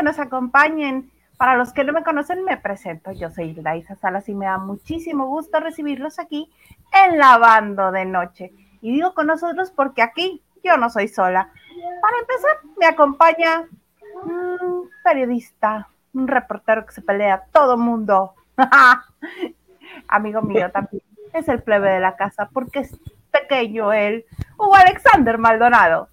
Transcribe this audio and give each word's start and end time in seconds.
que 0.00 0.04
nos 0.04 0.18
acompañen. 0.18 1.10
Para 1.36 1.56
los 1.56 1.74
que 1.74 1.84
no 1.84 1.92
me 1.92 2.02
conocen, 2.02 2.42
me 2.42 2.56
presento. 2.56 3.12
Yo 3.12 3.30
soy 3.30 3.50
Hilda 3.50 3.76
Isa 3.76 3.96
Salas 3.96 4.28
y 4.30 4.34
me 4.34 4.46
da 4.46 4.56
muchísimo 4.56 5.26
gusto 5.26 5.60
recibirlos 5.60 6.18
aquí 6.18 6.50
en 7.04 7.18
Lavando 7.18 7.92
de 7.92 8.06
Noche. 8.06 8.50
Y 8.80 8.92
digo 8.92 9.12
con 9.12 9.26
nosotros 9.26 9.70
porque 9.70 10.00
aquí 10.00 10.42
yo 10.64 10.78
no 10.78 10.88
soy 10.88 11.08
sola. 11.08 11.52
Para 12.00 12.18
empezar, 12.18 12.50
me 12.78 12.86
acompaña 12.86 13.64
un 14.22 14.88
periodista, 15.04 15.88
un 16.14 16.28
reportero 16.28 16.86
que 16.86 16.92
se 16.92 17.02
pelea 17.02 17.44
todo 17.52 17.76
mundo. 17.76 18.34
Amigo 20.08 20.40
mío 20.40 20.70
también. 20.70 21.02
Es 21.34 21.46
el 21.48 21.62
plebe 21.62 21.90
de 21.90 22.00
la 22.00 22.16
casa 22.16 22.48
porque 22.50 22.80
es 22.80 22.98
pequeño 23.30 23.92
él. 23.92 24.24
Hugo 24.56 24.76
Alexander 24.76 25.36
Maldonado. 25.36 26.08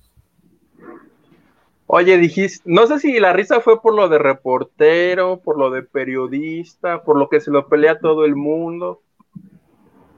Oye, 1.90 2.18
dijiste, 2.18 2.70
no 2.70 2.86
sé 2.86 3.00
si 3.00 3.18
la 3.18 3.32
risa 3.32 3.62
fue 3.62 3.82
por 3.82 3.96
lo 3.96 4.10
de 4.10 4.20
reportero, 4.20 5.40
por 5.40 5.58
lo 5.58 5.70
de 5.70 5.84
periodista, 5.84 7.02
por 7.02 7.18
lo 7.18 7.30
que 7.30 7.40
se 7.40 7.50
lo 7.50 7.70
pelea 7.70 7.98
todo 8.00 8.26
el 8.26 8.36
mundo, 8.36 9.02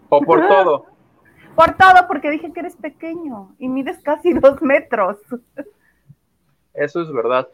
o 0.09 0.22
por 0.22 0.48
todo. 0.48 0.88
Por 1.55 1.78
todo, 1.78 2.08
porque 2.08 2.32
dije 2.32 2.52
que 2.52 2.62
eres 2.62 2.76
pequeño 2.76 3.54
y 3.59 3.70
mides 3.70 4.00
casi 4.02 4.34
dos 4.34 4.59
metros. 4.64 5.18
Eso 6.73 7.02
es 7.02 7.12
verdad. 7.12 7.47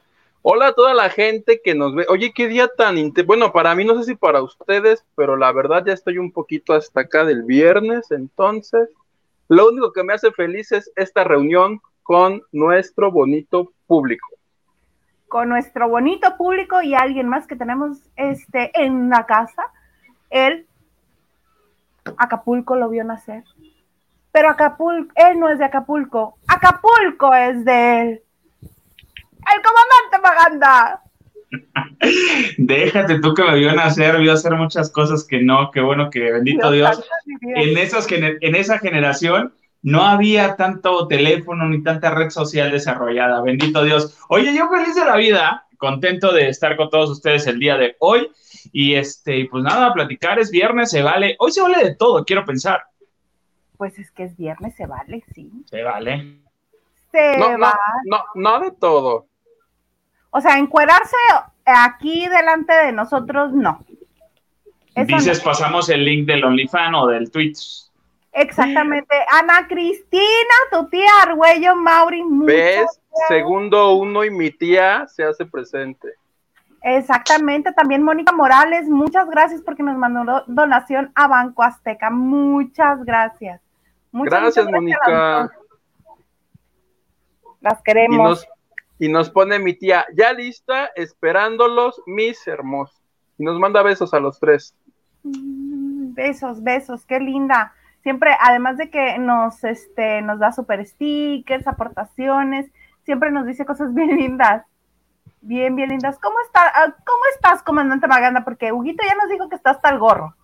Hola 0.43 0.67
a 0.67 0.73
toda 0.73 0.93
la 0.93 1.09
gente 1.09 1.59
que 1.61 1.75
nos 1.75 1.93
ve. 1.93 2.05
Oye, 2.07 2.31
qué 2.33 2.47
día 2.47 2.69
tan... 2.69 2.95
Bueno, 3.25 3.51
para 3.51 3.75
mí 3.75 3.83
no 3.83 3.97
sé 3.97 4.03
si 4.03 4.15
para 4.15 4.41
ustedes, 4.41 5.03
pero 5.15 5.35
la 5.35 5.51
verdad 5.51 5.83
ya 5.85 5.93
estoy 5.93 6.19
un 6.19 6.31
poquito 6.31 6.73
hasta 6.73 7.01
acá 7.01 7.25
del 7.25 7.43
viernes, 7.43 8.11
entonces 8.11 8.89
lo 9.49 9.67
único 9.67 9.91
que 9.91 10.03
me 10.03 10.13
hace 10.13 10.31
feliz 10.31 10.71
es 10.71 10.91
esta 10.95 11.23
reunión 11.25 11.81
con 12.05 12.43
nuestro 12.51 13.11
bonito 13.11 13.73
público. 13.87 14.27
Con 15.27 15.49
nuestro 15.49 15.89
bonito 15.89 16.37
público 16.37 16.83
y 16.83 16.93
alguien 16.93 17.27
más 17.27 17.47
que 17.47 17.55
tenemos 17.55 17.97
este, 18.15 18.69
en 18.79 19.09
la 19.09 19.25
casa. 19.25 19.63
Él, 20.29 20.67
Acapulco 22.17 22.75
lo 22.75 22.89
vio 22.89 23.03
nacer. 23.03 23.43
Pero 24.31 24.51
Acapulco, 24.51 25.11
él 25.15 25.39
no 25.39 25.49
es 25.49 25.57
de 25.57 25.65
Acapulco. 25.65 26.37
Acapulco 26.47 27.33
es 27.33 27.65
de 27.65 28.01
él. 28.01 28.21
El 28.61 29.61
comandante 29.63 30.19
Maganda. 30.21 31.01
Déjate 32.59 33.19
tú 33.19 33.33
que 33.33 33.43
me 33.43 33.55
vio 33.55 33.73
nacer, 33.73 34.19
vio 34.19 34.33
hacer 34.33 34.53
muchas 34.53 34.91
cosas 34.91 35.23
que 35.23 35.41
no, 35.41 35.71
qué 35.71 35.81
bueno 35.81 36.11
que 36.11 36.31
bendito 36.31 36.69
Dios. 36.69 37.03
En, 37.41 37.75
esas, 37.79 38.07
en 38.11 38.55
esa 38.55 38.77
generación 38.77 39.55
no 39.85 40.01
había 40.01 40.55
tanto 40.55 41.07
teléfono 41.07 41.67
ni 41.69 41.83
tanta 41.83 42.09
red 42.09 42.31
social 42.31 42.71
desarrollada, 42.71 43.39
bendito 43.41 43.83
Dios. 43.83 44.17
Oye, 44.29 44.51
yo 44.51 44.67
feliz 44.67 44.95
de 44.95 45.05
la 45.05 45.15
vida, 45.15 45.67
contento 45.77 46.33
de 46.33 46.49
estar 46.49 46.75
con 46.75 46.89
todos 46.89 47.11
ustedes 47.11 47.45
el 47.45 47.59
día 47.59 47.77
de 47.77 47.95
hoy. 47.99 48.31
Y 48.71 48.95
este, 48.95 49.47
pues 49.49 49.63
nada, 49.63 49.93
platicar 49.93 50.39
es 50.39 50.49
viernes, 50.49 50.89
se 50.89 51.03
vale. 51.03 51.35
Hoy 51.37 51.51
se 51.51 51.61
vale 51.61 51.83
de 51.83 51.93
todo, 51.95 52.25
quiero 52.25 52.43
pensar. 52.45 52.81
Pues 53.77 53.99
es 53.99 54.09
que 54.09 54.23
es 54.23 54.35
viernes, 54.35 54.73
se 54.75 54.87
vale, 54.87 55.23
sí. 55.35 55.51
Se 55.69 55.83
vale. 55.83 56.39
Se 57.11 57.37
No, 57.37 57.51
no, 57.51 57.59
vale. 57.59 57.75
no, 58.05 58.23
no 58.33 58.59
de 58.61 58.71
todo. 58.71 59.27
O 60.31 60.41
sea, 60.41 60.57
encuerarse 60.57 61.15
aquí 61.63 62.27
delante 62.27 62.73
de 62.73 62.91
nosotros, 62.91 63.53
no. 63.53 63.85
Eso 64.95 65.15
Dices, 65.15 65.37
no. 65.37 65.43
pasamos 65.45 65.89
el 65.89 66.03
link 66.03 66.25
del 66.25 66.43
OnlyFans 66.43 66.97
o 66.97 67.05
del 67.05 67.29
Twitch. 67.29 67.84
Exactamente. 68.35 69.15
Ana 69.31 69.67
Cristina, 69.67 70.55
tu 70.71 70.87
tía 70.89 71.09
Argüello 71.23 71.75
Mauri. 71.75 72.23
muchas 72.23 72.55
¿Ves? 72.55 72.75
gracias. 72.75 73.01
Segundo 73.29 73.93
uno 73.95 74.23
y 74.25 74.29
mi 74.29 74.51
tía 74.51 75.07
se 75.07 75.23
hace 75.23 75.45
presente. 75.45 76.09
Exactamente. 76.81 77.71
También 77.73 78.03
Mónica 78.03 78.31
Morales, 78.33 78.87
muchas 78.89 79.27
gracias 79.29 79.61
porque 79.61 79.81
nos 79.83 79.97
mandó 79.97 80.23
do- 80.25 80.43
donación 80.47 81.11
a 81.15 81.27
Banco 81.27 81.63
Azteca. 81.63 82.09
Muchas 82.09 83.03
gracias. 83.05 83.61
Muchas, 84.11 84.39
Gracias, 84.39 84.65
muchas 84.65 84.81
Mónica. 84.81 85.09
las. 85.11 85.51
Las 87.61 87.79
Y 87.79 87.83
queremos. 87.83 88.17
nos, 88.29 88.47
y 88.99 89.07
nos 89.09 89.29
pone 89.29 89.59
mi 89.59 89.73
tía, 89.73 90.05
ya 90.13 90.31
lista, 90.33 90.91
esperándolos, 90.95 92.01
mis 92.05 92.45
hermosos. 92.47 93.01
Y 93.37 93.43
nos 93.43 93.59
manda 93.59 93.81
besos 93.81 94.13
a 94.13 94.19
los 94.19 94.39
tres. 94.39 94.75
Mm, 95.23 96.13
Besos, 96.13 96.63
besos, 96.63 97.05
qué 97.05 97.19
linda. 97.19 97.73
Siempre, 98.05 98.29
además 98.39 98.77
de 98.77 98.91
que 98.91 99.17
nos, 99.17 99.63
este, 99.63 100.21
nos 100.21 100.37
da 100.37 100.51
super 100.51 100.85
stickers, 100.85 101.65
aportaciones, 101.65 102.71
siempre 103.03 103.31
nos 103.31 103.47
dice 103.47 103.65
cosas 103.65 103.91
bien 103.95 104.15
lindas. 104.15 104.63
Bien, 105.41 105.75
bien 105.75 105.89
lindas. 105.89 106.19
¿Cómo, 106.21 106.35
está, 106.45 106.61
ah, 106.67 106.95
¿Cómo 107.03 107.23
estás, 107.33 107.63
comandante 107.63 108.07
Maganda? 108.07 108.43
Porque 108.43 108.71
Huguito 108.71 109.03
ya 109.03 109.15
nos 109.15 109.27
dijo 109.31 109.49
que 109.49 109.55
está 109.55 109.71
hasta 109.71 109.89
el 109.89 109.97
gorro. 109.97 110.35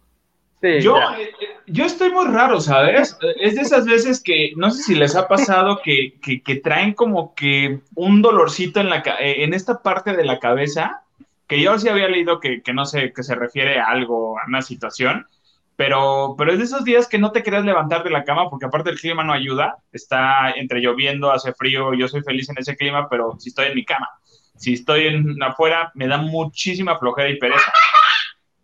Sí, 0.59 0.81
Yo, 0.81 0.97
eh, 0.97 1.31
eh, 1.39 1.47
yo 1.67 1.85
estoy 1.85 2.11
muy 2.11 2.25
raro, 2.27 2.59
¿sabes? 2.61 3.15
Eh, 3.21 3.35
Es 3.41 3.55
de 3.55 3.61
esas 3.61 3.85
veces 3.85 4.23
que 4.23 4.53
no 4.57 4.71
sé 4.71 4.81
si 4.81 4.95
les 4.95 5.15
ha 5.15 5.27
pasado 5.27 5.81
que, 5.83 6.19
que, 6.19 6.41
que 6.41 6.55
traen 6.55 6.93
como 6.95 7.35
que 7.35 7.81
un 7.95 8.23
dolorcito 8.23 8.79
en, 8.79 8.89
la, 8.89 9.03
ca- 9.03 9.17
en 9.19 9.53
esta 9.53 9.83
parte 9.83 10.15
de 10.17 10.25
la 10.25 10.39
cabeza, 10.39 11.01
que 11.47 11.61
yo 11.61 11.77
sí 11.79 11.89
había 11.89 12.07
leído 12.07 12.39
que, 12.39 12.61
que 12.63 12.73
no 12.73 12.85
sé, 12.85 13.13
que 13.13 13.23
se 13.23 13.35
refiere 13.35 13.79
a 13.79 13.85
algo, 13.87 14.39
a 14.39 14.45
una 14.47 14.61
situación, 14.63 15.27
pero, 15.75 16.35
pero 16.37 16.51
es 16.51 16.59
de 16.59 16.65
esos 16.65 16.83
días 16.83 17.07
que 17.07 17.17
no 17.17 17.31
te 17.31 17.41
quieres 17.41 17.65
levantar 17.65 18.03
de 18.03 18.09
la 18.09 18.23
cama 18.23 18.49
porque 18.49 18.65
aparte 18.65 18.89
el 18.89 18.99
clima 18.99 19.23
no 19.23 19.33
ayuda, 19.33 19.77
está 19.91 20.51
entre 20.51 20.79
lloviendo, 20.79 21.31
hace 21.31 21.53
frío, 21.53 21.93
yo 21.93 22.07
soy 22.07 22.21
feliz 22.21 22.49
en 22.49 22.57
ese 22.59 22.75
clima, 22.75 23.09
pero 23.09 23.35
si 23.39 23.49
estoy 23.49 23.67
en 23.67 23.75
mi 23.75 23.85
cama, 23.85 24.07
si 24.55 24.73
estoy 24.73 25.07
en, 25.07 25.41
afuera, 25.41 25.91
me 25.95 26.07
da 26.07 26.17
muchísima 26.17 26.97
flojera 26.99 27.29
y 27.29 27.39
pereza. 27.39 27.71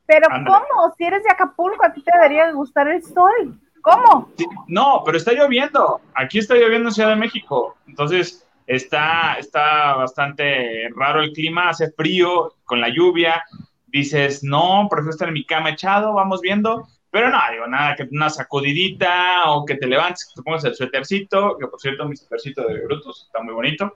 Pero 0.05 0.27
Ándale. 0.29 0.63
¿cómo? 0.69 0.93
Si 0.97 1.03
eres 1.03 1.23
de 1.23 1.31
Acapulco, 1.31 1.85
a 1.85 1.91
ti 1.91 2.01
te 2.01 2.11
debería 2.13 2.51
gustar 2.51 2.87
el 2.87 3.03
sol. 3.03 3.59
¿Cómo? 3.81 4.29
Sí, 4.37 4.45
No, 4.67 5.01
pero 5.05 5.17
está 5.17 5.33
lloviendo. 5.33 6.01
Aquí 6.13 6.39
está 6.39 6.55
lloviendo 6.55 6.89
en 6.89 6.93
Ciudad 6.93 7.09
de 7.09 7.15
México. 7.15 7.75
Entonces, 7.87 8.47
está, 8.67 9.35
está 9.39 9.95
bastante 9.95 10.89
raro 10.95 11.21
el 11.21 11.31
clima, 11.31 11.69
hace 11.69 11.91
frío 11.91 12.53
con 12.63 12.79
la 12.79 12.89
lluvia. 12.89 13.43
Dices, 13.87 14.43
no, 14.43 14.87
prefiero 14.89 15.11
estar 15.11 15.27
en 15.29 15.33
mi 15.33 15.45
cama 15.45 15.71
echado, 15.71 16.13
vamos 16.13 16.41
viendo. 16.41 16.87
Pero 17.17 17.31
no, 17.31 17.39
digo, 17.51 17.67
nada, 17.67 17.95
que 17.95 18.07
una 18.11 18.29
sacudidita 18.29 19.49
o 19.51 19.65
que 19.65 19.73
te 19.75 19.87
levantes, 19.87 20.25
que 20.25 20.39
te 20.39 20.43
pongas 20.43 20.63
el 20.65 20.75
suétercito, 20.75 21.57
que 21.59 21.67
por 21.67 21.79
cierto, 21.79 22.07
mi 22.07 22.15
suétercito 22.15 22.63
de 22.67 22.83
Brutus 22.85 23.23
está 23.25 23.41
muy 23.41 23.53
bonito. 23.55 23.93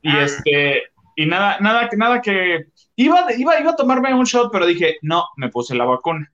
Y 0.00 0.08
Ah. 0.10 0.22
este, 0.24 0.84
y 1.16 1.26
nada, 1.26 1.58
nada, 1.60 1.88
nada 1.96 2.22
que. 2.22 2.66
Iba, 2.96 3.26
iba, 3.36 3.60
iba 3.60 3.70
a 3.72 3.76
tomarme 3.76 4.14
un 4.14 4.24
shot, 4.24 4.50
pero 4.50 4.64
dije, 4.64 4.96
no, 5.02 5.24
me 5.36 5.48
puse 5.50 5.74
la 5.74 5.84
vacuna 5.84 6.30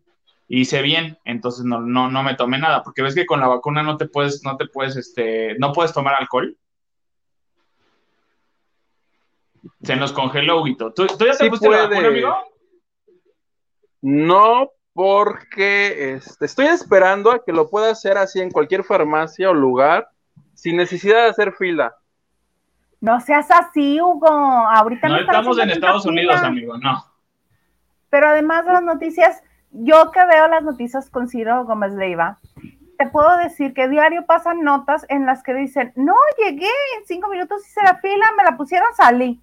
hice 0.50 0.80
bien, 0.80 1.18
entonces 1.26 1.66
no, 1.66 1.80
no, 1.82 2.10
no 2.10 2.22
me 2.22 2.34
tomé 2.34 2.56
nada, 2.58 2.82
porque 2.82 3.02
ves 3.02 3.14
que 3.14 3.26
con 3.26 3.38
la 3.38 3.48
vacuna 3.48 3.82
no 3.82 3.98
te 3.98 4.06
puedes, 4.08 4.42
no 4.44 4.56
te 4.56 4.66
puedes, 4.66 4.96
este, 4.96 5.54
no 5.58 5.74
puedes 5.74 5.92
tomar 5.92 6.14
alcohol. 6.18 6.56
Se 9.82 9.94
nos 9.96 10.12
congeló, 10.12 10.62
Huguito. 10.62 10.92
¿Tú, 10.94 11.06
tú 11.06 11.26
ya 11.26 11.32
te 11.32 11.44
Sí 11.44 11.50
pusiste 11.50 11.68
la 11.68 11.76
puede. 11.88 11.88
vacuna, 11.88 12.08
amigo? 12.08 12.36
No, 14.00 14.70
porque 14.98 16.14
este, 16.14 16.44
estoy 16.44 16.66
esperando 16.66 17.30
a 17.30 17.44
que 17.44 17.52
lo 17.52 17.70
pueda 17.70 17.92
hacer 17.92 18.18
así 18.18 18.40
en 18.40 18.50
cualquier 18.50 18.82
farmacia 18.82 19.48
o 19.48 19.54
lugar, 19.54 20.08
sin 20.54 20.76
necesidad 20.76 21.22
de 21.22 21.30
hacer 21.30 21.52
fila. 21.52 21.94
No 23.00 23.20
seas 23.20 23.48
así, 23.48 24.00
Hugo. 24.00 24.26
Ahorita 24.26 25.08
No 25.08 25.18
estamos 25.18 25.56
en 25.60 25.70
Estados 25.70 26.04
Unidos, 26.04 26.42
amigo, 26.42 26.76
no. 26.78 27.04
Pero 28.10 28.30
además 28.30 28.66
de 28.66 28.72
las 28.72 28.82
noticias, 28.82 29.40
yo 29.70 30.10
que 30.10 30.26
veo 30.26 30.48
las 30.48 30.64
noticias 30.64 31.08
con 31.10 31.28
Ciro 31.28 31.64
Gómez 31.64 31.92
Leiva, 31.92 32.38
te 32.98 33.06
puedo 33.06 33.36
decir 33.36 33.74
que 33.74 33.88
diario 33.88 34.26
pasan 34.26 34.64
notas 34.64 35.06
en 35.08 35.26
las 35.26 35.44
que 35.44 35.54
dicen, 35.54 35.92
no, 35.94 36.16
llegué, 36.38 36.72
en 36.98 37.06
cinco 37.06 37.28
minutos 37.28 37.64
hice 37.64 37.84
la 37.84 38.00
fila, 38.00 38.32
me 38.36 38.42
la 38.42 38.56
pusieron, 38.56 38.88
salí. 38.96 39.40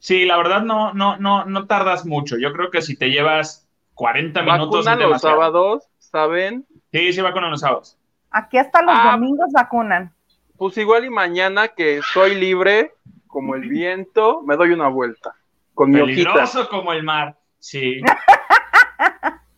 Sí, 0.00 0.24
la 0.24 0.36
verdad 0.36 0.62
no, 0.62 0.92
no, 0.94 1.16
no, 1.16 1.44
no 1.44 1.66
tardas 1.68 2.04
mucho. 2.04 2.36
Yo 2.38 2.52
creo 2.52 2.72
que 2.72 2.82
si 2.82 2.96
te 2.96 3.10
llevas 3.10 3.67
40 3.98 4.42
minutos 4.42 4.84
Vacunan 4.86 5.10
los 5.10 5.20
sábados, 5.20 5.88
¿saben? 5.98 6.64
Sí, 6.92 7.12
sí, 7.12 7.20
vacunan 7.20 7.50
los 7.50 7.60
sábados. 7.60 7.98
Aquí 8.30 8.56
hasta 8.58 8.80
los 8.82 8.94
Ah. 8.96 9.10
domingos 9.12 9.48
vacunan. 9.52 10.14
Pues 10.56 10.76
igual 10.78 11.04
y 11.04 11.10
mañana 11.10 11.68
que 11.68 12.00
soy 12.12 12.36
libre, 12.36 12.92
como 13.26 13.54
el 13.56 13.68
viento, 13.68 14.42
me 14.42 14.56
doy 14.56 14.70
una 14.70 14.88
vuelta 14.88 15.34
con 15.74 15.90
mi 15.90 16.00
hojita. 16.00 16.32
Peligroso 16.32 16.68
como 16.68 16.92
el 16.92 17.02
mar. 17.02 17.36
Sí. 17.58 18.00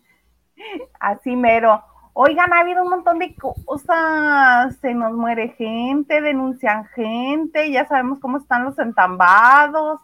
Así 1.00 1.36
mero. 1.36 1.82
Oigan, 2.12 2.52
ha 2.52 2.60
habido 2.60 2.82
un 2.82 2.90
montón 2.90 3.18
de 3.18 3.34
cosas. 3.34 4.76
Se 4.80 4.94
nos 4.94 5.12
muere 5.12 5.50
gente, 5.56 6.20
denuncian 6.20 6.86
gente, 6.94 7.70
ya 7.70 7.86
sabemos 7.86 8.18
cómo 8.20 8.38
están 8.38 8.64
los 8.64 8.78
entambados. 8.78 10.00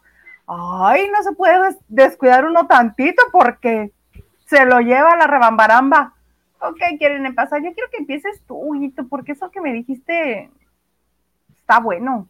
Ay, 0.47 1.09
no 1.15 1.23
se 1.23 1.33
puede 1.33 1.61
des- 1.63 1.79
descuidar 1.89 2.45
uno 2.45 2.67
tantito 2.67 3.23
porque 3.33 3.93
se 4.47 4.65
lo 4.65 4.81
lleva 4.81 5.17
la 5.17 5.27
rebambaramba. 5.27 6.15
Ok, 6.61 6.79
quieren 6.99 7.27
empezar. 7.27 7.63
Yo 7.63 7.73
quiero 7.75 7.91
que 7.91 7.99
empieces 7.99 8.43
tú, 8.47 8.73
porque 9.11 9.33
eso 9.33 9.51
que 9.51 9.61
me 9.61 9.73
dijiste 9.73 10.51
está 11.55 11.81
bueno. 11.81 12.29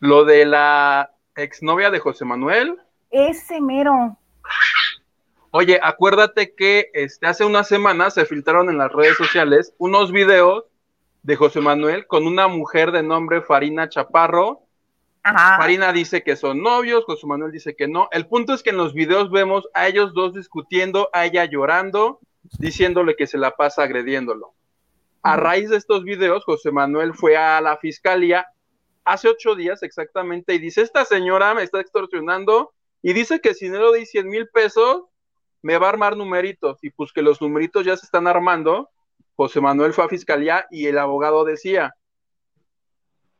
Lo 0.00 0.24
de 0.24 0.44
la 0.44 1.10
exnovia 1.36 1.90
de 1.90 2.00
José 2.00 2.24
Manuel. 2.24 2.76
Ese 3.10 3.60
mero. 3.60 4.18
Oye, 5.50 5.80
acuérdate 5.82 6.54
que 6.54 6.90
este, 6.92 7.26
hace 7.26 7.44
unas 7.44 7.68
semanas 7.68 8.14
se 8.14 8.26
filtraron 8.26 8.68
en 8.68 8.78
las 8.78 8.92
redes 8.92 9.16
sociales 9.16 9.74
unos 9.78 10.12
videos 10.12 10.64
de 11.22 11.36
José 11.36 11.60
Manuel 11.60 12.06
con 12.06 12.26
una 12.26 12.46
mujer 12.48 12.92
de 12.92 13.02
nombre 13.02 13.40
Farina 13.40 13.88
Chaparro. 13.88 14.65
Ajá. 15.28 15.56
Farina 15.56 15.92
dice 15.92 16.22
que 16.22 16.36
son 16.36 16.62
novios, 16.62 17.04
José 17.04 17.26
Manuel 17.26 17.50
dice 17.50 17.74
que 17.74 17.88
no. 17.88 18.08
El 18.12 18.28
punto 18.28 18.54
es 18.54 18.62
que 18.62 18.70
en 18.70 18.76
los 18.76 18.94
videos 18.94 19.28
vemos 19.32 19.68
a 19.74 19.88
ellos 19.88 20.14
dos 20.14 20.34
discutiendo, 20.34 21.10
a 21.12 21.26
ella 21.26 21.44
llorando, 21.46 22.20
diciéndole 22.60 23.16
que 23.16 23.26
se 23.26 23.36
la 23.36 23.50
pasa 23.56 23.82
agrediéndolo. 23.82 24.54
A 25.22 25.36
raíz 25.36 25.68
de 25.68 25.78
estos 25.78 26.04
videos, 26.04 26.44
José 26.44 26.70
Manuel 26.70 27.12
fue 27.12 27.36
a 27.36 27.60
la 27.60 27.76
fiscalía 27.76 28.46
hace 29.04 29.28
ocho 29.28 29.56
días 29.56 29.82
exactamente 29.82 30.54
y 30.54 30.58
dice, 30.58 30.82
esta 30.82 31.04
señora 31.04 31.54
me 31.54 31.64
está 31.64 31.80
extorsionando 31.80 32.72
y 33.02 33.12
dice 33.12 33.40
que 33.40 33.54
si 33.54 33.68
no 33.68 33.78
le 33.78 33.84
doy 33.84 34.06
100 34.06 34.28
mil 34.28 34.48
pesos, 34.48 35.06
me 35.60 35.76
va 35.76 35.86
a 35.86 35.90
armar 35.90 36.16
numeritos. 36.16 36.78
Y 36.82 36.90
pues 36.90 37.12
que 37.12 37.22
los 37.22 37.42
numeritos 37.42 37.84
ya 37.84 37.96
se 37.96 38.06
están 38.06 38.28
armando. 38.28 38.90
José 39.34 39.60
Manuel 39.60 39.92
fue 39.92 40.04
a 40.04 40.08
fiscalía 40.08 40.68
y 40.70 40.86
el 40.86 40.98
abogado 40.98 41.44
decía, 41.44 41.96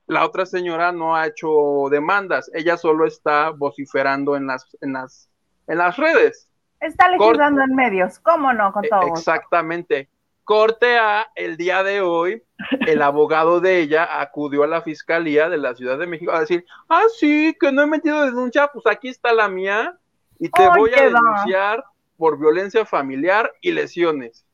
la 0.06 0.24
otra 0.24 0.46
señora 0.46 0.92
no 0.92 1.16
ha 1.16 1.26
hecho 1.26 1.88
demandas, 1.90 2.50
ella 2.54 2.76
solo 2.76 3.06
está 3.06 3.50
vociferando 3.50 4.36
en 4.36 4.46
las, 4.46 4.76
en 4.80 4.92
las, 4.92 5.28
en 5.66 5.78
las 5.78 5.96
redes. 5.96 6.48
Está 6.80 7.08
legislando 7.10 7.62
en 7.62 7.74
medios, 7.74 8.18
¿cómo 8.20 8.52
no? 8.52 8.72
Con 8.72 8.84
todo. 8.84 9.02
Exactamente. 9.08 10.08
Corte 10.44 10.96
A, 10.96 11.26
el 11.34 11.56
día 11.56 11.82
de 11.82 12.00
hoy, 12.00 12.40
el 12.86 13.02
abogado 13.02 13.60
de 13.60 13.80
ella 13.80 14.20
acudió 14.20 14.62
a 14.62 14.68
la 14.68 14.80
fiscalía 14.80 15.48
de 15.48 15.58
la 15.58 15.74
Ciudad 15.74 15.98
de 15.98 16.06
México 16.06 16.30
a 16.30 16.40
decir, 16.40 16.64
ah, 16.88 17.02
sí, 17.18 17.56
que 17.58 17.72
no 17.72 17.82
he 17.82 17.86
metido 17.86 18.24
denuncia, 18.24 18.68
pues 18.72 18.86
aquí 18.86 19.08
está 19.08 19.32
la 19.32 19.48
mía 19.48 19.98
y 20.38 20.48
te 20.48 20.68
voy 20.68 20.92
a 20.94 21.02
denunciar 21.02 21.82
por 22.16 22.38
violencia 22.38 22.86
familiar 22.86 23.52
y 23.60 23.72
lesiones. 23.72 24.46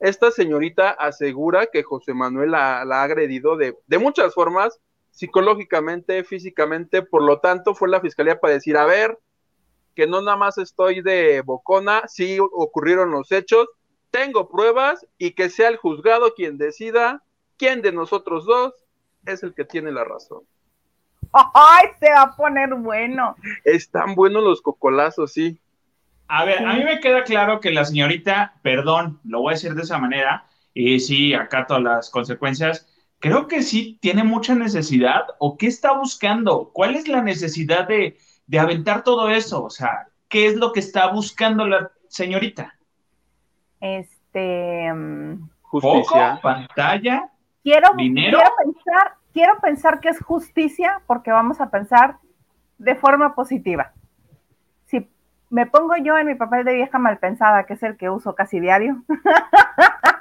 Esta 0.00 0.30
señorita 0.30 0.90
asegura 0.90 1.66
que 1.66 1.82
José 1.82 2.14
Manuel 2.14 2.52
la, 2.52 2.84
la 2.86 3.00
ha 3.00 3.04
agredido 3.04 3.56
de, 3.56 3.76
de, 3.86 3.98
muchas 3.98 4.34
formas, 4.34 4.80
psicológicamente, 5.10 6.24
físicamente, 6.24 7.02
por 7.02 7.22
lo 7.22 7.40
tanto 7.40 7.74
fue 7.74 7.88
la 7.88 8.00
fiscalía 8.00 8.40
para 8.40 8.54
decir, 8.54 8.78
a 8.78 8.86
ver, 8.86 9.18
que 9.94 10.06
no 10.06 10.22
nada 10.22 10.38
más 10.38 10.56
estoy 10.56 11.02
de 11.02 11.42
bocona, 11.42 12.08
sí 12.08 12.38
ocurrieron 12.40 13.10
los 13.10 13.30
hechos, 13.30 13.68
tengo 14.10 14.48
pruebas 14.48 15.06
y 15.18 15.32
que 15.32 15.50
sea 15.50 15.68
el 15.68 15.76
juzgado 15.76 16.34
quien 16.34 16.56
decida 16.56 17.22
quién 17.58 17.82
de 17.82 17.92
nosotros 17.92 18.46
dos 18.46 18.72
es 19.26 19.42
el 19.42 19.54
que 19.54 19.66
tiene 19.66 19.92
la 19.92 20.04
razón. 20.04 20.44
¡Ay, 21.32 21.88
se 22.00 22.10
va 22.10 22.22
a 22.22 22.36
poner 22.36 22.74
bueno! 22.74 23.36
Están 23.64 24.14
buenos 24.14 24.42
los 24.42 24.62
cocolazos, 24.62 25.32
sí. 25.32 25.60
A 26.32 26.44
ver, 26.44 26.64
a 26.64 26.74
mí 26.74 26.84
me 26.84 27.00
queda 27.00 27.24
claro 27.24 27.58
que 27.58 27.72
la 27.72 27.84
señorita, 27.84 28.54
perdón, 28.62 29.18
lo 29.24 29.40
voy 29.40 29.50
a 29.50 29.56
decir 29.56 29.74
de 29.74 29.82
esa 29.82 29.98
manera, 29.98 30.44
y 30.72 31.00
sí, 31.00 31.34
acato 31.34 31.80
las 31.80 32.08
consecuencias, 32.08 32.88
creo 33.18 33.48
que 33.48 33.62
sí 33.62 33.98
tiene 34.00 34.22
mucha 34.22 34.54
necesidad, 34.54 35.24
o 35.40 35.58
qué 35.58 35.66
está 35.66 35.92
buscando, 35.92 36.70
cuál 36.72 36.94
es 36.94 37.08
la 37.08 37.20
necesidad 37.20 37.88
de, 37.88 38.16
de 38.46 38.58
aventar 38.60 39.02
todo 39.02 39.28
eso, 39.28 39.64
o 39.64 39.70
sea, 39.70 40.06
¿qué 40.28 40.46
es 40.46 40.54
lo 40.54 40.72
que 40.72 40.78
está 40.78 41.08
buscando 41.08 41.66
la 41.66 41.90
señorita? 42.06 42.76
Este... 43.80 44.88
Um, 44.92 45.48
justicia. 45.62 46.36
¿Foco, 46.36 46.42
pantalla, 46.42 47.28
quiero, 47.64 47.88
dinero. 47.96 48.38
Quiero 48.38 48.54
pensar, 48.64 49.14
quiero 49.32 49.60
pensar 49.60 49.98
que 49.98 50.10
es 50.10 50.22
justicia, 50.22 51.02
porque 51.08 51.32
vamos 51.32 51.60
a 51.60 51.70
pensar 51.70 52.18
de 52.78 52.94
forma 52.94 53.34
positiva 53.34 53.94
me 55.50 55.66
pongo 55.66 55.96
yo 55.96 56.16
en 56.16 56.28
mi 56.28 56.36
papel 56.36 56.64
de 56.64 56.74
vieja 56.74 56.98
malpensada, 56.98 57.64
que 57.64 57.74
es 57.74 57.82
el 57.82 57.96
que 57.96 58.08
uso 58.08 58.34
casi 58.34 58.60
diario. 58.60 59.02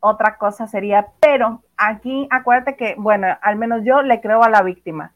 Otra 0.00 0.38
cosa 0.38 0.66
sería, 0.66 1.08
pero 1.20 1.62
aquí 1.76 2.26
acuérdate 2.30 2.76
que, 2.76 2.94
bueno, 2.96 3.26
al 3.42 3.56
menos 3.56 3.82
yo 3.84 4.02
le 4.02 4.20
creo 4.20 4.42
a 4.42 4.48
la 4.48 4.62
víctima. 4.62 5.14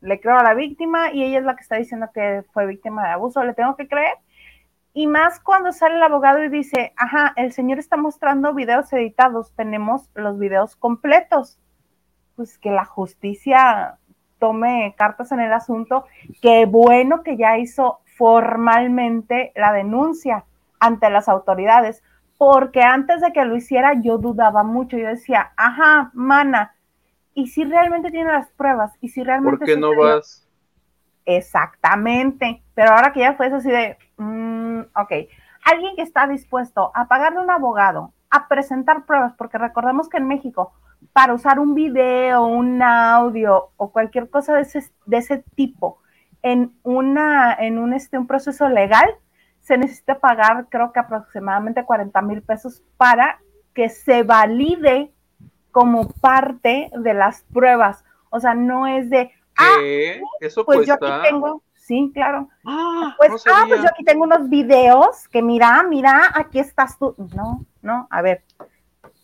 Le 0.00 0.20
creo 0.20 0.38
a 0.38 0.44
la 0.44 0.54
víctima 0.54 1.12
y 1.12 1.24
ella 1.24 1.38
es 1.38 1.44
la 1.44 1.56
que 1.56 1.62
está 1.62 1.76
diciendo 1.76 2.08
que 2.14 2.44
fue 2.52 2.66
víctima 2.66 3.04
de 3.06 3.12
abuso, 3.12 3.42
le 3.42 3.54
tengo 3.54 3.76
que 3.76 3.88
creer. 3.88 4.14
Y 4.92 5.08
más 5.08 5.40
cuando 5.40 5.72
sale 5.72 5.96
el 5.96 6.02
abogado 6.02 6.42
y 6.42 6.48
dice, 6.48 6.92
ajá, 6.96 7.32
el 7.36 7.52
señor 7.52 7.78
está 7.78 7.96
mostrando 7.96 8.54
videos 8.54 8.92
editados, 8.92 9.52
tenemos 9.54 10.10
los 10.14 10.38
videos 10.38 10.76
completos. 10.76 11.58
Pues 12.36 12.58
que 12.58 12.70
la 12.70 12.84
justicia 12.84 13.98
tome 14.38 14.94
cartas 14.96 15.32
en 15.32 15.40
el 15.40 15.52
asunto. 15.52 16.04
Qué 16.42 16.66
bueno 16.66 17.22
que 17.22 17.36
ya 17.36 17.58
hizo 17.58 18.00
formalmente 18.16 19.52
la 19.54 19.72
denuncia 19.72 20.44
ante 20.80 21.10
las 21.10 21.28
autoridades, 21.28 22.02
porque 22.38 22.82
antes 22.82 23.20
de 23.20 23.32
que 23.32 23.44
lo 23.44 23.56
hiciera 23.56 23.94
yo 23.94 24.18
dudaba 24.18 24.62
mucho, 24.62 24.96
yo 24.96 25.08
decía, 25.08 25.52
ajá, 25.56 26.10
mana, 26.14 26.74
¿y 27.34 27.48
si 27.48 27.64
realmente 27.64 28.10
tiene 28.10 28.32
las 28.32 28.50
pruebas? 28.50 28.92
¿Y 29.00 29.08
si 29.08 29.22
realmente... 29.22 29.58
¿Por 29.58 29.66
qué 29.66 29.76
no 29.76 29.90
vas? 29.96 30.46
Exactamente, 31.24 32.62
pero 32.74 32.92
ahora 32.92 33.12
que 33.12 33.20
ya 33.20 33.34
fue 33.34 33.48
eso 33.48 33.56
así 33.56 33.70
de, 33.70 33.98
mm, 34.16 34.80
ok, 34.94 35.12
alguien 35.64 35.96
que 35.96 36.02
está 36.02 36.26
dispuesto 36.26 36.92
a 36.94 37.08
pagarle 37.08 37.40
a 37.40 37.42
un 37.42 37.50
abogado, 37.50 38.12
a 38.30 38.46
presentar 38.46 39.04
pruebas, 39.06 39.34
porque 39.36 39.58
recordemos 39.58 40.08
que 40.08 40.18
en 40.18 40.28
México, 40.28 40.72
para 41.12 41.34
usar 41.34 41.58
un 41.58 41.74
video, 41.74 42.44
un 42.44 42.82
audio 42.82 43.70
o 43.76 43.90
cualquier 43.90 44.28
cosa 44.28 44.54
de 44.54 44.62
ese, 44.62 44.90
de 45.06 45.16
ese 45.16 45.44
tipo, 45.54 45.98
en, 46.42 46.76
una, 46.82 47.54
en 47.54 47.78
un, 47.78 47.92
este, 47.94 48.18
un 48.18 48.26
proceso 48.26 48.68
legal 48.68 49.08
se 49.62 49.76
necesita 49.76 50.20
pagar 50.20 50.66
creo 50.68 50.92
que 50.92 51.00
aproximadamente 51.00 51.84
40 51.84 52.22
mil 52.22 52.40
pesos 52.42 52.84
para 52.96 53.40
que 53.74 53.88
se 53.88 54.22
valide 54.22 55.12
como 55.72 56.08
parte 56.08 56.90
de 56.96 57.14
las 57.14 57.42
pruebas. 57.52 58.04
O 58.30 58.38
sea, 58.38 58.54
no 58.54 58.86
es 58.86 59.10
de, 59.10 59.32
ah, 59.58 59.76
¿Eso 60.40 60.64
pues 60.64 60.86
yo 60.86 60.94
aquí 60.94 61.28
tengo, 61.28 61.62
sí, 61.74 62.10
claro. 62.14 62.48
Ah, 62.64 63.14
pues, 63.18 63.44
no 63.44 63.52
ah, 63.52 63.64
pues 63.68 63.82
yo 63.82 63.88
aquí 63.88 64.04
tengo 64.04 64.24
unos 64.24 64.48
videos 64.48 65.28
que 65.28 65.42
mira, 65.42 65.82
mira, 65.82 66.32
aquí 66.34 66.60
estás 66.60 66.98
tú. 66.98 67.14
No, 67.34 67.64
no, 67.82 68.06
a 68.08 68.22
ver, 68.22 68.44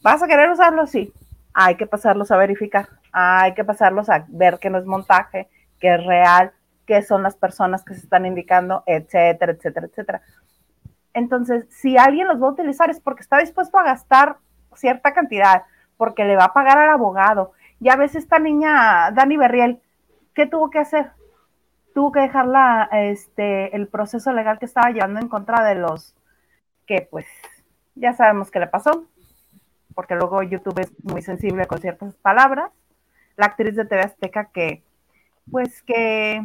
¿vas 0.03 0.23
a 0.23 0.27
querer 0.27 0.51
usarlos? 0.51 0.91
Sí. 0.91 1.13
Hay 1.55 1.77
que 1.77 1.87
pasarlos 1.87 2.31
a 2.31 2.37
verificar, 2.37 2.89
hay 3.13 3.55
que 3.55 3.65
pasarlos 3.65 4.09
a 4.09 4.25
ver 4.29 4.59
que 4.59 4.71
no 4.71 4.79
es 4.79 4.87
montaje, 4.87 5.49
que 5.79 5.95
es 5.95 6.05
real, 6.07 6.53
qué 6.87 7.03
son 7.03 7.23
las 7.23 7.37
personas 7.37 7.85
que 7.85 7.95
se 7.95 8.01
están 8.01 8.27
indicando, 8.27 8.83
etcétera, 8.87 9.53
etcétera, 9.53 9.87
etcétera. 9.87 10.23
Entonces, 11.15 11.67
si 11.71 11.97
alguien 11.99 12.27
los 12.27 12.43
va 12.43 12.47
a 12.47 12.53
utilizar 12.53 12.91
es 12.91 13.01
porque 13.01 13.23
está 13.23 13.39
dispuesto 13.39 13.79
a 13.79 13.85
gastar 13.85 14.37
cierta 14.75 15.13
cantidad, 15.13 15.65
porque 15.97 16.25
le 16.25 16.37
va 16.37 16.45
a 16.47 16.53
pagar 16.53 16.79
al 16.79 16.91
abogado. 16.91 17.53
Ya 17.81 17.97
ves 17.97 18.15
esta 18.15 18.39
niña, 18.39 19.11
Dani 19.13 19.37
Berriel, 19.37 19.81
¿qué 20.35 20.47
tuvo 20.47 20.71
que 20.71 20.79
hacer? 20.79 21.11
Tuvo 21.95 22.13
que 22.13 22.21
dejar 22.21 22.49
este, 22.93 23.77
el 23.77 23.89
proceso 23.89 24.33
legal 24.33 24.59
que 24.59 24.65
estaba 24.65 24.91
llevando 24.91 25.21
en 25.21 25.29
contra 25.29 25.63
de 25.63 25.75
los 25.75 26.17
que, 26.87 27.07
pues, 27.11 27.27
ya 27.95 28.15
sabemos 28.15 28.51
qué 28.51 28.61
le 28.61 28.67
pasó, 28.67 29.05
porque 29.95 30.15
luego 30.15 30.43
YouTube 30.43 30.81
es 30.81 30.93
muy 31.05 31.23
sensible 31.23 31.67
con 31.67 31.79
ciertas 31.79 32.15
palabras. 32.17 32.71
La 33.37 33.47
actriz 33.47 33.77
de 33.77 33.85
TV 33.85 34.03
Azteca 34.03 34.51
que, 34.53 34.83
pues, 35.51 35.83
que 35.83 36.45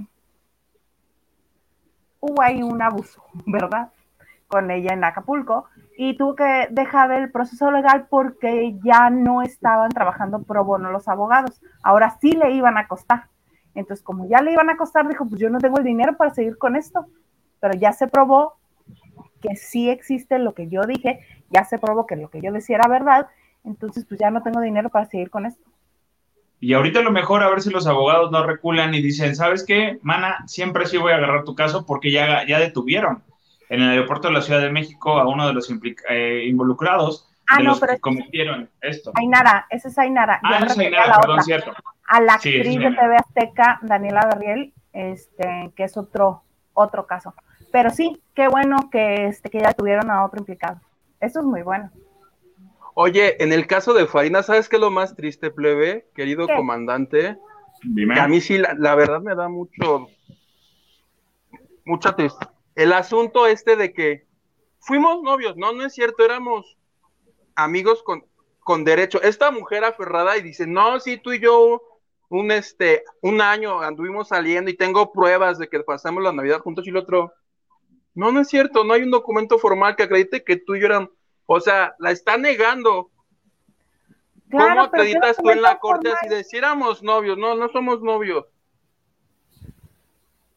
hubo 2.19 2.41
ahí 2.41 2.63
un 2.63 2.81
abuso, 2.81 3.23
¿verdad? 3.45 3.91
Con 4.47 4.71
ella 4.71 4.93
en 4.93 5.03
Acapulco 5.03 5.65
y 5.97 6.15
tuvo 6.15 6.35
que 6.35 6.67
dejar 6.71 7.11
el 7.11 7.31
proceso 7.31 7.71
legal 7.71 8.07
porque 8.09 8.77
ya 8.83 9.09
no 9.09 9.41
estaban 9.41 9.89
trabajando 9.89 10.43
pro 10.43 10.63
bono 10.63 10.91
los 10.91 11.07
abogados. 11.07 11.61
Ahora 11.83 12.17
sí 12.21 12.31
le 12.31 12.51
iban 12.51 12.77
a 12.77 12.87
costar. 12.87 13.27
Entonces, 13.73 14.03
como 14.03 14.27
ya 14.27 14.41
le 14.41 14.53
iban 14.53 14.69
a 14.69 14.77
costar, 14.77 15.07
dijo, 15.07 15.27
pues 15.27 15.41
yo 15.41 15.49
no 15.49 15.59
tengo 15.59 15.79
el 15.79 15.83
dinero 15.83 16.15
para 16.15 16.33
seguir 16.33 16.57
con 16.57 16.75
esto. 16.75 17.07
Pero 17.59 17.73
ya 17.77 17.91
se 17.93 18.07
probó 18.07 18.57
que 19.41 19.55
sí 19.55 19.89
existe 19.89 20.39
lo 20.39 20.53
que 20.53 20.67
yo 20.67 20.81
dije, 20.83 21.19
ya 21.49 21.63
se 21.65 21.77
probó 21.77 22.05
que 22.05 22.15
lo 22.15 22.29
que 22.29 22.41
yo 22.41 22.51
decía 22.51 22.77
era 22.77 22.87
verdad, 22.87 23.27
entonces 23.63 24.05
pues 24.05 24.19
ya 24.19 24.31
no 24.31 24.43
tengo 24.43 24.61
dinero 24.61 24.89
para 24.89 25.05
seguir 25.05 25.29
con 25.29 25.45
esto. 25.45 25.63
Y 26.59 26.73
ahorita 26.73 27.01
lo 27.01 27.11
mejor 27.11 27.43
a 27.43 27.49
ver 27.49 27.61
si 27.61 27.69
los 27.69 27.85
abogados 27.85 28.31
no 28.31 28.43
reculan 28.43 28.95
y 28.95 29.01
dicen, 29.01 29.35
¿sabes 29.35 29.63
qué, 29.63 29.99
mana? 30.01 30.43
Siempre 30.47 30.87
sí 30.87 30.97
voy 30.97 31.11
a 31.11 31.17
agarrar 31.17 31.43
tu 31.43 31.53
caso 31.53 31.85
porque 31.85 32.11
ya, 32.11 32.47
ya 32.47 32.59
detuvieron 32.59 33.23
en 33.69 33.81
el 33.81 33.89
aeropuerto 33.89 34.27
de 34.27 34.33
la 34.33 34.41
Ciudad 34.41 34.61
de 34.61 34.71
México 34.71 35.19
a 35.19 35.27
uno 35.27 35.47
de 35.47 35.53
los 35.53 35.71
eh, 36.09 36.45
involucrados 36.47 37.29
ah, 37.49 37.57
de 37.57 37.63
no, 37.63 37.71
los 37.71 37.79
pero 37.79 37.93
que 37.93 37.99
cometieron 37.99 38.69
esto. 38.81 39.11
Ainara, 39.15 39.67
ese 39.69 39.89
es 39.89 39.97
Ainara. 39.99 40.39
Ah, 40.43 40.57
esa 40.57 40.65
es 40.65 40.79
Ainara, 40.79 41.03
a 41.03 41.07
la 41.07 41.19
perdón, 41.19 41.39
otra, 41.39 41.43
cierto. 41.43 41.73
A 42.07 42.21
la 42.21 42.33
actriz 42.33 42.65
sí, 42.65 42.77
de. 42.77 42.91
TV 42.91 43.15
Azteca, 43.17 43.79
Daniela 43.83 44.27
Berriel, 44.33 44.73
este, 44.93 45.71
que 45.75 45.83
es 45.83 45.95
otro, 45.95 46.43
otro 46.73 47.05
caso. 47.05 47.35
Pero 47.77 47.91
sí, 47.91 48.19
qué 48.33 48.47
bueno 48.47 48.89
que, 48.91 49.27
este, 49.27 49.51
que 49.51 49.59
ya 49.59 49.71
tuvieron 49.71 50.09
a 50.09 50.25
otro 50.25 50.39
implicado. 50.39 50.81
Eso 51.19 51.41
es 51.41 51.45
muy 51.45 51.61
bueno. 51.61 51.91
Oye, 52.95 53.43
en 53.43 53.53
el 53.53 53.67
caso 53.67 53.93
de 53.93 54.07
Farina, 54.07 54.41
¿sabes 54.41 54.67
qué 54.67 54.77
es 54.77 54.81
lo 54.81 54.89
más 54.89 55.15
triste, 55.15 55.51
plebe, 55.51 56.09
querido 56.15 56.47
¿Qué? 56.47 56.55
comandante? 56.55 57.37
Que 57.95 58.19
a 58.19 58.27
mí 58.27 58.41
sí, 58.41 58.57
la, 58.57 58.95
verdad 58.95 59.21
me 59.21 59.35
da 59.35 59.47
mucho, 59.47 60.07
mucha 61.85 62.15
tristeza. 62.15 62.51
El 62.73 62.93
asunto 62.93 63.45
este 63.45 63.75
de 63.75 63.93
que 63.93 64.25
fuimos 64.79 65.21
novios, 65.21 65.55
no, 65.55 65.71
no 65.71 65.85
es 65.85 65.93
cierto, 65.93 66.25
éramos 66.25 66.79
amigos 67.53 68.01
con, 68.01 68.23
con 68.61 68.85
derecho. 68.85 69.21
Esta 69.21 69.51
mujer 69.51 69.83
aferrada 69.83 70.35
y 70.35 70.41
dice, 70.41 70.65
no, 70.65 70.99
sí, 70.99 71.17
tú 71.17 71.31
y 71.31 71.39
yo 71.39 71.79
un 72.29 72.49
este 72.49 73.03
un 73.21 73.39
año 73.39 73.81
anduvimos 73.81 74.29
saliendo 74.29 74.71
y 74.71 74.75
tengo 74.75 75.11
pruebas 75.11 75.59
de 75.59 75.69
que 75.69 75.79
pasamos 75.81 76.23
la 76.23 76.33
Navidad 76.33 76.61
juntos 76.61 76.87
y 76.87 76.89
el 76.89 76.97
otro. 76.97 77.31
No, 78.17 78.31
no 78.31 78.41
es 78.41 78.47
cierto, 78.47 78.83
no 78.83 78.95
hay 78.95 79.03
un 79.03 79.11
documento 79.11 79.59
formal 79.59 79.95
que 79.95 80.01
acredite 80.01 80.43
que 80.43 80.57
tú 80.57 80.73
y 80.73 80.79
yo 80.79 80.87
eran, 80.87 81.07
o 81.45 81.59
sea, 81.59 81.93
la 81.99 82.09
está 82.09 82.35
negando. 82.35 83.11
¿Cómo 84.49 84.81
acreditas 84.81 85.37
tú 85.37 85.51
en 85.51 85.61
la 85.61 85.77
corte 85.77 86.09
así 86.11 86.27
de 86.27 86.43
si 86.43 86.57
éramos 86.57 87.03
novios? 87.03 87.37
No, 87.37 87.53
no 87.53 87.69
somos 87.69 88.01
novios. 88.01 88.45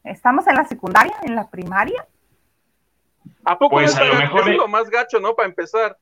¿Estamos 0.03 0.47
en 0.47 0.55
la 0.55 0.65
secundaria, 0.65 1.13
en 1.21 1.35
la 1.35 1.51
primaria? 1.51 2.07
¿A 3.45 3.59
poco 3.59 3.75
pues 3.75 3.95
a 3.95 4.05
lo 4.05 4.15
mejor 4.15 4.49
es 4.49 4.57
lo 4.57 4.67
más 4.67 4.89
gacho, 4.89 5.19
no? 5.19 5.35
Para 5.35 5.49
empezar. 5.49 5.99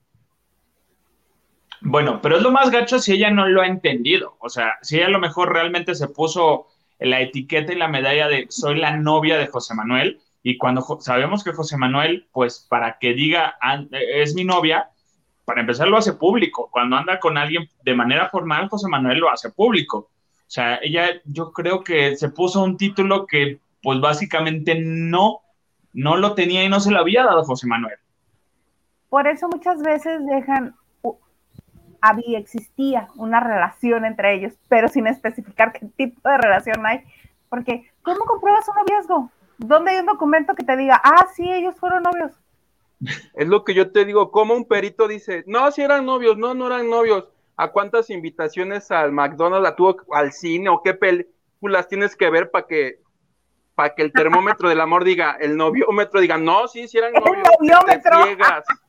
Bueno, 1.82 2.22
pero 2.22 2.38
es 2.38 2.42
lo 2.42 2.51
más 2.51 2.72
gacho 2.72 3.00
si 3.00 3.12
ella 3.12 3.32
no 3.32 3.50
lo 3.50 3.62
ha 3.62 3.68
entendido. 3.68 4.38
O 4.39 4.48
sea, 4.48 4.78
si 4.82 4.96
ella 4.96 5.08
a 5.08 5.10
lo 5.10 5.20
mejor 5.20 5.51
realmente 5.51 5.94
se 5.94 6.08
puso 6.08 6.68
la 7.00 7.20
etiqueta 7.20 7.74
y 7.74 7.75
la 7.75 7.89
medalla 7.89 8.30
de 8.30 8.46
soy 8.48 8.80
la 8.80 8.96
novia 8.96 9.38
de 9.38 9.48
José 9.48 9.74
Manuel, 9.74 10.22
y 10.50 10.58
cuando 10.58 10.82
sabemos 11.00 11.44
que 11.44 11.53
José 11.53 11.77
Manuel, 11.77 12.27
pues 12.32 12.65
para 12.68 12.98
que 12.98 13.13
diga 13.13 13.56
es 13.91 14.34
mi 14.34 14.44
novia, 14.44 14.89
para 15.46 15.62
empezar 15.62 15.88
lo 15.88 15.98
hace 15.98 16.13
público. 16.13 16.70
Cuando 16.72 16.96
anda 16.96 17.20
con 17.20 17.38
alguien 17.38 17.70
de 17.84 17.94
manera 17.94 18.29
formal, 18.29 18.68
José 18.68 18.88
Manuel 18.89 19.20
lo 19.20 19.29
hace 19.29 19.51
público. 19.51 19.98
O 20.00 20.51
sea, 20.51 20.79
ella 20.82 21.22
yo 21.25 21.51
creo 21.51 21.84
que 21.84 22.15
se 22.15 22.29
puso 22.29 22.63
un 22.63 22.77
título 22.77 23.27
que 23.27 23.60
pues 23.84 24.01
básicamente 24.01 24.74
no, 24.82 25.41
no 25.94 26.18
lo 26.18 26.34
tenía 26.34 26.63
y 26.63 26.70
no 26.70 26.79
se 26.79 26.89
lo 26.89 26.98
había 26.98 27.25
dado 27.25 27.44
José 27.44 27.68
Manuel. 27.68 28.00
Por 29.10 29.27
eso 29.27 29.48
muchas 29.50 29.84
veces 29.84 30.20
dejan 30.25 30.74
había, 32.01 32.39
existía 32.39 33.10
una 33.18 33.39
relación 33.39 34.03
entre 34.03 34.34
ellos, 34.34 34.53
pero 34.68 34.88
sin 34.88 35.06
especificar 35.06 35.74
qué 35.74 35.86
tipo 35.96 36.27
de 36.27 36.38
relación 36.39 36.84
hay. 36.88 37.03
Porque, 37.50 37.91
¿cómo 38.01 38.25
compruebas 38.25 38.68
un 38.68 38.75
noviazgo? 38.77 39.32
¿Dónde 39.60 39.92
hay 39.92 40.00
un 40.00 40.06
documento 40.06 40.56
que 40.56 40.63
te 40.63 40.75
diga, 40.78 41.01
ah, 41.04 41.28
sí, 41.36 41.50
ellos 41.51 41.75
fueron 41.78 42.04
novios? 42.04 42.32
Es 43.34 43.48
lo 43.48 43.63
que 43.63 43.74
yo 43.74 43.92
te 43.92 44.06
digo, 44.06 44.32
como 44.32 44.56
un 44.56 44.66
perito 44.66 45.08
dice, 45.08 45.44
no, 45.48 45.72
si 45.72 45.82
eran 45.82 46.06
novios, 46.06 46.38
no, 46.38 46.54
no 46.54 46.68
eran 46.68 46.89
novios. 46.89 47.30
¿A 47.58 47.70
cuántas 47.72 48.10
invitaciones 48.10 48.89
al 48.89 49.12
McDonald's 49.12 49.63
la 49.63 49.75
tuvo 49.75 49.98
al 50.13 50.32
cine 50.32 50.70
o 50.70 50.82
qué 50.82 50.94
películas 50.94 51.89
tienes 51.89 52.16
que 52.16 52.30
ver 52.30 52.50
para 52.51 52.66
que 52.66 53.00
para 53.75 53.96
que 53.96 54.01
el 54.01 54.12
termómetro 54.12 54.68
del 54.68 54.82
amor 54.82 55.06
diga, 55.06 55.38
el 55.39 55.56
noviómetro 55.56 56.20
diga, 56.20 56.38
no, 56.38 56.68
sí, 56.68 56.89
si 56.89 56.98
eran 56.98 57.13
novios. 57.25 57.48
El 57.62 57.68
noviómetro. 57.68 58.18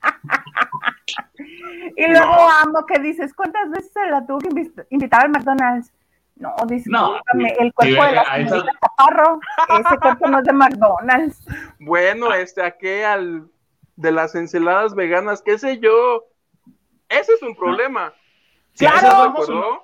Y 1.97 2.07
luego 2.07 2.33
amo 2.63 2.87
que 2.87 3.01
dices, 3.01 3.35
¿cuántas 3.35 3.69
veces 3.71 3.93
se 3.93 4.07
la 4.07 4.25
tuvo 4.25 4.39
que 4.39 4.49
invitar 4.91 5.25
al 5.25 5.31
McDonald's? 5.31 5.93
No, 6.41 6.55
discúlpame, 6.67 7.55
el 7.59 7.73
cuerpo 7.75 8.03
de 8.03 8.13
la 8.13 8.25
señorita 8.25 8.73
Caparro, 8.81 9.41
ese 9.79 9.99
cuerpo 9.99 10.29
no 10.29 10.39
es 10.39 10.45
de 10.45 10.53
McDonald's. 10.55 11.45
Bueno, 11.79 12.33
este, 12.33 12.63
aquí 12.63 12.89
al 13.03 13.47
de 13.97 14.11
las 14.11 14.35
ensaladas 14.35 14.95
veganas, 14.95 15.43
qué 15.43 15.59
sé 15.59 15.79
yo. 15.81 16.25
Ese 17.11 17.35
es 17.35 17.43
un 17.43 17.55
problema. 17.55 18.15
claro. 18.75 19.35
Uno, 19.47 19.83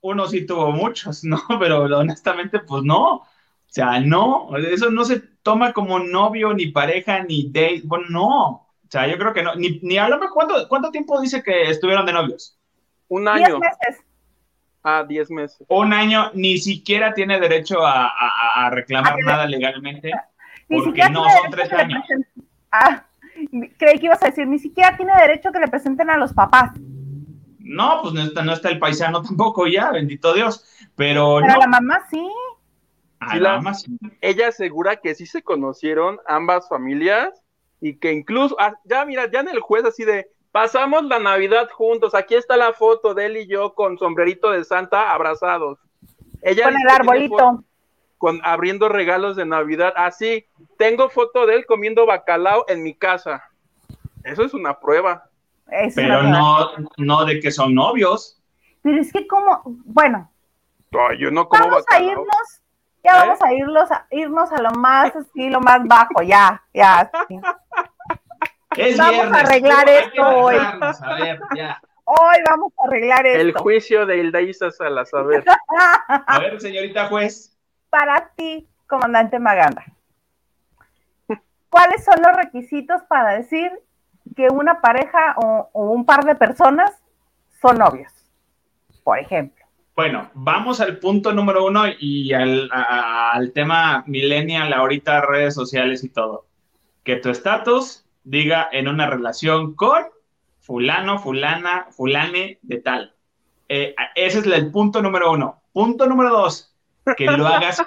uno, 0.00 0.26
sí 0.26 0.44
tuvo 0.44 0.72
muchos, 0.72 1.22
¿no? 1.22 1.38
Pero 1.60 1.84
honestamente, 1.84 2.58
pues 2.58 2.82
no. 2.82 3.14
O 3.14 3.26
sea, 3.68 4.00
no, 4.00 4.56
eso 4.56 4.90
no 4.90 5.04
se 5.04 5.20
toma 5.20 5.72
como 5.72 6.00
novio, 6.00 6.52
ni 6.52 6.66
pareja, 6.66 7.22
ni 7.22 7.46
date. 7.46 7.82
Bueno, 7.84 8.06
no. 8.10 8.48
O 8.50 8.88
sea, 8.88 9.06
yo 9.06 9.16
creo 9.18 9.32
que 9.32 9.44
no. 9.44 9.54
Ni, 9.54 9.78
ni 9.82 9.98
háblame, 9.98 10.26
¿cuánto, 10.34 10.68
¿cuánto 10.68 10.90
tiempo 10.90 11.20
dice 11.20 11.44
que 11.44 11.70
estuvieron 11.70 12.04
de 12.06 12.12
novios? 12.12 12.58
Un 13.06 13.28
año. 13.28 13.46
Diez 13.46 13.58
meses. 13.60 14.04
Ah, 14.82 15.04
diez 15.08 15.30
meses. 15.30 15.64
Un 15.68 15.92
año, 15.92 16.30
ni 16.34 16.58
siquiera 16.58 17.14
tiene 17.14 17.38
derecho 17.38 17.86
a, 17.86 18.10
a, 18.56 18.70
reclamar 18.70 19.16
nada 19.24 19.46
legalmente. 19.46 20.10
Ni 20.68 20.82
porque 20.82 21.08
no, 21.08 21.24
son 21.24 21.50
tres 21.50 21.72
años. 21.72 22.02
Ah, 22.72 23.04
creí 23.78 23.98
que 23.98 24.06
ibas 24.06 24.22
a 24.22 24.26
decir, 24.26 24.46
ni 24.46 24.58
siquiera 24.58 24.96
tiene 24.96 25.12
derecho 25.20 25.50
a 25.50 25.52
que 25.52 25.60
le 25.60 25.68
presenten 25.68 26.10
a 26.10 26.16
los 26.16 26.32
papás. 26.32 26.72
No, 27.58 28.00
pues 28.02 28.14
no 28.14 28.22
está, 28.22 28.42
no 28.42 28.52
está 28.52 28.70
el 28.70 28.78
paisano 28.78 29.22
tampoco 29.22 29.66
ya, 29.66 29.92
bendito 29.92 30.34
Dios. 30.34 30.64
Pero, 30.96 31.38
Pero 31.40 31.58
la 31.58 31.68
mamá 31.68 32.00
sí. 32.10 32.28
Ah, 33.20 33.36
la 33.36 33.56
mamá 33.56 33.74
sí. 33.74 33.96
Ella 34.20 34.48
asegura 34.48 34.96
que 34.96 35.14
sí 35.14 35.26
se 35.26 35.42
conocieron 35.42 36.18
ambas 36.26 36.68
familias 36.68 37.28
y 37.80 37.96
que 37.96 38.12
incluso, 38.12 38.56
ah, 38.58 38.74
ya 38.84 39.04
mira, 39.04 39.30
ya 39.30 39.40
en 39.40 39.48
el 39.48 39.60
juez 39.60 39.84
así 39.84 40.04
de, 40.04 40.28
pasamos 40.52 41.04
la 41.04 41.18
Navidad 41.18 41.68
juntos, 41.70 42.14
aquí 42.14 42.34
está 42.34 42.56
la 42.56 42.72
foto 42.72 43.14
de 43.14 43.26
él 43.26 43.36
y 43.38 43.46
yo 43.46 43.74
con 43.74 43.98
sombrerito 43.98 44.50
de 44.50 44.64
Santa 44.64 45.12
abrazados. 45.12 45.78
Ella 46.42 46.64
con 46.64 46.80
el 46.80 46.88
arbolito. 46.88 47.64
Con, 48.18 48.40
abriendo 48.44 48.88
regalos 48.88 49.34
de 49.34 49.44
Navidad, 49.44 49.92
así, 49.96 50.46
tengo 50.78 51.10
foto 51.10 51.44
de 51.44 51.56
él 51.56 51.66
comiendo 51.66 52.06
bacalao 52.06 52.64
en 52.68 52.84
mi 52.84 52.94
casa. 52.94 53.42
Eso 54.22 54.44
es 54.44 54.54
una 54.54 54.78
prueba. 54.78 55.28
Pero 55.96 56.22
no, 56.22 56.70
no 56.98 57.24
de 57.24 57.40
que 57.40 57.50
son 57.50 57.74
novios. 57.74 58.40
Pero 58.82 59.00
es 59.00 59.12
que 59.12 59.26
como, 59.26 59.62
bueno. 59.64 60.30
yo 61.18 61.32
no 61.32 61.48
como 61.48 61.64
vamos 61.64 61.84
a 61.88 62.00
irnos 62.00 62.62
ya 63.04 63.16
vamos 63.16 63.40
¿Eh? 63.40 63.44
a 63.44 63.52
irnos 63.54 63.90
a, 63.90 64.06
irnos 64.10 64.52
a 64.52 64.62
lo 64.62 64.70
más 64.72 65.14
así, 65.16 65.50
lo 65.50 65.60
más 65.60 65.84
bajo, 65.84 66.22
ya, 66.22 66.62
ya. 66.72 67.10
vamos 68.98 69.32
a 69.32 69.40
arreglar 69.40 69.88
esto 69.88 70.22
hoy. 70.22 70.56
Hoy 72.04 72.36
vamos 72.48 72.72
a 72.78 72.86
arreglar 72.86 73.26
esto. 73.26 73.40
El 73.40 73.52
juicio 73.52 74.06
de 74.06 74.18
Hilda 74.18 74.40
Isa 74.40 74.70
Salazar. 74.70 75.24
A 76.08 76.38
ver, 76.40 76.60
señorita 76.60 77.06
juez. 77.06 77.56
Para 77.90 78.30
ti, 78.36 78.68
comandante 78.86 79.38
Maganda. 79.38 79.84
¿Cuáles 81.68 82.04
son 82.04 82.16
los 82.22 82.36
requisitos 82.36 83.02
para 83.08 83.32
decir 83.32 83.70
que 84.36 84.48
una 84.48 84.80
pareja 84.80 85.36
o 85.36 85.70
un 85.74 86.04
par 86.04 86.24
de 86.24 86.34
personas 86.34 86.92
son 87.60 87.78
novios? 87.78 88.12
Por 89.04 89.18
ejemplo. 89.18 89.62
Bueno, 89.94 90.30
vamos 90.32 90.80
al 90.80 90.98
punto 90.98 91.32
número 91.32 91.66
uno 91.66 91.84
y 91.86 92.32
al, 92.32 93.52
tema 93.54 94.04
millennial, 94.06 94.72
ahorita 94.72 95.20
redes 95.20 95.54
sociales 95.54 96.02
y 96.02 96.08
todo. 96.08 96.46
Que 97.04 97.16
tu 97.16 97.28
estatus 97.28 98.06
diga 98.24 98.68
en 98.72 98.88
una 98.88 99.06
relación 99.06 99.74
con 99.74 100.04
fulano, 100.60 101.18
fulana, 101.18 101.86
fulane 101.90 102.58
de 102.62 102.78
tal. 102.78 103.14
Eh, 103.68 103.94
ese 104.14 104.40
es 104.40 104.46
el 104.46 104.70
punto 104.70 105.02
número 105.02 105.32
uno. 105.32 105.62
Punto 105.72 106.06
número 106.06 106.30
dos, 106.30 106.74
que 107.16 107.26
lo 107.26 107.46
hagas, 107.46 107.82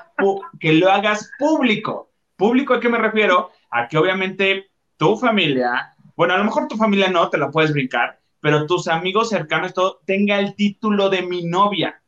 que 0.59 0.73
lo 0.73 0.91
hagas 0.91 1.31
público. 1.37 2.11
¿Público 2.35 2.73
a 2.73 2.79
qué 2.79 2.89
me 2.89 2.97
refiero? 2.97 3.51
A 3.69 3.87
que 3.87 3.97
obviamente 3.97 4.71
tu 4.97 5.17
familia, 5.17 5.95
bueno, 6.15 6.33
a 6.33 6.37
lo 6.37 6.45
mejor 6.45 6.67
tu 6.67 6.75
familia 6.75 7.09
no, 7.09 7.29
te 7.29 7.37
la 7.37 7.51
puedes 7.51 7.71
brincar, 7.71 8.19
pero 8.39 8.65
tus 8.65 8.87
amigos 8.87 9.29
cercanos, 9.29 9.73
todo, 9.73 10.01
tenga 10.05 10.39
el 10.39 10.55
título 10.55 11.09
de 11.09 11.21
mi 11.21 11.43
novia. 11.43 12.01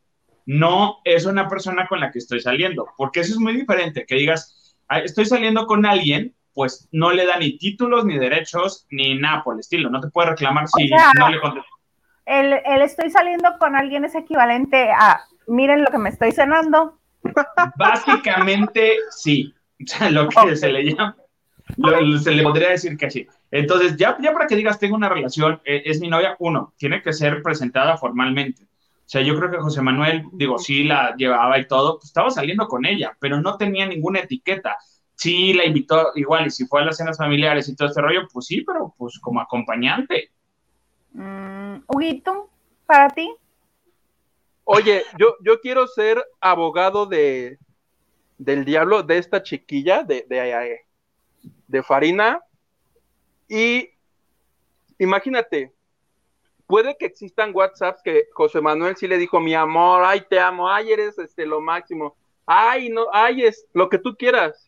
No 0.45 0.99
es 1.03 1.25
una 1.25 1.47
persona 1.47 1.87
con 1.87 1.99
la 1.99 2.11
que 2.11 2.19
estoy 2.19 2.39
saliendo, 2.39 2.87
porque 2.97 3.19
eso 3.19 3.33
es 3.33 3.39
muy 3.39 3.53
diferente, 3.53 4.05
que 4.05 4.15
digas, 4.15 4.77
estoy 5.03 5.25
saliendo 5.25 5.65
con 5.67 5.85
alguien, 5.85 6.33
pues 6.57 6.89
no 6.91 7.11
le 7.11 7.23
da 7.27 7.37
ni 7.37 7.55
títulos, 7.59 8.03
ni 8.03 8.17
derechos, 8.17 8.87
ni 8.89 9.13
nada 9.13 9.43
por 9.43 9.53
el 9.53 9.59
estilo. 9.59 9.91
No 9.91 10.01
te 10.01 10.09
puede 10.09 10.31
reclamar 10.31 10.67
si 10.67 10.89
no 10.89 11.29
le 11.29 11.39
contestas. 11.39 11.71
El, 12.25 12.51
el, 12.65 12.81
estoy 12.81 13.11
saliendo 13.11 13.59
con 13.59 13.75
alguien 13.75 14.05
es 14.05 14.15
equivalente 14.15 14.89
a, 14.89 15.21
miren 15.45 15.83
lo 15.83 15.91
que 15.91 15.99
me 15.99 16.09
estoy 16.09 16.31
cenando. 16.31 16.97
Básicamente, 17.77 18.95
sí. 19.11 19.53
O 19.79 19.85
sea, 19.85 20.09
lo 20.09 20.27
que 20.27 20.55
se 20.55 20.69
le 20.69 20.85
llama, 20.85 21.15
se 22.23 22.31
le 22.31 22.41
podría 22.41 22.69
decir 22.69 22.97
que 22.97 23.11
sí. 23.11 23.27
Entonces, 23.51 23.95
ya, 23.95 24.17
ya 24.19 24.33
para 24.33 24.47
que 24.47 24.55
digas, 24.55 24.79
tengo 24.79 24.95
una 24.95 25.07
relación, 25.07 25.61
eh, 25.65 25.83
es 25.85 26.01
mi 26.01 26.07
novia, 26.07 26.35
uno, 26.39 26.73
tiene 26.77 27.03
que 27.03 27.13
ser 27.13 27.43
presentada 27.43 27.95
formalmente. 27.95 28.63
O 28.63 29.09
sea, 29.09 29.21
yo 29.21 29.37
creo 29.37 29.51
que 29.51 29.59
José 29.59 29.83
Manuel, 29.83 30.23
digo, 30.33 30.57
sí 30.57 30.83
la 30.83 31.15
llevaba 31.15 31.59
y 31.59 31.67
todo, 31.67 31.99
pues 31.99 32.05
estaba 32.05 32.31
saliendo 32.31 32.67
con 32.67 32.87
ella, 32.87 33.15
pero 33.19 33.39
no 33.39 33.55
tenía 33.55 33.85
ninguna 33.85 34.21
etiqueta. 34.21 34.77
Sí 35.17 35.53
la 35.53 35.65
invitó 35.65 36.11
igual, 36.15 36.47
y 36.47 36.51
si 36.51 36.65
fue 36.67 36.81
a 36.81 36.85
las 36.85 36.97
cenas 36.97 37.17
familiares 37.17 37.67
y 37.67 37.75
todo 37.75 37.87
este 37.87 38.01
rollo, 38.01 38.27
pues 38.31 38.45
sí, 38.45 38.61
pero 38.61 38.93
pues 38.97 39.19
como 39.19 39.41
acompañante. 39.41 40.31
Mm, 41.11 41.77
Huguito, 41.87 42.49
¿para 42.85 43.09
ti? 43.09 43.33
Oye, 44.63 45.03
yo, 45.17 45.35
yo 45.43 45.59
quiero 45.59 45.87
ser 45.87 46.23
abogado 46.39 47.07
de, 47.07 47.57
del 48.37 48.63
diablo 48.63 49.01
de 49.01 49.17
esta 49.17 49.41
chiquilla 49.41 50.03
de, 50.03 50.25
de, 50.29 50.85
de 51.67 51.83
Farina. 51.83 52.39
Y 53.47 53.89
imagínate, 54.99 55.73
puede 56.67 56.95
que 56.97 57.05
existan 57.05 57.55
WhatsApps 57.55 58.01
que 58.03 58.27
José 58.33 58.61
Manuel 58.61 58.95
sí 58.97 59.07
le 59.07 59.17
dijo, 59.17 59.39
mi 59.39 59.55
amor, 59.55 60.03
ay, 60.05 60.21
te 60.29 60.39
amo, 60.39 60.69
ay, 60.69 60.91
eres 60.91 61.17
este, 61.17 61.45
lo 61.45 61.61
máximo, 61.61 62.15
ay, 62.45 62.89
no, 62.89 63.07
ay, 63.11 63.43
es 63.43 63.65
lo 63.73 63.89
que 63.89 63.97
tú 63.97 64.15
quieras. 64.15 64.66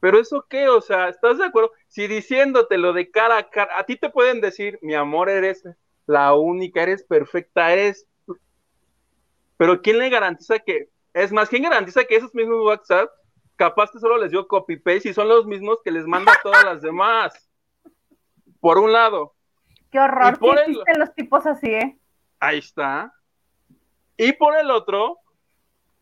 Pero 0.00 0.18
eso 0.18 0.44
qué, 0.48 0.68
o 0.68 0.80
sea, 0.80 1.08
¿estás 1.08 1.38
de 1.38 1.44
acuerdo? 1.44 1.72
Si 1.88 2.06
diciéndote 2.06 2.78
lo 2.78 2.92
de 2.92 3.10
cara 3.10 3.38
a 3.38 3.48
cara, 3.48 3.78
a 3.78 3.84
ti 3.84 3.96
te 3.96 4.10
pueden 4.10 4.40
decir, 4.40 4.78
mi 4.82 4.94
amor, 4.94 5.30
eres 5.30 5.64
la 6.06 6.34
única, 6.34 6.82
eres 6.82 7.02
perfecta, 7.02 7.72
eres... 7.72 8.06
Pero 9.56 9.80
¿quién 9.80 9.98
le 9.98 10.10
garantiza 10.10 10.58
que, 10.58 10.90
es 11.14 11.32
más, 11.32 11.48
¿quién 11.48 11.62
garantiza 11.62 12.04
que 12.04 12.16
esos 12.16 12.34
mismos 12.34 12.64
WhatsApp, 12.64 13.10
capaz 13.56 13.90
que 13.90 13.98
solo 13.98 14.18
les 14.18 14.30
dio 14.30 14.46
copy 14.46 14.76
paste 14.76 15.08
y 15.08 15.14
son 15.14 15.28
los 15.28 15.46
mismos 15.46 15.78
que 15.82 15.90
les 15.90 16.06
manda 16.06 16.32
a 16.32 16.42
todas 16.42 16.64
las 16.64 16.82
demás? 16.82 17.48
Por 18.60 18.78
un 18.78 18.92
lado. 18.92 19.34
Qué 19.90 19.98
horror 19.98 20.38
que 20.38 20.50
existen 20.50 20.98
los 20.98 21.14
tipos 21.14 21.46
así, 21.46 21.68
¿eh? 21.68 21.98
Ahí 22.38 22.58
está. 22.58 23.14
Y 24.18 24.32
por 24.32 24.56
el 24.56 24.70
otro, 24.70 25.18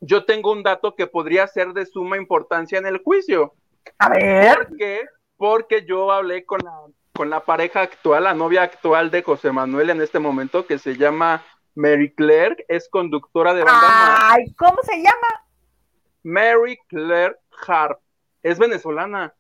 yo 0.01 0.25
tengo 0.25 0.53
un 0.53 0.63
dato 0.63 0.95
que 0.95 1.07
podría 1.07 1.47
ser 1.47 1.73
de 1.73 1.87
suma 1.87 2.17
importancia 2.17 2.79
en 2.79 2.87
el 2.87 2.99
juicio. 2.99 3.55
A 3.99 4.09
ver. 4.09 4.57
¿Por 4.57 4.77
qué? 4.77 5.03
Porque 5.37 5.85
yo 5.87 6.11
hablé 6.13 6.45
con 6.45 6.61
la, 6.65 6.73
con 7.13 7.31
la 7.31 7.41
pareja 7.45 7.83
actual, 7.83 8.25
la 8.25 8.35
novia 8.35 8.63
actual 8.63 9.11
de 9.11 9.23
José 9.23 9.53
Manuel 9.53 9.91
en 9.91 10.01
este 10.01 10.19
momento, 10.19 10.67
que 10.67 10.79
se 10.79 10.97
llama 10.97 11.43
Mary 11.75 12.13
Claire, 12.15 12.65
es 12.69 12.89
conductora 12.89 13.55
de 13.55 13.65
banda. 13.65 14.31
Ay, 14.33 14.53
¿cómo 14.55 14.79
se 14.83 14.97
llama? 14.97 15.45
Mary 16.23 16.79
Claire 16.89 17.37
Harp. 17.67 18.01
Es 18.43 18.59
venezolana. 18.59 19.35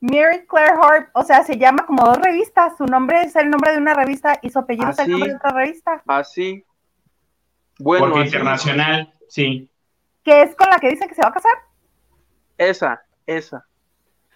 Mary 0.00 0.46
Claire 0.46 0.74
Harp, 0.80 1.08
o 1.14 1.22
sea, 1.22 1.42
se 1.44 1.56
llama 1.56 1.86
como 1.86 2.04
dos 2.04 2.18
revistas. 2.18 2.76
Su 2.76 2.84
nombre 2.84 3.22
es 3.22 3.34
el 3.36 3.50
nombre 3.50 3.72
de 3.72 3.78
una 3.78 3.94
revista 3.94 4.38
y 4.42 4.50
su 4.50 4.58
apellido 4.58 4.90
es 4.90 4.98
el 4.98 5.10
nombre 5.10 5.30
de 5.30 5.36
otra 5.36 5.50
revista. 5.50 6.02
Así. 6.06 6.64
Bueno. 7.78 8.06
Porque 8.06 8.26
internacional, 8.26 9.12
sí. 9.28 9.70
¿Qué 10.22 10.42
es 10.42 10.54
con 10.54 10.68
la 10.68 10.78
que 10.78 10.90
dice 10.90 11.08
que 11.08 11.14
se 11.14 11.22
va 11.22 11.28
a 11.28 11.32
casar? 11.32 11.52
Esa, 12.56 13.02
esa. 13.26 13.66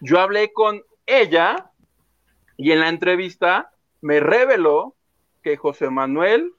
Yo 0.01 0.19
hablé 0.19 0.53
con 0.53 0.83
ella 1.05 1.71
y 2.57 2.71
en 2.71 2.79
la 2.79 2.89
entrevista 2.89 3.71
me 4.01 4.19
reveló 4.19 4.95
que 5.43 5.57
José 5.57 5.89
Manuel 5.89 6.53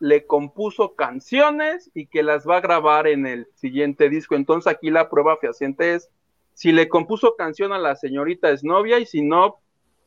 le 0.00 0.26
compuso 0.26 0.94
canciones 0.94 1.90
y 1.94 2.06
que 2.06 2.22
las 2.22 2.46
va 2.46 2.58
a 2.58 2.60
grabar 2.60 3.06
en 3.06 3.26
el 3.26 3.48
siguiente 3.54 4.08
disco. 4.08 4.34
Entonces 4.34 4.72
aquí 4.72 4.90
la 4.90 5.08
prueba 5.08 5.36
fehaciente 5.36 5.94
es 5.94 6.10
si 6.54 6.72
le 6.72 6.88
compuso 6.88 7.34
canción 7.36 7.72
a 7.72 7.78
la 7.78 7.96
señorita 7.96 8.50
es 8.50 8.62
novia 8.62 8.98
y 8.98 9.06
si 9.06 9.22
no, 9.22 9.60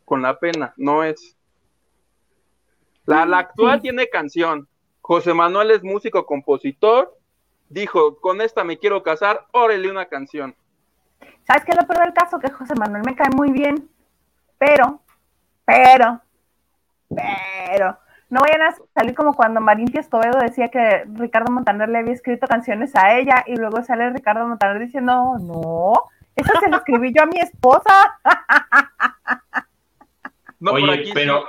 con 0.05 0.21
la 0.21 0.39
pena, 0.39 0.73
no 0.77 1.03
es. 1.03 1.35
La, 3.05 3.25
la 3.25 3.39
actual 3.39 3.81
tiene 3.81 4.07
canción. 4.07 4.67
José 5.01 5.33
Manuel 5.33 5.71
es 5.71 5.83
músico, 5.83 6.25
compositor. 6.25 7.17
Dijo, 7.69 8.19
con 8.19 8.41
esta 8.41 8.63
me 8.63 8.77
quiero 8.77 9.03
casar, 9.03 9.45
órale 9.51 9.89
una 9.91 10.05
canción. 10.05 10.55
¿Sabes 11.45 11.63
qué 11.63 11.71
es 11.71 11.77
lo 11.77 11.87
peor 11.87 12.03
del 12.03 12.13
caso? 12.13 12.39
Que 12.39 12.51
José 12.51 12.75
Manuel 12.75 13.03
me 13.05 13.15
cae 13.15 13.29
muy 13.35 13.51
bien, 13.51 13.89
pero, 14.57 15.01
pero, 15.65 16.21
pero, 17.09 17.97
no 18.29 18.41
vayan 18.41 18.63
a 18.63 18.75
salir 18.93 19.15
como 19.15 19.33
cuando 19.33 19.61
Marín 19.61 19.91
Escobedo 19.97 20.39
decía 20.39 20.69
que 20.69 21.05
Ricardo 21.13 21.51
Montaner 21.51 21.87
le 21.87 21.99
había 21.99 22.13
escrito 22.13 22.47
canciones 22.47 22.95
a 22.95 23.17
ella 23.17 23.43
y 23.47 23.55
luego 23.55 23.81
sale 23.83 24.09
Ricardo 24.09 24.47
Montaner 24.47 24.79
diciendo, 24.79 25.37
no, 25.39 25.93
eso 26.35 26.53
se 26.59 26.69
lo 26.69 26.77
escribí 26.77 27.13
yo 27.13 27.23
a 27.23 27.27
mi 27.27 27.39
esposa. 27.39 28.19
no, 30.59 30.73
Oye, 30.73 31.11
pero... 31.13 31.45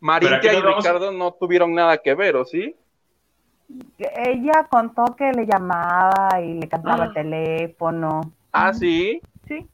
Marín 0.00 0.32
y 0.42 0.60
Ricardo 0.60 1.12
no 1.12 1.32
tuvieron 1.32 1.74
nada 1.74 1.96
que 1.96 2.14
ver, 2.14 2.36
¿o 2.36 2.44
sí? 2.44 2.76
Ella 3.98 4.66
contó 4.70 5.16
que 5.16 5.32
le 5.32 5.46
llamaba 5.46 6.40
y 6.40 6.54
le 6.54 6.68
cantaba 6.68 7.04
el 7.04 7.10
ah. 7.10 7.14
teléfono. 7.14 8.20
¿Ah, 8.52 8.72
sí? 8.72 9.20
Sí. 9.48 9.66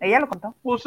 Ella 0.00 0.20
lo 0.20 0.28
contó. 0.28 0.54
Pues, 0.62 0.82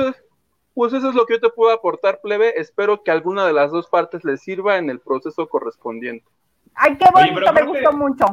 pues, 0.74 0.94
eso 0.94 1.10
es 1.10 1.16
lo 1.16 1.26
que 1.26 1.36
yo 1.36 1.40
te 1.40 1.50
puedo 1.50 1.74
aportar, 1.74 2.20
plebe. 2.22 2.60
Espero 2.60 3.04
que 3.04 3.12
alguna 3.12 3.46
de 3.46 3.54
las 3.54 3.72
dos 3.72 3.88
partes 3.88 4.24
le 4.24 4.38
sirva 4.38 4.78
en 4.78 4.90
el 4.90 5.00
proceso 5.00 5.48
correspondiente. 5.48 6.26
Ay, 6.76 6.98
qué 6.98 7.06
bonito, 7.12 7.54
me 7.54 7.63
gustó 7.63 7.94
mucho. 7.94 8.26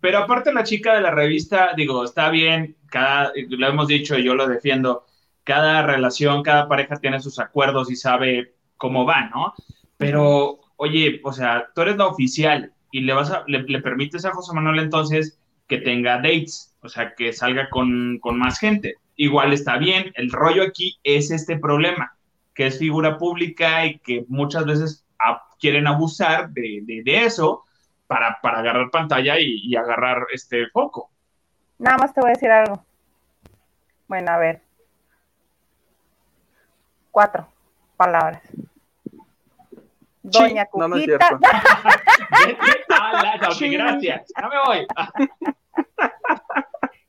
Pero 0.00 0.18
aparte 0.18 0.52
la 0.52 0.62
chica 0.62 0.94
de 0.94 1.00
la 1.00 1.10
revista, 1.10 1.72
digo, 1.76 2.04
está 2.04 2.30
bien, 2.30 2.76
cada, 2.86 3.32
lo 3.34 3.66
hemos 3.66 3.88
dicho 3.88 4.16
y 4.16 4.24
yo 4.24 4.34
lo 4.34 4.46
defiendo, 4.46 5.04
cada 5.44 5.82
relación, 5.82 6.42
cada 6.42 6.68
pareja 6.68 6.96
tiene 6.96 7.20
sus 7.20 7.38
acuerdos 7.38 7.90
y 7.90 7.96
sabe 7.96 8.54
cómo 8.76 9.04
va, 9.04 9.28
¿no? 9.28 9.54
Pero, 9.96 10.60
oye, 10.76 11.20
o 11.24 11.32
sea, 11.32 11.68
tú 11.74 11.82
eres 11.82 11.96
la 11.96 12.06
oficial 12.06 12.72
y 12.90 13.00
le 13.00 13.12
vas 13.12 13.30
a, 13.30 13.44
le, 13.46 13.62
le 13.62 13.80
permites 13.80 14.24
a 14.24 14.32
José 14.32 14.54
Manuel 14.54 14.78
entonces 14.78 15.38
que 15.66 15.78
tenga 15.78 16.16
dates 16.16 16.68
o 16.82 16.88
sea, 16.88 17.14
que 17.14 17.32
salga 17.32 17.68
con, 17.70 18.20
más 18.22 18.58
gente. 18.58 18.96
Igual 19.16 19.52
está 19.52 19.78
bien, 19.78 20.12
el 20.14 20.30
rollo 20.30 20.62
aquí 20.62 20.98
es 21.02 21.30
este 21.30 21.58
problema, 21.58 22.16
que 22.54 22.66
es 22.66 22.78
figura 22.78 23.18
pública 23.18 23.84
y 23.84 23.98
que 23.98 24.24
muchas 24.28 24.64
veces 24.64 25.04
quieren 25.58 25.88
abusar 25.88 26.50
de, 26.50 27.02
eso 27.04 27.64
para, 28.06 28.38
agarrar 28.42 28.90
pantalla 28.90 29.38
y, 29.38 29.74
agarrar 29.74 30.26
este 30.32 30.68
foco. 30.68 31.10
Nada 31.78 31.98
más 31.98 32.14
te 32.14 32.20
voy 32.20 32.30
a 32.30 32.34
decir 32.34 32.50
algo. 32.50 32.84
Bueno, 34.06 34.30
a 34.30 34.38
ver. 34.38 34.62
Cuatro 37.10 37.48
palabras. 37.96 38.42
Doña 40.30 40.66
Cuquita. 40.66 41.38
gracias. 43.60 44.32
No 44.40 44.48
me 44.48 44.58
voy. 44.64 44.86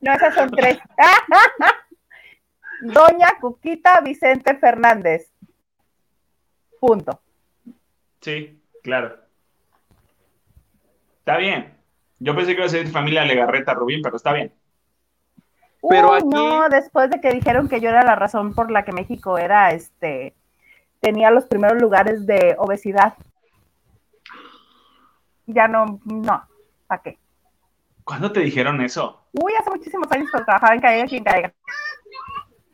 No, 0.02 0.14
esas 0.14 0.34
son 0.34 0.50
tres. 0.52 0.80
Doña 2.82 3.34
Cuquita 3.42 4.00
Vicente 4.00 4.56
Fernández. 4.56 5.30
Punto. 6.80 7.22
Sí, 8.22 8.62
claro. 8.82 9.18
Está 11.20 11.36
bien. 11.36 11.78
Yo 12.20 12.34
pensé 12.34 12.54
que 12.54 12.60
iba 12.60 12.66
a 12.66 12.70
ser 12.70 12.88
familia 12.88 13.26
Legarreta 13.26 13.74
Rubín, 13.74 14.02
pero 14.02 14.16
está 14.16 14.32
bien. 14.32 14.54
pero 15.88 16.14
aquí... 16.14 16.26
no, 16.28 16.70
después 16.70 17.10
de 17.10 17.20
que 17.20 17.32
dijeron 17.32 17.68
que 17.68 17.82
yo 17.82 17.90
era 17.90 18.04
la 18.04 18.16
razón 18.16 18.54
por 18.54 18.72
la 18.72 18.84
que 18.84 18.94
México 18.94 19.38
era 19.38 19.72
este 19.72 20.34
tenía 21.00 21.32
los 21.32 21.46
primeros 21.46 21.82
lugares 21.82 22.26
de 22.26 22.56
obesidad. 22.58 23.14
Ya 25.46 25.68
no, 25.68 26.00
no, 26.06 26.44
¿para 26.88 27.02
qué? 27.02 27.18
¿Cuándo 28.04 28.32
te 28.32 28.42
dijeron 28.42 28.82
eso? 28.82 29.22
Uy, 29.34 29.54
hace 29.60 29.70
muchísimos 29.70 30.12
años 30.12 30.30
cuando 30.32 30.46
trabajaba 30.46 30.76
en 30.76 30.82
Caiga 30.82 31.06
quien 31.06 31.24
caiga. 31.24 31.54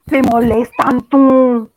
Se 0.08 0.22
molestan 0.22 1.02
tú. 1.10 1.70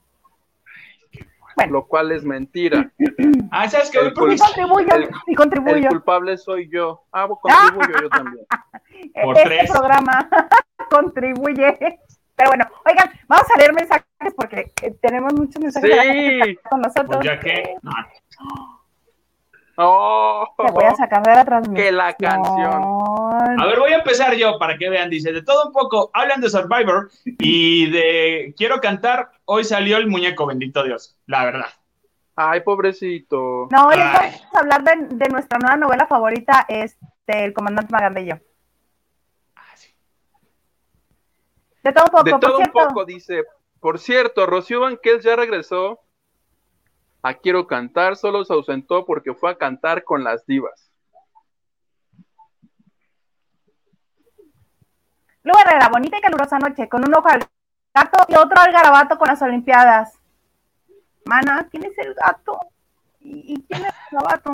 Bueno. 1.56 1.72
Lo 1.72 1.86
cual 1.86 2.12
es 2.12 2.24
mentira. 2.24 2.92
ah, 3.50 3.68
¿sabes 3.68 3.90
qué? 3.90 3.98
El, 3.98 4.14
contribuyo, 4.14 4.94
el, 5.26 5.36
contribuyo. 5.36 5.76
el 5.76 5.88
culpable 5.88 6.38
soy 6.38 6.68
yo. 6.70 7.02
Ah, 7.10 7.26
contribuyo 7.26 8.02
yo 8.02 8.08
también. 8.10 8.46
Por 9.24 9.36
este 9.36 9.48
tres. 9.48 9.70
programa 9.70 10.28
contribuye. 10.90 11.98
Pero 12.38 12.50
bueno, 12.50 12.64
oigan, 12.86 13.10
vamos 13.26 13.46
a 13.52 13.58
leer 13.58 13.72
mensajes 13.72 14.34
porque 14.36 14.72
eh, 14.82 14.96
tenemos 15.02 15.34
muchos 15.34 15.60
mensajes 15.60 15.90
sí. 15.90 16.58
con 16.70 16.80
nosotros. 16.80 17.16
Pues 17.16 17.26
ya 17.26 17.40
que. 17.40 17.74
Oh, 19.80 20.46
Te 20.56 20.72
voy 20.72 20.84
a 20.84 20.94
sacar 20.94 21.22
de 21.24 21.34
la 21.34 21.44
transmisión. 21.44 21.84
Que 21.84 21.92
la 21.92 22.12
canción. 22.12 23.60
A 23.60 23.66
ver, 23.66 23.78
voy 23.80 23.92
a 23.92 23.98
empezar 23.98 24.34
yo 24.36 24.56
para 24.56 24.78
que 24.78 24.88
vean. 24.88 25.10
Dice, 25.10 25.32
de 25.32 25.42
todo 25.42 25.66
un 25.66 25.72
poco, 25.72 26.12
hablan 26.14 26.40
de 26.40 26.48
Survivor 26.48 27.10
y 27.24 27.90
de 27.90 28.54
quiero 28.56 28.80
cantar. 28.80 29.30
Hoy 29.44 29.64
salió 29.64 29.96
el 29.96 30.06
muñeco, 30.06 30.46
bendito 30.46 30.84
Dios, 30.84 31.18
la 31.26 31.44
verdad. 31.44 31.70
Ay, 32.36 32.60
pobrecito. 32.60 33.66
No, 33.72 33.88
hoy 33.88 33.96
vamos 33.96 34.54
a 34.54 34.58
hablar 34.60 34.84
de, 34.84 35.28
nuestra 35.28 35.58
nueva 35.58 35.76
novela 35.76 36.06
favorita, 36.06 36.66
este, 36.68 37.44
El 37.44 37.52
Comandante 37.52 37.92
Magandillo. 37.92 38.38
Ah, 39.56 39.74
sí. 39.74 39.88
De 41.88 41.94
todo 41.94 42.04
un 42.04 42.10
poco, 42.10 42.24
De 42.24 42.38
todo 42.38 42.58
un 42.58 42.66
poco, 42.66 43.04
dice. 43.06 43.44
Por 43.80 43.98
cierto, 43.98 44.44
Rocío 44.44 44.80
Banquels 44.80 45.24
ya 45.24 45.36
regresó 45.36 46.00
a 47.22 47.32
Quiero 47.32 47.66
Cantar, 47.66 48.16
solo 48.16 48.44
se 48.44 48.52
ausentó 48.52 49.06
porque 49.06 49.32
fue 49.32 49.50
a 49.50 49.56
cantar 49.56 50.04
con 50.04 50.22
las 50.22 50.44
divas. 50.44 50.90
Luego 55.42 55.60
la 55.80 55.88
bonita 55.88 56.18
y 56.18 56.20
calurosa 56.20 56.58
noche, 56.58 56.90
con 56.90 57.08
un 57.08 57.14
ojo 57.14 57.28
al 57.28 57.40
gato 57.94 58.18
y 58.28 58.34
otro 58.34 58.60
al 58.60 58.70
garabato 58.70 59.16
con 59.16 59.28
las 59.28 59.40
Olimpiadas. 59.40 60.12
Mana, 61.24 61.66
¿quién 61.70 61.84
es 61.86 61.96
el 61.96 62.12
gato? 62.12 62.60
¿Y, 63.20 63.62
quién 63.62 63.80
es 63.80 63.94
el 64.10 64.18
garabato? 64.18 64.50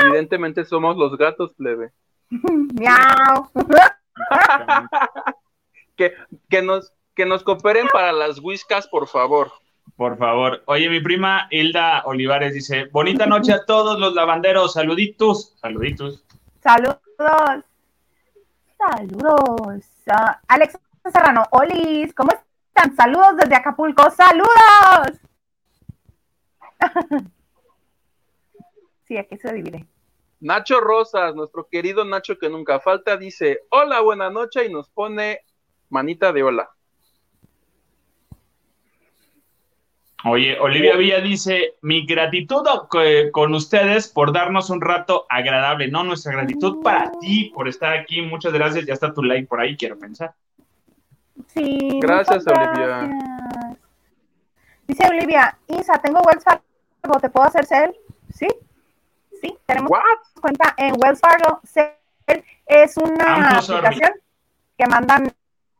Evidentemente 0.00 0.64
somos 0.64 0.96
los 0.96 1.16
gatos, 1.16 1.54
plebe. 1.54 1.92
Miau. 2.30 3.48
que, 5.96 6.14
que, 6.48 6.62
nos, 6.62 6.92
que 7.14 7.26
nos 7.26 7.42
cooperen 7.42 7.88
para 7.92 8.12
las 8.12 8.38
whiskas, 8.38 8.86
por 8.88 9.08
favor. 9.08 9.52
Por 9.96 10.16
favor. 10.16 10.62
Oye, 10.66 10.88
mi 10.88 11.00
prima 11.00 11.48
Hilda 11.50 12.02
Olivares 12.06 12.54
dice, 12.54 12.86
bonita 12.86 13.26
noche 13.26 13.52
a 13.52 13.64
todos 13.64 13.98
los 13.98 14.14
lavanderos, 14.14 14.74
saluditos, 14.74 15.54
saluditos. 15.60 16.24
Saludos. 16.62 17.64
Saludos. 18.78 19.84
Alex 20.48 20.78
Serrano, 21.12 21.44
Olis, 21.50 22.14
¿cómo 22.14 22.30
están? 22.32 22.96
Saludos 22.96 23.36
desde 23.36 23.56
Acapulco, 23.56 24.10
saludos. 24.10 25.20
sí, 29.06 29.16
aquí 29.16 29.36
se 29.36 29.52
divide. 29.52 29.86
Nacho 30.42 30.80
Rosas, 30.80 31.36
nuestro 31.36 31.68
querido 31.68 32.04
Nacho 32.04 32.36
que 32.36 32.48
nunca 32.48 32.80
falta, 32.80 33.16
dice, 33.16 33.60
hola, 33.70 34.00
buena 34.00 34.28
noche 34.28 34.66
y 34.66 34.72
nos 34.72 34.88
pone 34.90 35.40
manita 35.88 36.32
de 36.32 36.42
hola. 36.42 36.68
Oye, 40.24 40.58
Olivia 40.58 40.96
Villa 40.96 41.20
dice, 41.20 41.76
mi 41.82 42.04
gratitud 42.06 42.64
con 43.32 43.54
ustedes 43.54 44.08
por 44.08 44.32
darnos 44.32 44.68
un 44.70 44.80
rato 44.80 45.26
agradable, 45.28 45.88
¿no? 45.88 46.02
Nuestra 46.02 46.32
gratitud 46.32 46.82
para 46.82 47.12
ti 47.20 47.52
por 47.54 47.68
estar 47.68 47.92
aquí. 47.96 48.22
Muchas 48.22 48.52
gracias. 48.52 48.84
Ya 48.84 48.94
está 48.94 49.12
tu 49.12 49.22
like 49.22 49.46
por 49.46 49.60
ahí, 49.60 49.76
quiero 49.76 49.96
pensar. 49.96 50.34
Sí. 51.48 52.00
Gracias, 52.00 52.44
Olivia. 52.46 53.10
Dice 54.88 55.08
Olivia, 55.08 55.58
Isa, 55.68 56.00
tengo 56.00 56.20
Fargo, 56.22 57.20
¿te 57.20 57.28
puedo 57.30 57.46
hacer 57.46 57.64
cel? 57.64 57.96
Sí, 58.32 58.48
sí, 59.42 59.58
tenemos 59.66 59.90
cuenta 60.40 60.74
en 60.78 60.94
Wells 60.96 61.20
Fargo. 61.20 61.60
Es 62.66 62.96
una 62.96 63.58
aplicación 63.58 64.12
que 64.78 64.86
mandan, 64.86 65.30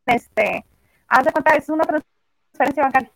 este, 0.07 0.65
haz 1.09 1.25
de 1.25 1.33
cuenta, 1.33 1.55
es 1.55 1.69
una 1.69 1.85
transferencia 1.85 2.83
bancaria. 2.83 3.11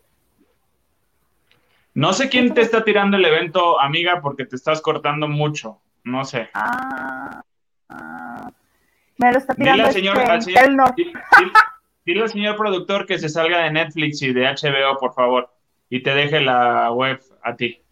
No 1.95 2.13
sé 2.13 2.29
quién 2.29 2.55
te 2.55 2.61
está 2.61 2.85
tirando 2.85 3.17
el 3.17 3.25
evento, 3.25 3.81
amiga, 3.81 4.21
porque 4.21 4.47
te 4.47 4.57
estás 4.57 4.81
cortando 4.81 5.29
mucho. 5.29 5.81
No 6.05 6.25
sé. 6.25 6.49
Ah, 6.55 7.43
ah. 7.89 8.51
me 9.17 9.33
lo 9.33 9.39
está 9.39 9.55
tirando 9.55 9.83
dile, 9.83 9.93
señor, 9.93 10.19
este, 10.19 10.31
al 10.31 10.43
señor, 10.43 10.95
dile, 12.05 12.23
al 12.23 12.29
señor 12.29 12.57
productor 12.57 13.07
que 13.07 13.19
se 13.19 13.29
salga 13.29 13.65
de 13.65 13.73
Netflix 13.73 14.23
y 14.23 14.33
de 14.33 14.45
HBO, 14.45 14.99
por 14.99 15.15
favor, 15.15 15.51
y 15.91 16.03
te 16.03 16.15
deje 16.15 16.41
la 16.41 16.93
web 16.93 17.21
a 17.43 17.57
ti. 17.57 17.83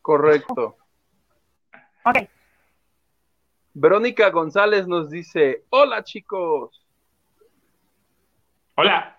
Correcto. 0.00 0.76
Ok. 2.06 2.18
Verónica 3.74 4.30
González 4.30 4.86
nos 4.86 5.10
dice, 5.10 5.64
hola 5.70 6.04
chicos. 6.04 6.86
Hola. 8.76 9.18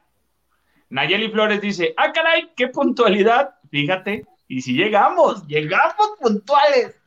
Nayeli 0.89 1.29
Flores 1.29 1.59
dice, 1.59 1.93
ah, 1.97 2.13
caray, 2.13 2.49
qué 2.55 2.69
puntualidad. 2.69 3.55
Fíjate, 3.69 4.25
y 4.47 4.61
si 4.61 4.73
llegamos, 4.73 5.45
llegamos 5.47 6.15
puntuales. 6.19 6.97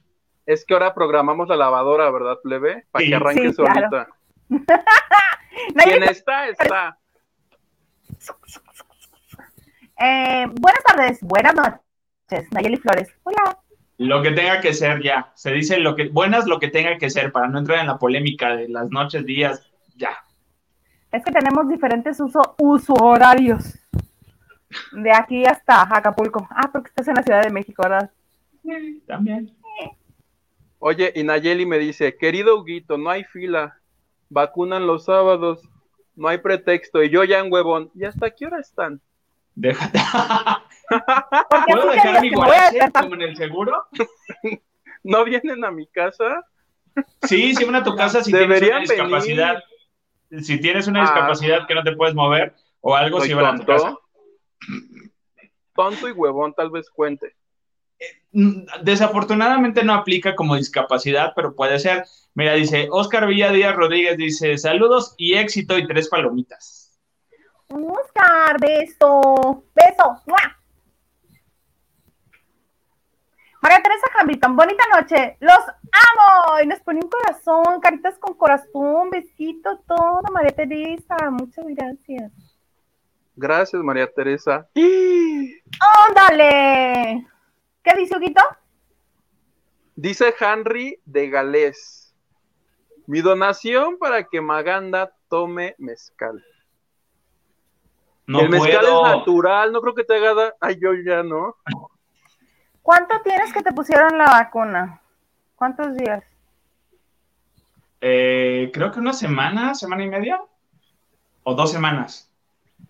Es 0.45 0.67
que 0.67 0.75
ahora 0.75 0.93
programamos 0.93 1.49
la 1.49 1.57
lavadora, 1.57 2.11
¿verdad, 2.11 2.39
plebe? 2.43 2.85
Para 2.91 3.05
que 3.07 3.15
arranque 3.15 3.53
solita. 3.55 4.09
Quien 5.83 6.03
está, 6.03 6.49
está. 6.49 6.99
Eh, 9.99 10.47
buenas 10.47 10.85
tardes, 10.85 11.21
buenas 11.23 11.55
noches, 11.55 12.53
Nayeli 12.53 12.77
Flores. 12.77 13.09
Hola. 13.23 13.60
Lo 14.01 14.23
que 14.23 14.31
tenga 14.31 14.63
que 14.63 14.73
ser 14.73 15.03
ya. 15.03 15.31
Se 15.35 15.53
dice 15.53 15.79
lo 15.79 15.95
que, 15.95 16.09
buenas 16.09 16.47
lo 16.47 16.59
que 16.59 16.69
tenga 16.69 16.97
que 16.97 17.11
ser 17.11 17.33
para 17.33 17.49
no 17.49 17.59
entrar 17.59 17.81
en 17.81 17.87
la 17.87 17.99
polémica 17.99 18.57
de 18.57 18.67
las 18.67 18.89
noches, 18.89 19.27
días, 19.27 19.71
ya. 19.95 20.25
Es 21.13 21.23
que 21.23 21.31
tenemos 21.31 21.69
diferentes 21.69 22.19
uso, 22.19 22.55
uso 22.57 22.95
horarios. 22.95 23.79
De 24.93 25.13
aquí 25.13 25.45
hasta 25.45 25.83
Acapulco. 25.83 26.49
Ah, 26.49 26.71
porque 26.73 26.89
estás 26.89 27.09
en 27.09 27.15
la 27.17 27.23
Ciudad 27.23 27.43
de 27.43 27.51
México, 27.51 27.83
¿verdad? 27.83 28.11
Sí, 28.63 29.03
también. 29.07 29.55
Oye, 30.79 31.13
y 31.15 31.23
Nayeli 31.23 31.67
me 31.67 31.79
dice, 31.79 32.17
querido 32.17 32.59
Huguito, 32.59 32.97
no 32.97 33.11
hay 33.11 33.25
fila. 33.25 33.77
Vacunan 34.31 34.87
los 34.87 35.05
sábados. 35.05 35.61
No 36.17 36.29
hay 36.29 36.39
pretexto. 36.39 37.03
Y 37.03 37.11
yo 37.11 37.23
ya 37.25 37.41
en 37.41 37.53
huevón. 37.53 37.91
¿Y 37.95 38.07
hasta 38.07 38.31
qué 38.31 38.47
hora 38.47 38.61
están? 38.61 38.99
Déjate. 39.55 39.99
¿Puedo 41.67 41.91
dejar 41.91 42.21
mi 42.21 42.31
guarache 42.33 42.79
como 42.93 43.15
en 43.15 43.23
el 43.23 43.37
seguro? 43.37 43.87
¿No 45.03 45.25
vienen 45.25 45.65
a 45.65 45.71
mi 45.71 45.87
casa? 45.87 46.47
Sí, 47.23 47.55
sí 47.55 47.65
van 47.65 47.77
a 47.77 47.85
tu 47.85 47.95
casa 47.95 48.23
si 48.23 48.33
tienes 48.33 48.63
una 48.63 48.81
discapacidad 48.81 49.63
si 50.39 50.61
tienes 50.61 50.87
una 50.87 51.01
ah. 51.01 51.03
discapacidad 51.03 51.67
que 51.67 51.75
no 51.75 51.83
te 51.83 51.97
puedes 51.97 52.15
mover 52.15 52.55
o 52.81 52.95
algo, 52.95 53.21
si 53.21 53.35
van 53.35 53.57
a 53.57 53.59
tu 53.59 53.67
casa. 53.67 53.97
Tonto 55.75 56.09
y 56.09 56.13
huevón, 56.13 56.55
tal 56.55 56.71
vez 56.71 56.89
cuente. 56.91 57.35
Mm, 58.33 58.65
desafortunadamente 58.83 59.83
no 59.83 59.93
aplica 59.93 60.35
como 60.35 60.57
discapacidad, 60.57 61.33
pero 61.35 61.55
puede 61.55 61.79
ser. 61.79 62.05
Mira, 62.35 62.55
dice 62.55 62.89
Oscar 62.91 63.27
Villa 63.27 63.51
Díaz 63.51 63.75
Rodríguez, 63.75 64.17
dice 64.17 64.57
saludos 64.57 65.15
y 65.19 65.35
éxito 65.35 65.77
y 65.77 65.87
tres 65.87 66.09
palomitas. 66.09 66.99
Oscar, 67.69 68.57
beso, 68.61 69.65
beso. 69.75 70.23
Hamilton, 74.31 74.57
bonita 74.57 74.85
noche. 74.95 75.37
Los 75.41 75.59
amo. 75.59 76.61
Y 76.63 76.67
nos 76.67 76.79
pone 76.81 77.01
un 77.03 77.11
corazón, 77.11 77.81
caritas 77.81 78.17
con 78.19 78.35
corazón, 78.35 79.11
besito, 79.11 79.81
todo. 79.89 80.23
María 80.33 80.53
Teresa, 80.53 81.17
muchas 81.31 81.65
gracias. 81.69 82.33
Gracias, 83.35 83.83
María 83.83 84.07
Teresa. 84.07 84.69
¡Óndale! 86.09 87.27
¿Qué 87.83 87.97
dice 87.97 88.17
Huguito? 88.17 88.43
Dice 89.97 90.33
Henry 90.39 91.01
de 91.05 91.29
Galés. 91.29 92.15
Mi 93.07 93.23
donación 93.23 93.99
para 93.99 94.25
que 94.29 94.41
Maganda 94.41 95.13
tome 95.29 95.75
mezcal. 95.79 96.45
No 98.27 98.43
el 98.43 98.51
mezcal 98.51 98.85
es 98.85 99.03
natural, 99.03 99.73
no 99.73 99.81
creo 99.81 99.95
que 99.95 100.05
te 100.05 100.15
haga. 100.15 100.55
Ay, 100.61 100.79
yo 100.81 100.93
ya 101.05 101.25
no. 101.25 101.57
¿Cuánto 102.83 103.21
tienes 103.23 103.53
que 103.53 103.63
te 103.63 103.73
pusieron 103.73 104.19
la 104.19 104.27
vacuna? 104.27 105.01
¿Cuántos 105.57 105.97
días? 105.97 106.25
Eh, 108.01 108.71
creo 108.73 108.91
que 108.91 109.01
una 109.01 109.13
semana, 109.13 109.75
semana 109.75 110.03
y 110.05 110.09
media, 110.09 110.41
o 111.43 111.55
dos 111.55 111.71
semanas. 111.71 112.31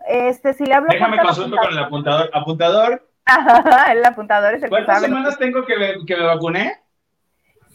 Este, 0.07 0.55
si 0.55 0.64
le 0.64 0.74
hablo. 0.74 0.88
Déjame 0.90 1.18
consulto 1.18 1.57
con 1.57 1.72
el 1.72 1.79
apuntador. 1.79 2.31
Apuntador. 2.33 3.09
el 3.90 4.05
apuntador 4.05 4.55
es 4.55 4.62
el 4.62 4.70
¿Cuántas 4.70 5.00
semanas 5.00 5.38
tengo 5.38 5.64
que 5.64 5.76
me, 5.76 6.07
que 6.07 6.16
me 6.16 6.24
vacuné? 6.24 6.81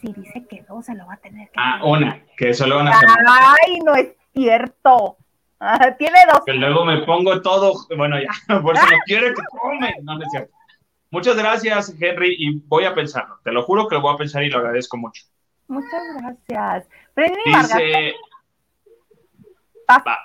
Si 0.00 0.12
dice 0.12 0.46
que 0.48 0.64
dos, 0.68 0.84
se 0.84 0.94
lo 0.94 1.06
va 1.06 1.14
a 1.14 1.18
tener 1.18 1.48
que. 1.48 1.54
Ah, 1.56 1.80
una, 1.84 2.22
que 2.36 2.52
solo 2.54 2.80
una 2.80 2.98
semana. 2.98 3.54
Ay, 3.64 3.80
no 3.80 3.94
es 3.94 4.12
cierto. 4.34 5.16
Ah, 5.60 5.94
tiene 5.98 6.18
dos. 6.30 6.42
Que 6.44 6.52
luego 6.52 6.84
me 6.84 6.98
pongo 6.98 7.40
todo, 7.40 7.86
bueno, 7.96 8.16
ya, 8.18 8.30
por 8.62 8.76
si 8.76 8.84
no 8.84 8.98
quiere 9.06 9.34
que 9.34 9.42
tome. 9.62 9.94
No, 10.02 10.16
no 10.16 10.24
es 10.24 10.30
cierto. 10.30 10.55
Muchas 11.10 11.36
gracias, 11.36 11.94
Henry, 12.00 12.34
y 12.38 12.58
voy 12.66 12.84
a 12.84 12.94
pensarlo. 12.94 13.38
Te 13.44 13.52
lo 13.52 13.62
juro 13.62 13.88
que 13.88 13.94
lo 13.94 14.00
voy 14.00 14.14
a 14.14 14.18
pensar 14.18 14.42
y 14.42 14.50
lo 14.50 14.58
agradezco 14.58 14.96
mucho. 14.96 15.24
Muchas 15.68 16.02
gracias. 16.18 16.88
dice, 17.44 18.14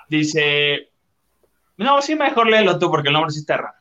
dice, 0.08 0.90
no, 1.76 2.02
sí, 2.02 2.14
mejor 2.14 2.48
léelo 2.48 2.78
tú 2.78 2.90
porque 2.90 3.08
el 3.08 3.14
nombre 3.14 3.32
sí 3.32 3.40
está 3.40 3.56
raro. 3.56 3.74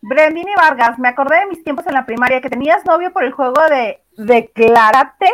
Brendini 0.00 0.52
Vargas, 0.56 0.98
me 0.98 1.08
acordé 1.08 1.40
de 1.40 1.46
mis 1.46 1.64
tiempos 1.64 1.86
en 1.86 1.94
la 1.94 2.06
primaria 2.06 2.40
que 2.40 2.50
tenías 2.50 2.84
novio 2.84 3.12
por 3.12 3.24
el 3.24 3.32
juego 3.32 3.60
de 3.68 4.00
Declárate 4.16 5.30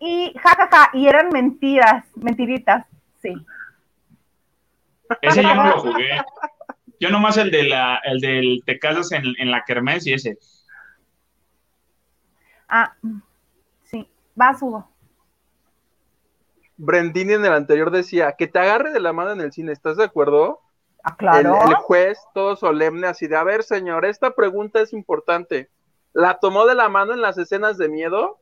y 0.00 0.32
jajaja, 0.38 0.90
y 0.92 1.06
eran 1.08 1.28
mentiras, 1.30 2.04
mentiritas, 2.14 2.86
sí. 3.20 3.34
Ese 5.20 5.42
yo 5.42 5.54
no 5.54 5.64
lo 5.64 5.80
jugué. 5.80 6.20
Yo 7.00 7.10
nomás 7.10 7.36
el 7.36 7.50
de 7.50 7.64
la, 7.64 8.00
el 8.04 8.20
del 8.20 8.62
te 8.64 8.78
casas 8.78 9.12
en, 9.12 9.24
en 9.38 9.50
la 9.50 9.64
kermés 9.64 10.06
y 10.06 10.14
ese. 10.14 10.38
Ah, 12.68 12.94
sí, 13.84 14.08
vas 14.34 14.60
Hugo. 14.60 14.88
Brendini 16.76 17.32
en 17.32 17.44
el 17.44 17.52
anterior 17.52 17.90
decía 17.90 18.34
que 18.38 18.46
te 18.46 18.58
agarre 18.58 18.92
de 18.92 19.00
la 19.00 19.12
mano 19.12 19.32
en 19.32 19.40
el 19.40 19.52
cine, 19.52 19.72
¿estás 19.72 19.96
de 19.96 20.04
acuerdo? 20.04 20.60
Ah, 21.02 21.16
claro. 21.16 21.58
El, 21.66 21.74
juez, 21.74 22.18
todo 22.34 22.56
solemne, 22.56 23.06
así 23.06 23.26
de, 23.26 23.36
a 23.36 23.42
ver, 23.42 23.62
señor, 23.62 24.04
esta 24.04 24.34
pregunta 24.34 24.80
es 24.80 24.92
importante. 24.92 25.70
¿La 26.12 26.38
tomó 26.38 26.66
de 26.66 26.74
la 26.74 26.88
mano 26.88 27.12
en 27.14 27.20
las 27.20 27.38
escenas 27.38 27.78
de 27.78 27.88
miedo? 27.88 28.38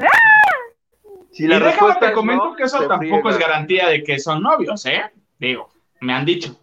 ¡Ah! 0.00 0.06
Si 1.32 1.46
la 1.46 1.56
y 1.56 1.58
respuesta 1.60 2.08
te 2.08 2.12
comento 2.12 2.54
que 2.56 2.64
eso 2.64 2.86
tampoco 2.86 3.30
es 3.30 3.38
garantía 3.38 3.88
de 3.88 4.02
que 4.02 4.18
son 4.18 4.42
novios, 4.42 4.84
¿eh? 4.86 5.02
Digo, 5.38 5.70
me 6.00 6.12
han 6.12 6.24
dicho. 6.24 6.59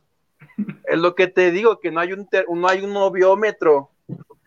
Es 0.85 0.97
lo 0.97 1.15
que 1.15 1.27
te 1.27 1.51
digo, 1.51 1.79
que 1.79 1.91
no 1.91 1.99
hay 1.99 2.13
un, 2.13 2.27
no 2.53 2.67
hay 2.67 2.83
un 2.83 2.93
noviómetro. 2.93 3.91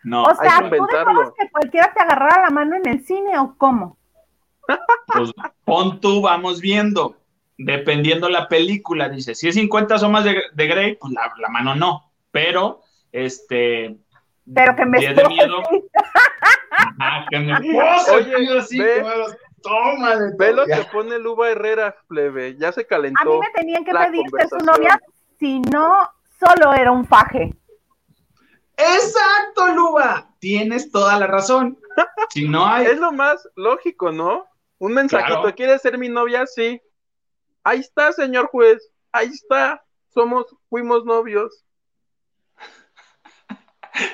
No, 0.02 0.24
o 0.24 0.34
sea, 0.34 0.58
hay 0.58 0.70
que 0.70 0.76
¿tú 0.78 0.86
que 1.38 1.50
cualquiera 1.50 1.92
te 1.92 2.00
agarrara 2.00 2.42
la 2.42 2.50
mano 2.50 2.76
en 2.76 2.88
el 2.88 3.04
cine 3.04 3.38
o 3.38 3.54
cómo? 3.56 3.98
Pues 5.14 5.32
pon 5.64 6.00
tú, 6.00 6.22
vamos 6.22 6.60
viendo. 6.60 7.16
Dependiendo 7.58 8.30
la 8.30 8.48
película, 8.48 9.10
dice, 9.10 9.34
si 9.34 9.48
es 9.48 9.54
50 9.54 9.98
somas 9.98 10.24
de, 10.24 10.42
de 10.54 10.66
Grey, 10.66 10.96
pues 10.96 11.12
la, 11.12 11.48
mano 11.50 11.74
no. 11.74 12.10
Pero 12.30 12.80
este. 13.12 13.98
Pero 14.54 14.74
que 14.74 14.86
me 14.86 14.98
de 15.00 15.28
miedo. 15.28 15.62
Ajá, 16.70 17.26
que 17.28 17.38
me 17.38 17.52
Oye, 17.54 18.58
así, 18.58 18.78
ve- 18.78 19.04
tómale, 19.62 20.32
Ve 20.38 20.52
lo 20.54 20.64
que 20.64 20.86
pone 20.90 21.18
Luba 21.18 21.50
Herrera, 21.50 21.94
plebe. 22.08 22.56
Ya 22.56 22.72
se 22.72 22.80
A 22.80 22.84
mí 22.84 22.88
calentó. 22.88 23.40
me 23.40 23.50
tenían 23.54 23.84
que 23.84 23.92
la 23.92 24.06
pedir 24.06 24.22
ser 24.30 24.48
su 24.48 24.56
novia, 24.64 24.98
si 25.40 25.58
no, 25.60 26.08
solo 26.38 26.72
era 26.74 26.92
un 26.92 27.04
faje. 27.04 27.56
Exacto, 28.76 29.66
Luba. 29.74 30.28
Tienes 30.38 30.90
toda 30.92 31.18
la 31.18 31.26
razón. 31.26 31.76
Si 32.30 32.46
no 32.48 32.64
hay. 32.64 32.86
Es 32.86 32.98
lo 32.98 33.10
más 33.10 33.48
lógico, 33.56 34.12
¿no? 34.12 34.46
Un 34.78 34.92
mensajito, 34.94 35.40
Claro. 35.40 35.54
¿quieres 35.56 35.82
ser 35.82 35.98
mi 35.98 36.08
novia? 36.08 36.46
Sí. 36.46 36.80
Ahí 37.64 37.80
está, 37.80 38.12
señor 38.12 38.46
juez. 38.46 38.78
Ahí 39.10 39.26
está. 39.28 39.82
Somos, 40.14 40.46
fuimos 40.68 41.04
novios. 41.04 41.64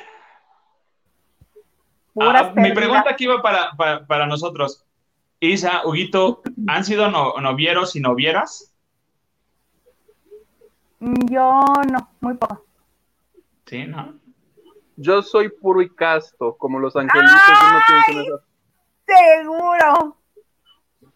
Ah, 2.19 2.51
mi 2.57 2.73
pregunta 2.73 3.11
aquí 3.11 3.27
va 3.27 3.43
para, 3.43 3.73
para, 3.77 4.07
para 4.07 4.27
nosotros. 4.27 4.83
Isa, 5.39 5.83
Huguito, 5.87 6.41
¿han 6.67 6.83
sido 6.83 7.11
no- 7.11 7.35
novieros 7.43 7.95
y 7.95 8.01
novieras? 8.01 8.73
Mm, 11.01 11.27
Yo 11.29 11.63
no, 11.91 12.11
muy 12.21 12.35
poco. 12.35 12.65
Sí, 13.67 13.85
¿no? 13.87 14.15
Yo 14.97 15.23
soy 15.23 15.49
puro 15.51 15.83
y 15.83 15.95
casto, 15.95 16.57
como 16.57 16.79
los 16.79 16.97
angelitos. 16.97 17.33
yo 17.61 18.15
no 18.15 18.21
eso. 18.23 18.41
Seguro. 19.07 20.17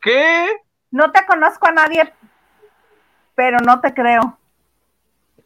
¿Qué? 0.03 0.49
No 0.91 1.11
te 1.13 1.25
conozco 1.27 1.67
a 1.69 1.73
nadie, 1.73 2.13
pero 3.35 3.59
no 3.65 3.81
te 3.81 3.95
creo. 3.95 4.37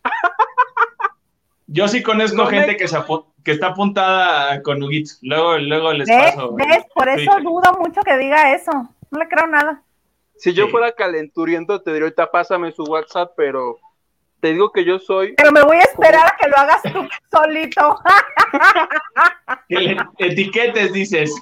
Yo 1.67 1.89
sí 1.89 2.03
conozco 2.03 2.37
No 2.37 2.45
me- 2.51 2.59
gente 2.59 2.77
que, 2.77 2.87
se 2.89 2.97
apu- 2.97 3.27
que 3.45 3.53
está 3.53 3.69
apuntada 3.69 4.63
con 4.63 4.83
Huguito. 4.83 5.13
Luego, 5.23 5.59
luego 5.59 5.93
les 5.93 6.09
¿Ves? 6.09 6.35
paso. 6.35 6.55
¿Ves? 6.55 6.85
Por 6.95 7.09
eso 7.09 7.25
Twitter. 7.33 7.43
dudo 7.43 7.73
mucho 7.81 8.01
que 8.03 8.17
diga 8.19 8.55
eso. 8.55 8.71
No 9.11 9.19
le 9.19 9.29
creo 9.29 9.47
nada. 9.47 9.83
Si 10.37 10.53
yo 10.53 10.67
Sí. 10.67 10.71
fuera 10.71 10.93
calenturiento, 10.93 11.81
te 11.83 11.91
diría 11.93 12.05
ahorita 12.07 12.31
pásame 12.31 12.71
su 12.73 12.85
WhatsApp, 12.85 13.33
pero 13.37 13.79
te 14.45 14.53
digo 14.53 14.71
que 14.73 14.85
yo 14.85 14.99
soy. 14.99 15.33
Pero 15.39 15.53
me 15.53 15.63
voy 15.63 15.79
a 15.79 15.85
esperar 15.85 16.27
a 16.27 16.37
que 16.39 16.51
lo 16.51 16.57
hagas 16.59 16.83
tú 16.83 17.09
solito. 17.33 17.99
Que 19.71 19.79
le 19.79 19.97
etiquetes, 20.19 20.93
dices. 20.93 21.35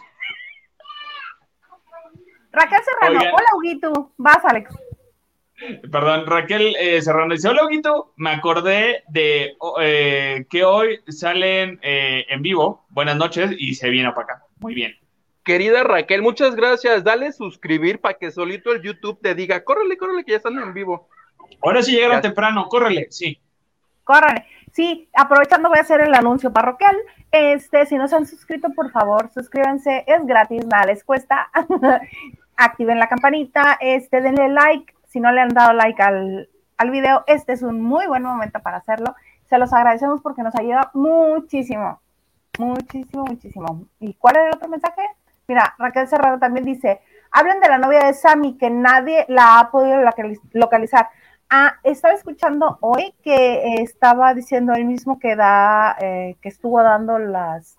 Raquel 2.53 2.79
Serrano, 2.85 3.19
Oigan. 3.19 3.35
hola 3.35 3.47
Huguito. 3.57 4.13
Vas, 4.19 4.45
Alex. 4.45 4.73
Perdón, 5.91 6.27
Raquel 6.27 6.77
eh, 6.79 7.03
Serrano 7.03 7.35
dice, 7.35 7.49
hola, 7.49 7.65
Huguito, 7.65 8.13
me 8.15 8.31
acordé 8.31 9.03
de 9.09 9.57
oh, 9.59 9.79
eh, 9.81 10.47
que 10.49 10.65
hoy 10.65 11.01
salen 11.09 11.81
eh, 11.83 12.25
en 12.29 12.41
vivo, 12.41 12.87
buenas 12.91 13.17
noches, 13.17 13.51
y 13.59 13.75
se 13.75 13.91
viene 13.91 14.13
para 14.13 14.35
acá. 14.35 14.45
Muy 14.61 14.75
bien. 14.75 14.97
Querida 15.43 15.83
Raquel, 15.83 16.23
muchas 16.23 16.55
gracias. 16.55 17.03
Dale 17.03 17.33
suscribir 17.33 18.01
para 18.01 18.15
que 18.15 18.31
solito 18.31 18.71
el 18.71 18.81
YouTube 18.81 19.19
te 19.21 19.35
diga, 19.35 19.65
córrele, 19.65 19.97
córrele, 19.97 20.23
que 20.23 20.31
ya 20.31 20.37
están 20.37 20.57
en 20.57 20.73
vivo. 20.73 21.09
Ahora 21.63 21.83
sí 21.83 21.93
llegaron 21.93 22.17
Ya. 22.19 22.23
temprano, 22.23 22.69
córrele, 22.69 23.07
sí. 23.11 23.41
Córrale. 24.05 24.47
Sí, 24.73 25.09
aprovechando 25.15 25.69
voy 25.69 25.79
a 25.79 25.83
hacer 25.83 26.01
el 26.01 26.15
anuncio 26.15 26.53
parroquial. 26.53 26.97
Este, 27.31 27.85
si 27.87 27.97
no 27.97 28.09
se 28.09 28.17
han 28.17 28.27
suscrito, 28.27 28.71
por 28.75 28.91
favor, 28.91 29.31
suscríbanse, 29.33 30.05
es 30.07 30.27
gratis, 30.27 30.65
nada 30.67 30.87
les 30.87 31.05
cuesta. 31.05 31.51
Activen 32.57 32.99
la 32.99 33.09
campanita, 33.09 33.77
este, 33.81 34.21
denle 34.21 34.49
like. 34.49 34.95
Si 35.09 35.21
no 35.21 35.31
le 35.33 35.41
han 35.41 35.51
dado 35.51 35.73
like 35.75 36.03
al, 36.03 36.49
al 36.79 36.91
video, 36.91 37.25
este 37.27 37.53
es 37.53 37.63
un 37.63 37.81
muy 37.81 38.07
buen 38.07 38.23
momento 38.23 38.61
para 38.61 38.79
hacerlo. 38.79 39.15
Se 39.49 39.59
los 39.59 39.73
agradecemos 39.73 40.21
porque 40.23 40.43
nos 40.43 40.55
ayuda 40.55 40.91
muchísimo. 40.95 42.01
Muchísimo, 42.59 43.25
muchísimo. 43.25 43.87
¿Y 44.01 44.15
cuál 44.15 44.37
es 44.37 44.43
el 44.45 44.55
otro 44.55 44.69
mensaje? 44.69 45.03
Mira, 45.49 45.75
Raquel 45.79 46.09
Serrano 46.09 46.39
también 46.39 46.65
dice, 46.65 47.01
hablen 47.31 47.61
de 47.61 47.69
la 47.69 47.79
novia 47.79 48.05
de 48.07 48.15
Sammy, 48.15 48.57
que 48.57 48.71
nadie 48.71 49.25
la 49.29 49.59
ha 49.59 49.71
podido 49.71 49.97
localiz- 50.01 50.41
localizar. 50.53 51.09
Ah, 51.55 51.79
estaba 51.83 52.15
escuchando 52.15 52.79
hoy 52.81 53.13
que 53.23 53.35
eh, 53.35 53.83
estaba 53.83 54.33
diciendo 54.33 54.73
él 54.73 54.87
mismo 54.87 55.19
que 55.19 55.37
da, 55.37 55.95
eh, 56.01 56.35
que 56.41 56.49
estuvo 56.49 56.83
dando 56.83 57.19
las, 57.19 57.77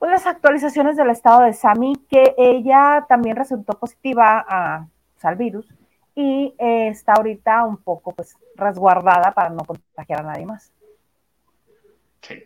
pues, 0.00 0.10
las 0.10 0.26
actualizaciones 0.26 0.96
del 0.96 1.10
estado 1.10 1.42
de 1.42 1.52
Sammy, 1.52 1.94
que 2.10 2.34
ella 2.36 3.06
también 3.08 3.36
resultó 3.36 3.78
positiva 3.78 4.44
a, 4.48 4.88
pues, 5.12 5.24
al 5.24 5.36
virus 5.36 5.72
y 6.16 6.52
eh, 6.58 6.88
está 6.88 7.12
ahorita 7.12 7.64
un 7.64 7.76
poco 7.76 8.10
pues 8.10 8.36
resguardada 8.56 9.30
para 9.30 9.50
no 9.50 9.64
contagiar 9.64 10.22
a 10.22 10.32
nadie 10.32 10.46
más. 10.46 10.72
Sí. 12.22 12.42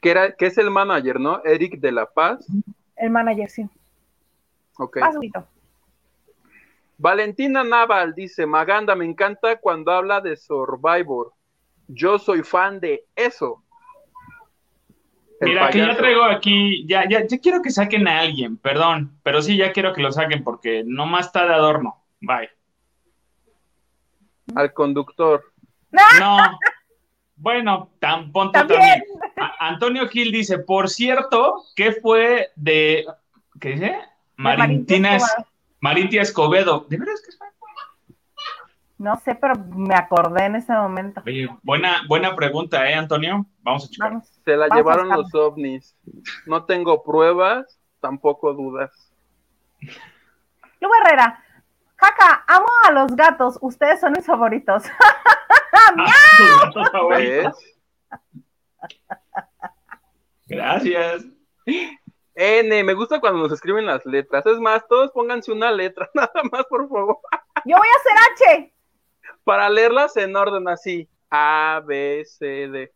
Que, 0.00 0.10
era, 0.10 0.34
que 0.34 0.46
es 0.46 0.56
el 0.56 0.70
manager, 0.70 1.20
¿no? 1.20 1.44
Eric 1.44 1.78
de 1.78 1.92
la 1.92 2.06
Paz. 2.06 2.46
El 2.96 3.10
manager, 3.10 3.50
sí. 3.50 3.68
Ok. 4.78 4.96
Bonito. 5.12 5.46
Valentina 7.02 7.64
Naval 7.64 8.14
dice, 8.14 8.46
Maganda, 8.46 8.94
me 8.94 9.04
encanta 9.04 9.56
cuando 9.56 9.90
habla 9.90 10.20
de 10.20 10.36
Survivor. 10.36 11.32
Yo 11.88 12.16
soy 12.16 12.44
fan 12.44 12.78
de 12.78 13.04
eso. 13.16 13.64
El 15.40 15.48
Mira, 15.48 15.68
que 15.70 15.78
ya 15.78 15.84
payaso. 15.86 15.98
traigo 15.98 16.22
aquí, 16.22 16.86
ya, 16.86 17.08
ya, 17.08 17.26
ya 17.26 17.38
quiero 17.38 17.60
que 17.60 17.70
saquen 17.70 18.06
a 18.06 18.20
alguien, 18.20 18.56
perdón, 18.56 19.18
pero 19.24 19.42
sí, 19.42 19.56
ya 19.56 19.72
quiero 19.72 19.92
que 19.92 20.00
lo 20.00 20.12
saquen 20.12 20.44
porque 20.44 20.84
nomás 20.86 21.26
está 21.26 21.44
de 21.44 21.54
adorno. 21.54 22.04
Bye. 22.20 22.50
Al 24.54 24.72
conductor. 24.72 25.42
No. 26.20 26.38
Bueno, 27.34 27.90
tan 27.98 28.30
pronto 28.30 28.52
También. 28.52 29.02
Antonio 29.58 30.08
Gil 30.08 30.30
dice, 30.30 30.60
por 30.60 30.88
cierto, 30.88 31.64
¿qué 31.74 31.90
fue 31.90 32.50
de, 32.54 33.04
¿qué 33.60 33.70
dice? 33.70 33.98
Marintina, 34.36 35.18
Es-. 35.82 35.88
Marintia 35.88 36.22
Escobedo. 36.22 36.86
¿De 36.88 36.96
veras 36.96 37.20
que 37.22 37.32
fue? 37.36 37.46
No 38.98 39.16
sé, 39.16 39.34
pero 39.34 39.54
me 39.74 39.96
acordé 39.96 40.44
en 40.44 40.54
ese 40.54 40.72
momento. 40.72 41.22
Oye, 41.26 41.48
buena, 41.62 42.02
buena 42.06 42.36
pregunta, 42.36 42.88
¿eh, 42.88 42.94
Antonio? 42.94 43.44
Vamos 43.60 43.86
a 43.86 43.88
checar. 43.88 44.10
Vamos. 44.10 44.28
Se 44.44 44.56
la 44.56 44.68
llevaron 44.68 45.08
los 45.08 45.34
ovnis. 45.34 45.96
No 46.46 46.64
tengo 46.66 47.02
pruebas, 47.02 47.80
tampoco 48.00 48.54
dudas. 48.54 49.12
Lu 50.80 50.88
Herrera, 51.00 51.42
jaja, 51.96 52.44
amo 52.46 52.66
a 52.84 52.92
los 52.92 53.16
gatos, 53.16 53.58
ustedes 53.60 53.98
son 54.00 54.12
mis 54.12 54.24
favoritos. 54.24 54.84
Ah, 55.74 56.06
tus 56.36 56.60
gatos 56.62 56.90
favoritos. 56.92 57.58
Gracias. 60.46 61.24
N, 62.34 62.84
me 62.84 62.94
gusta 62.94 63.20
cuando 63.20 63.40
nos 63.40 63.52
escriben 63.52 63.86
las 63.86 64.04
letras. 64.06 64.44
Es 64.46 64.58
más, 64.58 64.86
todos 64.88 65.10
pónganse 65.12 65.52
una 65.52 65.70
letra, 65.70 66.08
nada 66.14 66.32
más, 66.50 66.64
por 66.66 66.88
favor. 66.88 67.18
Yo 67.64 67.76
voy 67.76 67.88
a 67.88 68.00
hacer 68.00 68.56
H. 68.56 68.72
Para 69.44 69.68
leerlas 69.68 70.16
en 70.16 70.34
orden 70.34 70.68
así. 70.68 71.08
A, 71.30 71.82
B, 71.84 72.24
C, 72.24 72.68
D. 72.68 72.92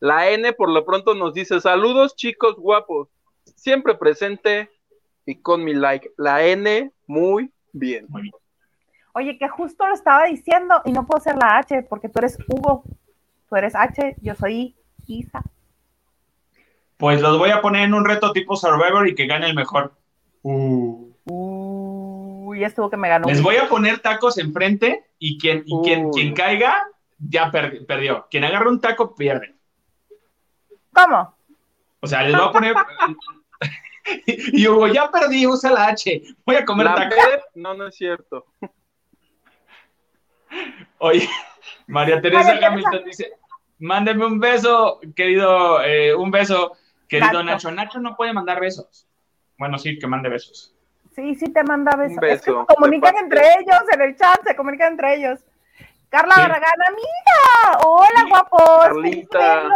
La 0.00 0.30
N 0.30 0.52
por 0.54 0.70
lo 0.70 0.84
pronto 0.84 1.14
nos 1.14 1.34
dice, 1.34 1.60
saludos 1.60 2.16
chicos 2.16 2.56
guapos. 2.56 3.08
Siempre 3.44 3.94
presente 3.94 4.70
y 5.26 5.40
con 5.40 5.62
mi 5.62 5.74
like. 5.74 6.10
La 6.16 6.44
N, 6.44 6.90
muy 7.06 7.52
bien. 7.72 8.06
Muy 8.08 8.22
bien. 8.22 8.34
Oye, 9.12 9.38
que 9.38 9.48
justo 9.48 9.86
lo 9.86 9.94
estaba 9.94 10.24
diciendo 10.24 10.80
y 10.84 10.92
no 10.92 11.06
puedo 11.06 11.20
ser 11.20 11.36
la 11.36 11.58
H 11.58 11.82
porque 11.82 12.08
tú 12.08 12.20
eres 12.20 12.38
Hugo. 12.48 12.84
Tú 13.48 13.56
eres 13.56 13.74
H, 13.74 14.16
yo 14.22 14.34
soy 14.34 14.76
Isa. 15.06 15.42
Pues 17.00 17.20
los 17.20 17.38
voy 17.38 17.50
a 17.50 17.62
poner 17.62 17.82
en 17.84 17.94
un 17.94 18.04
reto 18.04 18.32
tipo 18.32 18.54
Survivor 18.56 19.08
y 19.08 19.14
que 19.14 19.26
gane 19.26 19.46
el 19.46 19.54
mejor. 19.54 19.94
Uh. 20.42 21.10
Uy, 21.24 22.62
estuvo 22.62 22.90
que 22.90 22.96
me 22.96 23.08
ganó. 23.08 23.26
Les 23.26 23.42
voy 23.42 23.56
a 23.56 23.68
poner 23.68 24.00
tacos 24.00 24.36
enfrente 24.38 25.06
y 25.18 25.38
quien, 25.38 25.62
y 25.66 25.80
quien, 25.82 26.10
quien 26.10 26.34
caiga 26.34 26.86
ya 27.18 27.50
per- 27.50 27.86
perdió. 27.86 28.26
Quien 28.30 28.44
agarre 28.44 28.68
un 28.68 28.80
taco 28.80 29.14
pierde. 29.14 29.54
¿Cómo? 30.92 31.34
O 32.00 32.06
sea, 32.06 32.22
les 32.22 32.36
voy 32.36 32.48
a 32.48 32.52
poner. 32.52 32.74
y 34.26 34.66
Hugo, 34.66 34.88
ya 34.88 35.10
perdí, 35.10 35.46
usa 35.46 35.70
la 35.70 35.86
H. 35.88 36.22
Voy 36.44 36.56
a 36.56 36.64
comer 36.64 36.86
La 36.86 36.94
taco. 36.94 37.14
B, 37.16 37.42
no, 37.54 37.74
no 37.74 37.86
es 37.86 37.94
cierto. 37.94 38.46
Oye, 40.98 41.28
María 41.86 42.20
Teresa 42.20 42.44
María 42.44 42.52
Teresa. 42.54 42.72
Hamilton 42.72 43.04
dice: 43.04 43.32
Mándeme 43.78 44.26
un 44.26 44.40
beso, 44.40 45.00
querido, 45.14 45.82
eh, 45.82 46.14
un 46.14 46.30
beso, 46.30 46.76
querido 47.10 47.42
Nacho. 47.42 47.70
Nacho. 47.70 47.70
Nacho 47.72 48.00
no 48.00 48.16
puede 48.16 48.32
mandar 48.32 48.60
besos. 48.60 49.06
Bueno, 49.58 49.78
sí, 49.78 49.98
que 49.98 50.06
mande 50.06 50.30
besos. 50.30 50.74
Sí, 51.14 51.34
sí 51.34 51.52
te 51.52 51.62
manda 51.64 51.94
besos. 51.96 52.16
Un 52.16 52.24
Es 52.24 52.40
que 52.42 52.50
beso 52.50 52.66
se 52.66 52.74
comunican 52.74 53.16
entre 53.16 53.40
ellos 53.58 53.80
en 53.92 54.00
el 54.00 54.16
chat, 54.16 54.42
se 54.46 54.56
comunican 54.56 54.92
entre 54.92 55.16
ellos. 55.16 55.40
Carla 56.08 56.34
Sí. 56.34 56.40
Barragán, 56.40 56.82
amiga. 56.88 57.78
Hola, 57.86 58.26
guapos. 58.28 58.82
Carlita. 58.84 59.68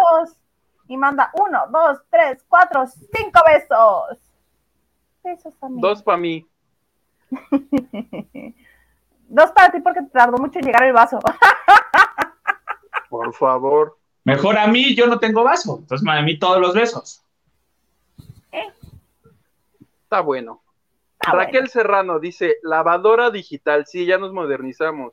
Y 0.88 0.97
manda 0.97 1.31
uno, 1.35 1.66
dos, 1.70 1.99
tres, 2.11 2.44
cuatro, 2.49 2.87
cinco 2.87 3.40
besos. 3.47 4.18
Besos, 5.23 5.55
amiga. 5.61 5.88
Dos 5.88 6.03
para 6.03 6.18
mí. 6.18 6.47
Dos 9.27 9.51
para 9.53 9.73
ti 9.73 9.81
porque 9.81 10.03
te 10.03 10.11
tardó 10.11 10.37
mucho 10.38 10.59
en 10.59 10.66
llegar 10.66 10.85
el 10.85 10.92
vaso. 10.92 11.18
Por 13.09 13.33
favor. 13.35 13.99
Mejor 14.23 14.59
a 14.59 14.66
mí, 14.66 14.94
yo 14.94 15.07
no 15.07 15.18
tengo 15.18 15.42
vaso. 15.42 15.79
Entonces, 15.81 16.07
a 16.07 16.23
mí 16.23 16.38
todos 16.38 16.61
los 16.61 16.75
besos. 16.75 17.23
Está 20.14 20.22
bueno. 20.22 20.62
Raquel 21.18 21.68
Serrano 21.68 22.20
dice, 22.20 22.59
lavadora 22.62 23.33
digital. 23.33 23.85
Sí, 23.85 24.07
ya 24.07 24.16
nos 24.16 24.33
modernizamos. 24.33 25.12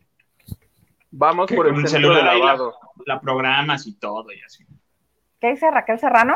Vamos 1.10 1.52
por 1.52 1.68
el, 1.68 1.88
centro 1.88 2.14
de 2.14 2.22
lavado. 2.22 2.76
La, 3.08 3.20
programas 3.20 3.88
y 3.88 3.96
todo 3.96 4.32
y 4.32 4.40
así. 4.42 4.64
¿Qué 5.40 5.50
dice 5.50 5.72
Raquel 5.72 5.98
Serrano? 5.98 6.36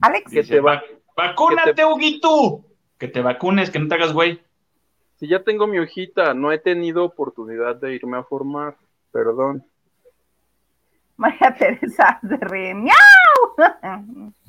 Alex. 0.00 0.32
Que 0.32 0.42
te 0.42 0.58
va. 0.58 0.82
Vacúnate, 1.16 1.74
que 1.76 1.84
Huguito. 1.84 2.64
Que 2.98 3.06
te 3.06 3.20
vacunes, 3.20 3.70
que 3.70 3.78
no 3.78 3.86
te 3.86 3.94
hagas 3.94 4.12
güey. 4.12 4.42
Si 5.14 5.28
ya 5.28 5.44
tengo 5.44 5.68
mi 5.68 5.78
hojita, 5.78 6.34
no 6.34 6.50
he 6.50 6.58
tenido 6.58 7.04
oportunidad 7.04 7.76
de 7.76 7.94
irme 7.94 8.16
a 8.18 8.24
formar. 8.24 8.76
Perdón. 9.12 9.64
María 11.16 11.54
Teresa 11.58 12.18
de 12.20 12.36
ríe. 12.36 12.74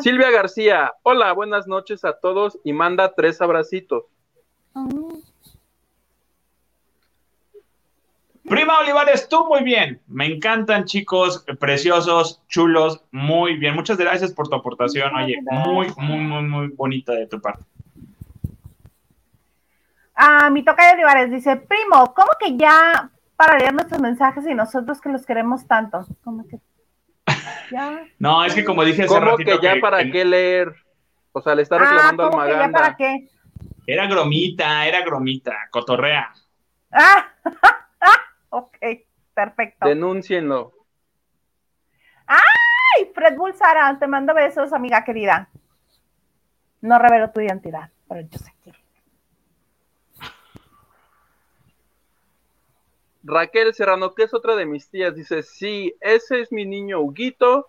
Silvia 0.00 0.30
García, 0.30 0.92
hola, 1.02 1.32
buenas 1.32 1.66
noches 1.66 2.04
a 2.04 2.18
todos 2.18 2.58
y 2.64 2.72
manda 2.72 3.14
tres 3.14 3.40
abracitos. 3.40 4.04
Prima 8.50 8.80
Olivares, 8.80 9.28
tú 9.28 9.46
muy 9.46 9.62
bien. 9.62 10.00
Me 10.08 10.26
encantan, 10.26 10.84
chicos, 10.84 11.44
preciosos, 11.60 12.42
chulos, 12.48 13.04
muy 13.12 13.56
bien. 13.56 13.74
Muchas 13.74 13.96
gracias 13.96 14.32
por 14.32 14.48
tu 14.48 14.56
aportación. 14.56 15.14
Oye, 15.14 15.38
muy, 15.42 15.86
muy, 15.96 16.18
muy, 16.18 16.42
muy 16.42 16.68
bonita 16.68 17.12
de 17.12 17.26
tu 17.26 17.40
parte. 17.40 17.62
Ah, 20.14 20.50
mi 20.50 20.64
toca 20.64 20.86
de 20.86 20.94
Olivares 20.94 21.30
dice, 21.30 21.56
primo, 21.56 22.12
¿cómo 22.12 22.28
que 22.38 22.56
ya 22.56 23.10
para 23.36 23.56
leer 23.56 23.72
nuestros 23.72 24.00
mensajes 24.00 24.44
y 24.46 24.54
nosotros 24.54 25.00
que 25.00 25.08
los 25.10 25.24
queremos 25.24 25.66
tanto? 25.66 26.04
¿Cómo 26.24 26.46
que 26.46 26.58
ya? 27.70 28.04
No, 28.18 28.44
es 28.44 28.54
que 28.54 28.64
como 28.64 28.84
dije 28.84 29.04
hace 29.04 29.14
¿Cómo 29.14 29.36
que 29.36 29.58
ya 29.62 29.76
para 29.80 30.04
qué 30.10 30.24
leer? 30.24 30.74
O 31.32 31.40
sea, 31.40 31.54
le 31.54 31.62
está 31.62 31.78
reclamando 31.78 32.24
al 32.24 32.36
Maganda. 32.36 32.66
ya 32.66 32.72
para 32.72 32.96
qué? 32.96 33.28
Era 33.86 34.06
gromita, 34.06 34.86
era 34.86 35.02
gromita, 35.02 35.56
cotorrea. 35.70 36.32
Ah, 36.90 37.28
ok, 38.50 38.76
perfecto. 39.34 39.86
Denúncienlo. 39.86 40.72
¡Ay! 42.26 43.10
Fred 43.14 43.36
Bulsara, 43.36 43.98
te 43.98 44.06
mando 44.06 44.34
besos, 44.34 44.72
amiga 44.72 45.04
querida. 45.04 45.48
No 46.80 46.98
revelo 46.98 47.30
tu 47.30 47.40
identidad, 47.40 47.90
pero 48.08 48.20
yo 48.22 48.38
sé 48.38 48.52
quién. 48.62 48.76
Raquel 53.22 53.74
Serrano, 53.74 54.14
que 54.14 54.24
es 54.24 54.34
otra 54.34 54.56
de 54.56 54.66
mis 54.66 54.88
tías, 54.88 55.14
dice, 55.14 55.42
sí, 55.42 55.94
ese 56.00 56.40
es 56.40 56.52
mi 56.52 56.64
niño 56.64 57.00
Huguito, 57.00 57.68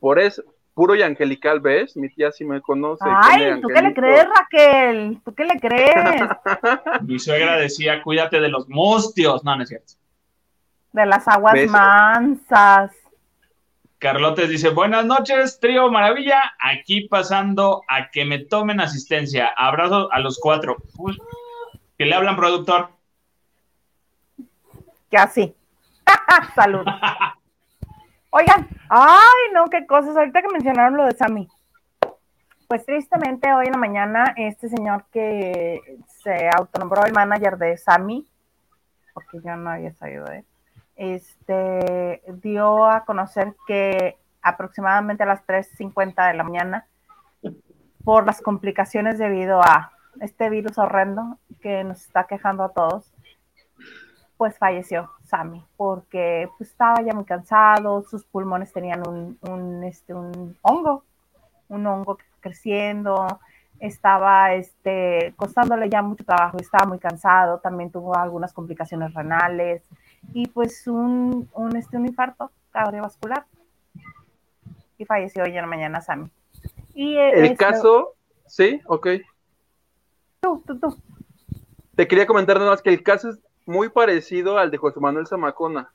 por 0.00 0.18
eso, 0.18 0.42
puro 0.74 0.94
y 0.94 1.02
angelical, 1.02 1.60
¿ves? 1.60 1.96
Mi 1.96 2.08
tía 2.08 2.32
sí 2.32 2.44
me 2.44 2.60
conoce. 2.60 3.04
Ay, 3.06 3.60
¿tú 3.60 3.68
qué 3.68 3.82
le 3.82 3.94
crees, 3.94 4.26
Raquel? 4.28 5.20
¿Tú 5.24 5.34
qué 5.34 5.44
le 5.44 5.60
crees? 5.60 6.30
mi 7.02 7.18
suegra 7.18 7.56
decía, 7.56 8.02
cuídate 8.02 8.40
de 8.40 8.48
los 8.48 8.68
mustios. 8.68 9.44
No, 9.44 9.56
no 9.56 9.62
es 9.62 9.68
cierto. 9.68 9.94
De 10.92 11.06
las 11.06 11.26
aguas 11.28 11.66
mansas. 11.66 12.92
Carlotes 13.98 14.50
dice, 14.50 14.68
buenas 14.68 15.06
noches, 15.06 15.58
trío 15.58 15.90
maravilla, 15.90 16.42
aquí 16.60 17.08
pasando 17.08 17.82
a 17.88 18.10
que 18.10 18.26
me 18.26 18.40
tomen 18.40 18.80
asistencia. 18.80 19.50
Abrazo 19.56 20.12
a 20.12 20.20
los 20.20 20.38
cuatro. 20.38 20.76
que 21.96 22.04
le 22.04 22.14
hablan, 22.14 22.36
productor 22.36 22.95
que 25.10 25.16
así. 25.16 25.56
Salud. 26.54 26.84
Oigan, 28.30 28.68
ay, 28.88 29.52
no, 29.52 29.66
qué 29.66 29.86
cosas. 29.86 30.16
Ahorita 30.16 30.42
que 30.42 30.48
mencionaron 30.48 30.96
lo 30.96 31.04
de 31.04 31.16
Sammy. 31.16 31.48
Pues 32.68 32.84
tristemente 32.84 33.52
hoy 33.52 33.66
en 33.66 33.72
la 33.72 33.78
mañana 33.78 34.34
este 34.36 34.68
señor 34.68 35.04
que 35.12 35.80
se 36.22 36.50
autonombró 36.50 37.04
el 37.04 37.12
manager 37.12 37.58
de 37.58 37.76
Sammy, 37.76 38.28
porque 39.14 39.40
yo 39.44 39.56
no 39.56 39.70
había 39.70 39.92
sabido 39.94 40.24
de 40.24 40.38
él, 40.38 40.44
este, 40.96 42.22
dio 42.42 42.86
a 42.86 43.04
conocer 43.04 43.54
que 43.68 44.18
aproximadamente 44.42 45.22
a 45.22 45.26
las 45.26 45.46
3.50 45.46 46.26
de 46.26 46.34
la 46.34 46.44
mañana, 46.44 46.86
por 48.04 48.26
las 48.26 48.40
complicaciones 48.40 49.18
debido 49.18 49.60
a 49.60 49.92
este 50.20 50.50
virus 50.50 50.78
horrendo 50.78 51.38
que 51.60 51.84
nos 51.84 52.02
está 52.02 52.24
quejando 52.24 52.64
a 52.64 52.72
todos, 52.72 53.12
pues 54.36 54.58
falleció 54.58 55.10
Sammy, 55.24 55.64
porque 55.76 56.48
pues, 56.58 56.70
estaba 56.70 57.00
ya 57.02 57.14
muy 57.14 57.24
cansado, 57.24 58.02
sus 58.02 58.24
pulmones 58.24 58.72
tenían 58.72 59.02
un, 59.06 59.84
este, 59.84 60.14
un 60.14 60.56
hongo, 60.62 61.04
un 61.68 61.86
hongo 61.86 62.18
creciendo, 62.40 63.40
estaba 63.80 64.54
este, 64.54 65.34
costándole 65.36 65.88
ya 65.88 66.02
mucho 66.02 66.24
trabajo, 66.24 66.58
estaba 66.58 66.86
muy 66.86 66.98
cansado, 66.98 67.58
también 67.58 67.90
tuvo 67.90 68.16
algunas 68.16 68.52
complicaciones 68.52 69.14
renales 69.14 69.82
y 70.32 70.48
pues 70.48 70.86
un, 70.86 71.48
un, 71.54 71.76
este, 71.76 71.96
un 71.96 72.06
infarto 72.06 72.50
cardiovascular. 72.70 73.46
Y 74.98 75.04
falleció 75.04 75.44
hoy 75.44 75.50
en 75.50 75.56
la 75.56 75.66
mañana 75.66 76.00
Sammy. 76.00 76.30
Y, 76.94 77.16
el 77.16 77.44
este, 77.44 77.56
caso, 77.56 78.14
sí, 78.46 78.80
ok. 78.86 79.08
Tú, 80.40 80.62
tú, 80.66 80.78
tú. 80.78 80.96
Te 81.94 82.08
quería 82.08 82.26
comentar 82.26 82.58
nada 82.58 82.70
más 82.70 82.80
que 82.80 82.90
el 82.90 83.02
caso 83.02 83.28
es 83.30 83.38
muy 83.66 83.88
parecido 83.88 84.58
al 84.58 84.70
de 84.70 84.78
José 84.78 85.00
Manuel 85.00 85.26
Zamacona. 85.26 85.92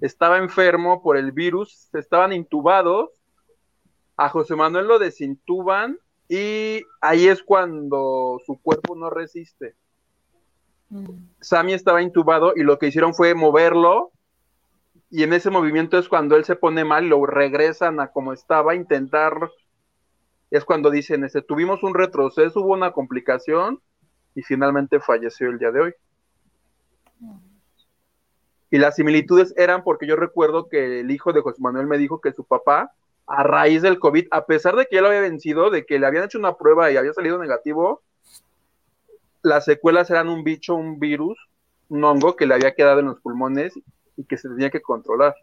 Estaba 0.00 0.38
enfermo 0.38 1.02
por 1.02 1.16
el 1.16 1.32
virus, 1.32 1.88
estaban 1.94 2.32
intubados, 2.32 3.10
a 4.16 4.28
José 4.28 4.54
Manuel 4.54 4.86
lo 4.86 4.98
desintuban 4.98 5.98
y 6.28 6.82
ahí 7.00 7.26
es 7.26 7.42
cuando 7.42 8.38
su 8.44 8.60
cuerpo 8.60 8.94
no 8.94 9.10
resiste. 9.10 9.74
Mm. 10.90 11.06
Sammy 11.40 11.72
estaba 11.72 12.02
intubado 12.02 12.52
y 12.54 12.62
lo 12.62 12.78
que 12.78 12.88
hicieron 12.88 13.14
fue 13.14 13.34
moverlo 13.34 14.12
y 15.10 15.22
en 15.22 15.32
ese 15.32 15.50
movimiento 15.50 15.98
es 15.98 16.08
cuando 16.08 16.36
él 16.36 16.44
se 16.44 16.56
pone 16.56 16.84
mal, 16.84 17.08
lo 17.08 17.24
regresan 17.24 17.98
a 18.00 18.08
como 18.08 18.32
estaba, 18.32 18.74
intentar, 18.74 19.50
es 20.50 20.64
cuando 20.64 20.90
dicen, 20.90 21.24
este, 21.24 21.40
tuvimos 21.40 21.82
un 21.82 21.94
retroceso, 21.94 22.60
hubo 22.60 22.74
una 22.74 22.92
complicación 22.92 23.80
y 24.34 24.42
finalmente 24.42 25.00
falleció 25.00 25.48
el 25.48 25.58
día 25.58 25.70
de 25.70 25.80
hoy. 25.80 25.94
Y 28.70 28.78
las 28.78 28.96
similitudes 28.96 29.54
eran 29.56 29.82
porque 29.82 30.06
yo 30.06 30.16
recuerdo 30.16 30.68
que 30.68 31.00
el 31.00 31.10
hijo 31.10 31.32
de 31.32 31.40
José 31.40 31.60
Manuel 31.60 31.86
me 31.86 31.98
dijo 31.98 32.20
que 32.20 32.32
su 32.32 32.44
papá, 32.44 32.92
a 33.26 33.42
raíz 33.42 33.82
del 33.82 33.98
COVID, 33.98 34.26
a 34.30 34.44
pesar 34.46 34.76
de 34.76 34.86
que 34.86 34.96
ya 34.96 35.02
lo 35.02 35.08
había 35.08 35.20
vencido, 35.20 35.70
de 35.70 35.86
que 35.86 35.98
le 35.98 36.06
habían 36.06 36.24
hecho 36.24 36.38
una 36.38 36.56
prueba 36.56 36.90
y 36.90 36.96
había 36.96 37.12
salido 37.14 37.38
negativo, 37.38 38.02
las 39.42 39.64
secuelas 39.64 40.10
eran 40.10 40.28
un 40.28 40.44
bicho, 40.44 40.74
un 40.74 40.98
virus, 40.98 41.38
un 41.88 42.04
hongo 42.04 42.36
que 42.36 42.46
le 42.46 42.54
había 42.54 42.74
quedado 42.74 43.00
en 43.00 43.06
los 43.06 43.20
pulmones 43.20 43.72
y 44.16 44.24
que 44.24 44.36
se 44.36 44.48
tenía 44.48 44.70
que 44.70 44.82
controlar. 44.82 45.34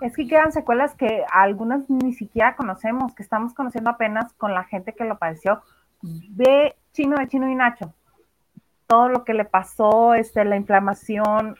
Es 0.00 0.14
que 0.14 0.28
quedan 0.28 0.52
secuelas 0.52 0.94
que 0.94 1.24
algunas 1.32 1.90
ni 1.90 2.12
siquiera 2.12 2.54
conocemos, 2.54 3.14
que 3.16 3.24
estamos 3.24 3.52
conociendo 3.52 3.90
apenas 3.90 4.32
con 4.34 4.54
la 4.54 4.62
gente 4.62 4.92
que 4.92 5.04
lo 5.04 5.18
padeció. 5.18 5.60
Ve 6.02 6.76
Chino 6.92 7.16
de 7.16 7.26
Chino 7.26 7.50
y 7.50 7.56
Nacho 7.56 7.92
todo 8.88 9.08
lo 9.10 9.24
que 9.24 9.34
le 9.34 9.44
pasó, 9.44 10.14
este, 10.14 10.44
la 10.44 10.56
inflamación, 10.56 11.56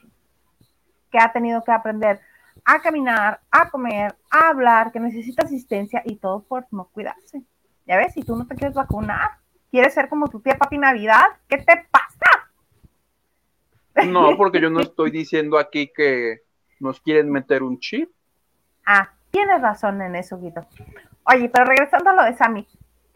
que 1.12 1.18
ha 1.18 1.30
tenido 1.32 1.62
que 1.62 1.70
aprender 1.70 2.20
a 2.64 2.80
caminar, 2.80 3.40
a 3.50 3.70
comer, 3.70 4.16
a 4.30 4.48
hablar, 4.48 4.90
que 4.92 4.98
necesita 4.98 5.44
asistencia 5.44 6.02
y 6.04 6.16
todo 6.16 6.42
por 6.42 6.66
no 6.70 6.86
cuidarse. 6.86 7.42
Ya 7.86 7.96
ves, 7.96 8.14
si 8.14 8.22
tú 8.22 8.34
no 8.34 8.46
te 8.46 8.54
quieres 8.56 8.74
vacunar, 8.74 9.38
quieres 9.70 9.94
ser 9.94 10.08
como 10.08 10.28
tu 10.28 10.40
tía 10.40 10.56
Papi 10.56 10.78
Navidad, 10.78 11.26
¿qué 11.48 11.58
te 11.58 11.86
pasa? 11.90 12.50
No, 14.06 14.34
porque 14.38 14.60
yo 14.60 14.70
no 14.70 14.80
estoy 14.80 15.10
diciendo 15.10 15.58
aquí 15.58 15.92
que 15.94 16.40
nos 16.80 17.00
quieren 17.00 17.30
meter 17.30 17.62
un 17.62 17.78
chip. 17.78 18.10
Ah, 18.86 19.12
tienes 19.30 19.60
razón 19.60 20.00
en 20.00 20.16
eso, 20.16 20.38
Guido. 20.38 20.66
Oye, 21.24 21.50
pero 21.50 21.66
regresando 21.66 22.10
a 22.10 22.14
lo 22.14 22.24
de 22.24 22.34
Sammy, 22.34 22.66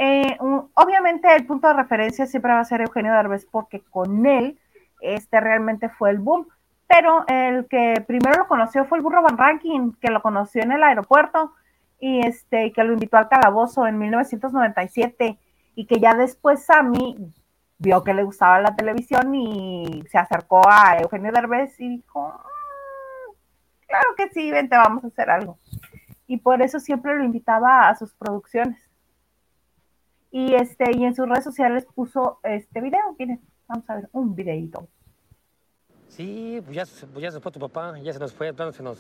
eh, 0.05 0.37
obviamente 0.75 1.33
el 1.33 1.47
punto 1.47 1.69
de 1.69 1.75
referencia 1.75 2.27
siempre 2.27 2.53
va 2.53 2.59
a 2.59 2.65
ser 2.65 2.81
Eugenio 2.81 3.13
Derbez 3.13 3.47
porque 3.47 3.85
con 3.89 4.27
él 4.27 4.59
este 5.01 5.39
realmente 5.39 5.89
fue 5.91 6.11
el 6.11 6.19
boom. 6.19 6.49
Pero 6.89 7.25
el 7.29 7.69
que 7.69 8.03
primero 8.05 8.41
lo 8.41 8.49
conoció 8.49 8.85
fue 8.85 8.99
el 8.99 9.05
burro 9.05 9.23
Van 9.23 9.39
Ranking, 9.39 9.93
que 10.01 10.11
lo 10.11 10.21
conoció 10.21 10.61
en 10.61 10.73
el 10.73 10.83
aeropuerto 10.83 11.55
y 12.01 12.27
este 12.27 12.73
que 12.73 12.83
lo 12.83 12.95
invitó 12.95 13.17
al 13.17 13.29
calabozo 13.29 13.87
en 13.87 13.97
1997 13.97 15.39
y 15.77 15.87
que 15.87 16.01
ya 16.01 16.15
después 16.15 16.65
Sammy 16.65 17.33
vio 17.79 18.03
que 18.03 18.13
le 18.13 18.25
gustaba 18.25 18.61
la 18.61 18.75
televisión 18.75 19.33
y 19.37 20.03
se 20.11 20.19
acercó 20.19 20.63
a 20.69 20.99
Eugenio 20.99 21.31
Derbez 21.31 21.79
y 21.79 21.89
dijo, 21.89 22.29
mm, 22.29 23.87
claro 23.87 24.09
que 24.17 24.31
sí, 24.31 24.51
vente, 24.51 24.77
vamos 24.77 25.05
a 25.05 25.07
hacer 25.07 25.31
algo. 25.31 25.59
Y 26.27 26.39
por 26.39 26.61
eso 26.61 26.81
siempre 26.81 27.17
lo 27.17 27.23
invitaba 27.23 27.89
a 27.89 27.95
sus 27.95 28.13
producciones 28.15 28.92
y 30.33 30.55
este 30.55 30.91
y 30.97 31.05
en 31.05 31.15
sus 31.15 31.29
redes 31.29 31.45
sociales 31.45 31.87
puso 31.95 32.41
este 32.43 32.81
video, 32.81 33.15
miren, 33.19 33.41
vamos 33.69 33.89
a 33.89 33.97
ver 33.97 34.09
un 34.13 34.35
videito. 34.35 34.89
Sí, 36.09 36.61
pues 36.65 36.75
ya, 36.75 36.85
pues 37.13 37.23
ya 37.23 37.31
se 37.31 37.41
fue 37.41 37.53
tu 37.53 37.61
papá, 37.61 37.99
ya 38.01 38.13
se 38.13 38.19
nos 38.19 38.33
fue, 38.33 38.53
plano 38.53 38.73
se 38.73 38.83
nos... 38.83 38.99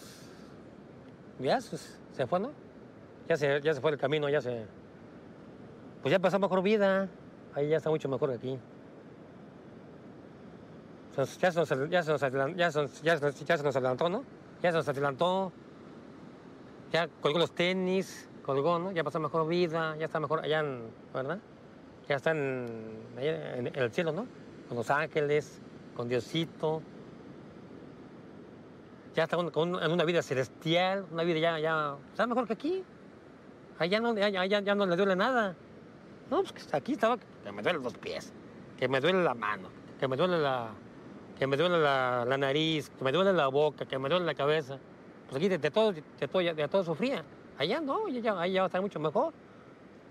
Ya 1.40 1.58
pues, 1.68 1.98
se 2.12 2.26
fue, 2.26 2.38
¿no? 2.38 2.50
Ya 3.28 3.36
se, 3.36 3.60
ya 3.62 3.72
se 3.74 3.80
fue 3.80 3.90
el 3.90 3.98
camino, 3.98 4.28
ya 4.28 4.40
se... 4.42 4.66
Pues 6.02 6.12
ya 6.12 6.18
pasó 6.18 6.38
mejor 6.38 6.62
vida, 6.62 7.08
ahí 7.54 7.68
ya 7.68 7.78
está 7.78 7.88
mucho 7.88 8.08
mejor 8.08 8.30
que 8.30 8.36
aquí. 8.36 8.58
se 11.16 11.26
se 11.26 11.88
ya 11.88 12.02
se 12.02 12.12
nos 12.12 13.76
adelantó, 13.76 14.08
¿no? 14.08 14.24
Ya 14.62 14.70
se 14.70 14.78
nos 14.78 14.88
adelantó, 14.88 15.52
ya 16.92 17.08
colgó 17.20 17.38
los 17.38 17.54
tenis, 17.54 18.28
colgó, 18.42 18.78
¿no? 18.78 18.92
Ya 18.92 19.04
pasó 19.04 19.20
mejor 19.20 19.46
vida, 19.48 19.96
ya 19.96 20.06
está 20.06 20.20
mejor 20.20 20.40
allá, 20.40 20.60
en, 20.60 20.82
¿verdad? 21.12 21.38
Ya 22.08 22.16
está 22.16 22.32
en, 22.32 22.66
en, 23.16 23.70
el 23.74 23.90
cielo, 23.92 24.12
¿no? 24.12 24.26
Con 24.68 24.76
los 24.76 24.90
ángeles, 24.90 25.60
con 25.96 26.08
Diosito, 26.08 26.82
ya 29.14 29.24
está 29.24 29.36
con, 29.36 29.82
en 29.82 29.92
una 29.92 30.04
vida 30.04 30.22
celestial, 30.22 31.06
una 31.10 31.22
vida 31.22 31.38
ya, 31.38 31.58
ya, 31.58 31.96
está 32.10 32.26
mejor 32.26 32.46
que 32.46 32.54
aquí. 32.54 32.84
Allá 33.78 34.00
no, 34.00 34.10
allá, 34.10 34.60
ya 34.60 34.74
no 34.74 34.86
le 34.86 34.96
duele 34.96 35.16
nada. 35.16 35.54
No, 36.30 36.42
pues 36.42 36.72
aquí 36.72 36.92
estaba, 36.92 37.18
que 37.18 37.52
me 37.52 37.62
duelen 37.62 37.82
los 37.82 37.94
pies, 37.94 38.32
que 38.78 38.88
me 38.88 39.00
duele 39.00 39.22
la 39.22 39.34
mano, 39.34 39.68
que 40.00 40.08
me 40.08 40.16
duele 40.16 40.38
la, 40.38 40.70
que 41.38 41.46
me 41.46 41.56
duele 41.56 41.78
la, 41.78 42.24
la 42.26 42.38
nariz, 42.38 42.90
que 42.90 43.04
me 43.04 43.12
duele 43.12 43.32
la 43.32 43.48
boca, 43.48 43.84
que 43.84 43.98
me 43.98 44.08
duele 44.08 44.24
la 44.24 44.34
cabeza. 44.34 44.78
Pues 45.28 45.36
aquí 45.36 45.48
de, 45.48 45.70
todo, 45.70 45.92
de, 45.92 46.02
todo, 46.28 46.42
de 46.42 46.68
todo 46.68 46.84
sufría. 46.84 47.24
Allá 47.62 47.80
no, 47.80 48.06
allá, 48.06 48.40
allá 48.40 48.60
va 48.60 48.64
a 48.64 48.66
estar 48.66 48.82
mucho 48.82 48.98
mejor. 48.98 49.32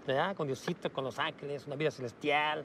Ya, 0.07 0.33
con 0.35 0.47
Diosito, 0.47 0.89
con 0.91 1.03
los 1.03 1.19
ángeles, 1.19 1.67
una 1.67 1.75
vida 1.75 1.91
celestial. 1.91 2.63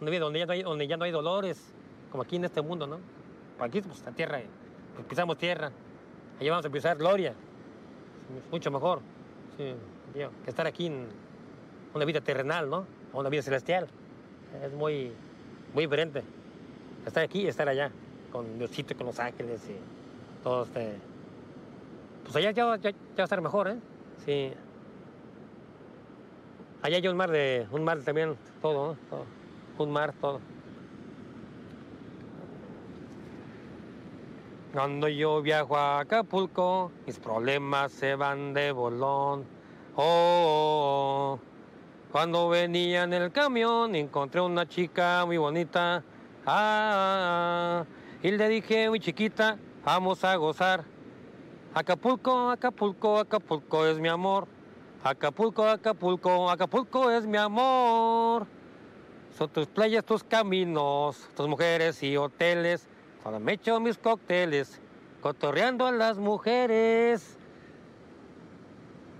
Una 0.00 0.10
vida 0.10 0.24
donde 0.24 0.40
ya 0.40 0.46
no 0.46 0.52
hay, 0.52 0.62
donde 0.64 0.88
ya 0.88 0.96
no 0.96 1.04
hay 1.04 1.12
dolores, 1.12 1.72
como 2.10 2.24
aquí 2.24 2.34
en 2.34 2.46
este 2.46 2.62
mundo, 2.62 2.88
¿no? 2.88 2.98
Aquí, 3.60 3.80
pues, 3.80 4.04
la 4.04 4.10
tierra 4.10 4.40
pisamos 5.08 5.38
tierra. 5.38 5.70
Allá 6.40 6.50
vamos 6.50 6.66
a 6.66 6.70
pisar 6.70 6.96
gloria. 6.96 7.32
mucho 8.50 8.72
mejor 8.72 9.00
que 9.56 9.76
estar 10.48 10.66
aquí 10.66 10.86
en 10.86 11.06
una 11.94 12.04
vida 12.04 12.20
terrenal, 12.20 12.68
¿no? 12.68 12.86
una 13.12 13.28
vida 13.28 13.42
celestial. 13.42 13.86
Es 14.64 14.72
muy, 14.72 15.12
muy 15.74 15.84
diferente. 15.84 16.24
Estar 17.06 17.22
aquí 17.22 17.42
y 17.42 17.46
estar 17.46 17.68
allá, 17.68 17.92
con 18.32 18.58
Diosito, 18.58 18.96
con 18.96 19.06
los 19.06 19.20
ángeles 19.20 19.62
y 19.68 20.42
todo 20.42 20.64
este. 20.64 21.09
Pues 22.32 22.44
allá 22.44 22.52
ya, 22.52 22.64
va 22.64 22.74
a 22.74 23.22
estar 23.24 23.40
mejor, 23.40 23.66
¿eh? 23.66 23.76
Sí. 24.24 24.52
Allá 26.80 26.98
hay 26.98 27.08
un 27.08 27.16
mar 27.16 27.28
de. 27.28 27.66
un 27.72 27.82
mar 27.82 27.98
también, 28.04 28.36
todo, 28.62 28.96
todo. 29.08 29.24
Un 29.78 29.90
mar, 29.90 30.14
todo. 30.20 30.40
Cuando 34.72 35.08
yo 35.08 35.42
viajo 35.42 35.76
a 35.76 35.98
Acapulco, 35.98 36.92
mis 37.04 37.18
problemas 37.18 37.90
se 37.90 38.14
van 38.14 38.54
de 38.54 38.70
bolón. 38.70 39.44
Oh, 39.96 40.04
oh, 40.04 41.32
oh, 41.32 41.40
Cuando 42.12 42.48
venía 42.48 43.02
en 43.02 43.12
el 43.12 43.32
camión, 43.32 43.96
encontré 43.96 44.40
una 44.40 44.68
chica 44.68 45.24
muy 45.26 45.36
bonita. 45.36 46.04
Ah, 46.46 47.84
y 48.22 48.30
le 48.30 48.48
dije, 48.48 48.88
muy 48.88 49.00
chiquita, 49.00 49.58
vamos 49.84 50.22
a 50.22 50.36
gozar. 50.36 50.99
Acapulco, 51.72 52.50
Acapulco, 52.50 53.18
Acapulco 53.18 53.86
es 53.86 54.00
mi 54.00 54.08
amor. 54.08 54.48
Acapulco, 55.04 55.64
Acapulco, 55.64 56.50
Acapulco 56.50 57.10
es 57.10 57.24
mi 57.26 57.38
amor. 57.38 58.46
Son 59.38 59.48
tus 59.48 59.68
playas, 59.68 60.04
tus 60.04 60.24
caminos, 60.24 61.28
tus 61.36 61.46
mujeres 61.46 62.02
y 62.02 62.16
hoteles 62.16 62.88
cuando 63.22 63.38
me 63.38 63.52
echo 63.52 63.78
mis 63.78 63.96
cócteles, 63.98 64.80
cotorreando 65.20 65.86
a 65.86 65.92
las 65.92 66.18
mujeres. 66.18 67.36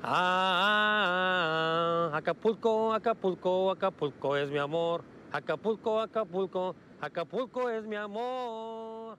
Ah, 0.03 1.31
Acapulco, 2.13 2.93
Acapulco, 2.93 3.71
Acapulco 3.71 4.37
es 4.37 4.51
mi 4.51 4.59
amor. 4.59 5.05
Acapulco, 5.31 6.01
Acapulco, 6.01 6.75
Acapulco 7.01 7.71
es 7.71 7.87
mi 7.87 7.95
amor. 7.95 9.19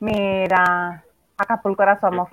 Mira, 0.00 1.04
Acapulco 1.36 1.82
era 1.82 1.98
su 2.00 2.06
amor. 2.06 2.28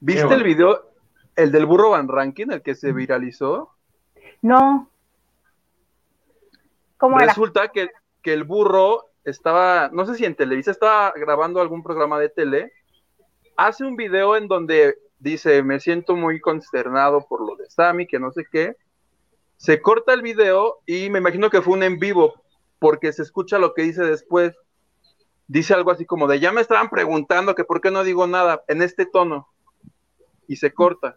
¿Viste 0.00 0.34
el 0.34 0.42
video, 0.42 0.90
el 1.36 1.52
del 1.52 1.66
burro 1.66 1.90
Van 1.90 2.08
Ranking, 2.08 2.46
el 2.50 2.62
que 2.62 2.74
se 2.74 2.92
viralizó? 2.92 3.70
No, 4.40 4.92
Resulta 7.18 7.68
Que, 7.68 7.90
que 8.22 8.32
el 8.32 8.44
burro 8.44 9.10
estaba, 9.24 9.90
no 9.92 10.06
sé 10.06 10.14
si 10.14 10.24
en 10.24 10.34
Televisa 10.34 10.70
estaba 10.70 11.12
grabando 11.16 11.60
algún 11.60 11.82
programa 11.82 12.18
de 12.18 12.28
tele, 12.28 12.72
hace 13.56 13.84
un 13.84 13.96
video 13.96 14.36
en 14.36 14.48
donde 14.48 14.98
dice, 15.18 15.62
me 15.62 15.80
siento 15.80 16.16
muy 16.16 16.40
consternado 16.40 17.26
por 17.28 17.46
lo 17.46 17.56
de 17.56 17.68
Sammy, 17.70 18.06
que 18.06 18.18
no 18.18 18.32
sé 18.32 18.44
qué. 18.50 18.76
Se 19.56 19.80
corta 19.80 20.12
el 20.12 20.22
video 20.22 20.80
y 20.86 21.10
me 21.10 21.20
imagino 21.20 21.50
que 21.50 21.62
fue 21.62 21.74
un 21.74 21.84
en 21.84 21.98
vivo, 21.98 22.34
porque 22.78 23.12
se 23.12 23.22
escucha 23.22 23.58
lo 23.58 23.74
que 23.74 23.82
dice 23.82 24.02
después. 24.02 24.56
Dice 25.48 25.74
algo 25.74 25.90
así 25.90 26.06
como 26.06 26.26
de, 26.26 26.40
ya 26.40 26.52
me 26.52 26.60
estaban 26.60 26.88
preguntando 26.88 27.54
que 27.54 27.64
por 27.64 27.80
qué 27.80 27.90
no 27.90 28.04
digo 28.04 28.26
nada 28.26 28.62
en 28.68 28.82
este 28.82 29.06
tono. 29.06 29.48
Y 30.48 30.56
se 30.56 30.72
corta. 30.72 31.16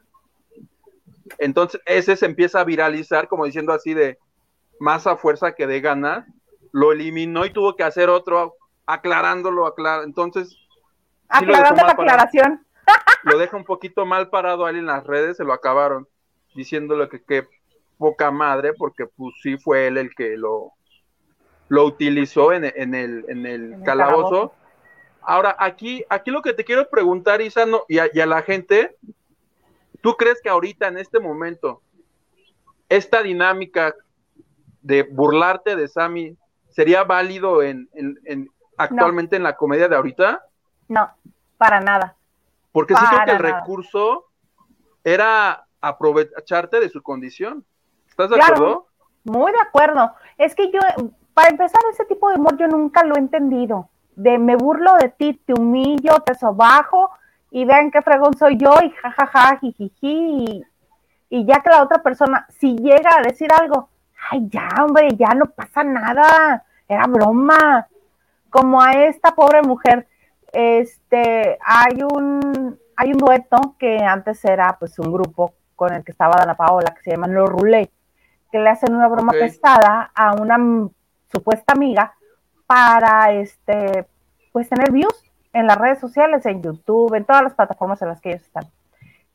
Entonces 1.39 1.81
ese 1.85 2.15
se 2.15 2.25
empieza 2.25 2.59
a 2.59 2.63
viralizar 2.63 3.27
como 3.27 3.45
diciendo 3.45 3.73
así 3.73 3.93
de, 3.93 4.19
más 4.79 5.07
a 5.07 5.17
fuerza 5.17 5.53
que 5.53 5.67
de 5.67 5.81
ganas, 5.81 6.25
lo 6.71 6.91
eliminó 6.91 7.45
y 7.45 7.51
tuvo 7.51 7.75
que 7.75 7.83
hacer 7.83 8.09
otro 8.09 8.55
aclarándolo, 8.85 9.65
aclar 9.65 10.03
entonces... 10.03 10.55
Aclarando 11.27 11.83
la 11.83 11.91
aclaración. 11.91 12.65
lo 13.23 13.37
deja 13.37 13.57
un 13.57 13.63
poquito 13.63 14.05
mal 14.05 14.29
parado 14.29 14.65
ahí 14.65 14.77
en 14.77 14.85
las 14.85 15.03
redes, 15.05 15.37
se 15.37 15.43
lo 15.43 15.53
acabaron 15.53 16.07
diciéndole 16.53 17.09
que 17.09 17.23
qué 17.23 17.47
poca 17.97 18.29
madre, 18.31 18.73
porque 18.73 19.05
pues 19.07 19.33
sí 19.41 19.57
fue 19.57 19.87
él 19.87 19.97
el 19.97 20.13
que 20.13 20.37
lo, 20.37 20.73
lo 21.67 21.85
utilizó 21.85 22.53
en, 22.53 22.65
el, 22.65 23.25
en 23.27 23.45
el 23.45 23.81
calabozo. 23.83 24.53
Ahora, 25.21 25.55
aquí, 25.57 26.03
aquí 26.09 26.31
lo 26.31 26.41
que 26.41 26.53
te 26.53 26.63
quiero 26.63 26.89
preguntar, 26.89 27.41
Isa, 27.41 27.65
y, 27.87 27.95
y 27.95 28.19
a 28.19 28.25
la 28.25 28.41
gente, 28.43 28.95
¿tú 30.01 30.15
crees 30.15 30.41
que 30.41 30.49
ahorita, 30.49 30.87
en 30.87 30.97
este 30.97 31.19
momento, 31.19 31.81
esta 32.89 33.23
dinámica 33.23 33.95
de 34.81 35.03
burlarte 35.03 35.75
de 35.75 35.87
Sammy 35.87 36.37
sería 36.69 37.03
válido 37.03 37.63
en, 37.63 37.89
actualmente 38.77 39.35
en 39.35 39.43
la 39.43 39.55
comedia 39.55 39.87
de 39.87 39.95
ahorita? 39.95 40.45
No, 40.87 41.09
para 41.57 41.79
nada. 41.79 42.15
Porque 42.71 42.93
sí 42.93 43.01
creo 43.09 43.25
que 43.25 43.31
el 43.31 43.39
recurso 43.39 44.25
era 45.03 45.65
aprovecharte 45.81 46.79
de 46.79 46.89
su 46.89 47.01
condición. 47.01 47.65
¿Estás 48.07 48.29
de 48.29 48.35
acuerdo? 48.39 48.87
Muy 49.23 49.51
de 49.51 49.59
acuerdo. 49.59 50.13
Es 50.37 50.53
que 50.53 50.71
yo, 50.71 50.79
para 51.35 51.49
empezar, 51.49 51.81
ese 51.91 52.05
tipo 52.05 52.29
de 52.29 52.37
humor 52.37 52.57
yo 52.57 52.67
nunca 52.67 53.03
lo 53.03 53.15
he 53.15 53.19
entendido. 53.19 53.89
De 54.15 54.37
me 54.37 54.55
burlo 54.55 54.95
de 54.95 55.09
ti, 55.09 55.33
te 55.45 55.53
humillo, 55.53 56.21
te 56.25 56.33
sobajo 56.33 57.11
y 57.51 57.65
vean 57.65 57.91
qué 57.91 58.01
fregón 58.01 58.35
soy 58.37 58.57
yo 58.57 58.73
y 58.81 58.89
jajaja, 58.89 59.57
jijiji. 59.57 59.91
Y, 60.01 60.63
y 61.29 61.45
ya 61.45 61.59
que 61.59 61.69
la 61.69 61.83
otra 61.83 62.01
persona, 62.01 62.47
si 62.49 62.77
llega 62.77 63.09
a 63.17 63.21
decir 63.21 63.49
algo, 63.51 63.89
ay, 64.31 64.47
ya, 64.49 64.69
hombre, 64.81 65.09
ya 65.17 65.35
no 65.35 65.47
pasa 65.47 65.83
nada, 65.83 66.63
era 66.87 67.05
broma. 67.05 67.85
Como 68.49 68.81
a 68.81 68.93
esta 68.93 69.35
pobre 69.35 69.61
mujer, 69.61 70.07
este, 70.53 71.57
hay 71.61 72.01
un, 72.01 72.79
hay 72.95 73.11
un 73.11 73.17
dueto 73.17 73.75
que 73.77 73.97
antes 73.97 74.45
era 74.45 74.77
pues 74.79 74.97
un 74.99 75.11
grupo 75.11 75.53
con 75.75 75.93
el 75.93 76.05
que 76.05 76.13
estaba 76.13 76.37
Dana 76.37 76.55
Paola, 76.55 76.93
que 76.95 77.01
se 77.01 77.11
llama 77.11 77.27
Los 77.27 77.49
Roulette, 77.49 77.91
que 78.53 78.59
le 78.59 78.69
hacen 78.69 78.95
una 78.95 79.09
broma 79.09 79.33
pesada 79.33 80.11
a 80.15 80.33
una 80.35 80.57
supuesta 81.35 81.73
amiga 81.73 82.15
para, 82.65 83.31
este, 83.33 84.07
pues 84.51 84.69
tener 84.69 84.91
views 84.91 85.23
en 85.53 85.67
las 85.67 85.77
redes 85.77 85.99
sociales, 85.99 86.45
en 86.45 86.61
YouTube, 86.61 87.13
en 87.13 87.25
todas 87.25 87.43
las 87.43 87.53
plataformas 87.53 88.01
en 88.01 88.09
las 88.09 88.21
que 88.21 88.29
ellos 88.29 88.43
están. 88.43 88.65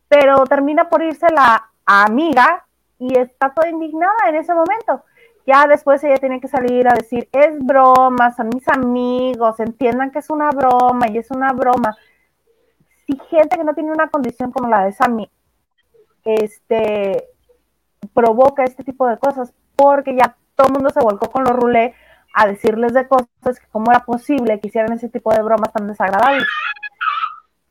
Pero 0.08 0.44
termina 0.44 0.88
por 0.88 1.02
irse 1.02 1.26
la 1.32 1.70
amiga 1.86 2.64
y 2.98 3.16
está 3.18 3.50
toda 3.54 3.68
indignada 3.68 4.28
en 4.28 4.36
ese 4.36 4.52
momento. 4.54 5.04
Ya 5.46 5.66
después 5.66 6.04
ella 6.04 6.18
tiene 6.18 6.40
que 6.40 6.48
salir 6.48 6.86
a 6.88 6.94
decir, 6.94 7.28
es 7.32 7.58
broma, 7.58 8.34
son 8.34 8.50
mis 8.54 8.68
amigos, 8.68 9.58
entiendan 9.60 10.10
que 10.10 10.18
es 10.18 10.30
una 10.30 10.50
broma 10.50 11.08
y 11.08 11.18
es 11.18 11.30
una 11.30 11.52
broma. 11.52 11.96
Si 13.06 13.18
gente 13.30 13.56
que 13.56 13.64
no 13.64 13.74
tiene 13.74 13.92
una 13.92 14.08
condición 14.08 14.52
como 14.52 14.68
la 14.68 14.84
de 14.84 14.92
Sammy, 14.92 15.30
este, 16.24 17.28
provoca 18.12 18.64
este 18.64 18.84
tipo 18.84 19.06
de 19.06 19.18
cosas, 19.18 19.52
porque 19.76 20.14
ya 20.14 20.36
todo 20.60 20.68
el 20.68 20.74
mundo 20.74 20.90
se 20.90 21.00
volcó 21.00 21.30
con 21.30 21.44
los 21.44 21.54
rulés 21.54 21.94
a 22.34 22.46
decirles 22.46 22.92
de 22.92 23.08
cosas 23.08 23.58
que 23.58 23.66
cómo 23.72 23.90
era 23.90 24.04
posible 24.04 24.60
que 24.60 24.68
hicieran 24.68 24.92
ese 24.92 25.08
tipo 25.08 25.32
de 25.32 25.42
bromas 25.42 25.72
tan 25.72 25.86
desagradables. 25.88 26.44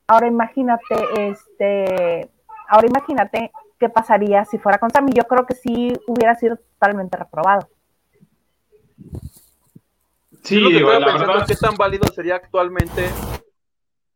Ahora 0.08 0.26
imagínate, 0.26 1.30
este, 1.30 2.32
ahora 2.68 2.88
imagínate 2.88 3.52
qué 3.80 3.90
pasaría 3.90 4.44
si 4.46 4.58
fuera 4.58 4.80
con 4.80 4.90
Sammy. 4.90 5.12
Yo 5.14 5.26
creo 5.26 5.46
que 5.46 5.54
sí 5.54 5.94
hubiera 6.08 6.34
sido 6.34 6.58
totalmente 6.58 7.16
reprobado. 7.16 7.70
Sí, 10.44 10.56
lo 10.56 10.70
que 10.70 10.78
digo, 10.78 10.92
la 10.92 11.14
verdad... 11.14 11.46
¿Qué 11.46 11.56
tan 11.56 11.76
válido 11.76 12.08
sería 12.08 12.38
actualmente 12.38 13.08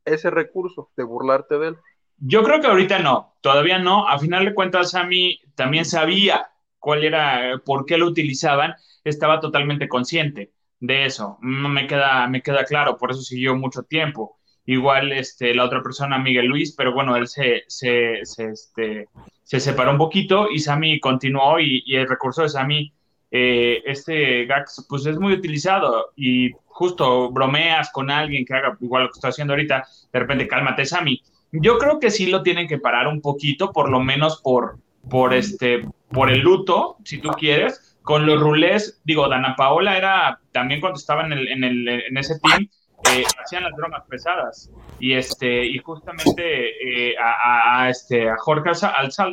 ese 0.04 0.32
recurso 0.32 0.90
de 0.98 1.04
burlarte 1.04 1.60
de 1.60 1.68
él? 1.68 1.78
Yo 2.18 2.42
creo 2.42 2.60
que 2.60 2.68
ahorita 2.68 3.00
no, 3.00 3.36
todavía 3.42 3.78
no. 3.78 4.08
A 4.08 4.18
final 4.18 4.46
de 4.46 4.56
cuentas, 4.56 4.96
a 4.96 5.04
mí 5.04 5.40
también 5.54 5.86
sabía 5.86 6.53
cuál 6.84 7.06
era, 7.06 7.62
por 7.66 7.86
qué 7.86 7.98
lo 7.98 8.08
utilizaban, 8.08 8.76
estaba 9.06 9.40
totalmente 9.40 9.88
consciente 9.88 10.52
de 10.82 11.06
eso. 11.06 11.38
Me 11.42 11.88
queda, 11.88 12.28
me 12.28 12.42
queda 12.42 12.66
claro, 12.66 12.98
por 12.98 13.12
eso 13.12 13.22
siguió 13.22 13.56
mucho 13.56 13.84
tiempo. 13.84 14.38
Igual 14.66 15.14
este, 15.14 15.56
la 15.56 15.64
otra 15.64 15.82
persona, 15.82 16.18
Miguel 16.20 16.48
Luis, 16.48 16.74
pero 16.76 16.94
bueno, 16.94 17.16
él 17.16 17.28
se, 17.30 17.64
se, 17.68 18.20
se, 18.24 18.50
este, 18.50 19.08
se 19.44 19.62
separó 19.62 19.92
un 19.92 19.98
poquito 19.98 20.50
y 20.52 20.60
Sammy 20.60 21.00
continuó 21.00 21.58
y, 21.58 21.84
el 21.88 22.10
recurso 22.10 22.42
de 22.42 22.50
Sammy 22.50 22.94
eh, 23.32 23.82
este 23.86 24.46
Gax 24.46 24.86
pues 24.90 25.06
es 25.06 25.18
muy 25.18 25.34
utilizado 25.34 26.12
y 26.18 26.52
justo 26.66 27.32
bromeas 27.32 27.92
con 27.94 28.12
alguien 28.12 28.46
que 28.46 28.56
haga 28.56 28.78
igual 28.82 29.04
lo 29.04 29.10
que 29.10 29.18
estoy 29.18 29.30
haciendo 29.30 29.54
ahorita, 29.54 29.88
de 30.12 30.20
repente 30.20 30.50
cálmate 30.50 30.86
Sammy. 30.86 31.22
Yo 31.54 31.78
creo 31.78 32.00
que 32.00 32.12
sí 32.12 32.28
lo 32.28 32.44
tienen 32.44 32.68
que 32.68 32.78
parar 32.78 33.08
un 33.08 33.22
poquito, 33.22 33.72
por 33.72 33.90
lo 33.90 34.02
menos 34.02 34.42
por, 34.42 34.80
por, 35.10 35.34
este, 35.34 35.88
por 36.10 36.32
el 36.32 36.40
luto, 36.40 36.98
si 37.04 37.20
tú 37.20 37.30
quieres. 37.30 37.98
Con 38.02 38.26
los 38.26 38.40
rulés, 38.40 39.02
digo, 39.06 39.30
Dana 39.30 39.56
Paola 39.56 39.98
era 39.98 40.40
también 40.52 40.82
cuando 40.82 41.00
estaba 41.00 41.26
en, 41.26 41.34
el, 41.34 41.48
en, 41.48 41.64
el, 41.64 41.88
en 41.88 42.18
ese 42.18 42.38
team, 42.40 42.68
eh, 43.12 43.24
hacían 43.42 43.64
las 43.64 43.74
bromas 43.76 44.04
pesadas. 44.10 44.70
Y, 45.00 45.14
este, 45.14 45.66
y 45.66 45.78
justamente 45.80 47.12
eh, 47.12 47.16
a, 47.18 47.84
a, 47.84 47.90
este, 47.90 48.30
a 48.30 48.36
Jorge 48.38 48.72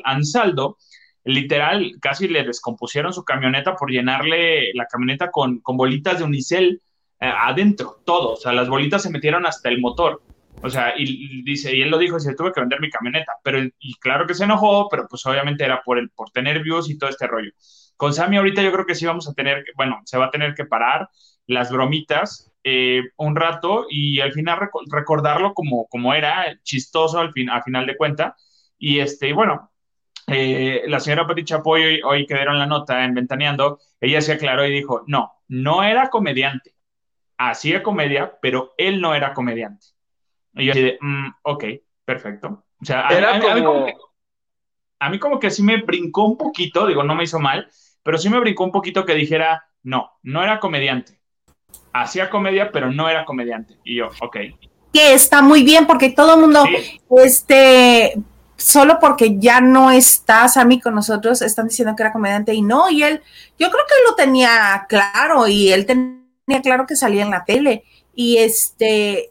Ansaldo, 0.04 0.76
literal, 1.24 1.92
casi 2.00 2.28
le 2.28 2.44
descompusieron 2.44 3.12
su 3.12 3.24
camioneta 3.24 3.74
por 3.74 3.90
llenarle 3.90 4.72
la 4.74 4.86
camioneta 4.86 5.30
con, 5.30 5.60
con 5.60 5.76
bolitas 5.76 6.18
de 6.18 6.24
unicel 6.24 6.80
eh, 7.20 7.26
adentro, 7.26 8.00
todo. 8.04 8.32
O 8.32 8.36
sea, 8.36 8.52
las 8.52 8.68
bolitas 8.68 9.02
se 9.02 9.10
metieron 9.10 9.46
hasta 9.46 9.68
el 9.68 9.80
motor. 9.80 10.22
O 10.62 10.68
sea, 10.68 10.94
y, 10.96 11.42
dice, 11.42 11.74
y 11.74 11.82
él 11.82 11.90
lo 11.90 11.98
dijo, 11.98 12.16
dice, 12.16 12.34
tuve 12.34 12.52
que 12.52 12.60
vender 12.60 12.80
mi 12.80 12.90
camioneta. 12.90 13.32
Pero, 13.42 13.58
y 13.78 13.94
claro 13.94 14.26
que 14.26 14.34
se 14.34 14.44
enojó, 14.44 14.88
pero 14.90 15.06
pues 15.08 15.24
obviamente 15.26 15.64
era 15.64 15.82
por, 15.82 15.98
el, 15.98 16.10
por 16.10 16.30
tener 16.30 16.62
views 16.62 16.90
y 16.90 16.98
todo 16.98 17.10
este 17.10 17.26
rollo. 17.26 17.50
Con 17.96 18.14
Sammy 18.14 18.36
ahorita 18.36 18.62
yo 18.62 18.72
creo 18.72 18.86
que 18.86 18.94
sí 18.94 19.06
vamos 19.06 19.28
a 19.28 19.34
tener, 19.34 19.64
bueno, 19.76 20.00
se 20.04 20.18
va 20.18 20.26
a 20.26 20.30
tener 20.30 20.54
que 20.54 20.64
parar 20.64 21.08
las 21.46 21.70
bromitas 21.70 22.50
eh, 22.62 23.02
un 23.16 23.36
rato 23.36 23.86
y 23.88 24.20
al 24.20 24.32
final 24.32 24.58
recordarlo 24.90 25.54
como, 25.54 25.86
como 25.86 26.12
era, 26.12 26.58
chistoso 26.62 27.18
al, 27.18 27.32
fin, 27.32 27.48
al 27.50 27.62
final 27.62 27.86
de 27.86 27.96
cuenta. 27.96 28.36
Y 28.78 29.00
este, 29.00 29.32
bueno, 29.32 29.70
eh, 30.26 30.82
la 30.86 31.00
señora 31.00 31.26
Pati 31.26 31.44
Chapoy, 31.44 32.02
hoy, 32.02 32.26
que 32.26 32.34
dieron 32.34 32.58
la 32.58 32.66
nota 32.66 33.04
en 33.04 33.14
Ventaneando, 33.14 33.80
ella 34.00 34.20
se 34.20 34.32
aclaró 34.32 34.66
y 34.66 34.70
dijo, 34.72 35.04
no, 35.06 35.32
no 35.48 35.82
era 35.82 36.10
comediante. 36.10 36.74
Hacía 37.38 37.82
comedia, 37.82 38.38
pero 38.42 38.74
él 38.76 39.00
no 39.00 39.14
era 39.14 39.32
comediante. 39.34 39.86
Y 40.54 40.66
yo 40.66 40.72
así 40.72 40.82
de, 40.82 40.98
mm, 41.00 41.28
ok, 41.42 41.64
perfecto. 42.04 42.64
O 42.80 42.84
sea, 42.84 43.06
a, 43.06 43.54
mí 43.54 43.62
como 43.62 43.86
que, 43.86 43.94
a 44.98 45.10
mí 45.10 45.18
como 45.18 45.38
que 45.38 45.50
sí 45.50 45.62
me 45.62 45.82
brincó 45.82 46.24
un 46.24 46.36
poquito, 46.36 46.86
digo, 46.86 47.02
no 47.02 47.14
me 47.14 47.24
hizo 47.24 47.38
mal, 47.38 47.68
pero 48.02 48.18
sí 48.18 48.28
me 48.28 48.40
brincó 48.40 48.64
un 48.64 48.72
poquito 48.72 49.04
que 49.04 49.14
dijera, 49.14 49.64
no, 49.82 50.10
no 50.22 50.42
era 50.42 50.60
comediante. 50.60 51.20
Hacía 51.92 52.30
comedia, 52.30 52.70
pero 52.72 52.90
no 52.90 53.08
era 53.08 53.24
comediante. 53.24 53.76
Y 53.84 53.96
yo, 53.96 54.08
ok. 54.20 54.36
Que 54.92 55.14
está 55.14 55.42
muy 55.42 55.62
bien 55.62 55.86
porque 55.86 56.10
todo 56.10 56.34
el 56.34 56.40
mundo, 56.40 56.64
este, 57.18 58.14
solo 58.56 58.98
porque 59.00 59.38
ya 59.38 59.60
no 59.60 59.90
está 59.90 60.48
Sammy 60.48 60.80
con 60.80 60.94
nosotros, 60.94 61.42
están 61.42 61.68
diciendo 61.68 61.94
que 61.96 62.02
era 62.02 62.12
comediante 62.12 62.54
y 62.54 62.62
no, 62.62 62.90
y 62.90 63.02
él, 63.02 63.22
yo 63.58 63.70
creo 63.70 63.84
que 63.88 64.08
lo 64.08 64.14
tenía 64.14 64.86
claro 64.88 65.48
y 65.48 65.72
él 65.72 65.86
tenía 65.86 66.62
claro 66.62 66.86
que 66.86 66.96
salía 66.96 67.22
en 67.22 67.30
la 67.30 67.44
tele 67.44 67.84
y 68.14 68.38
este, 68.38 69.30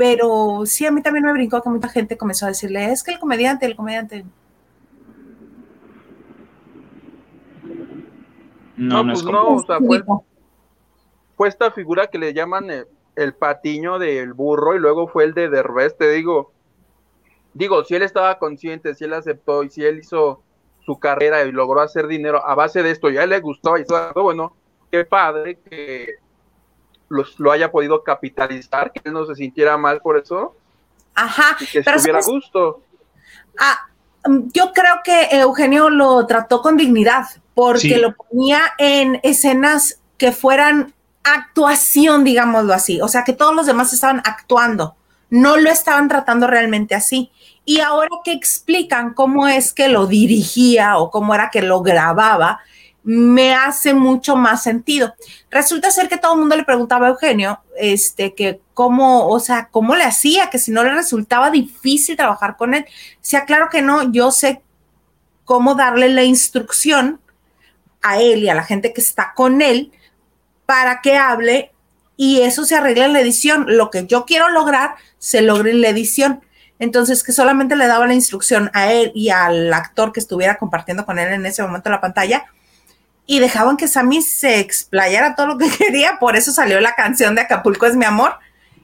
pero 0.00 0.62
sí, 0.64 0.86
a 0.86 0.90
mí 0.90 1.02
también 1.02 1.26
me 1.26 1.32
brincó 1.34 1.60
que 1.60 1.68
mucha 1.68 1.90
gente 1.90 2.16
comenzó 2.16 2.46
a 2.46 2.48
decirle, 2.48 2.90
es 2.90 3.02
que 3.02 3.10
el 3.10 3.18
comediante, 3.18 3.66
el 3.66 3.76
comediante. 3.76 4.24
No, 8.78 9.04
no, 9.04 9.12
pues 9.12 9.22
no, 9.22 9.56
o 9.56 9.62
sea, 9.62 9.76
fue, 11.36 11.48
esta 11.48 11.70
figura 11.72 12.06
que 12.06 12.16
le 12.16 12.32
llaman 12.32 12.70
el, 12.70 12.86
el 13.14 13.34
patiño 13.34 13.98
del 13.98 14.32
burro 14.32 14.74
y 14.74 14.78
luego 14.78 15.06
fue 15.06 15.24
el 15.24 15.34
de 15.34 15.50
Derbez, 15.50 15.94
te 15.98 16.10
digo, 16.10 16.50
digo, 17.52 17.84
si 17.84 17.94
él 17.94 18.00
estaba 18.00 18.38
consciente, 18.38 18.94
si 18.94 19.04
él 19.04 19.12
aceptó 19.12 19.64
y 19.64 19.68
si 19.68 19.84
él 19.84 19.98
hizo 19.98 20.40
su 20.86 20.98
carrera 20.98 21.44
y 21.44 21.52
logró 21.52 21.82
hacer 21.82 22.06
dinero 22.06 22.42
a 22.42 22.54
base 22.54 22.82
de 22.82 22.90
esto, 22.90 23.10
ya 23.10 23.26
le 23.26 23.38
gustó 23.40 23.76
y 23.76 23.84
todo, 23.84 24.14
bueno, 24.22 24.56
qué 24.90 25.04
padre 25.04 25.58
que 25.58 26.14
lo 27.10 27.52
haya 27.52 27.70
podido 27.70 28.02
capitalizar, 28.02 28.92
que 28.92 29.00
él 29.04 29.12
no 29.12 29.26
se 29.26 29.34
sintiera 29.34 29.76
mal 29.76 30.00
por 30.00 30.16
eso. 30.16 30.54
Ajá, 31.14 31.56
y 31.60 31.66
que 31.66 31.78
estuviera 31.80 32.20
a 32.20 32.22
gusto. 32.22 32.82
Ah, 33.58 33.88
mm, 34.26 34.48
yo 34.52 34.72
creo 34.72 35.00
que 35.04 35.28
Eugenio 35.32 35.90
lo 35.90 36.26
trató 36.26 36.62
con 36.62 36.76
dignidad, 36.76 37.26
porque 37.54 37.98
lo 37.98 38.14
ponía 38.14 38.62
en 38.78 39.20
escenas 39.22 40.00
que 40.16 40.32
fueran 40.32 40.94
actuación, 41.24 42.24
digámoslo 42.24 42.72
así, 42.72 43.00
o 43.00 43.08
sea, 43.08 43.24
que 43.24 43.32
todos 43.32 43.54
los 43.54 43.66
demás 43.66 43.92
estaban 43.92 44.22
actuando 44.24 44.96
no 45.30 45.56
lo 45.56 45.70
estaban 45.70 46.08
tratando 46.08 46.46
realmente 46.46 46.94
así. 46.94 47.30
Y 47.64 47.80
ahora 47.80 48.08
que 48.24 48.32
explican 48.32 49.14
cómo 49.14 49.46
es 49.46 49.72
que 49.72 49.88
lo 49.88 50.06
dirigía 50.06 50.98
o 50.98 51.10
cómo 51.10 51.34
era 51.34 51.50
que 51.50 51.62
lo 51.62 51.82
grababa, 51.82 52.60
me 53.02 53.54
hace 53.54 53.94
mucho 53.94 54.36
más 54.36 54.62
sentido. 54.62 55.14
Resulta 55.50 55.90
ser 55.90 56.08
que 56.08 56.18
todo 56.18 56.34
el 56.34 56.40
mundo 56.40 56.56
le 56.56 56.64
preguntaba 56.64 57.06
a 57.06 57.10
Eugenio, 57.10 57.60
este, 57.78 58.34
que 58.34 58.60
cómo, 58.74 59.28
o 59.28 59.40
sea, 59.40 59.68
cómo 59.70 59.96
le 59.96 60.04
hacía, 60.04 60.50
que 60.50 60.58
si 60.58 60.70
no 60.70 60.84
le 60.84 60.92
resultaba 60.92 61.50
difícil 61.50 62.16
trabajar 62.16 62.56
con 62.56 62.74
él. 62.74 62.86
Sea 63.20 63.44
claro 63.44 63.68
que 63.70 63.82
no, 63.82 64.12
yo 64.12 64.30
sé 64.30 64.62
cómo 65.44 65.74
darle 65.74 66.08
la 66.10 66.24
instrucción 66.24 67.20
a 68.02 68.20
él 68.20 68.42
y 68.44 68.48
a 68.48 68.54
la 68.54 68.64
gente 68.64 68.92
que 68.92 69.00
está 69.00 69.32
con 69.34 69.62
él 69.62 69.92
para 70.66 71.00
que 71.00 71.16
hable 71.16 71.72
y 72.16 72.42
eso 72.42 72.64
se 72.64 72.76
arregla 72.76 73.06
en 73.06 73.14
la 73.14 73.20
edición. 73.20 73.64
Lo 73.66 73.90
que 73.90 74.06
yo 74.06 74.26
quiero 74.26 74.48
lograr 74.50 74.94
se 75.18 75.42
logra 75.42 75.70
en 75.70 75.80
la 75.80 75.88
edición. 75.88 76.42
Entonces, 76.78 77.22
que 77.24 77.32
solamente 77.32 77.76
le 77.76 77.86
daba 77.86 78.06
la 78.06 78.14
instrucción 78.14 78.70
a 78.72 78.92
él 78.92 79.12
y 79.14 79.30
al 79.30 79.72
actor 79.72 80.12
que 80.12 80.20
estuviera 80.20 80.56
compartiendo 80.56 81.04
con 81.04 81.18
él 81.18 81.32
en 81.32 81.44
ese 81.44 81.62
momento 81.62 81.90
la 81.90 82.00
pantalla 82.00 82.46
y 83.30 83.38
dejaban 83.38 83.76
que 83.76 83.86
Sammy 83.86 84.22
se 84.22 84.58
explayara 84.58 85.36
todo 85.36 85.46
lo 85.46 85.56
que 85.56 85.70
quería. 85.78 86.18
Por 86.18 86.34
eso 86.34 86.50
salió 86.50 86.80
la 86.80 86.96
canción 86.96 87.36
de 87.36 87.42
Acapulco 87.42 87.86
es 87.86 87.94
mi 87.94 88.04
amor 88.04 88.32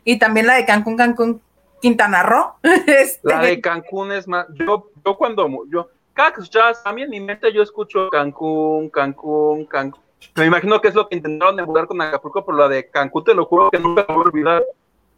y 0.04 0.20
también 0.20 0.46
la 0.46 0.54
de 0.54 0.64
Cancún, 0.64 0.96
Cancún, 0.96 1.42
Quintana 1.82 2.22
Roo. 2.22 2.54
Este, 2.86 3.28
la 3.28 3.40
de 3.40 3.60
Cancún 3.60 4.12
es 4.12 4.28
más. 4.28 4.46
Yo, 4.54 4.88
yo 5.04 5.16
cuando 5.16 5.48
yo 5.68 5.88
cada 6.14 6.32
que 6.32 6.42
escuchaba 6.42 6.72
Sammy 6.74 7.02
en 7.02 7.10
mi 7.10 7.18
mente 7.18 7.52
yo 7.52 7.60
escucho 7.60 8.08
Cancún, 8.08 8.88
Cancún, 8.88 9.66
Cancún. 9.66 10.00
Me 10.36 10.46
imagino 10.46 10.80
que 10.80 10.88
es 10.88 10.94
lo 10.94 11.08
que 11.08 11.16
intentaron 11.16 11.58
emular 11.58 11.88
con 11.88 12.00
Acapulco, 12.00 12.46
pero 12.46 12.56
la 12.56 12.68
de 12.68 12.88
Cancún 12.88 13.24
te 13.24 13.34
lo 13.34 13.46
juro 13.46 13.72
que 13.72 13.80
nunca 13.80 14.06
me 14.08 14.14
voy 14.14 14.26
a 14.26 14.28
olvidar. 14.28 14.64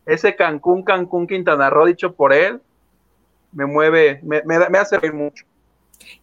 Ese 0.06 0.34
Cancún, 0.36 0.82
Cancún, 0.82 1.26
Quintana 1.26 1.68
Roo 1.68 1.84
dicho 1.84 2.14
por 2.14 2.32
él, 2.32 2.62
me 3.52 3.66
mueve, 3.66 4.20
me, 4.22 4.40
me, 4.42 4.78
hace 4.78 4.98
reír 4.98 5.12
mucho. 5.12 5.44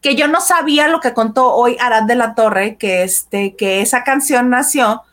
Que 0.01 0.15
yo 0.15 0.27
no 0.27 0.41
sabía 0.41 0.87
lo 0.87 0.99
que 0.99 1.13
contó 1.13 1.53
hoy 1.53 1.77
Arad 1.79 2.03
de 2.03 2.15
la 2.15 2.35
Torre, 2.35 2.77
que, 2.77 3.03
este, 3.03 3.55
que 3.55 3.81
esa 3.81 4.03
canción 4.03 4.49
nació 4.49 5.03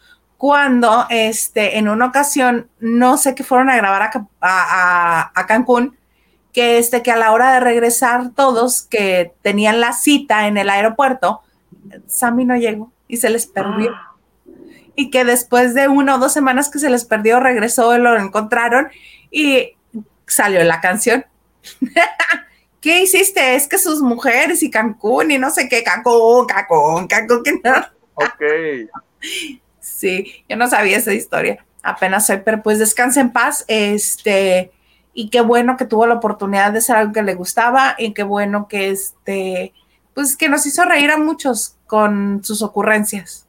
cuando 0.42 1.06
este, 1.08 1.78
en 1.78 1.88
una 1.88 2.06
ocasión, 2.06 2.68
no 2.80 3.16
sé 3.16 3.34
qué 3.36 3.44
fueron 3.44 3.70
a 3.70 3.76
grabar 3.76 4.02
a, 4.02 4.26
a, 4.40 5.32
a, 5.34 5.46
Cancún, 5.46 5.96
que, 6.52 6.78
este, 6.78 7.00
que 7.00 7.12
a 7.12 7.16
la 7.16 7.30
hora 7.30 7.52
de 7.52 7.60
regresar 7.60 8.30
todos 8.34 8.82
que 8.82 9.32
tenían 9.42 9.80
la 9.80 9.92
cita 9.92 10.48
en 10.48 10.58
el 10.58 10.68
aeropuerto, 10.68 11.42
Sammy 12.08 12.44
no 12.44 12.56
llegó 12.56 12.90
y 13.06 13.18
se 13.18 13.30
les 13.30 13.46
perdió. 13.46 13.92
Ah. 13.94 14.14
Y 14.96 15.10
que 15.10 15.24
después 15.24 15.74
de 15.74 15.86
una 15.86 16.16
o 16.16 16.18
dos 16.18 16.32
semanas 16.32 16.70
que 16.70 16.80
se 16.80 16.90
les 16.90 17.04
perdió, 17.04 17.38
regresó, 17.38 17.96
lo 17.98 18.18
encontraron 18.18 18.88
y 19.30 19.76
salió 20.26 20.64
la 20.64 20.80
canción. 20.80 21.24
¿Qué 22.82 23.00
hiciste? 23.00 23.54
Es 23.54 23.68
que 23.68 23.78
sus 23.78 24.02
mujeres 24.02 24.60
y 24.64 24.70
Cancún 24.70 25.30
y 25.30 25.38
no 25.38 25.50
sé 25.50 25.68
qué, 25.68 25.84
Cancún, 25.84 26.46
Cancún, 26.46 27.06
Cancún, 27.06 27.44
que 27.44 27.52
no. 27.62 27.76
Ok. 28.14 28.90
Sí, 29.78 30.44
yo 30.48 30.56
no 30.56 30.68
sabía 30.68 30.98
esa 30.98 31.14
historia. 31.14 31.64
Apenas 31.84 32.26
soy, 32.26 32.38
pero 32.44 32.60
pues 32.60 32.80
descansa 32.80 33.20
en 33.20 33.32
paz. 33.32 33.64
Este, 33.68 34.72
y 35.14 35.30
qué 35.30 35.42
bueno 35.42 35.76
que 35.76 35.84
tuvo 35.84 36.06
la 36.06 36.14
oportunidad 36.14 36.72
de 36.72 36.78
hacer 36.78 36.96
algo 36.96 37.12
que 37.12 37.22
le 37.22 37.34
gustaba 37.34 37.94
y 37.98 38.14
qué 38.14 38.24
bueno 38.24 38.66
que 38.66 38.90
este, 38.90 39.72
pues 40.12 40.36
que 40.36 40.48
nos 40.48 40.66
hizo 40.66 40.84
reír 40.84 41.12
a 41.12 41.18
muchos 41.18 41.76
con 41.86 42.42
sus 42.42 42.62
ocurrencias. 42.62 43.46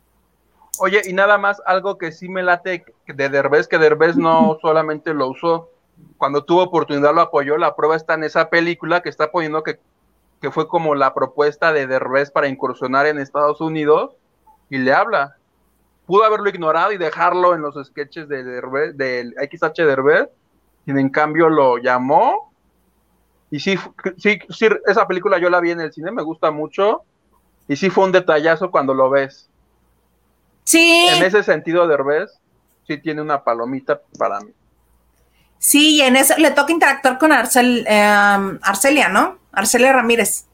Oye, 0.77 1.01
y 1.05 1.13
nada 1.13 1.39
más 1.39 1.59
algo 1.65 1.97
que 1.97 2.11
sí 2.11 2.29
me 2.29 2.43
late 2.43 2.86
de 3.07 3.29
Derbez, 3.29 3.67
que 3.67 3.79
Derbez 3.79 4.15
no 4.15 4.59
solamente 4.61 5.13
lo 5.15 5.29
usó, 5.29 5.71
cuando 6.17 6.43
tuvo 6.43 6.63
oportunidad 6.63 7.13
lo 7.13 7.21
apoyó, 7.21 7.57
la 7.57 7.75
prueba 7.75 7.95
está 7.95 8.13
en 8.13 8.23
esa 8.23 8.49
película 8.49 9.01
que 9.01 9.09
está 9.09 9.31
poniendo 9.31 9.63
que, 9.63 9.79
que 10.41 10.51
fue 10.51 10.67
como 10.67 10.95
la 10.95 11.13
propuesta 11.13 11.73
de 11.73 11.87
Derbez 11.87 12.31
para 12.31 12.47
incursionar 12.47 13.05
en 13.05 13.19
Estados 13.19 13.61
Unidos, 13.61 14.15
y 14.69 14.77
le 14.77 14.93
habla. 14.93 15.37
pudo 16.05 16.23
haberlo 16.23 16.49
ignorado 16.49 16.91
y 16.91 16.97
dejarlo 16.97 17.53
en 17.53 17.61
los 17.61 17.75
sketches 17.85 18.27
de 18.27 18.43
Derbez, 18.43 18.97
del 18.97 19.33
XH 19.33 19.85
Derbez, 19.85 20.29
y 20.85 20.91
en 20.91 21.09
cambio 21.09 21.49
lo 21.49 21.77
llamó. 21.77 22.51
Y 23.51 23.59
sí, 23.59 23.77
sí, 24.17 24.39
sí, 24.49 24.67
esa 24.87 25.07
película 25.07 25.37
yo 25.37 25.49
la 25.49 25.59
vi 25.59 25.71
en 25.71 25.81
el 25.81 25.93
cine, 25.93 26.11
me 26.11 26.23
gusta 26.23 26.51
mucho, 26.51 27.03
y 27.67 27.75
sí 27.75 27.89
fue 27.89 28.05
un 28.05 28.11
detallazo 28.11 28.71
cuando 28.71 28.93
lo 28.93 29.09
ves. 29.09 29.49
Sí. 30.63 31.07
En 31.09 31.23
ese 31.23 31.43
sentido, 31.43 31.87
Derbez 31.87 32.39
sí 32.87 32.97
tiene 32.97 33.21
una 33.21 33.43
palomita 33.43 34.01
para 34.17 34.39
mí. 34.39 34.53
Sí, 35.66 35.95
y 35.95 36.01
en 36.01 36.18
eso 36.18 36.34
le 36.38 36.51
toca 36.51 36.74
interactuar 36.74 37.18
con 37.18 37.32
Arcel, 37.32 37.86
eh, 37.88 38.57
Arcelia, 38.61 39.07
¿no? 39.07 39.38
Arcelia 39.53 39.93
Ramírez. 39.93 40.45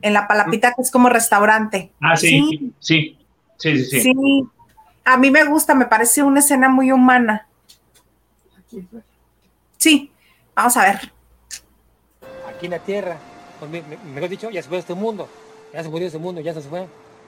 En 0.00 0.12
la 0.12 0.28
palapita 0.28 0.72
que 0.72 0.82
es 0.82 0.92
como 0.92 1.08
restaurante. 1.08 1.90
Ah, 2.00 2.16
sí, 2.16 2.40
sí, 2.48 2.72
sí, 2.78 3.18
sí, 3.56 3.84
sí. 3.86 4.00
Sí, 4.02 4.14
a 5.04 5.16
mí 5.16 5.32
me 5.32 5.42
gusta, 5.42 5.74
me 5.74 5.86
parece 5.86 6.22
una 6.22 6.38
escena 6.38 6.68
muy 6.68 6.92
humana. 6.92 7.48
Sí, 9.78 10.12
vamos 10.54 10.76
a 10.76 10.84
ver. 10.84 11.12
Aquí 12.48 12.66
en 12.66 12.70
la 12.70 12.78
tierra, 12.78 13.16
pues, 13.58 13.68
me- 13.68 13.82
me- 13.82 13.96
mejor 14.14 14.28
dicho, 14.28 14.48
ya 14.48 14.62
se 14.62 14.68
fue 14.68 14.78
este 14.78 14.94
mundo. 14.94 15.28
Ya 15.74 15.82
se 15.82 15.88
murió 15.88 16.06
este 16.06 16.20
mundo, 16.20 16.40
ya 16.40 16.54
se 16.54 16.60
fue. 16.60 16.86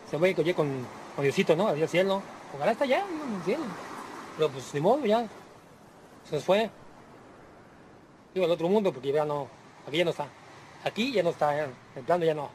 Se 0.08 0.16
fue 0.16 0.36
con, 0.54 0.86
con 1.16 1.24
Diosito, 1.24 1.56
¿no? 1.56 1.66
Adiós 1.66 1.90
cielo. 1.90 2.22
Ojalá 2.54 2.70
está 2.70 2.84
allá, 2.84 3.02
¿no? 3.10 3.24
en 3.28 3.34
el 3.40 3.42
cielo. 3.42 3.64
Pero 4.36 4.50
pues 4.50 4.72
ni 4.72 4.80
modo, 4.80 5.04
ya. 5.04 5.26
Se 6.28 6.40
fue. 6.40 6.70
Digo, 8.34 8.46
al 8.46 8.52
otro 8.52 8.68
mundo, 8.68 8.92
porque 8.92 9.12
ya 9.12 9.24
no, 9.24 9.48
aquí 9.86 9.98
ya 9.98 10.04
no 10.04 10.10
está. 10.10 10.28
Aquí 10.84 11.12
ya 11.12 11.22
no 11.22 11.30
está, 11.30 11.64
el 11.64 12.02
plano 12.06 12.24
ya 12.24 12.34
no. 12.34 12.48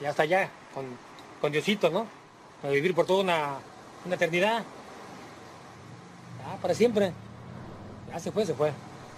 Ya 0.00 0.10
está 0.10 0.22
allá, 0.22 0.50
con, 0.74 0.84
con 1.40 1.50
Diosito, 1.50 1.90
¿no? 1.90 2.06
A 2.62 2.68
vivir 2.68 2.94
por 2.94 3.06
toda 3.06 3.22
una, 3.22 3.58
una 4.04 4.14
eternidad. 4.14 4.62
Ya, 6.38 6.56
para 6.60 6.74
siempre. 6.74 7.12
Ya 8.08 8.18
se 8.18 8.30
fue, 8.30 8.44
se 8.44 8.54
fue. 8.54 8.72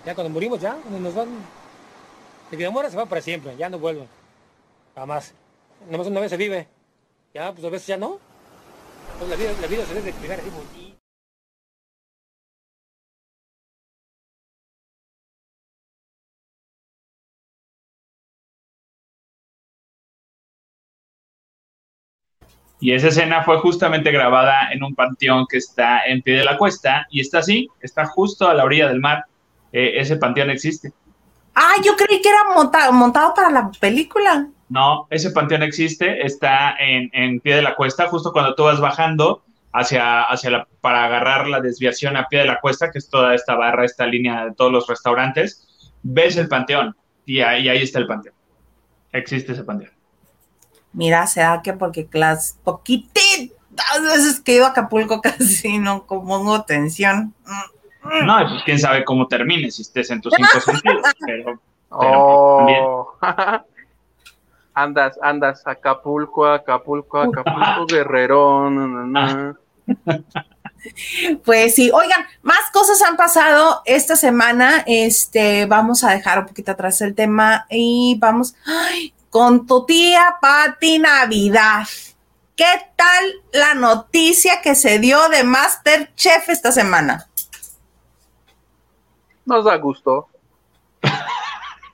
Ya 0.06 0.14
cuando 0.14 0.32
morimos, 0.32 0.60
ya, 0.60 0.74
cuando 0.74 1.00
nos 1.00 1.14
van. 1.14 1.28
El 2.50 2.56
vida 2.56 2.70
muere 2.70 2.90
se 2.90 2.96
va 2.96 3.04
para 3.06 3.20
siempre, 3.20 3.56
ya 3.56 3.68
no 3.68 3.78
vuelve. 3.78 4.06
Jamás. 4.94 5.34
Nomás 5.90 6.06
una 6.06 6.20
vez 6.20 6.30
se 6.30 6.36
vive. 6.36 6.66
Ya, 7.34 7.52
pues 7.52 7.64
a 7.64 7.68
veces 7.68 7.88
ya 7.88 7.96
no. 7.96 8.18
Pues 9.18 9.30
la 9.30 9.36
vida, 9.36 9.52
la 9.60 9.66
vida 9.66 9.84
se 9.84 9.94
debe 9.94 10.12
de 10.12 10.34
así 10.34 10.87
Y 22.80 22.92
esa 22.92 23.08
escena 23.08 23.42
fue 23.42 23.58
justamente 23.58 24.12
grabada 24.12 24.70
en 24.70 24.82
un 24.84 24.94
panteón 24.94 25.46
que 25.48 25.56
está 25.58 26.04
en 26.06 26.22
pie 26.22 26.36
de 26.36 26.44
la 26.44 26.56
cuesta 26.56 27.06
y 27.10 27.20
está 27.20 27.38
así, 27.38 27.68
está 27.80 28.06
justo 28.06 28.48
a 28.48 28.54
la 28.54 28.64
orilla 28.64 28.88
del 28.88 29.00
mar. 29.00 29.24
Eh, 29.72 29.94
ese 29.96 30.16
panteón 30.16 30.50
existe. 30.50 30.92
Ah, 31.54 31.74
yo 31.84 31.96
creí 31.96 32.22
que 32.22 32.28
era 32.28 32.44
monta- 32.54 32.90
montado 32.92 33.34
para 33.34 33.50
la 33.50 33.70
película. 33.80 34.46
No, 34.68 35.08
ese 35.10 35.30
panteón 35.30 35.62
existe, 35.64 36.24
está 36.24 36.76
en, 36.78 37.10
en 37.12 37.40
pie 37.40 37.56
de 37.56 37.62
la 37.62 37.74
cuesta, 37.74 38.06
justo 38.06 38.32
cuando 38.32 38.54
tú 38.54 38.64
vas 38.64 38.78
bajando 38.80 39.42
hacia, 39.72 40.22
hacia 40.22 40.50
la, 40.50 40.68
para 40.80 41.04
agarrar 41.04 41.48
la 41.48 41.60
desviación 41.60 42.16
a 42.16 42.28
pie 42.28 42.40
de 42.40 42.46
la 42.46 42.60
cuesta, 42.60 42.90
que 42.92 42.98
es 42.98 43.10
toda 43.10 43.34
esta 43.34 43.54
barra, 43.56 43.84
esta 43.84 44.06
línea 44.06 44.44
de 44.44 44.54
todos 44.54 44.70
los 44.70 44.86
restaurantes, 44.86 45.90
ves 46.02 46.36
el 46.36 46.48
panteón 46.48 46.94
y 47.26 47.40
ahí, 47.40 47.64
y 47.64 47.68
ahí 47.70 47.82
está 47.82 47.98
el 47.98 48.06
panteón. 48.06 48.34
Existe 49.12 49.52
ese 49.52 49.64
panteón. 49.64 49.90
Mira, 50.98 51.28
será 51.28 51.62
que 51.62 51.72
porque 51.74 52.08
clase 52.08 52.54
poquititas 52.64 54.02
veces 54.02 54.40
que 54.40 54.56
ido 54.56 54.66
a 54.66 54.70
Acapulco 54.70 55.20
casi 55.22 55.78
no 55.78 56.04
pongo 56.06 56.64
tensión. 56.64 57.34
Mm. 57.46 58.26
No, 58.26 58.38
pues 58.48 58.62
quién 58.64 58.80
sabe 58.80 59.04
cómo 59.04 59.28
termine 59.28 59.70
si 59.70 59.82
estés 59.82 60.10
en 60.10 60.20
tus 60.20 60.34
cinco 60.34 60.60
sentidos, 60.60 61.02
pero, 61.24 61.44
pero 61.44 61.60
Oh. 61.90 63.16
andas, 64.74 65.18
andas, 65.22 65.62
Acapulco, 65.64 66.46
Acapulco, 66.46 67.20
Acapulco, 67.20 68.70
na, 68.70 69.06
na. 69.06 69.56
Pues 71.44 71.76
sí, 71.76 71.90
oigan, 71.92 72.24
más 72.42 72.70
cosas 72.72 73.00
han 73.02 73.16
pasado 73.16 73.82
esta 73.84 74.16
semana. 74.16 74.82
Este, 74.86 75.66
vamos 75.66 76.02
a 76.02 76.10
dejar 76.10 76.40
un 76.40 76.46
poquito 76.46 76.72
atrás 76.72 77.00
el 77.02 77.14
tema 77.14 77.66
y 77.70 78.16
vamos 78.18 78.54
ay, 78.66 79.14
con 79.30 79.66
tu 79.66 79.84
tía 79.86 80.36
Pati 80.40 80.98
Navidad. 80.98 81.86
¿Qué 82.56 82.66
tal 82.96 83.24
la 83.52 83.74
noticia 83.74 84.60
que 84.62 84.74
se 84.74 84.98
dio 84.98 85.28
de 85.28 85.44
Masterchef 85.44 86.48
esta 86.48 86.72
semana? 86.72 87.28
Nos 89.44 89.64
da 89.64 89.76
gusto. 89.76 90.28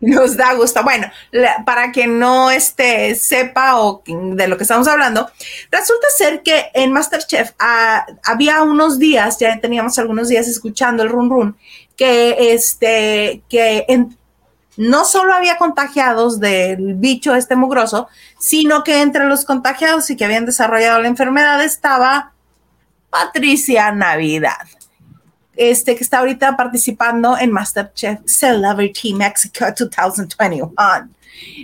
Nos 0.01 0.37
da 0.37 0.53
gusto. 0.55 0.83
Bueno, 0.83 1.11
la- 1.31 1.65
para 1.65 1.91
quien 1.93 2.19
no 2.19 2.51
este, 2.51 3.15
sepa 3.15 3.79
o 3.81 4.03
de 4.07 4.49
lo 4.49 4.57
que 4.57 4.65
estamos 4.65 4.87
hablando, 4.89 5.31
resulta 5.71 6.07
ser 6.17 6.43
que 6.43 6.71
en 6.75 6.93
Masterchef 6.93 7.53
ah, 7.59 8.05
había 8.25 8.63
unos 8.63 8.99
días, 8.99 9.39
ya 9.39 9.59
teníamos 9.61 9.99
algunos 9.99 10.29
días 10.29 10.47
escuchando 10.49 11.03
el 11.03 11.09
run 11.09 11.31
run, 11.31 11.59
que 11.97 12.53
este, 12.55 13.43
que 13.49 13.85
en- 13.89 14.19
no 14.77 15.05
solo 15.05 15.35
había 15.35 15.57
contagiados 15.57 16.41
del 16.41 16.95
bicho 16.95 17.35
este 17.35 17.57
mugroso, 17.57 18.09
sino 18.39 18.85
que 18.85 19.03
entre 19.03 19.25
los 19.27 19.45
contagiados 19.45 20.11
y 20.11 20.17
que 20.17 20.25
habían 20.25 20.47
desarrollado 20.47 21.01
la 21.01 21.09
enfermedad 21.09 21.63
estaba 21.63 22.33
Patricia 23.11 23.93
Navidad 23.93 24.67
este, 25.57 25.97
que 25.97 26.05
está 26.05 26.19
ahorita 26.19 26.57
participando 26.57 27.39
en 27.39 27.53
MasterChef 27.53 28.21
Celebrity 28.25 29.15
Mexico 29.15 29.65
2021. 29.67 30.73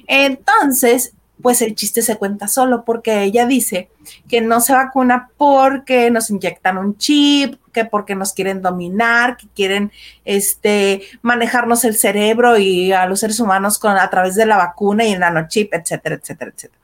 Entonces, 0.06 1.12
pues 1.42 1.62
el 1.62 1.74
chiste 1.74 2.02
se 2.02 2.16
cuenta 2.16 2.48
solo 2.48 2.84
porque 2.84 3.22
ella 3.22 3.46
dice 3.46 3.88
que 4.28 4.40
no 4.40 4.60
se 4.60 4.74
vacuna 4.74 5.30
porque 5.36 6.10
nos 6.10 6.30
inyectan 6.30 6.78
un 6.78 6.96
chip, 6.98 7.59
que 7.72 7.84
porque 7.84 8.14
nos 8.14 8.32
quieren 8.32 8.62
dominar, 8.62 9.36
que 9.36 9.46
quieren 9.54 9.92
este, 10.24 11.02
manejarnos 11.22 11.84
el 11.84 11.96
cerebro 11.96 12.58
y 12.58 12.92
a 12.92 13.06
los 13.06 13.20
seres 13.20 13.40
humanos 13.40 13.78
con, 13.78 13.96
a 13.96 14.10
través 14.10 14.34
de 14.34 14.46
la 14.46 14.56
vacuna 14.56 15.04
y 15.04 15.12
el 15.12 15.20
nanochip, 15.20 15.72
etcétera, 15.74 16.16
etcétera, 16.16 16.52
etcétera. 16.54 16.80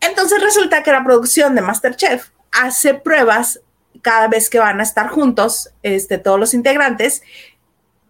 Entonces 0.00 0.42
resulta 0.42 0.82
que 0.82 0.92
la 0.92 1.04
producción 1.04 1.54
de 1.54 1.62
MasterChef 1.62 2.28
hace 2.52 2.94
pruebas 2.94 3.60
cada 4.02 4.28
vez 4.28 4.50
que 4.50 4.58
van 4.58 4.80
a 4.80 4.82
estar 4.82 5.08
juntos, 5.08 5.70
este, 5.82 6.18
todos 6.18 6.38
los 6.38 6.52
integrantes, 6.52 7.22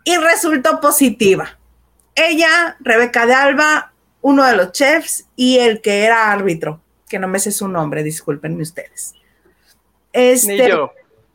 y 0.02 0.16
resultó 0.16 0.80
positiva. 0.80 1.58
Ella, 2.14 2.76
Rebeca 2.80 3.26
de 3.26 3.34
Alba, 3.34 3.92
uno 4.20 4.44
de 4.44 4.56
los 4.56 4.72
chefs 4.72 5.26
y 5.36 5.58
el 5.58 5.80
que 5.80 6.04
era 6.04 6.32
árbitro, 6.32 6.80
que 7.08 7.18
no 7.18 7.28
me 7.28 7.38
sé 7.38 7.52
su 7.52 7.68
nombre, 7.68 8.02
discúlpenme 8.02 8.62
ustedes. 8.62 9.14
Este, 10.12 10.56
Ni 10.56 10.68
yo. 10.68 10.92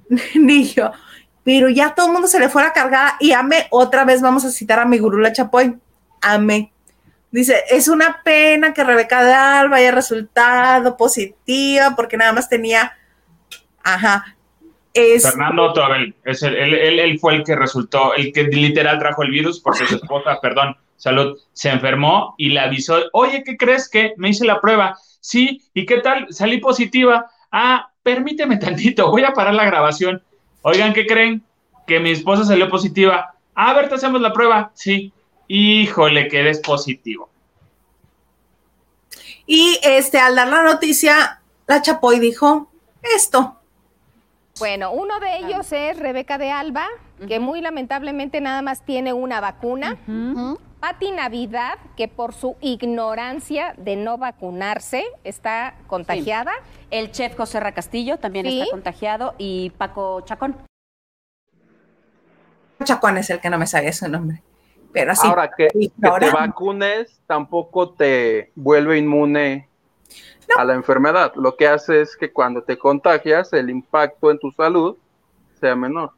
ni 0.36 0.66
yo. 0.66 0.92
Pero 1.44 1.70
ya 1.70 1.96
todo 1.96 2.08
el 2.08 2.14
mundo 2.14 2.28
se 2.28 2.40
le 2.40 2.50
fue 2.50 2.64
la 2.64 2.74
cargada 2.74 3.16
y 3.20 3.32
ame, 3.32 3.68
otra 3.70 4.06
vez 4.06 4.22
vamos 4.22 4.46
a 4.46 4.52
citar 4.52 4.80
a 4.80 4.86
mi 4.86 5.00
gurula 5.00 5.32
Chapoy, 5.32 5.78
ame. 6.22 6.72
Dice, 7.32 7.64
es 7.70 7.88
una 7.88 8.22
pena 8.24 8.74
que 8.74 8.84
Rebeca 8.84 9.24
de 9.24 9.34
Alba 9.34 9.78
haya 9.78 9.92
resultado 9.92 10.98
positiva 10.98 11.94
porque 11.96 12.18
nada 12.18 12.34
más 12.34 12.50
tenía, 12.50 12.98
ajá, 13.84 14.36
es, 14.94 15.24
Fernando 15.24 15.72
Tobel, 15.74 16.16
es 16.26 16.42
el, 16.42 16.56
él 16.56 17.20
fue 17.20 17.36
el 17.36 17.44
que 17.44 17.56
resultó, 17.56 18.16
el 18.16 18.34
que 18.34 18.44
literal 18.44 18.98
trajo 18.98 19.22
el 19.22 19.30
virus 19.30 19.60
porque 19.60 19.86
su 19.86 19.96
esposa, 19.96 20.40
perdón, 20.42 20.76
salud, 20.96 21.38
se 21.54 21.70
enfermó 21.70 22.34
y 22.38 22.50
le 22.50 22.60
avisó, 22.60 22.98
oye, 23.14 23.44
¿qué 23.44 23.56
crees 23.56 23.88
que 23.88 24.14
me 24.18 24.30
hice 24.30 24.46
la 24.46 24.60
prueba? 24.60 24.98
Sí, 25.20 25.62
¿y 25.74 25.86
qué 25.86 26.00
tal? 26.00 26.28
Salí 26.30 26.58
positiva. 26.58 27.30
Ah, 27.52 27.89
permíteme 28.04 28.58
tantito, 28.58 29.10
voy 29.12 29.24
a 29.24 29.34
parar 29.34 29.54
la 29.54 29.66
grabación. 29.66 30.22
Oigan, 30.62 30.94
¿qué 30.94 31.06
creen? 31.06 31.44
Que 31.88 32.00
mi 32.00 32.12
esposa 32.12 32.44
salió 32.44 32.70
positiva. 32.70 33.36
A 33.56 33.74
ver, 33.74 33.90
te 33.90 33.96
hacemos 33.96 34.22
la 34.22 34.34
prueba. 34.34 34.72
Sí. 34.74 35.12
Híjole, 35.48 36.28
que 36.28 36.40
eres 36.40 36.60
positivo. 36.60 37.30
Y 39.46 39.80
este, 39.82 40.20
al 40.20 40.36
dar 40.36 40.48
la 40.48 40.62
noticia, 40.62 41.42
la 41.66 41.82
Chapoy 41.82 42.20
dijo 42.20 42.70
esto. 43.16 43.56
Bueno, 44.60 44.92
uno 44.92 45.20
de 45.20 45.38
ellos 45.38 45.72
es 45.72 45.98
Rebeca 45.98 46.38
de 46.38 46.52
Alba, 46.52 46.86
que 47.28 47.40
muy 47.40 47.62
lamentablemente 47.62 48.42
nada 48.42 48.62
más 48.62 48.86
tiene 48.86 49.14
una 49.14 49.40
vacuna. 49.40 49.98
Pati 50.80 51.12
Navidad, 51.12 51.78
que 51.98 52.08
por 52.08 52.34
su 52.34 52.56
ignorancia 52.62 53.74
de 53.78 53.98
no 53.98 54.18
vacunarse 54.18 55.04
está 55.24 55.76
contagiada. 55.88 56.54
El 56.90 57.12
chef 57.12 57.36
José 57.36 57.60
Ra 57.60 57.74
Castillo 57.74 58.18
también 58.18 58.46
Sí. 58.46 58.62
está 58.62 58.72
contagiado 58.72 59.36
y 59.38 59.72
Paco 59.72 60.22
Chacón. 60.22 60.56
Chacón 62.84 63.18
es 63.18 63.30
el 63.30 63.42
que 63.42 63.50
no 63.50 63.58
me 63.58 63.68
sabía 63.68 63.92
su 63.92 64.08
nombre. 64.08 64.42
Pero 64.94 65.12
así. 65.12 65.28
Ahora 65.28 65.52
que, 65.56 65.68
que 65.68 65.90
te 66.00 66.32
vacunes 66.32 67.22
tampoco 67.28 67.92
te 67.92 68.52
vuelve 68.56 68.98
inmune 68.98 69.68
a 70.58 70.64
la 70.64 70.74
enfermedad. 70.74 71.34
Lo 71.36 71.58
que 71.58 71.68
hace 71.68 72.02
es 72.02 72.16
que 72.16 72.32
cuando 72.32 72.64
te 72.64 72.78
contagias, 72.78 73.54
el 73.54 73.70
impacto 73.70 74.32
en 74.32 74.40
tu 74.40 74.50
salud 74.52 74.98
sea 75.60 75.76
menor. 75.76 76.14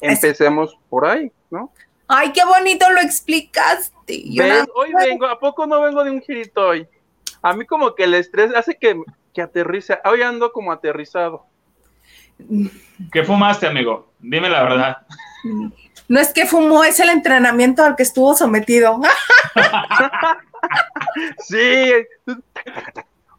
Empecemos 0.00 0.78
por 0.88 1.04
ahí, 1.04 1.32
¿no? 1.50 1.72
Ay, 2.08 2.32
qué 2.32 2.44
bonito 2.44 2.88
lo 2.90 3.00
explicaste. 3.00 4.22
Yo 4.30 4.42
¿Ves? 4.44 4.52
nada- 4.52 4.66
Hoy 4.74 4.92
vengo, 4.94 5.26
¿a 5.26 5.38
poco 5.38 5.66
no 5.66 5.80
vengo 5.82 6.04
de 6.04 6.10
un 6.10 6.20
girito 6.22 6.68
hoy? 6.68 6.86
A 7.42 7.52
mí 7.52 7.64
como 7.66 7.94
que 7.94 8.04
el 8.04 8.14
estrés 8.14 8.54
hace 8.54 8.76
que, 8.76 9.00
que 9.34 9.42
aterrice. 9.42 9.98
Hoy 10.04 10.22
ando 10.22 10.52
como 10.52 10.72
aterrizado. 10.72 11.46
¿Qué 13.12 13.24
fumaste, 13.24 13.66
amigo? 13.66 14.12
Dime 14.20 14.48
la 14.50 14.62
verdad. 14.62 14.96
No 16.08 16.20
es 16.20 16.32
que 16.32 16.46
fumó, 16.46 16.84
es 16.84 17.00
el 17.00 17.08
entrenamiento 17.08 17.82
al 17.82 17.96
que 17.96 18.02
estuvo 18.02 18.34
sometido. 18.34 19.00
Sí, 21.38 21.92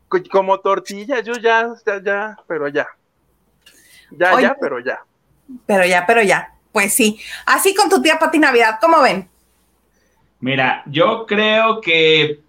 co- 0.07 0.17
como 0.31 0.59
tortilla, 0.59 1.19
yo 1.19 1.33
ya, 1.33 1.67
ya, 1.85 2.01
ya, 2.01 2.37
pero 2.47 2.67
ya. 2.69 2.87
Ya, 4.11 4.33
Oye. 4.33 4.43
ya, 4.43 4.55
pero 4.59 4.79
ya. 4.79 4.99
Pero 5.65 5.85
ya, 5.85 6.05
pero 6.05 6.21
ya. 6.21 6.53
Pues 6.71 6.93
sí. 6.93 7.19
Así 7.45 7.73
con 7.73 7.89
tu 7.89 8.01
tía 8.01 8.19
Pati 8.19 8.39
Navidad, 8.39 8.77
¿cómo 8.81 9.01
ven? 9.01 9.29
Mira, 10.39 10.83
yo 10.85 11.25
creo 11.25 11.81
que. 11.81 12.39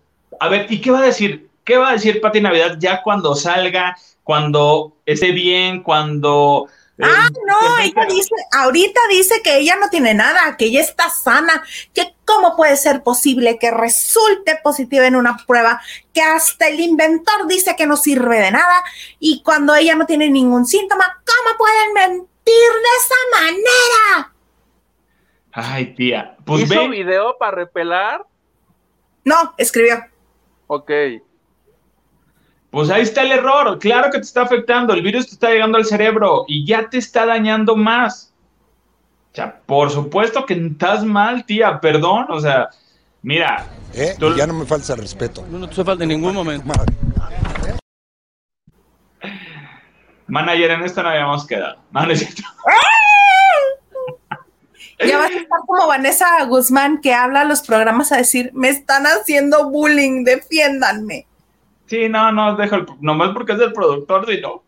A 0.41 0.49
ver, 0.49 0.67
¿y 0.71 0.81
qué 0.81 0.91
va 0.91 1.01
a 1.01 1.07
decir? 1.07 1.49
¿Qué 1.65 1.77
va 1.77 1.91
a 1.91 1.93
decir 1.93 2.21
Pati 2.21 2.41
Navidad 2.41 2.77
ya 2.79 3.03
cuando 3.03 3.35
salga, 3.35 3.97
cuando 4.23 4.97
esté 5.07 5.33
bien, 5.33 5.83
cuando. 5.83 6.69
eh, 6.99 7.05
Ah, 7.05 7.29
no, 7.47 7.79
ella 7.79 8.07
dice, 8.09 8.35
ahorita 8.53 9.01
dice 9.11 9.41
que 9.43 9.59
ella 9.59 9.77
no 9.81 9.89
tiene 9.89 10.15
nada, 10.15 10.57
que 10.57 10.67
ella 10.67 10.81
está 10.81 11.09
sana, 11.11 11.63
que 11.95 12.15
cómo 12.25 12.57
puede 12.57 12.77
ser 12.77 13.03
posible 13.03 13.59
que 13.59 13.71
resulte 13.71 14.59
positiva 14.63 15.07
en 15.07 15.17
una 15.17 15.37
prueba, 15.47 15.81
que 16.13 16.21
hasta 16.23 16.69
el 16.69 16.81
inventor 16.81 17.47
dice 17.47 17.75
que 17.77 17.87
no 17.87 17.97
sirve 17.97 18.39
de 18.41 18.51
nada 18.51 18.83
y 19.19 19.43
cuando 19.43 19.75
ella 19.75 19.95
no 19.95 20.07
tiene 20.07 20.29
ningún 20.29 20.67
síntoma, 20.67 21.23
¿cómo 21.25 21.57
pueden 21.57 21.93
mentir 21.95 22.38
de 22.51 22.89
esa 22.99 23.15
manera? 23.43 24.33
Ay, 25.53 25.95
tía. 25.95 26.37
Pues 26.45 26.63
¿Hizo 26.65 26.81
ve. 26.83 26.89
video 26.89 27.37
para 27.39 27.53
repelar? 27.53 28.25
No, 29.25 29.55
escribió. 29.57 29.97
Ok. 30.67 30.91
Pues 32.71 32.91
ahí 32.91 33.03
está 33.03 33.23
el 33.23 33.33
error. 33.33 33.79
Claro 33.79 34.11
que 34.11 34.19
te 34.19 34.25
está 34.25 34.43
afectando. 34.43 34.93
El 34.93 35.03
virus 35.03 35.27
te 35.27 35.33
está 35.33 35.51
llegando 35.51 35.79
al 35.79 35.85
cerebro 35.87 36.45
y 36.47 36.67
ya 36.67 36.89
te 36.89 36.99
está 36.99 37.25
dañando 37.27 37.75
más. 37.77 38.33
O 39.33 39.35
sea, 39.35 39.61
por 39.67 39.91
supuesto 39.91 40.45
que 40.45 40.55
estás 40.55 41.05
mal, 41.05 41.45
tía. 41.47 41.81
Perdón. 41.81 42.27
O 42.29 42.41
sea, 42.41 42.69
mira. 43.23 43.67
¿Eh? 43.95 44.15
Tú- 44.19 44.35
Ya 44.37 44.47
no 44.47 44.53
me 44.55 44.67
falta 44.67 44.95
respeto. 44.95 45.45
No, 45.51 45.59
no 45.59 45.67
te 45.67 45.73
hace 45.73 45.85
falta 45.85 46.05
en 46.05 46.11
ningún 46.11 46.35
momento. 46.35 46.67
Madre. 46.67 46.95
Manager, 50.29 50.71
en 50.71 50.83
esto 50.83 51.03
no 51.03 51.09
habíamos 51.09 51.47
quedado. 51.47 51.79
No, 51.91 52.07
no 52.07 52.13
es 52.13 52.21
cierto. 52.21 52.43
Ya 55.07 55.19
vas 55.19 55.31
a 55.31 55.35
estar 55.37 55.61
como 55.67 55.87
Vanessa 55.87 56.45
Guzmán 56.45 57.01
que 57.01 57.15
habla 57.15 57.43
a 57.43 57.45
los 57.45 57.63
programas 57.63 58.11
a 58.13 58.17
decir, 58.17 58.51
me 58.55 58.69
están 58.69 59.05
haciendo 59.05 59.71
bullying, 59.71 60.25
defiéndanme. 60.25 61.27
Sí, 61.87 62.09
no, 62.09 62.33
no, 62.33 62.57
dejo 62.57 62.77
el, 62.77 62.87
nomás 63.01 63.31
porque 63.31 63.53
es 63.53 63.61
el 63.61 63.73
productor, 63.73 64.27
si 64.27 64.41
no, 64.41 64.63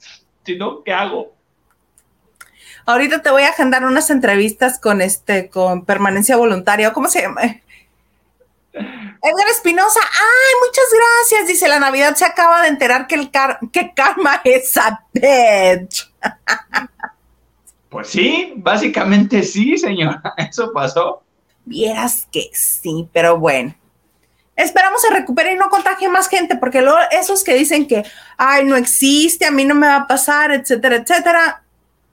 si 0.45 0.57
no, 0.57 0.83
¿qué 0.83 0.93
hago? 0.93 1.35
Ahorita 2.87 3.21
te 3.23 3.31
voy 3.31 3.43
a 3.43 3.51
agendar 3.51 3.85
unas 3.85 4.09
entrevistas 4.11 4.81
con 4.81 5.03
este, 5.03 5.51
con 5.51 5.85
permanencia 5.85 6.37
voluntaria, 6.37 6.93
¿cómo 6.93 7.09
se 7.09 7.23
llama? 7.23 7.43
Edgar 8.73 9.49
Espinosa, 9.51 10.01
ay, 10.01 10.55
muchas 10.67 10.85
gracias. 10.93 11.49
Dice, 11.49 11.69
la 11.69 11.81
Navidad 11.81 12.15
se 12.15 12.25
acaba 12.25 12.63
de 12.63 12.69
enterar 12.69 13.07
que 13.07 13.17
el 13.17 13.31
car 13.31 13.59
que 13.73 13.93
karma 13.95 14.41
es 14.45 14.77
a 14.77 15.05
bitch. 15.13 16.13
Pues 17.89 18.09
sí, 18.09 18.55
básicamente 18.57 19.43
sí, 19.43 19.77
señora. 19.77 20.23
Eso 20.37 20.73
pasó. 20.73 21.23
Vieras 21.65 22.27
que 22.31 22.51
sí, 22.53 23.09
pero 23.13 23.39
bueno. 23.39 23.75
Esperamos 24.57 25.01
se 25.01 25.11
recupere 25.11 25.55
y 25.55 25.57
no 25.57 25.71
contagie 25.71 26.09
más 26.09 26.29
gente, 26.29 26.57
porque 26.57 26.83
luego 26.83 26.99
esos 27.11 27.43
que 27.43 27.55
dicen 27.55 27.89
que, 27.89 28.05
ay, 28.37 28.65
no 28.65 28.77
existe, 28.77 29.47
a 29.47 29.51
mí 29.51 29.65
no 29.65 29.75
me 29.75 29.87
va 29.87 29.97
a 29.97 30.07
pasar, 30.07 30.53
etcétera, 30.53 30.97
etcétera, 30.97 31.63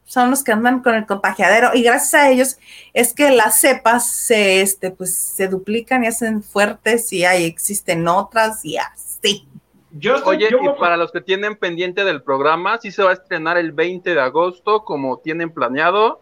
son 0.07 0.31
los 0.31 0.43
que 0.43 0.53
andan 0.53 0.81
con 0.81 0.95
el 0.95 1.05
contagiadero. 1.05 1.71
Y 1.75 1.83
gracias 1.83 2.13
a 2.15 2.29
ellos 2.29 2.57
es 2.93 3.13
que 3.13 3.29
las 3.29 3.59
cepas 3.59 4.09
se, 4.09 4.61
este, 4.61 4.89
pues, 4.89 5.15
se 5.15 5.47
duplican 5.49 6.03
y 6.03 6.07
hacen 6.07 6.41
fuertes 6.41 7.11
y 7.13 7.25
ahí 7.25 7.43
existen 7.45 8.07
otras 8.07 8.63
y 8.65 8.77
así. 8.77 9.47
Yo 9.91 10.15
estoy, 10.15 10.37
Oye, 10.37 10.49
yo- 10.49 10.59
y 10.63 10.79
para 10.79 10.95
los 10.97 11.11
que 11.11 11.21
tienen 11.21 11.55
pendiente 11.57 12.03
del 12.03 12.23
programa, 12.23 12.77
sí 12.79 12.91
se 12.91 13.03
va 13.03 13.11
a 13.11 13.13
estrenar 13.13 13.57
el 13.57 13.71
20 13.73 14.13
de 14.15 14.21
agosto, 14.21 14.83
como 14.85 15.17
tienen 15.19 15.49
planeado, 15.51 16.21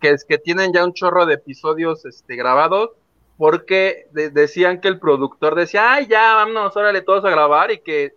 que 0.00 0.10
es 0.10 0.24
que 0.24 0.38
tienen 0.38 0.72
ya 0.72 0.84
un 0.84 0.94
chorro 0.94 1.26
de 1.26 1.34
episodios 1.34 2.04
este, 2.06 2.34
grabados, 2.36 2.90
porque 3.36 4.06
de- 4.12 4.30
decían 4.30 4.80
que 4.80 4.88
el 4.88 4.98
productor 5.00 5.54
decía, 5.54 5.92
ay, 5.92 6.06
ya, 6.06 6.34
vámonos, 6.34 6.76
órale 6.76 7.02
todos 7.02 7.24
a 7.24 7.30
grabar, 7.30 7.70
y 7.72 7.80
que 7.80 8.14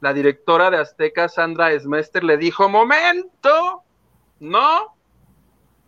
la 0.00 0.12
directora 0.14 0.70
de 0.70 0.78
Azteca, 0.78 1.28
Sandra 1.28 1.72
Esmester, 1.72 2.22
le 2.24 2.36
dijo, 2.36 2.68
momento, 2.68 3.82
no, 4.40 4.94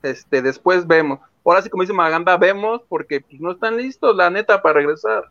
este, 0.02 0.42
después 0.42 0.86
vemos. 0.86 1.20
Ahora 1.44 1.62
sí, 1.62 1.70
como 1.70 1.82
dice 1.82 1.92
Maganda, 1.94 2.36
vemos, 2.36 2.82
porque 2.88 3.20
pues, 3.22 3.40
no 3.40 3.52
están 3.52 3.76
listos, 3.78 4.14
la 4.14 4.28
neta, 4.30 4.60
para 4.60 4.74
regresar. 4.74 5.24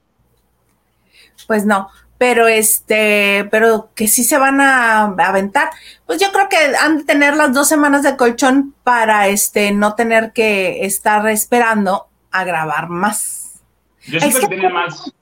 Pues 1.46 1.66
no, 1.66 1.90
pero 2.18 2.48
este, 2.48 3.48
pero 3.52 3.90
que 3.96 4.08
sí 4.08 4.24
se 4.24 4.38
van 4.40 4.60
a 4.60 5.04
aventar. 5.06 5.70
Pues 6.06 6.20
yo 6.20 6.32
creo 6.32 6.50
que 6.50 6.58
han 6.58 6.98
de 7.00 7.04
tener 7.04 7.36
las 7.38 7.54
dos 7.54 7.68
semanas 7.68 8.02
de 8.04 8.18
colchón 8.18 8.74
para 8.84 9.28
este 9.28 9.72
no 9.72 9.94
tener 9.96 10.34
que 10.34 10.86
estar 10.86 11.28
esperando 11.28 12.08
a 12.32 12.44
grabar 12.44 12.90
más. 12.90 13.62
yo 14.08 14.20
siento 14.20 14.38
es 14.40 14.44
que 14.44 14.50
que- 14.50 14.56
tienen 14.56 14.74
más. 14.74 15.14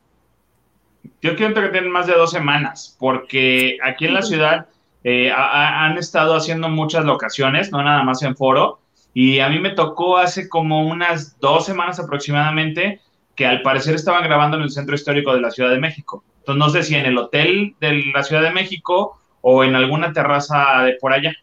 Yo 1.21 1.35
siento 1.35 1.59
que 1.61 1.69
tienen 1.69 1.91
más 1.91 2.05
de 2.07 2.13
dos 2.13 2.31
semanas, 2.31 2.95
porque 2.99 3.77
aquí 3.83 4.05
en 4.05 4.13
la 4.13 4.21
ciudad 4.21 4.67
eh, 5.05 5.31
ha- 5.31 5.35
ha- 5.51 5.85
han 5.85 5.97
estado 5.99 6.35
haciendo 6.35 6.67
muchas 6.67 7.05
locaciones, 7.05 7.71
no 7.71 7.81
nada 7.83 8.03
más 8.03 8.23
en 8.23 8.35
foro, 8.35 8.79
y 9.13 9.39
a 9.39 9.47
mí 9.49 9.59
me 9.59 9.69
tocó 9.69 10.17
hace 10.17 10.49
como 10.49 10.81
unas 10.87 11.39
dos 11.39 11.65
semanas 11.65 11.99
aproximadamente 11.99 12.99
que 13.35 13.45
al 13.45 13.61
parecer 13.61 13.95
estaban 13.95 14.23
grabando 14.23 14.57
en 14.57 14.63
el 14.63 14.71
centro 14.71 14.95
histórico 14.95 15.33
de 15.33 15.41
la 15.41 15.51
Ciudad 15.51 15.69
de 15.69 15.79
México. 15.79 16.23
Entonces 16.39 16.59
no 16.59 16.69
sé 16.69 16.83
si 16.83 16.95
en 16.95 17.05
el 17.05 17.17
hotel 17.17 17.75
de 17.79 18.03
la 18.13 18.23
Ciudad 18.23 18.41
de 18.41 18.51
México 18.51 19.19
o 19.41 19.63
en 19.63 19.75
alguna 19.75 20.11
terraza 20.11 20.81
de 20.83 20.93
por 20.99 21.13
allá. 21.13 21.33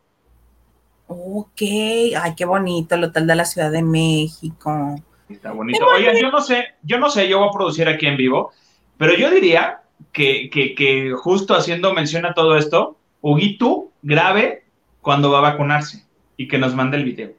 Ok, 1.07 1.61
ay, 1.61 2.35
qué 2.37 2.45
bonito 2.45 2.95
el 2.95 3.05
hotel 3.05 3.27
de 3.27 3.35
la 3.35 3.45
Ciudad 3.45 3.71
de 3.71 3.83
México. 3.83 4.97
Está 5.29 5.53
bonito. 5.53 5.85
Oigan, 5.87 6.17
yo 6.17 6.31
no 6.31 6.41
sé, 6.41 6.75
yo 6.83 6.99
no 6.99 7.11
sé, 7.11 7.29
yo 7.29 7.39
voy 7.39 7.49
a 7.49 7.53
producir 7.53 7.89
aquí 7.89 8.07
en 8.07 8.17
vivo, 8.17 8.53
pero 8.97 9.15
yo 9.15 9.31
diría 9.31 9.83
que, 10.13 10.49
que, 10.51 10.75
que 10.75 11.13
justo 11.13 11.55
haciendo 11.55 11.93
mención 11.93 12.25
a 12.27 12.35
todo 12.35 12.57
esto, 12.57 12.97
Huguito 13.23 13.91
grabe 14.03 14.65
cuando 15.01 15.31
va 15.31 15.39
a 15.39 15.53
vacunarse 15.53 16.05
y 16.37 16.47
que 16.49 16.59
nos 16.59 16.75
mande 16.75 16.99
el 16.99 17.05
video. 17.05 17.31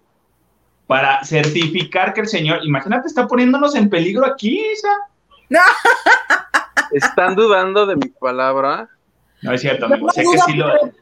Para 0.87 1.23
certificar 1.23 2.13
que 2.13 2.21
el 2.21 2.27
señor, 2.27 2.59
imagínate, 2.63 3.07
está 3.07 3.27
poniéndonos 3.27 3.75
en 3.75 3.89
peligro 3.89 4.25
aquí, 4.25 4.59
Isa. 4.73 4.97
¿Están 6.91 7.35
dudando 7.35 7.85
de 7.85 7.95
mi 7.95 8.07
palabra? 8.09 8.89
No 9.41 9.53
es 9.53 9.61
cierto, 9.61 9.87
Yo 9.87 9.93
amigo. 9.93 10.07
no 10.07 10.13
Sé 10.13 10.21
que 10.21 10.25
dudo, 10.27 10.43
sí 10.47 10.53
lo. 10.53 10.65
pero- 10.71 10.93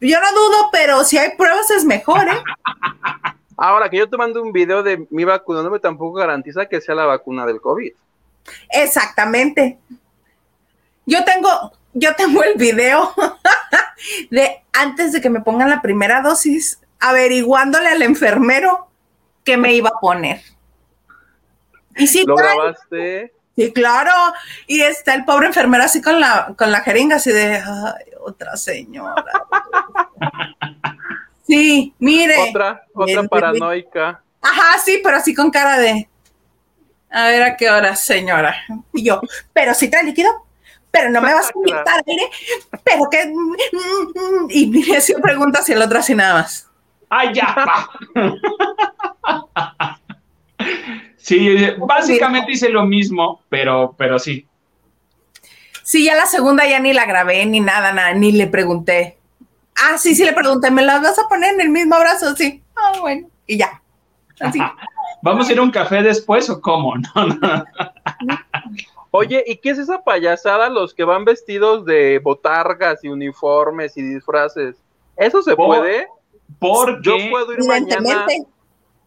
Yo 0.00 0.20
no 0.20 0.32
dudo, 0.32 0.68
pero 0.72 1.04
si 1.04 1.18
hay 1.18 1.36
pruebas 1.36 1.70
es 1.70 1.84
mejor, 1.84 2.26
¿eh? 2.28 2.42
Ahora 3.56 3.88
que 3.90 3.96
yo 3.98 4.08
te 4.08 4.16
mando 4.16 4.40
un 4.40 4.52
video 4.52 4.84
de 4.84 5.04
mi 5.10 5.24
vacunándome, 5.24 5.80
tampoco 5.80 6.12
garantiza 6.18 6.66
que 6.66 6.80
sea 6.80 6.94
la 6.94 7.06
vacuna 7.06 7.44
del 7.44 7.60
COVID. 7.60 7.90
Exactamente. 8.70 9.78
Yo 11.06 11.24
tengo, 11.24 11.72
yo 11.94 12.14
tengo 12.14 12.42
el 12.42 12.54
video 12.54 13.14
de 14.30 14.62
antes 14.72 15.12
de 15.12 15.20
que 15.20 15.30
me 15.30 15.40
pongan 15.40 15.70
la 15.70 15.82
primera 15.82 16.20
dosis, 16.22 16.80
averiguándole 17.00 17.88
al 17.88 18.02
enfermero 18.02 18.88
qué 19.44 19.56
me 19.56 19.72
iba 19.74 19.88
a 19.90 20.00
poner. 20.00 20.42
Y 21.96 22.06
sí, 22.06 22.24
¿Lo 22.26 22.34
trae- 22.36 22.54
grabaste? 22.56 23.32
sí, 23.56 23.72
claro. 23.72 24.12
Y 24.66 24.80
está 24.82 25.14
el 25.14 25.24
pobre 25.24 25.46
enfermero 25.48 25.82
así 25.84 26.00
con 26.00 26.20
la, 26.20 26.54
con 26.56 26.70
la 26.70 26.80
jeringa, 26.80 27.16
así 27.16 27.32
de, 27.32 27.56
ay, 27.56 28.04
otra 28.20 28.56
señora. 28.56 29.24
Sí, 31.46 31.94
mire. 31.98 32.36
Otra, 32.50 32.84
otra 32.92 33.22
paranoica. 33.24 34.22
Ajá, 34.42 34.78
sí, 34.84 35.00
pero 35.02 35.16
así 35.16 35.34
con 35.34 35.50
cara 35.50 35.78
de. 35.78 36.06
A 37.10 37.28
ver 37.28 37.42
a 37.42 37.56
qué 37.56 37.70
hora, 37.70 37.96
señora. 37.96 38.54
Y 38.92 39.04
yo, 39.04 39.22
pero 39.54 39.72
si 39.72 39.88
trae 39.88 40.04
líquido, 40.04 40.28
pero 40.90 41.10
no 41.10 41.20
me 41.20 41.34
vas 41.34 41.48
a 41.48 41.52
inyectar 41.54 42.02
aire, 42.06 42.30
pero 42.84 43.08
que. 43.10 43.32
Y 44.50 44.66
me 44.66 44.96
hacía 44.96 45.18
preguntas 45.18 45.68
y 45.68 45.72
el 45.72 45.82
otro 45.82 45.98
así 45.98 46.14
nada 46.14 46.34
más. 46.34 46.68
¡Ay, 47.10 47.32
ya! 47.34 47.54
pa! 47.54 47.90
sí, 51.16 51.56
básicamente 51.78 52.52
hice 52.52 52.68
lo 52.68 52.84
mismo, 52.84 53.42
pero, 53.48 53.94
pero 53.96 54.18
sí. 54.18 54.46
Sí, 55.82 56.04
ya 56.04 56.14
la 56.14 56.26
segunda 56.26 56.66
ya 56.66 56.80
ni 56.80 56.92
la 56.92 57.06
grabé 57.06 57.46
ni 57.46 57.60
nada, 57.60 57.92
nada, 57.92 58.12
ni 58.12 58.32
le 58.32 58.46
pregunté. 58.46 59.16
Ah, 59.74 59.96
sí, 59.96 60.14
sí 60.14 60.24
le 60.24 60.32
pregunté, 60.32 60.70
¿me 60.70 60.82
las 60.82 61.00
vas 61.00 61.18
a 61.18 61.28
poner 61.28 61.54
en 61.54 61.60
el 61.62 61.70
mismo 61.70 61.94
abrazo? 61.94 62.36
Sí. 62.36 62.62
Ah, 62.76 62.98
bueno. 63.00 63.28
Y 63.46 63.56
ya. 63.56 63.80
Así. 64.40 64.58
¿Vamos 65.22 65.48
a 65.48 65.52
ir 65.52 65.58
a 65.58 65.62
un 65.62 65.70
café 65.70 66.02
después 66.02 66.48
o 66.50 66.60
cómo? 66.60 66.94
No, 67.14 67.26
no. 67.26 67.64
Oye, 69.10 69.42
¿y 69.46 69.56
qué 69.56 69.70
es 69.70 69.78
esa 69.78 70.02
payasada 70.02 70.68
los 70.68 70.92
que 70.94 71.04
van 71.04 71.24
vestidos 71.24 71.84
de 71.86 72.18
botargas 72.18 73.02
y 73.04 73.08
uniformes 73.08 73.96
y 73.96 74.02
disfraces? 74.02 74.76
¿Eso 75.16 75.42
se 75.42 75.56
Por- 75.56 75.78
puede? 75.78 76.06
Porque 76.58 77.00
Yo 77.02 77.16
puedo 77.30 77.52
ir 77.52 77.64
mañana. 77.64 78.26
Evidentemente. 78.26 78.50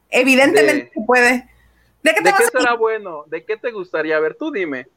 Evidentemente 0.09 0.73
De- 0.85 0.91
se 0.93 1.01
puede. 1.05 1.49
¿De 2.03 2.13
qué 2.15 2.21
te 2.21 2.31
será 2.51 2.73
bueno? 2.73 3.23
¿De 3.27 3.45
qué 3.45 3.57
te 3.57 3.71
gustaría 3.71 4.19
ver? 4.19 4.35
Tú 4.35 4.51
dime. 4.51 4.87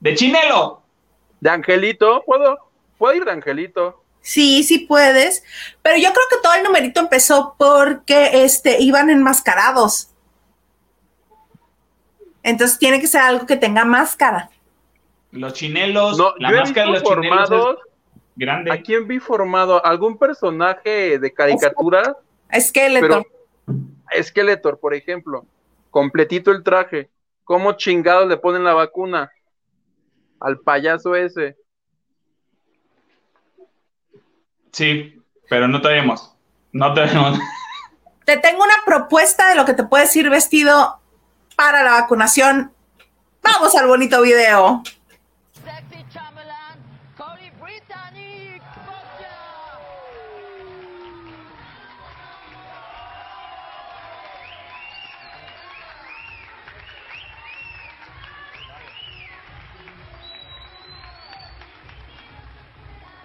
de 0.00 0.14
Chinelo. 0.14 0.82
¿De 1.40 1.50
Angelito? 1.50 2.22
¿Puedo? 2.26 2.58
¿Puedo 2.98 3.14
ir 3.14 3.24
de 3.24 3.30
Angelito? 3.30 4.02
Sí, 4.20 4.62
sí 4.64 4.80
puedes. 4.80 5.42
Pero 5.82 5.96
yo 5.98 6.10
creo 6.12 6.24
que 6.30 6.36
todo 6.42 6.54
el 6.54 6.62
numerito 6.64 7.00
empezó 7.00 7.54
porque 7.58 8.44
este, 8.44 8.80
iban 8.82 9.08
enmascarados. 9.10 10.08
Entonces 12.46 12.78
tiene 12.78 13.00
que 13.00 13.08
ser 13.08 13.22
algo 13.22 13.44
que 13.44 13.56
tenga 13.56 13.84
máscara. 13.84 14.50
Los 15.32 15.54
chinelos, 15.54 16.16
No, 16.16 16.32
la 16.38 16.50
yo 16.50 16.56
he 16.56 16.60
máscara 16.60 16.86
de 16.86 16.92
los 16.92 17.02
chinelos 17.02 17.50
es 17.50 17.76
grande. 18.36 18.70
¿A 18.70 18.80
quién 18.80 19.08
vi 19.08 19.18
formado? 19.18 19.84
¿Algún 19.84 20.16
personaje 20.16 21.18
de 21.18 21.34
caricatura? 21.34 22.16
Esqueleto. 22.48 23.24
Pero 23.66 24.22
Skeletor, 24.22 24.78
por 24.78 24.94
ejemplo. 24.94 25.44
Completito 25.90 26.52
el 26.52 26.62
traje. 26.62 27.10
¿Cómo 27.42 27.72
chingados 27.72 28.28
le 28.28 28.36
ponen 28.36 28.62
la 28.62 28.74
vacuna? 28.74 29.32
Al 30.38 30.60
payaso 30.60 31.16
ese. 31.16 31.56
Sí, 34.70 35.20
pero 35.50 35.66
no 35.66 35.80
tenemos. 35.80 36.32
No 36.70 36.94
tenemos. 36.94 37.40
Te 38.24 38.36
tengo 38.36 38.62
una 38.62 38.84
propuesta 38.84 39.48
de 39.48 39.56
lo 39.56 39.64
que 39.64 39.74
te 39.74 39.82
puedes 39.82 40.14
ir 40.14 40.30
vestido 40.30 41.00
para 41.56 41.82
la 41.82 41.92
vacunación. 41.92 42.72
Vamos 43.42 43.74
al 43.74 43.86
bonito 43.88 44.20
video. 44.22 44.82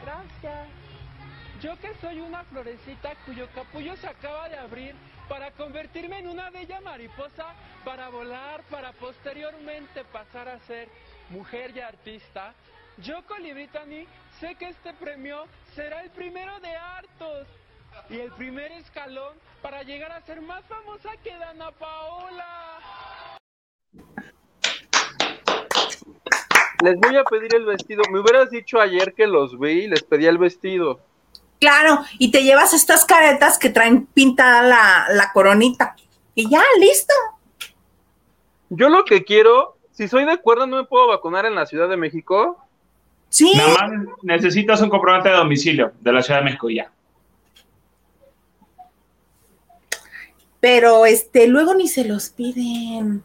Gracias. 0.03 0.80
Yo 1.61 1.77
que 1.77 1.93
soy 2.01 2.19
una 2.19 2.43
florecita 2.45 3.13
cuyo 3.23 3.47
capullo 3.53 3.95
se 3.97 4.07
acaba 4.07 4.49
de 4.49 4.57
abrir 4.57 4.95
para 5.29 5.51
convertirme 5.51 6.17
en 6.17 6.27
una 6.27 6.49
bella 6.49 6.81
mariposa, 6.81 7.53
para 7.85 8.09
volar, 8.09 8.63
para 8.63 8.93
posteriormente 8.93 10.03
pasar 10.05 10.49
a 10.49 10.57
ser 10.61 10.89
mujer 11.29 11.71
y 11.75 11.81
artista. 11.81 12.55
Yo, 12.97 13.23
Coli 13.27 13.53
Brittany, 13.53 14.07
sé 14.39 14.55
que 14.55 14.69
este 14.69 14.91
premio 14.95 15.45
será 15.75 16.01
el 16.01 16.09
primero 16.09 16.59
de 16.61 16.75
hartos 16.75 17.47
y 18.09 18.17
el 18.17 18.31
primer 18.31 18.71
escalón 18.71 19.37
para 19.61 19.83
llegar 19.83 20.11
a 20.13 20.21
ser 20.21 20.41
más 20.41 20.65
famosa 20.65 21.11
que 21.23 21.37
Dana 21.37 21.69
Paola. 21.73 22.81
Les 26.83 26.95
voy 26.99 27.17
a 27.17 27.23
pedir 27.23 27.53
el 27.53 27.65
vestido. 27.65 28.01
Me 28.09 28.19
hubieras 28.19 28.49
dicho 28.49 28.81
ayer 28.81 29.13
que 29.13 29.27
los 29.27 29.59
vi 29.59 29.83
y 29.83 29.87
les 29.87 30.01
pedí 30.01 30.25
el 30.25 30.39
vestido. 30.39 31.10
Claro, 31.61 32.03
y 32.17 32.31
te 32.31 32.43
llevas 32.43 32.73
estas 32.73 33.05
caretas 33.05 33.57
que 33.57 33.69
traen 33.69 34.07
pintada 34.07 34.63
la, 34.63 35.05
la 35.11 35.31
coronita. 35.31 35.95
Y 36.35 36.49
ya, 36.49 36.61
listo. 36.79 37.13
Yo 38.69 38.89
lo 38.89 39.05
que 39.05 39.23
quiero, 39.23 39.77
si 39.91 40.07
soy 40.09 40.25
de 40.25 40.31
acuerdo, 40.33 40.67
no 40.67 40.75
me 40.77 40.83
puedo 40.83 41.07
vacunar 41.07 41.45
en 41.45 41.55
la 41.55 41.65
Ciudad 41.65 41.87
de 41.87 41.97
México. 41.97 42.57
Sí, 43.29 43.53
Nada 43.55 43.87
más 43.87 44.07
necesitas 44.23 44.81
un 44.81 44.89
comprobante 44.89 45.29
de 45.29 45.35
domicilio 45.35 45.93
de 46.01 46.11
la 46.11 46.21
Ciudad 46.21 46.39
de 46.39 46.45
México 46.45 46.69
y 46.69 46.75
ya. 46.75 46.91
pero 50.61 51.05
este, 51.07 51.47
luego 51.47 51.73
ni 51.73 51.87
se 51.87 52.05
los 52.05 52.29
piden. 52.29 53.23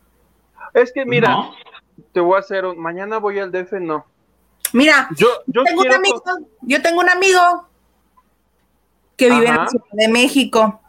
Es 0.74 0.90
que 0.92 1.04
mira, 1.04 1.28
¿No? 1.28 1.54
te 2.12 2.18
voy 2.20 2.36
a 2.36 2.40
hacer 2.40 2.64
un. 2.64 2.78
Mañana 2.78 3.18
voy 3.18 3.38
al 3.38 3.52
DF, 3.52 3.72
no. 3.74 4.06
Mira, 4.72 5.08
Yo, 5.16 5.28
yo 5.46 5.62
tengo 5.62 5.82
un 5.82 5.92
amigo, 5.92 6.22
yo 6.62 6.82
tengo 6.82 7.00
un 7.00 7.08
amigo 7.10 7.68
que 9.16 9.30
vive 9.30 9.46
en 9.48 9.56
la. 9.56 9.68
Ciudad 9.68 9.86
de 9.92 10.08
México 10.08 10.80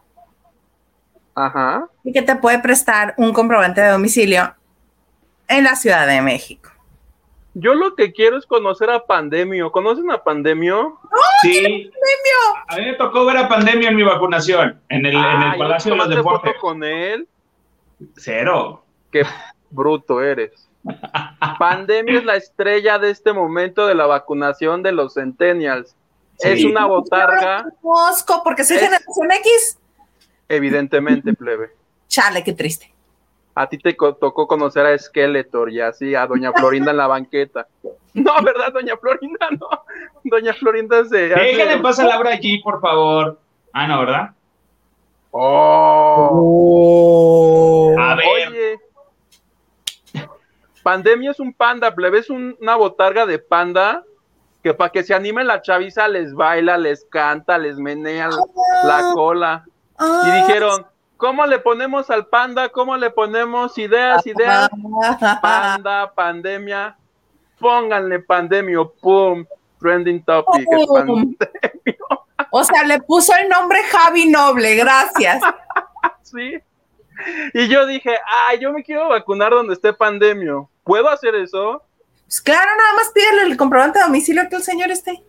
Ajá. 1.36 1.88
y 2.04 2.12
que 2.12 2.22
te 2.22 2.36
puede 2.36 2.60
prestar 2.60 3.14
un 3.18 3.34
comprobante 3.34 3.82
de 3.82 3.90
domicilio 3.90 4.54
en 5.48 5.64
la 5.64 5.76
Ciudad 5.76 6.08
de 6.08 6.22
México. 6.22 6.72
Yo 7.54 7.74
lo 7.74 7.96
que 7.96 8.14
quiero 8.14 8.38
es 8.38 8.46
conocer 8.46 8.90
a 8.92 9.06
Pandemio. 9.06 9.72
¿Conocen 9.72 10.12
a 10.12 10.24
Pandemio? 10.24 11.00
Sí. 11.42 11.90
A 12.68 12.76
mí 12.76 12.86
me 12.86 12.94
tocó 12.94 13.26
ver 13.26 13.38
a 13.38 13.48
pandemia 13.50 13.90
en 13.90 13.96
mi 13.96 14.04
vacunación, 14.04 14.80
en 14.90 15.06
el, 15.06 15.16
en 15.16 15.20
el 15.20 15.52
Ay, 15.52 15.60
Palacio 15.60 15.92
de 15.92 15.98
los 15.98 16.06
¿tomaste 16.08 16.24
foto 16.24 16.36
Deportes. 16.36 16.62
con 16.62 16.84
él? 16.84 17.28
Cero. 18.16 18.84
Qué 19.12 19.24
bruto 19.72 20.22
eres. 20.22 20.70
Pandemia 21.60 22.20
es 22.20 22.26
la 22.26 22.36
estrella 22.36 23.00
de 23.00 23.10
este 23.10 23.34
momento 23.34 23.88
de 23.88 23.96
la 23.96 24.06
vacunación 24.06 24.84
de 24.84 24.92
los 24.92 25.16
centennials. 25.16 25.96
Sí. 26.38 26.50
Es 26.50 26.64
una 26.66 26.86
botarga, 26.86 27.66
conozco 27.82 28.42
porque 28.44 28.64
soy 28.64 28.78
Es- 28.78 28.84
generación 28.84 29.32
X. 29.32 29.80
evidentemente, 30.50 31.34
plebe. 31.34 31.72
Chale, 32.08 32.44
qué 32.44 32.54
triste. 32.54 32.94
A 33.56 33.68
ti 33.68 33.78
te 33.80 33.94
tocó 33.94 34.48
conocer 34.48 34.86
a 34.86 34.96
Skeletor 34.98 35.72
y 35.72 35.82
así 35.82 36.14
a 36.14 36.28
Doña 36.28 36.54
Florinda 36.54 36.92
en 36.92 36.98
la 36.98 37.08
banqueta. 37.08 37.68
No, 38.14 38.34
¿verdad, 38.44 38.72
Doña 38.74 38.98
Florinda? 38.98 39.48
No. 39.60 39.68
Doña 40.24 40.52
Florinda 40.56 41.06
se 41.06 41.28
Déjale 41.30 41.78
pasar 41.78 42.06
a 42.08 42.10
Laura 42.10 42.32
allí, 42.32 42.60
por 42.64 42.82
favor. 42.82 43.38
Ah, 43.74 43.86
no, 43.88 44.00
¿verdad? 44.00 44.32
Oh. 46.20 47.96
A 48.00 48.16
ver. 48.16 48.26
Oye. 48.28 48.80
Pandemia 50.82 51.32
es 51.32 51.40
un 51.40 51.54
panda, 51.54 51.94
plebe, 51.94 52.20
es 52.20 52.30
un- 52.32 52.56
una 52.62 52.76
botarga 52.76 53.26
de 53.26 53.38
panda 53.40 54.04
que 54.68 54.74
para 54.74 54.90
que 54.90 55.04
se 55.04 55.14
anime 55.14 55.46
la 55.46 55.62
chaviza 55.62 56.08
les 56.10 56.34
baila, 56.34 56.78
les 56.78 57.06
canta, 57.06 57.58
les 57.58 57.78
menea 57.78 58.30
la 58.84 59.12
cola. 59.14 59.64
Y 59.66 59.72
Ah, 59.98 60.44
dijeron, 60.46 60.86
¿cómo 61.16 61.46
le 61.46 61.60
ponemos 61.60 62.10
al 62.10 62.28
panda? 62.28 62.68
¿Cómo 62.70 62.98
le 62.98 63.10
ponemos 63.10 63.78
ideas, 63.78 64.28
ideas? 64.28 64.70
Panda, 65.42 66.12
pandemia. 66.14 66.98
Pónganle 67.60 68.20
pandemio, 68.20 68.94
pum, 69.02 69.46
trending 69.80 70.22
topic. 70.24 70.66
Pum. 70.66 71.36
pandemio, 71.40 72.06
O 72.52 72.64
sea, 72.64 72.84
le 72.84 73.00
puso 73.02 73.34
el 73.42 73.48
nombre 73.48 73.82
Javi 73.84 74.30
Noble, 74.30 74.76
gracias. 74.76 75.42
sí. 76.22 76.60
Y 77.54 77.68
yo 77.68 77.88
dije, 77.88 78.16
ay, 78.46 78.60
yo 78.60 78.72
me 78.72 78.84
quiero 78.84 79.10
vacunar 79.10 79.52
donde 79.52 79.74
esté 79.74 79.94
pandemio. 79.94 80.70
¿Puedo 80.84 81.10
hacer 81.10 81.34
eso? 81.36 81.82
Pues 82.28 82.42
claro, 82.42 82.70
nada 82.78 82.94
más 82.96 83.12
pídele 83.14 83.44
el 83.44 83.58
comprobante 83.58 84.00
de 84.00 84.06
domicilio 84.06 84.48
que 84.50 84.58
el 84.58 84.64
señor 84.64 84.92
esté. 84.92 85.24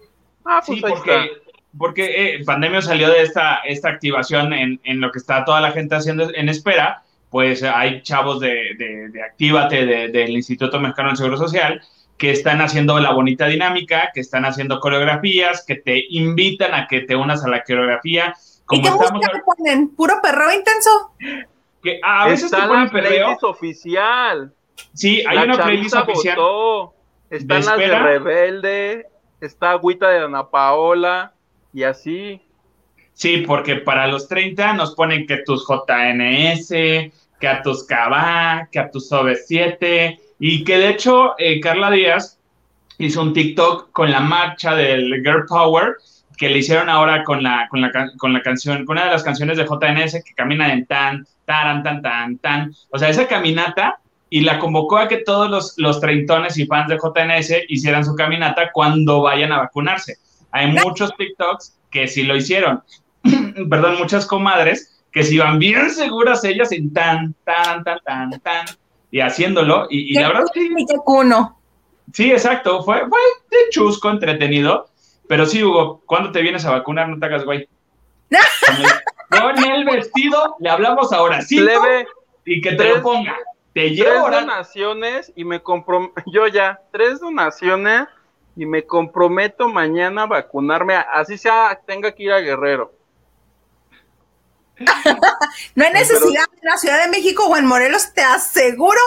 Ah, 0.45 0.61
pues 0.67 0.79
Sí, 0.79 0.85
porque, 0.87 1.31
porque 1.79 2.35
eh, 2.37 2.45
Pandemia 2.45 2.83
salió 2.83 3.09
de 3.11 3.23
esta, 3.23 3.57
esta 3.65 3.89
activación 3.89 4.53
en, 4.53 4.81
en 4.85 5.01
lo 5.01 5.13
que 5.13 5.19
está 5.19 5.45
toda 5.45 5.61
la 5.61 5.71
gente 5.73 5.95
haciendo 5.95 6.29
en 6.35 6.49
espera. 6.49 7.03
Pues 7.31 7.63
hay 7.63 8.03
chavos 8.03 8.41
de, 8.41 8.75
de, 8.79 9.11
de 9.11 9.23
Actívate, 9.23 9.85
de- 9.85 10.09
del 10.09 10.31
Instituto 10.31 10.81
Mexicano 10.81 11.11
del 11.11 11.19
Seguro 11.19 11.37
Social, 11.37 11.83
que 12.17 12.31
están 12.31 12.61
haciendo 12.63 12.99
la 12.99 13.13
bonita 13.13 13.47
dinámica, 13.47 14.11
que 14.15 14.21
están 14.21 14.45
haciendo 14.47 14.81
coreografías, 14.81 15.63
que 15.65 15.77
te 15.77 16.03
invitan 16.09 16.75
a 16.75 16.87
que 16.89 17.03
te 17.03 17.15
unas 17.15 17.45
a 17.45 17.49
la 17.49 17.63
coreografía. 17.63 18.35
¿Y 18.71 18.81
qué 18.83 18.89
estamos, 18.89 19.13
música 19.13 19.43
ponen? 19.45 19.89
¿Puro 19.91 20.21
perreo 20.23 20.53
intenso? 20.53 21.13
que 21.83 22.01
a 22.03 22.27
veces 22.27 22.47
está 22.47 22.57
te 22.57 22.63
la 22.63 22.69
ponen 22.69 22.91
perreo. 22.91 23.37
oficial. 23.43 24.53
Sí, 24.95 25.23
hay 25.27 25.37
la 25.37 25.45
una 25.45 25.65
playlist 25.65 25.95
oficial. 25.95 26.37
votó. 26.37 26.95
Están 27.31 27.61
¿De 27.61 27.67
las 27.67 27.79
de? 27.79 27.99
Rebelde, 27.99 29.07
está 29.41 29.73
Agüita 29.73 30.09
de 30.09 30.25
Ana 30.25 30.49
Paola 30.49 31.33
y 31.73 31.83
así. 31.83 32.41
Sí, 33.13 33.45
porque 33.47 33.77
para 33.77 34.07
los 34.07 34.29
30 34.29 34.75
nos 34.75 34.95
ponen 34.95 35.27
que 35.27 35.39
tus 35.39 35.67
JNS, 35.67 36.69
que 36.69 37.49
a 37.49 37.63
tus 37.63 37.85
Cabá, 37.85 38.69
que 38.71 38.79
a 38.79 38.91
tus 38.91 39.11
OV7, 39.11 40.19
y 40.39 40.65
que 40.65 40.79
de 40.79 40.89
hecho 40.91 41.35
eh, 41.39 41.61
Carla 41.61 41.91
Díaz 41.91 42.39
hizo 42.99 43.23
un 43.23 43.33
TikTok 43.33 43.91
con 43.93 44.11
la 44.11 44.21
marcha 44.21 44.75
del 44.75 45.23
Girl 45.23 45.47
Power 45.47 45.97
que 46.37 46.49
le 46.49 46.59
hicieron 46.59 46.89
ahora 46.89 47.25
con 47.25 47.43
la, 47.43 47.67
con 47.69 47.81
la, 47.81 47.91
con 48.17 48.33
la 48.33 48.43
canción, 48.43 48.87
con 48.87 48.97
una 48.97 49.07
de 49.07 49.11
las 49.11 49.25
canciones 49.25 49.59
de 49.59 49.65
JNS 49.65 50.23
que 50.25 50.35
camina 50.35 50.73
en 50.73 50.87
tan, 50.87 51.27
taran, 51.45 51.83
tan, 51.83 52.01
tan, 52.01 52.39
tan. 52.39 52.73
O 52.91 52.99
sea, 52.99 53.09
esa 53.09 53.27
caminata 53.27 53.99
y 54.31 54.41
la 54.43 54.59
convocó 54.59 54.99
a 54.99 55.09
que 55.09 55.19
todos 55.19 55.51
los, 55.51 55.75
los 55.79 56.01
treintones 56.01 56.59
y 56.59 56.67
fans 56.67 56.89
de 56.89 56.97
JNS 56.99 57.65
hicieran 57.69 58.05
su 58.05 58.15
caminata 58.15 58.71
cuando 58.73 59.23
vayan 59.23 59.53
a 59.53 59.59
vacunarse. 59.59 60.17
Hay 60.51 60.69
muchos 60.69 61.15
TikToks 61.17 61.79
que 61.91 62.09
sí 62.09 62.23
lo 62.25 62.37
hicieron. 62.37 62.83
Perdón, 63.71 63.99
muchas 63.99 64.27
comadres 64.27 65.01
que 65.13 65.23
se 65.23 65.35
iban 65.35 65.59
bien 65.59 65.91
seguras 65.91 66.45
ellas 66.45 66.73
en 66.73 66.93
tan, 66.93 67.35
tan, 67.45 67.83
tan, 67.85 67.99
tan, 68.05 68.41
tan, 68.41 68.67
y 69.11 69.21
haciéndolo. 69.21 69.87
Y, 69.91 70.11
y 70.11 70.21
la 70.21 70.29
verdad 70.29 70.45
sí. 70.53 70.69
Sí, 72.13 72.31
exacto. 72.31 72.83
Fue, 72.83 73.01
fue 73.09 73.19
de 73.51 73.57
chusco, 73.71 74.11
entretenido. 74.11 74.89
Pero 75.29 75.45
sí, 75.47 75.63
Hugo, 75.63 76.03
¿cuándo 76.07 76.33
te 76.33 76.41
vienes 76.43 76.65
a 76.65 76.71
vacunar? 76.71 77.09
No 77.09 77.19
te 77.19 77.27
hagas 77.27 77.45
güey. 77.45 77.69
Con 79.31 79.59
el 79.71 79.85
vestido, 79.85 80.57
le 80.59 80.71
hablamos 80.71 81.13
ahora 81.13 81.43
sí. 81.43 81.61
Leve. 81.61 82.07
Y 82.45 82.61
que 82.63 82.71
te 82.71 82.77
Tres- 82.77 82.97
lo 82.97 83.03
ponga. 83.03 83.37
Te 83.79 83.85
Tres 83.85 83.97
llevo 83.97 84.29
donaciones 84.29 85.33
y 85.37 85.45
me 85.45 85.63
comprom 85.63 86.11
yo 86.27 86.49
ya, 86.49 86.81
tres 86.91 87.21
donaciones 87.21 88.09
y 88.57 88.67
me 88.67 88.85
comprometo 88.85 89.69
mañana 89.69 90.23
a 90.23 90.27
vacunarme, 90.27 90.97
así 90.97 91.39
sea, 91.39 91.81
tenga 91.87 92.11
que 92.13 92.25
ir 92.25 92.33
a 92.33 92.41
Guerrero. 92.41 92.93
No 95.77 95.85
hay 95.85 95.93
necesidad 95.93 96.45
en 96.61 96.69
la 96.69 96.77
Ciudad 96.77 97.05
de 97.05 97.11
México 97.11 97.47
o 97.47 97.57
en 97.57 97.67
Morelos, 97.67 98.13
te 98.15 98.23
aseguro 98.23 98.99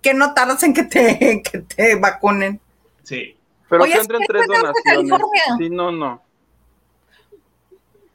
que 0.00 0.14
no 0.14 0.32
tardas 0.32 0.62
en 0.62 0.72
que 0.72 0.84
te, 0.84 1.42
que 1.52 1.58
te 1.58 1.94
vacunen. 1.96 2.58
Sí. 3.02 3.36
Pero 3.68 3.82
Oye, 3.82 3.92
que 3.92 4.00
entren 4.00 4.20
¿sí 4.22 4.26
tres 4.26 4.46
donaciones. 4.46 5.20
Si 5.58 5.68
no, 5.68 5.92
no. 5.92 6.22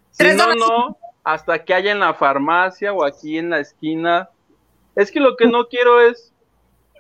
Si 0.10 0.18
Tres 0.18 0.36
no, 0.36 0.44
donaciones. 0.48 0.70
no, 0.70 0.98
hasta 1.24 1.64
que 1.64 1.74
haya 1.76 1.92
en 1.92 2.00
la 2.00 2.16
farmacia 2.16 2.94
o 2.94 3.06
aquí 3.06 3.38
en 3.38 3.52
la 3.52 3.60
esquina. 3.60 4.30
Es 5.00 5.12
que 5.12 5.20
lo 5.20 5.36
que 5.38 5.48
no 5.48 5.68
quiero 5.68 6.02
es 6.02 6.34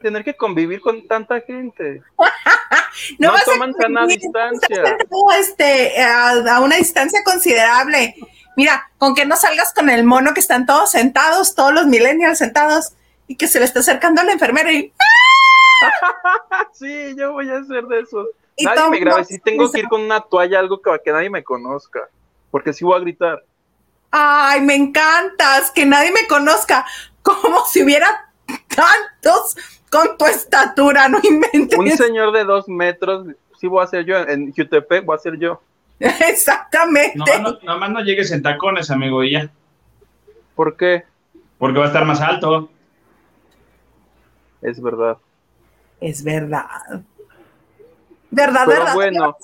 tener 0.01 0.23
que 0.23 0.35
convivir 0.35 0.81
con 0.81 1.07
tanta 1.07 1.41
gente. 1.41 2.01
No 3.17 3.33
a 3.33 3.41
toman 3.41 3.73
sana 3.75 4.05
distancia. 4.07 4.97
Este, 5.39 6.01
a, 6.01 6.55
a 6.55 6.59
una 6.59 6.75
distancia 6.75 7.21
considerable. 7.23 8.15
Mira, 8.57 8.89
con 8.97 9.15
que 9.15 9.25
no 9.25 9.37
salgas 9.37 9.73
con 9.73 9.89
el 9.89 10.03
mono 10.03 10.33
que 10.33 10.39
están 10.39 10.65
todos 10.65 10.91
sentados, 10.91 11.55
todos 11.55 11.71
los 11.71 11.85
millennials 11.85 12.39
sentados, 12.39 12.93
y 13.27 13.35
que 13.35 13.47
se 13.47 13.59
le 13.59 13.65
está 13.65 13.79
acercando 13.79 14.23
la 14.23 14.33
enfermera 14.33 14.71
y, 14.73 14.91
Sí, 16.73 17.15
yo 17.17 17.33
voy 17.33 17.49
a 17.49 17.57
hacer 17.57 17.85
de 17.85 18.01
eso. 18.01 18.27
y 18.55 18.65
Nadie 18.65 18.89
me 18.89 18.99
grabe, 18.99 19.23
si 19.23 19.39
tengo 19.39 19.71
que 19.71 19.79
ir 19.79 19.87
con 19.87 20.01
una 20.01 20.21
toalla, 20.21 20.59
algo 20.59 20.81
que, 20.81 20.91
que 21.03 21.11
nadie 21.11 21.29
me 21.29 21.43
conozca. 21.43 22.09
Porque 22.51 22.73
si 22.73 22.83
voy 22.83 22.97
a 22.97 23.01
gritar. 23.01 23.43
Ay, 24.11 24.61
me 24.61 24.73
encantas, 24.75 25.71
que 25.71 25.85
nadie 25.85 26.11
me 26.11 26.27
conozca, 26.27 26.85
como 27.21 27.65
si 27.65 27.83
hubiera 27.83 28.31
tantos 28.67 29.55
con 29.91 30.17
tu 30.17 30.25
estatura, 30.25 31.09
no 31.09 31.19
inventes. 31.23 31.77
Un 31.77 31.89
señor 31.91 32.31
de 32.31 32.43
dos 32.43 32.67
metros, 32.67 33.27
sí 33.59 33.67
voy 33.67 33.83
a 33.83 33.87
ser 33.87 34.05
yo. 34.05 34.17
En 34.17 34.53
Jutepec 34.53 35.05
voy 35.05 35.15
a 35.15 35.19
ser 35.19 35.37
yo. 35.37 35.61
Exactamente. 35.99 37.17
No, 37.17 37.51
no, 37.51 37.59
nomás 37.63 37.91
no 37.91 37.99
llegues 38.01 38.31
en 38.31 38.41
tacones, 38.41 38.89
amigo, 38.91 39.23
y 39.23 39.31
ya. 39.33 39.49
¿Por 40.55 40.77
qué? 40.77 41.03
Porque 41.57 41.79
va 41.79 41.85
a 41.85 41.87
estar 41.87 42.05
más 42.05 42.21
alto. 42.21 42.69
Es 44.61 44.81
verdad. 44.81 45.17
Es 46.01 46.23
verdad. 46.23 46.65
Verdad, 48.31 48.63
Pero 48.65 48.79
verdad. 48.79 48.93
bueno, 48.95 49.37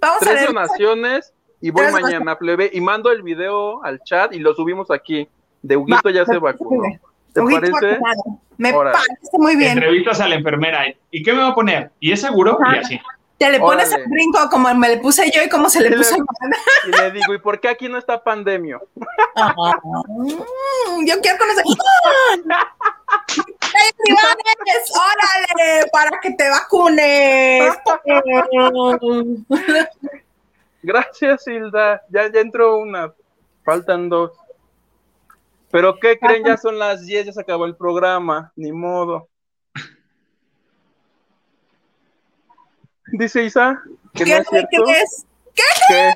Vamos 0.00 0.22
a 0.22 0.24
tres 0.24 0.34
ver. 0.40 0.46
donaciones 0.48 1.32
y 1.60 1.70
voy 1.70 1.82
Tres 1.86 1.92
mañana, 2.00 2.38
plebe, 2.38 2.70
y 2.72 2.80
mando 2.80 3.10
el 3.10 3.22
video 3.22 3.82
al 3.84 4.00
chat 4.02 4.32
y 4.32 4.38
lo 4.38 4.54
subimos 4.54 4.90
aquí. 4.90 5.28
De 5.62 5.76
Huguito 5.76 6.10
ya 6.10 6.24
se 6.24 6.38
vacunó. 6.38 6.82
¿Te 7.32 7.42
parece? 7.42 7.70
vacunado. 7.72 8.22
Me 8.58 8.72
Órale. 8.72 8.96
parece 8.96 9.38
muy 9.38 9.56
bien. 9.56 9.72
Entrevistas 9.72 10.20
a 10.20 10.28
la 10.28 10.36
enfermera. 10.36 10.84
¿Y 11.10 11.22
qué 11.22 11.32
me 11.34 11.42
va 11.42 11.48
a 11.48 11.54
poner? 11.54 11.90
¿Y 12.00 12.12
es 12.12 12.20
seguro? 12.22 12.58
Y 12.74 12.78
así. 12.78 13.00
Te 13.38 13.50
le 13.50 13.60
pones 13.60 13.88
Órale. 13.88 14.04
el 14.04 14.10
brinco 14.10 14.48
como 14.50 14.74
me 14.74 14.88
le 14.88 14.96
puse 14.96 15.30
yo 15.30 15.42
y 15.42 15.48
como 15.50 15.68
se 15.68 15.82
le 15.82 15.88
Y 15.88 15.98
puso. 15.98 16.16
Y 16.16 16.90
le 16.90 17.10
digo, 17.10 17.34
¿y 17.34 17.38
por 17.38 17.60
qué 17.60 17.68
aquí 17.68 17.86
no 17.88 17.98
está 17.98 18.22
pandemia? 18.24 18.78
Mm, 19.36 21.06
Yo 21.06 21.20
quiero 21.20 21.36
conocer. 21.36 21.64
¡Órale! 24.94 25.86
Para 25.92 26.18
que 26.20 26.30
te 26.32 26.48
vacunes. 26.48 27.74
Gracias, 30.82 31.46
Hilda. 31.46 32.02
Ya, 32.08 32.30
ya 32.32 32.40
entró 32.40 32.78
una. 32.78 33.12
Faltan 33.64 34.08
dos. 34.08 34.32
Pero 35.70 35.98
¿qué 36.00 36.18
creen? 36.18 36.44
Ya 36.44 36.56
son 36.56 36.78
las 36.78 37.04
10, 37.04 37.26
ya 37.26 37.32
se 37.32 37.40
acabó 37.40 37.64
el 37.66 37.76
programa. 37.76 38.52
Ni 38.56 38.72
modo. 38.72 39.28
Dice 43.12 43.44
Isa 43.44 43.80
que 44.14 44.24
no 44.24 44.30
¿Qué, 44.30 44.36
es 44.38 44.48
cierto. 44.48 44.68
qué 44.84 45.00
es? 45.00 45.26
¿Qué? 45.54 46.14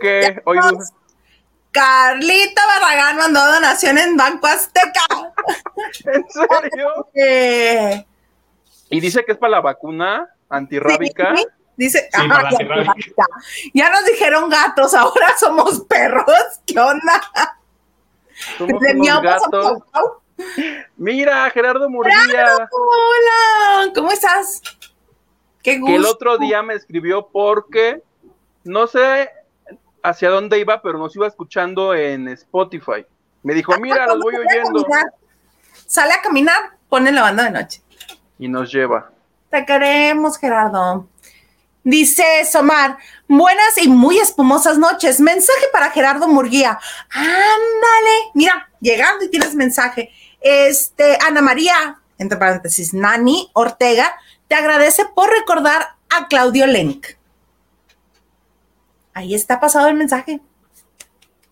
¿Qué? 0.00 0.42
Hoy 0.44 0.58
Carlita 1.72 2.62
Barragán 2.66 3.16
mandó 3.16 3.44
donación 3.52 3.98
en 3.98 4.16
Banco 4.16 4.46
Azteca. 4.46 5.00
¿En 6.04 6.24
serio? 6.30 7.08
Y 8.90 9.00
dice 9.00 9.24
que 9.24 9.32
es 9.32 9.38
para 9.38 9.50
la 9.52 9.60
vacuna 9.60 10.28
antirrábica. 10.48 11.34
sí, 11.36 11.44
Dice, 11.76 12.08
Sí, 12.12 12.20
ajá, 12.20 12.28
para 12.28 12.42
la 12.44 12.50
ya, 12.50 12.56
antirrábica. 12.56 13.26
ya 13.74 13.90
nos 13.90 14.04
dijeron 14.04 14.48
gatos, 14.48 14.94
ahora 14.94 15.34
somos 15.36 15.80
perros. 15.86 16.60
¿Qué 16.64 16.78
onda? 16.78 17.20
Somos 18.58 18.80
Desde 18.80 19.00
unos 19.00 19.22
gatos. 19.22 19.82
Mira, 20.96 21.48
Gerardo 21.50 21.88
Murguía, 21.88 22.68
Hola, 22.70 23.92
¿cómo 23.94 24.10
estás? 24.10 24.60
Qué 25.62 25.78
gusto. 25.78 25.92
que 25.92 25.96
el 25.96 26.04
otro 26.04 26.38
día 26.38 26.62
me 26.62 26.74
escribió 26.74 27.28
porque 27.28 28.02
no 28.64 28.86
sé 28.86 29.30
hacia 30.02 30.30
dónde 30.30 30.58
iba, 30.58 30.82
pero 30.82 30.98
nos 30.98 31.14
iba 31.16 31.26
escuchando 31.26 31.94
en 31.94 32.28
Spotify. 32.28 33.06
Me 33.42 33.54
dijo, 33.54 33.72
mira, 33.80 34.06
los 34.06 34.20
voy 34.20 34.34
a 34.36 34.40
oyendo. 34.40 34.86
Sale 35.86 36.14
a 36.14 36.22
caminar, 36.22 36.76
pone 36.88 37.12
la 37.12 37.22
banda 37.22 37.44
de 37.44 37.50
noche. 37.50 37.82
Y 38.38 38.48
nos 38.48 38.72
lleva. 38.72 39.10
Te 39.50 39.64
queremos, 39.64 40.38
Gerardo. 40.38 41.06
Dice 41.84 42.24
Somar, 42.50 42.96
buenas 43.28 43.76
y 43.80 43.88
muy 43.88 44.18
espumosas 44.18 44.78
noches. 44.78 45.20
Mensaje 45.20 45.66
para 45.70 45.90
Gerardo 45.90 46.26
Murguía. 46.26 46.78
Ándale, 47.10 48.30
mira, 48.32 48.70
llegando 48.80 49.24
y 49.24 49.30
tienes 49.30 49.54
mensaje. 49.54 50.10
Este, 50.40 51.18
Ana 51.26 51.42
María, 51.42 52.00
entre 52.16 52.38
paréntesis, 52.38 52.94
Nani 52.94 53.50
Ortega, 53.52 54.14
te 54.48 54.54
agradece 54.54 55.04
por 55.14 55.30
recordar 55.30 55.96
a 56.08 56.26
Claudio 56.28 56.66
Lenk. 56.66 57.06
Ahí 59.12 59.34
está 59.34 59.60
pasado 59.60 59.88
el 59.88 59.94
mensaje. 59.94 60.40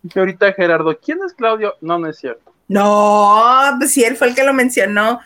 Y 0.02 0.18
ahorita 0.18 0.52
Gerardo, 0.54 0.98
¿quién 0.98 1.18
es 1.24 1.34
Claudio? 1.34 1.74
No, 1.82 1.98
no 1.98 2.08
es 2.08 2.18
cierto. 2.18 2.52
No, 2.68 3.76
pues 3.78 3.92
sí, 3.92 4.02
él 4.02 4.16
fue 4.16 4.28
el 4.28 4.34
que 4.34 4.44
lo 4.44 4.54
mencionó. 4.54 5.20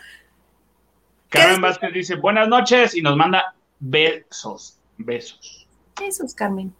Carmen. 1.29 1.61
Vázquez 1.61 1.93
dice, 1.93 2.15
buenas 2.15 2.47
noches, 2.47 2.93
y 2.93 3.01
nos 3.01 3.15
manda 3.15 3.55
besos, 3.79 4.76
besos. 4.97 5.67
Jesús, 5.97 6.33
Carmen. 6.33 6.73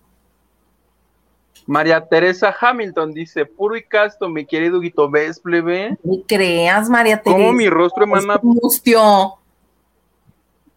María 1.65 2.07
Teresa 2.07 2.55
Hamilton 2.57 3.13
dice, 3.13 3.45
puro 3.45 3.75
y 3.75 3.83
casto, 3.83 4.29
mi 4.29 4.45
querido 4.45 4.79
Guito, 4.79 5.09
¿ves, 5.09 5.39
plebe? 5.39 5.97
Ni 6.03 6.23
creas, 6.23 6.89
María 6.89 7.21
Teresa. 7.21 7.37
Como 7.37 7.53
mi 7.53 7.69
rostro 7.69 8.03
emana, 8.03 8.39
mustio. 8.41 8.99
nada 8.99 9.39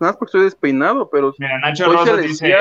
más 0.00 0.16
porque 0.16 0.30
estoy 0.30 0.44
despeinado, 0.44 1.08
pero 1.08 1.32
Mira, 1.38 1.58
Nacho 1.60 1.84
soy 1.84 1.96
Rosas 1.96 2.22
dice, 2.22 2.52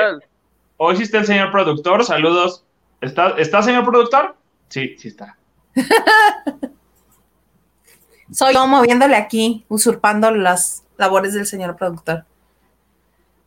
hoy 0.76 0.96
sí 0.96 1.02
está 1.02 1.18
el 1.18 1.26
señor 1.26 1.50
productor, 1.50 2.04
saludos. 2.04 2.64
¿Está, 3.00 3.30
¿Está 3.30 3.62
señor 3.62 3.84
productor? 3.84 4.36
Sí, 4.68 4.96
sí 4.98 5.08
está. 5.08 5.36
Soy 8.32 8.54
yo 8.54 8.66
moviéndole 8.68 9.16
aquí, 9.16 9.64
usurpando 9.68 10.30
las 10.30 10.84
labores 10.96 11.34
del 11.34 11.46
señor 11.46 11.76
productor. 11.76 12.24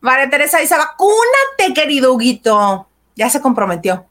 María 0.04 0.28
Teresa 0.28 0.58
dice, 0.58 0.76
vacúnate, 0.76 1.72
querido 1.74 2.12
Huguito. 2.12 2.86
Ya 3.16 3.30
se 3.30 3.40
comprometió. 3.40 4.04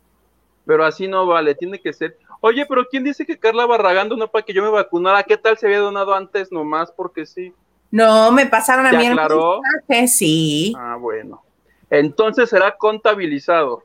Pero 0.65 0.83
así 0.83 1.07
no 1.07 1.27
vale, 1.27 1.53
tiene 1.53 1.79
que 1.79 1.93
ser. 1.93 2.17
Oye, 2.39 2.65
pero 2.65 2.87
¿quién 2.89 3.03
dice 3.03 3.27
que 3.27 3.37
Carla 3.37 3.67
Barragán 3.67 4.09
donó 4.09 4.27
para 4.27 4.43
que 4.43 4.53
yo 4.53 4.63
me 4.63 4.69
vacunara? 4.69 5.21
¿Qué 5.21 5.37
tal 5.37 5.55
se 5.55 5.67
había 5.67 5.77
donado 5.77 6.15
antes 6.15 6.51
nomás? 6.51 6.91
Porque 6.91 7.27
sí. 7.27 7.53
No, 7.91 8.31
me 8.31 8.47
pasaron 8.47 8.87
a 8.87 8.89
¿Te 8.89 8.97
mí 8.97 9.05
el 9.05 9.13
mensaje, 9.13 10.07
sí. 10.07 10.73
Ah, 10.75 10.95
bueno. 10.99 11.43
Entonces 11.91 12.49
será 12.49 12.75
contabilizado. 12.75 13.83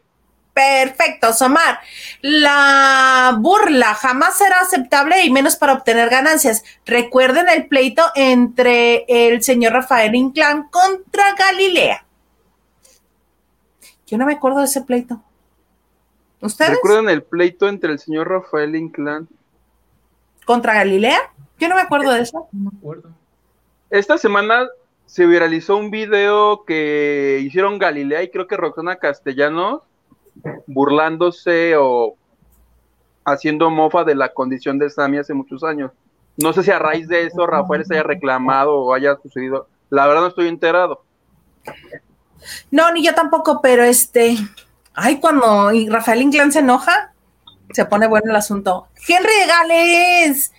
Perfecto, 0.58 1.32
Somar. 1.32 1.78
La 2.20 3.36
burla 3.38 3.94
jamás 3.94 4.38
será 4.38 4.58
aceptable 4.60 5.24
y 5.24 5.30
menos 5.30 5.54
para 5.54 5.74
obtener 5.74 6.10
ganancias. 6.10 6.64
Recuerden 6.84 7.48
el 7.48 7.68
pleito 7.68 8.02
entre 8.16 9.04
el 9.06 9.40
señor 9.44 9.74
Rafael 9.74 10.16
Inclán 10.16 10.68
contra 10.68 11.36
Galilea. 11.36 12.04
Yo 14.08 14.18
no 14.18 14.26
me 14.26 14.32
acuerdo 14.32 14.58
de 14.58 14.64
ese 14.64 14.82
pleito. 14.82 15.22
¿Ustedes? 16.40 16.72
¿Recuerdan 16.72 17.08
el 17.08 17.22
pleito 17.22 17.68
entre 17.68 17.92
el 17.92 18.00
señor 18.00 18.28
Rafael 18.28 18.74
Inclán? 18.74 19.28
¿Contra 20.44 20.74
Galilea? 20.74 21.20
Yo 21.60 21.68
no 21.68 21.76
me 21.76 21.82
acuerdo 21.82 22.10
de 22.10 22.22
eso. 22.22 22.48
No 22.50 22.72
me 22.72 22.76
acuerdo. 22.76 23.10
Esta 23.90 24.18
semana 24.18 24.66
se 25.06 25.24
viralizó 25.24 25.76
un 25.76 25.92
video 25.92 26.64
que 26.64 27.40
hicieron 27.44 27.78
Galilea 27.78 28.24
y 28.24 28.30
creo 28.30 28.48
que 28.48 28.56
Roxana 28.56 28.96
Castellanos 28.96 29.82
burlándose 30.66 31.76
o 31.76 32.14
haciendo 33.24 33.70
mofa 33.70 34.04
de 34.04 34.14
la 34.14 34.32
condición 34.32 34.78
de 34.78 34.90
Sammy 34.90 35.18
hace 35.18 35.34
muchos 35.34 35.64
años. 35.64 35.92
No 36.36 36.52
sé 36.52 36.62
si 36.62 36.70
a 36.70 36.78
raíz 36.78 37.08
de 37.08 37.26
eso 37.26 37.46
Rafael 37.46 37.84
se 37.84 37.94
haya 37.94 38.04
reclamado 38.04 38.76
o 38.76 38.94
haya 38.94 39.16
sucedido. 39.22 39.68
La 39.90 40.06
verdad 40.06 40.22
no 40.22 40.28
estoy 40.28 40.48
enterado. 40.48 41.02
No, 42.70 42.92
ni 42.92 43.04
yo 43.04 43.14
tampoco, 43.14 43.60
pero 43.60 43.82
este. 43.82 44.36
Ay, 44.94 45.18
cuando 45.20 45.70
Rafael 45.88 46.22
Inclán 46.22 46.52
se 46.52 46.60
enoja, 46.60 47.12
se 47.72 47.84
pone 47.84 48.06
bueno 48.06 48.30
el 48.30 48.36
asunto. 48.36 48.88
Henry 49.06 49.46
Gales. 49.46 50.52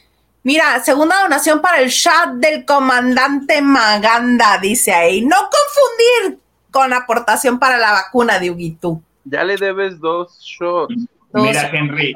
Mira, 0.44 0.82
segunda 0.84 1.22
donación 1.22 1.62
para 1.62 1.82
el 1.82 1.92
chat 1.92 2.32
del 2.36 2.66
comandante 2.66 3.62
Maganda, 3.62 4.58
dice 4.58 4.94
ahí. 4.94 5.26
No 5.26 5.36
confundir 5.38 6.40
con 6.72 6.94
aportación 6.94 7.60
para 7.60 7.78
la 7.78 7.92
vacuna 7.92 8.40
de 8.40 8.52
Huguitú. 8.52 9.02
Ya 9.30 9.44
le 9.44 9.58
debes 9.58 10.00
dos 10.00 10.40
shots. 10.40 10.96
Mira, 11.34 11.70
Henry, 11.72 12.16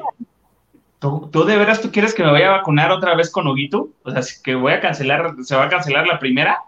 ¿tú, 0.98 1.28
tú 1.30 1.44
de 1.44 1.56
veras 1.56 1.80
tú 1.80 1.92
quieres 1.92 2.14
que 2.14 2.24
me 2.24 2.32
vaya 2.32 2.48
a 2.48 2.56
vacunar 2.58 2.90
otra 2.90 3.14
vez 3.14 3.30
con 3.30 3.46
Huguito? 3.46 3.90
O 4.02 4.10
sea, 4.10 4.22
que 4.42 4.54
voy 4.54 4.72
a 4.72 4.80
cancelar, 4.80 5.34
¿se 5.42 5.54
va 5.54 5.64
a 5.64 5.68
cancelar 5.68 6.06
la 6.06 6.18
primera? 6.18 6.60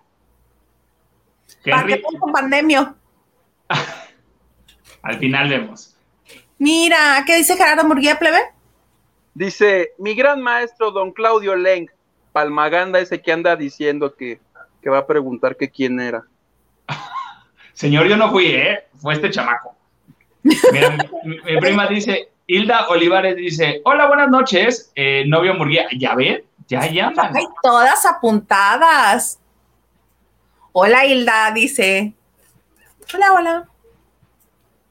¿Para 1.64 1.84
qué 1.86 1.94
Henry, 1.94 2.02
pongo 2.02 2.32
pandemia? 2.32 2.94
al 5.02 5.18
final 5.18 5.48
vemos. 5.48 5.96
Mira, 6.58 7.22
¿qué 7.26 7.36
dice 7.36 7.56
Gerardo 7.56 7.84
Murguía, 7.84 8.18
plebe? 8.18 8.38
Dice, 9.34 9.92
mi 9.98 10.14
gran 10.14 10.40
maestro, 10.40 10.90
don 10.90 11.12
Claudio 11.12 11.56
Leng, 11.56 11.90
Palmaganda, 12.32 13.00
ese 13.00 13.20
que 13.20 13.32
anda 13.32 13.56
diciendo 13.56 14.14
que, 14.14 14.40
que 14.80 14.88
va 14.88 14.98
a 14.98 15.06
preguntar 15.06 15.56
que 15.56 15.70
quién 15.70 16.00
era. 16.00 16.24
Señor, 17.74 18.06
yo 18.06 18.16
no 18.16 18.30
fui, 18.30 18.46
¿eh? 18.46 18.84
Fue 18.96 19.14
este 19.14 19.30
chamaco. 19.30 19.76
Mi, 21.24 21.60
prima 21.60 21.86
dice, 21.86 22.30
Hilda 22.46 22.86
Olivares 22.88 23.36
dice, 23.36 23.80
hola, 23.84 24.06
buenas 24.06 24.28
noches, 24.28 24.92
eh, 24.94 25.24
novio 25.26 25.54
Murguía. 25.54 25.86
¿Ya 25.98 26.14
ven? 26.14 26.44
Ya 26.68 26.86
llaman. 26.86 27.32
Ay, 27.34 27.46
todas 27.62 28.06
apuntadas. 28.06 29.38
Hola, 30.72 31.04
Hilda, 31.06 31.50
dice. 31.52 32.12
Hola, 33.14 33.32
hola. 33.32 33.68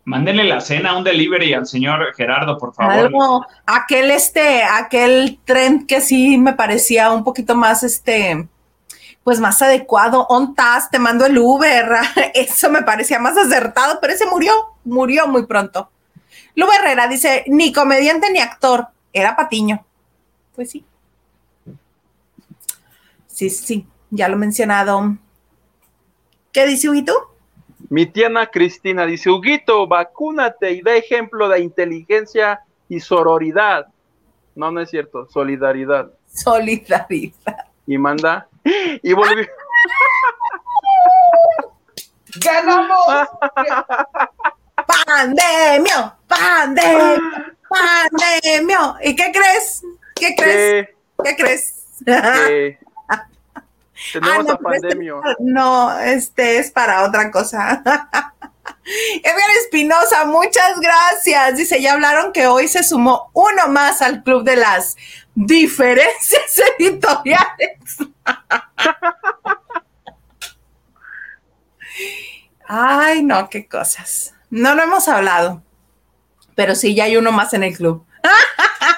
Mándenle 0.05 0.43
la 0.43 0.61
cena, 0.61 0.95
un 0.95 1.03
delivery 1.03 1.53
al 1.53 1.65
señor 1.65 2.13
Gerardo, 2.15 2.57
por 2.57 2.73
favor. 2.73 2.93
Algo, 2.93 3.45
aquel 3.65 4.11
este, 4.11 4.63
aquel 4.63 5.39
tren 5.45 5.87
que 5.87 5.99
sí 5.99 6.37
me 6.37 6.53
parecía 6.53 7.11
un 7.11 7.23
poquito 7.23 7.55
más 7.55 7.81
este, 7.81 8.47
pues 9.23 9.39
más 9.39 9.61
adecuado. 9.63 10.27
On 10.29 10.53
task, 10.53 10.91
te 10.91 10.99
mando 10.99 11.25
el 11.25 11.37
Uber. 11.37 11.89
Eso 12.35 12.69
me 12.69 12.83
parecía 12.83 13.17
más 13.17 13.35
acertado, 13.35 13.97
pero 13.99 14.13
ese 14.13 14.27
murió, 14.27 14.53
murió 14.85 15.27
muy 15.27 15.45
pronto. 15.45 15.89
Lu 16.55 16.67
Herrera 16.71 17.07
dice, 17.07 17.43
ni 17.47 17.73
comediante 17.73 18.31
ni 18.31 18.39
actor, 18.39 18.87
era 19.11 19.35
Patiño. 19.35 19.85
Pues 20.55 20.71
sí. 20.71 20.85
Sí, 23.27 23.49
sí, 23.49 23.85
ya 24.09 24.29
lo 24.29 24.35
he 24.35 24.39
mencionado. 24.39 25.17
¿Qué 26.53 26.65
dice 26.65 26.89
Huguito? 26.89 27.35
Mi 27.89 28.05
tiana 28.05 28.47
Cristina 28.47 29.05
dice, 29.05 29.29
Huguito, 29.29 29.87
vacúnate 29.87 30.71
y 30.71 30.81
da 30.81 30.95
ejemplo 30.95 31.49
de 31.49 31.59
inteligencia 31.59 32.61
y 32.87 33.01
sororidad. 33.01 33.87
No, 34.55 34.71
no 34.71 34.79
es 34.79 34.89
cierto, 34.89 35.27
solidaridad. 35.29 36.11
Solidaridad. 36.27 37.65
Y 37.85 37.97
manda, 37.97 38.47
y 38.63 39.13
volvió. 39.13 39.45
¡Ganamos! 42.41 42.97
¡Pandemio! 45.19 46.15
¡Pandemio! 46.27 47.21
¡Pandemio! 47.69 48.95
¿Y 49.01 49.15
qué 49.15 49.31
crees? 49.31 49.81
¿Qué 50.13 50.35
crees? 50.35 50.89
¿Qué 51.23 51.35
crees? 51.37 51.73
tenemos 52.05 52.75
Ah, 54.11 54.43
no, 54.43 54.51
a 54.51 54.51
este- 54.51 54.63
pandemio. 54.63 55.21
no, 55.39 55.99
este 55.99 56.57
es 56.57 56.69
para 56.69 57.03
otra 57.03 57.31
cosa. 57.31 57.81
Edgar 59.23 59.49
Espinosa, 59.61 60.25
muchas 60.25 60.79
gracias. 60.81 61.55
Dice, 61.55 61.81
ya 61.81 61.93
hablaron 61.93 62.33
que 62.33 62.47
hoy 62.47 62.67
se 62.67 62.83
sumó 62.83 63.29
uno 63.33 63.69
más 63.69 64.01
al 64.01 64.21
club 64.21 64.43
de 64.43 64.57
las 64.57 64.97
diferencias 65.33 66.61
editoriales. 66.77 67.79
Ay, 72.67 73.23
no, 73.23 73.49
qué 73.49 73.65
cosas. 73.67 74.34
No 74.49 74.75
lo 74.75 74.83
hemos 74.83 75.07
hablado, 75.07 75.61
pero 76.55 76.75
sí, 76.75 76.95
ya 76.95 77.05
hay 77.05 77.17
uno 77.17 77.31
más 77.31 77.53
en 77.53 77.63
el 77.63 77.75
club. 77.75 78.05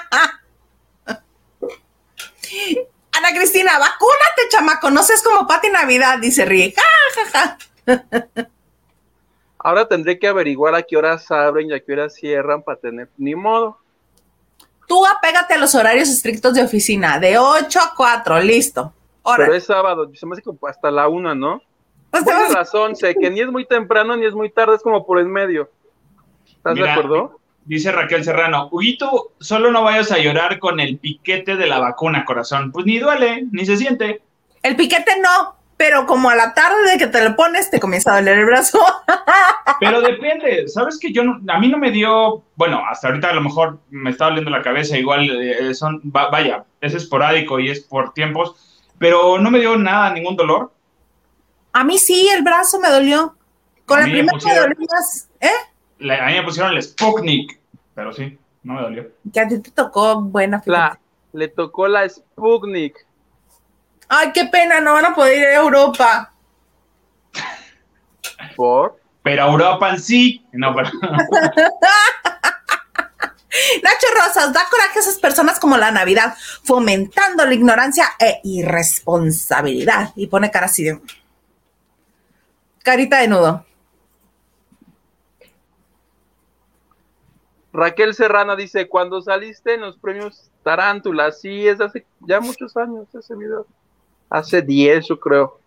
Ana 3.12 3.28
Cristina, 3.34 3.78
vacúnate, 3.78 4.48
chamaco, 4.50 4.90
no 4.90 5.02
seas 5.02 5.22
como 5.22 5.46
Pati 5.46 5.70
Navidad, 5.70 6.18
dice 6.18 6.74
ja. 7.32 7.58
Ahora 9.58 9.88
tendré 9.88 10.18
que 10.18 10.28
averiguar 10.28 10.74
a 10.74 10.82
qué 10.82 10.96
horas 10.96 11.30
abren 11.30 11.70
y 11.70 11.74
a 11.74 11.80
qué 11.80 11.92
horas 11.92 12.14
cierran 12.14 12.62
para 12.62 12.78
tener, 12.78 13.10
ni 13.16 13.34
modo. 13.34 13.78
Tú 14.86 15.04
apégate 15.04 15.54
a 15.54 15.58
los 15.58 15.74
horarios 15.74 16.08
estrictos 16.08 16.54
de 16.54 16.62
oficina, 16.62 17.18
de 17.18 17.38
8 17.38 17.80
a 17.80 17.92
4, 17.94 18.40
listo. 18.40 18.92
Ahora, 19.24 19.44
Pero 19.44 19.56
es 19.56 19.66
sábado, 19.66 20.10
se 20.14 20.24
me 20.24 20.34
hace 20.34 20.42
como 20.42 20.58
hasta 20.66 20.90
la 20.90 21.08
una, 21.08 21.34
¿no? 21.34 21.60
Pues 22.10 22.24
te 22.24 22.30
Tienes 22.30 22.54
razón, 22.54 22.96
sé 22.96 23.14
que 23.14 23.30
ni 23.30 23.40
es 23.40 23.48
muy 23.48 23.66
temprano 23.66 24.16
ni 24.16 24.26
es 24.26 24.34
muy 24.34 24.50
tarde, 24.50 24.76
es 24.76 24.82
como 24.82 25.04
por 25.06 25.18
el 25.18 25.26
medio. 25.26 25.70
¿Estás 26.46 26.74
de 26.74 26.88
acuerdo? 26.90 27.40
Dice 27.64 27.92
Raquel 27.92 28.24
Serrano, 28.24 28.68
Huguito, 28.72 29.32
solo 29.40 29.70
no 29.70 29.82
vayas 29.84 30.10
a 30.10 30.18
llorar 30.18 30.58
con 30.58 30.80
el 30.80 30.98
piquete 30.98 31.56
de 31.56 31.66
la 31.66 31.78
vacuna, 31.78 32.24
corazón. 32.24 32.72
Pues 32.72 32.86
ni 32.86 32.98
duele, 32.98 33.44
ni 33.52 33.66
se 33.66 33.76
siente. 33.76 34.22
el 34.62 34.74
piquete 34.74 35.20
no, 35.20 35.54
pero 35.76 36.06
como 36.06 36.30
a 36.30 36.34
la 36.34 36.54
tarde 36.54 36.90
de 36.92 36.98
que 36.98 37.06
te 37.06 37.22
lo 37.28 37.36
pones, 37.36 37.70
te 37.70 37.78
comienza 37.78 38.12
a 38.12 38.16
doler 38.16 38.38
el 38.38 38.46
brazo. 38.46 38.78
Pero 39.80 40.00
depende, 40.00 40.66
¿sabes 40.66 40.98
que 40.98 41.12
yo 41.12 41.22
no- 41.22 41.40
a 41.52 41.58
mí 41.60 41.68
no 41.68 41.78
me 41.78 41.92
dio, 41.92 42.42
bueno, 42.56 42.82
hasta 42.90 43.08
ahorita 43.08 43.30
a 43.30 43.34
lo 43.34 43.42
mejor 43.42 43.78
me 43.90 44.10
está 44.10 44.24
doliendo 44.24 44.50
la 44.50 44.62
cabeza, 44.62 44.98
igual 44.98 45.30
eh, 45.30 45.72
son, 45.74 46.00
va- 46.04 46.30
vaya, 46.30 46.64
es 46.80 46.94
esporádico 46.94 47.60
y 47.60 47.70
es 47.70 47.80
por 47.84 48.12
tiempos, 48.12 48.82
pero 48.98 49.38
no 49.38 49.50
me 49.52 49.60
dio 49.60 49.76
nada, 49.76 50.10
ningún 50.12 50.34
dolor. 50.34 50.72
A 51.72 51.84
mí 51.84 51.98
sí, 51.98 52.28
el 52.28 52.42
brazo 52.42 52.78
me 52.80 52.88
dolió. 52.88 53.34
Con 53.86 53.98
A 53.98 54.02
la 54.02 54.06
primera 54.06 54.38
me 54.44 54.54
dolió 54.54 54.76
más, 54.90 55.28
¿eh? 55.40 55.50
La- 55.98 56.24
a 56.24 56.26
mí 56.28 56.34
me 56.34 56.42
pusieron 56.42 56.72
el 56.74 56.82
Sputnik, 56.82 57.58
pero 57.94 58.12
sí, 58.12 58.38
no 58.62 58.74
me 58.74 58.82
dolió. 58.82 59.08
Que 59.32 59.40
a 59.40 59.48
ti 59.48 59.58
te 59.60 59.70
tocó 59.70 60.20
buena. 60.20 60.62
La, 60.66 60.98
le 61.32 61.48
tocó 61.48 61.88
la 61.88 62.08
Sputnik. 62.08 63.06
Ay, 64.08 64.32
qué 64.32 64.44
pena, 64.46 64.80
no 64.80 64.94
van 64.94 65.06
a 65.06 65.14
poder 65.14 65.38
ir 65.38 65.46
a 65.46 65.54
Europa. 65.56 66.32
¿Por? 68.56 69.00
Pero 69.22 69.46
Europa 69.46 69.90
en 69.90 70.00
sí, 70.00 70.46
no, 70.52 70.74
pero... 70.74 70.90
Nacho 73.82 74.06
Rosas, 74.14 74.52
da 74.52 74.60
coraje 74.70 74.98
a 74.98 75.00
esas 75.00 75.18
personas 75.18 75.58
como 75.58 75.76
la 75.76 75.90
Navidad, 75.90 76.34
fomentando 76.62 77.44
la 77.44 77.54
ignorancia 77.54 78.04
e 78.18 78.40
irresponsabilidad. 78.44 80.12
Y 80.16 80.26
pone 80.28 80.50
cara 80.50 80.66
así 80.66 80.84
de... 80.84 81.00
Carita 82.88 83.20
de 83.20 83.28
nudo. 83.28 83.66
Raquel 87.70 88.14
Serrana 88.14 88.56
dice, 88.56 88.88
cuando 88.88 89.20
saliste 89.20 89.74
en 89.74 89.82
los 89.82 89.98
premios 89.98 90.50
Tarántula, 90.62 91.30
sí, 91.32 91.68
es 91.68 91.82
hace 91.82 92.06
ya 92.20 92.40
muchos 92.40 92.74
años 92.78 93.06
ese 93.14 93.36
video. 93.36 93.66
Hace 94.30 94.62
10, 94.62 95.06
yo 95.06 95.20
creo. 95.20 95.60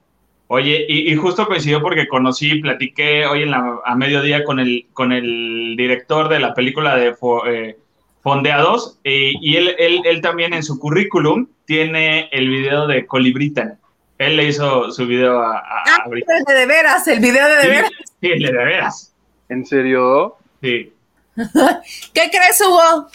Oye, 0.47 0.83
y, 0.89 1.13
y 1.13 1.15
justo 1.15 1.45
coincidió 1.45 1.79
porque 1.83 2.07
conocí, 2.07 2.55
platiqué 2.55 3.27
hoy 3.27 3.43
en 3.43 3.51
la, 3.51 3.79
a 3.85 3.95
mediodía 3.95 4.43
con 4.43 4.59
el, 4.59 4.87
con 4.91 5.11
el 5.11 5.75
director 5.77 6.27
de 6.27 6.39
la 6.39 6.55
película 6.55 6.95
de 6.95 7.15
Fo- 7.15 7.43
eh, 7.47 7.77
Fondeados, 8.23 8.99
eh, 9.03 9.33
y 9.39 9.57
él, 9.57 9.75
él, 9.77 10.01
él 10.05 10.21
también 10.21 10.55
en 10.55 10.63
su 10.63 10.79
currículum 10.79 11.47
tiene 11.65 12.29
el 12.31 12.49
video 12.49 12.87
de 12.87 13.05
Colibritan. 13.05 13.79
Él 14.21 14.37
le 14.37 14.43
hizo 14.45 14.91
su 14.91 15.05
video 15.07 15.41
a, 15.41 15.57
a- 15.57 15.83
Ah, 15.87 16.03
el 16.11 16.23
de, 16.45 16.53
de 16.53 16.65
veras, 16.65 17.07
el 17.07 17.19
video 17.19 17.47
de 17.47 17.55
de 17.55 17.61
Sí, 17.61 17.67
veras. 17.69 17.91
sí, 18.21 18.27
el 18.31 18.39
de 18.43 18.51
de 18.51 18.63
veras. 18.65 19.13
¿En 19.49 19.65
serio? 19.65 20.37
Sí. 20.61 20.93
¿Qué 22.13 22.29
crees, 22.29 22.61
Hugo? 22.61 23.07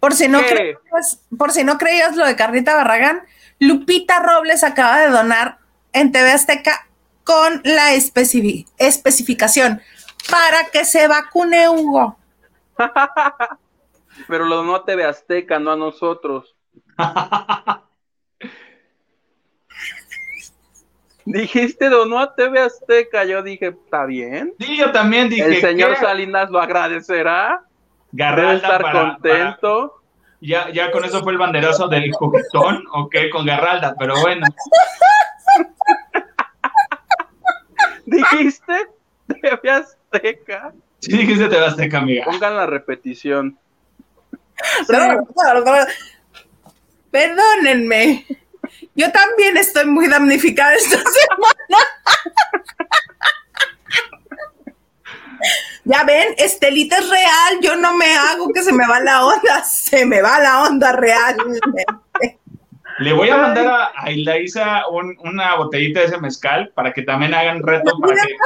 Por 0.00 0.14
si 0.14 0.28
no 0.28 0.40
creías, 0.40 1.20
por 1.36 1.52
si 1.52 1.64
no 1.64 1.78
creías 1.78 2.16
lo 2.16 2.26
de 2.26 2.36
Carlita 2.36 2.74
Barragán, 2.74 3.22
Lupita 3.60 4.20
Robles 4.20 4.64
acaba 4.64 5.00
de 5.00 5.08
donar 5.10 5.58
en 5.92 6.10
TV 6.12 6.30
Azteca 6.32 6.88
con 7.24 7.60
la 7.64 7.94
especifi- 7.94 8.66
especificación 8.78 9.80
para 10.30 10.66
que 10.72 10.84
se 10.84 11.06
vacune 11.08 11.68
Hugo. 11.68 12.16
Pero 14.28 14.44
lo 14.44 14.56
donó 14.56 14.76
a 14.76 14.84
TV 14.84 15.04
Azteca, 15.04 15.58
no 15.58 15.72
a 15.72 15.76
nosotros. 15.76 16.54
Dijiste 21.26 21.88
donó 21.88 22.18
a 22.18 22.34
TV 22.34 22.60
Azteca, 22.60 23.24
yo 23.24 23.42
dije, 23.42 23.68
está 23.68 24.04
bien. 24.04 24.52
Sí, 24.58 24.76
yo 24.76 24.92
también 24.92 25.28
dije. 25.30 25.44
El 25.44 25.60
señor 25.60 25.94
¿qué? 25.94 26.00
Salinas 26.00 26.50
lo 26.50 26.60
agradecerá. 26.60 27.62
Debe 28.12 28.30
Garralda 28.30 28.54
estar 28.56 28.82
para- 28.82 29.12
contento. 29.14 30.00
Ya, 30.40 30.70
ya 30.70 30.90
con 30.90 31.04
eso 31.04 31.22
fue 31.22 31.32
el 31.32 31.38
banderazo 31.38 31.88
del 31.88 32.12
juguetón, 32.12 32.84
ok, 32.92 33.16
con 33.32 33.46
Garralda, 33.46 33.94
pero 33.98 34.20
bueno. 34.20 34.46
Dijiste 38.04 38.74
TV 39.26 39.70
Azteca. 39.70 40.74
Sí 40.98 41.16
dijiste 41.16 41.48
te 41.48 41.58
vas 41.58 41.78
a 41.78 41.98
amiga. 41.98 42.24
Pongan 42.26 42.56
la 42.56 42.66
repetición. 42.66 43.58
Perdónenme. 47.10 48.26
Yo 48.94 49.10
también 49.12 49.56
estoy 49.56 49.86
muy 49.86 50.08
damnificada 50.08 50.74
esta 50.74 50.96
semana. 50.98 51.78
Ya 55.84 56.02
ven, 56.04 56.34
Estelita 56.38 56.96
es 56.98 57.10
real, 57.10 57.58
yo 57.60 57.76
no 57.76 57.94
me 57.96 58.06
hago 58.16 58.48
que 58.54 58.62
se 58.62 58.72
me 58.72 58.86
va 58.88 59.00
la 59.00 59.26
onda, 59.26 59.62
se 59.64 60.06
me 60.06 60.22
va 60.22 60.38
la 60.40 60.62
onda 60.62 60.92
realmente. 60.92 61.84
Le 63.00 63.12
voy 63.12 63.28
a 63.28 63.36
mandar 63.36 63.66
a, 63.66 63.92
a 63.96 64.10
Ilaisa 64.10 64.86
un- 64.88 65.16
una 65.24 65.56
botellita 65.56 66.00
de 66.00 66.06
ese 66.06 66.18
mezcal 66.18 66.70
para 66.74 66.92
que 66.92 67.02
también 67.02 67.34
hagan 67.34 67.62
reto 67.62 67.98
para 68.00 68.14
que. 68.14 68.32
las. 68.32 68.38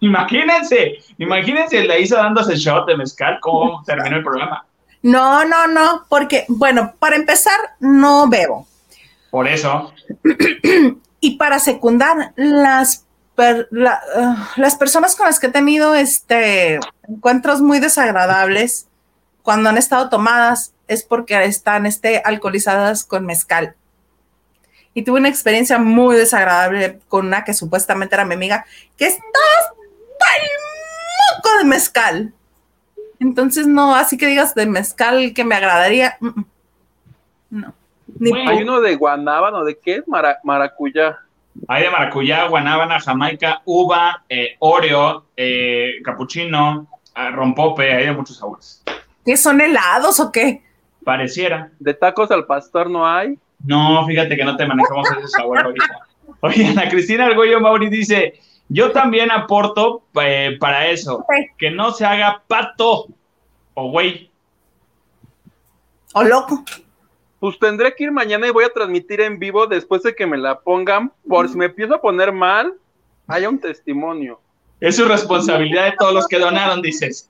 Imagínense, 0.00 0.94
imagínense 1.18 1.78
a 1.78 1.80
Ilaisa 1.84 2.16
dándose 2.16 2.56
shot 2.56 2.86
de 2.88 2.96
mezcal, 2.96 3.38
cómo 3.40 3.84
terminó 3.84 4.16
el 4.16 4.24
programa. 4.24 4.66
No, 5.02 5.44
no, 5.44 5.66
no, 5.66 6.06
porque, 6.08 6.44
bueno, 6.48 6.94
para 6.98 7.16
empezar, 7.16 7.58
no 7.80 8.28
bebo. 8.28 8.66
Por 9.30 9.48
eso, 9.48 9.92
Y 11.24 11.36
para 11.36 11.58
secundar, 11.60 12.32
las, 12.36 13.04
per- 13.36 13.68
la- 13.70 14.00
ah, 14.16 14.50
las 14.56 14.74
personas 14.74 15.14
con 15.14 15.26
las 15.26 15.38
que 15.38 15.46
he 15.46 15.50
tenido 15.50 15.94
este, 15.94 16.80
encuentros 17.08 17.60
muy 17.60 17.78
desagradables 17.78 18.86
cuando 19.42 19.68
han 19.70 19.78
estado 19.78 20.08
tomadas 20.08 20.72
es 20.88 21.04
porque 21.04 21.42
están 21.44 21.86
este, 21.86 22.22
alcoholizadas 22.24 23.04
con 23.04 23.24
mezcal. 23.24 23.76
Y 24.94 25.04
tuve 25.04 25.20
una 25.20 25.28
experiencia 25.28 25.78
muy 25.78 26.16
desagradable 26.16 26.98
con 27.08 27.26
una 27.26 27.44
que 27.44 27.54
supuestamente 27.54 28.14
era 28.16 28.24
mi 28.24 28.34
amiga, 28.34 28.66
que 28.96 29.06
está 29.06 29.22
hasta 29.60 30.42
el 30.42 30.48
moco 31.38 31.58
de 31.58 31.64
mezcal. 31.64 32.34
Entonces, 33.22 33.68
no, 33.68 33.94
así 33.94 34.18
que 34.18 34.26
digas 34.26 34.52
de 34.56 34.66
mezcal 34.66 35.32
que 35.32 35.44
me 35.44 35.54
agradaría. 35.54 36.16
mm, 36.20 36.26
mm. 36.28 36.44
No. 37.50 37.74
Ni 38.18 38.30
Bueno. 38.30 38.50
Hay 38.50 38.62
uno 38.62 38.80
de 38.80 38.96
guanábano, 38.96 39.64
¿de 39.64 39.78
qué? 39.78 40.02
Mara- 40.06 40.38
maracuyá. 40.42 41.18
hay 41.68 41.84
de 41.84 41.90
maracuyá, 41.90 42.48
guanábana, 42.48 42.98
jamaica, 42.98 43.62
uva, 43.64 44.24
eh, 44.28 44.56
oreo, 44.58 45.26
eh, 45.36 45.92
capuchino, 46.04 46.88
ah, 47.14 47.30
rompope, 47.30 47.92
hay 47.94 48.06
de 48.06 48.12
muchos 48.12 48.36
sabores. 48.38 48.82
¿Qué 49.24 49.36
son 49.36 49.60
helados 49.60 50.18
o 50.18 50.32
qué? 50.32 50.62
Pareciera. 51.04 51.70
De 51.78 51.94
tacos 51.94 52.30
al 52.32 52.44
pastor 52.46 52.90
no 52.90 53.06
hay. 53.06 53.38
No, 53.64 54.04
fíjate 54.06 54.36
que 54.36 54.44
no 54.44 54.56
te 54.56 54.66
manejamos 54.66 55.08
ese 55.18 55.28
sabor 55.28 55.62
ahorita. 55.64 55.98
Oye, 56.40 56.66
Ana 56.66 56.88
Cristina 56.88 57.26
Argollo 57.26 57.60
Mauri 57.60 57.88
dice, 57.88 58.40
yo 58.72 58.92
también 58.92 59.30
aporto 59.30 60.02
eh, 60.20 60.56
para 60.60 60.88
eso, 60.88 61.24
que 61.58 61.70
no 61.70 61.92
se 61.92 62.04
haga 62.06 62.42
pato 62.46 63.06
o 63.74 63.90
güey. 63.90 64.30
O 66.14 66.22
loco. 66.22 66.64
Pues 67.40 67.58
tendré 67.58 67.94
que 67.94 68.04
ir 68.04 68.12
mañana 68.12 68.46
y 68.46 68.50
voy 68.50 68.64
a 68.64 68.72
transmitir 68.72 69.20
en 69.20 69.38
vivo 69.38 69.66
después 69.66 70.02
de 70.02 70.14
que 70.14 70.26
me 70.26 70.36
la 70.38 70.60
pongan. 70.60 71.12
Por 71.28 71.48
si 71.48 71.56
me 71.56 71.66
empiezo 71.66 71.94
a 71.94 72.00
poner 72.00 72.32
mal, 72.32 72.74
haya 73.26 73.48
un 73.48 73.58
testimonio. 73.58 74.40
Es 74.80 74.96
su 74.96 75.04
responsabilidad 75.04 75.86
de 75.86 75.92
todos 75.98 76.12
los 76.14 76.26
que 76.28 76.38
donaron, 76.38 76.82
dices. 76.82 77.28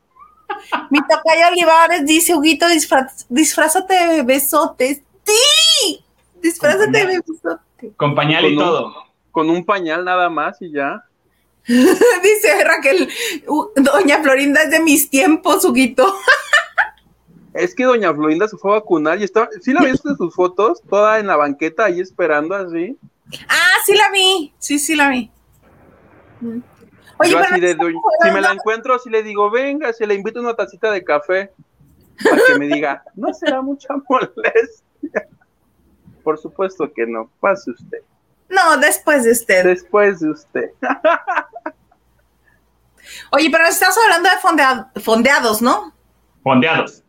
Mi 0.91 0.99
tocaya 1.01 1.49
Olivares 1.49 2.05
dice, 2.05 2.35
Huguito, 2.35 2.67
disfraz- 2.67 3.25
disfrázate 3.29 3.95
de 4.09 4.23
besotes. 4.23 5.03
¡Sí! 5.25 6.05
Disfrázate 6.43 7.07
de 7.07 7.07
besotes. 7.21 7.93
Con 7.97 8.15
pañal 8.15 8.45
y 8.45 8.55
Con 8.55 8.65
un- 8.65 8.71
todo. 8.71 8.95
Con 9.31 9.51
un 9.51 9.65
pañal 9.65 10.05
nada 10.05 10.29
más 10.29 10.61
y 10.61 10.71
ya. 10.73 11.05
dice 12.23 12.65
Raquel, 12.65 13.09
"U- 13.47 13.71
Doña 13.77 14.23
Florinda 14.23 14.63
es 14.63 14.71
de 14.71 14.81
mis 14.81 15.09
tiempos, 15.11 15.65
Huguito. 15.65 16.15
Es 17.55 17.75
que 17.75 17.85
doña 17.85 18.15
Florinda 18.15 18.49
se 18.49 18.57
fue 18.57 18.73
a 18.73 18.75
vacunar 18.81 19.21
y 19.21 19.25
estaba, 19.25 19.49
¿sí 19.61 19.73
la 19.75 19.83
viste 19.83 20.09
en 20.09 20.17
sus 20.17 20.35
fotos? 20.35 20.81
Toda 20.89 21.19
en 21.19 21.27
la 21.27 21.37
banqueta 21.37 21.85
ahí 21.85 22.01
esperando 22.01 22.55
así. 22.55 22.97
Ah, 23.49 23.75
sí 23.85 23.95
la 23.95 24.11
vi. 24.11 24.53
Sí, 24.59 24.79
sí 24.79 24.97
la 24.97 25.09
vi. 25.11 25.31
Oye, 26.41 27.31
Yo 27.31 27.37
pero 27.39 27.51
así 27.53 27.61
de, 27.61 27.71
estamos 27.73 27.93
doña- 27.93 28.01
si 28.23 28.31
me 28.31 28.41
la 28.41 28.53
encuentro 28.53 28.95
así 28.95 29.11
le 29.11 29.23
digo, 29.23 29.51
venga, 29.51 29.93
se 29.93 30.07
le 30.07 30.15
invito 30.15 30.41
una 30.41 30.55
tacita 30.55 30.91
de 30.91 31.05
café 31.05 31.53
para 32.25 32.41
que 32.47 32.59
me 32.59 32.67
diga, 32.69 33.05
no 33.15 33.33
será 33.35 33.61
mucha 33.61 33.89
molestia. 34.09 35.29
Por 36.25 36.39
supuesto 36.39 36.91
que 36.93 37.07
no, 37.07 37.31
pase 37.39 37.71
usted. 37.71 37.99
No, 38.49 38.77
después 38.79 39.25
de 39.25 39.33
usted. 39.33 39.65
Después 39.65 40.21
de 40.21 40.31
usted. 40.31 40.71
Oye, 43.31 43.49
pero 43.51 43.65
estás 43.67 43.97
hablando 44.05 44.29
de 44.29 44.37
fondea- 44.37 44.91
fondeados, 45.03 45.63
¿no? 45.63 45.93
Fondeados. 46.43 47.03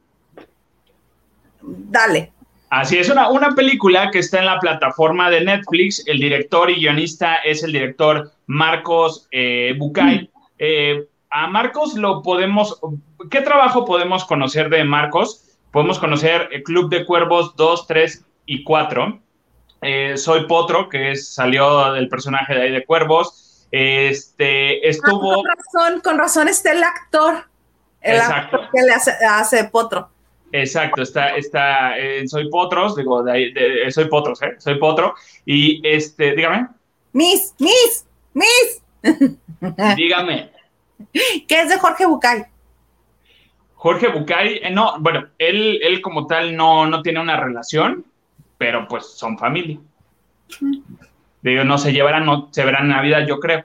Dale. 1.62 2.32
Así 2.70 2.98
es, 2.98 3.10
una, 3.10 3.30
una 3.30 3.52
película 3.54 4.10
que 4.12 4.20
está 4.20 4.40
en 4.40 4.48
la 4.48 4.60
plataforma 4.60 5.30
de 5.30 5.42
Netflix. 5.42 6.04
El 6.08 6.20
director 6.20 6.70
y 6.72 6.76
guionista 6.76 7.36
es 7.38 7.64
el 7.64 7.72
director 7.72 8.32
Marcos 8.48 9.28
eh, 9.32 9.76
Bucay. 9.78 10.30
Eh, 10.58 11.08
a 11.30 11.48
Marcos 11.48 11.94
lo 11.96 12.22
podemos. 12.24 12.80
¿Qué 13.30 13.42
trabajo 13.42 13.86
podemos 13.86 14.26
conocer 14.26 14.70
de 14.70 14.84
Marcos? 14.84 15.58
Podemos 15.72 16.00
conocer 16.00 16.50
el 16.52 16.64
Club 16.64 16.90
de 16.90 17.06
Cuervos 17.06 17.56
2, 17.56 17.88
3 17.88 18.26
y 18.48 18.64
4. 18.64 19.20
Eh, 19.82 20.18
Soy 20.18 20.46
Potro, 20.48 20.90
que 20.90 21.12
es- 21.12 21.34
salió 21.34 21.92
del 21.94 22.10
personaje 22.10 22.54
de 22.56 22.62
ahí 22.64 22.72
de 22.72 22.86
Cuervos. 22.86 23.43
Este 23.76 24.76
Ah, 24.76 24.80
estuvo. 24.84 25.34
con 25.34 25.46
razón, 25.48 26.02
con 26.02 26.18
razón 26.20 26.48
está 26.48 26.72
el 26.74 26.84
actor. 26.84 27.46
El 28.02 28.18
Exacto. 28.18 28.58
actor 28.58 28.70
que 28.72 28.82
le 28.84 28.94
hace, 28.94 29.12
hace 29.28 29.64
potro. 29.66 30.10
Exacto, 30.52 31.02
está, 31.02 31.30
está 31.36 31.98
en 31.98 32.30
Soy 32.30 32.48
Potros, 32.52 32.96
digo, 32.96 33.24
de 33.24 33.32
ahí, 33.32 33.52
de- 33.54 33.90
Soy 33.92 34.08
Potros, 34.08 34.40
¿eh? 34.44 34.54
Soy 34.60 34.78
Potro. 34.78 35.16
Y 35.44 35.82
este, 35.84 36.36
dígame, 36.36 36.68
Miss, 37.14 37.56
Miss, 37.58 38.06
Miss. 38.36 38.82
dígame, 39.96 40.52
que 41.48 41.60
es 41.62 41.70
de 41.70 41.80
Jorge 41.80 42.06
Bucay. 42.06 42.44
Jorge 43.74 44.10
Bucay, 44.10 44.60
eh, 44.64 44.70
no, 44.70 45.00
bueno, 45.00 45.28
él, 45.40 45.80
él 45.82 46.00
como 46.04 46.28
tal 46.28 46.56
no, 46.56 46.86
no 46.86 47.02
tiene 47.02 47.20
una 47.20 47.36
relación, 47.38 48.06
pero 48.60 48.88
pues 48.88 49.08
son 49.18 49.40
familia. 49.40 49.80
Digo, 51.44 51.64
no 51.64 51.78
se 51.78 51.94
llevarán, 51.94 52.26
no 52.26 52.50
se 52.52 52.66
verán 52.66 52.84
en 52.86 52.90
Navidad, 52.90 53.26
yo 53.28 53.40
creo. 53.40 53.64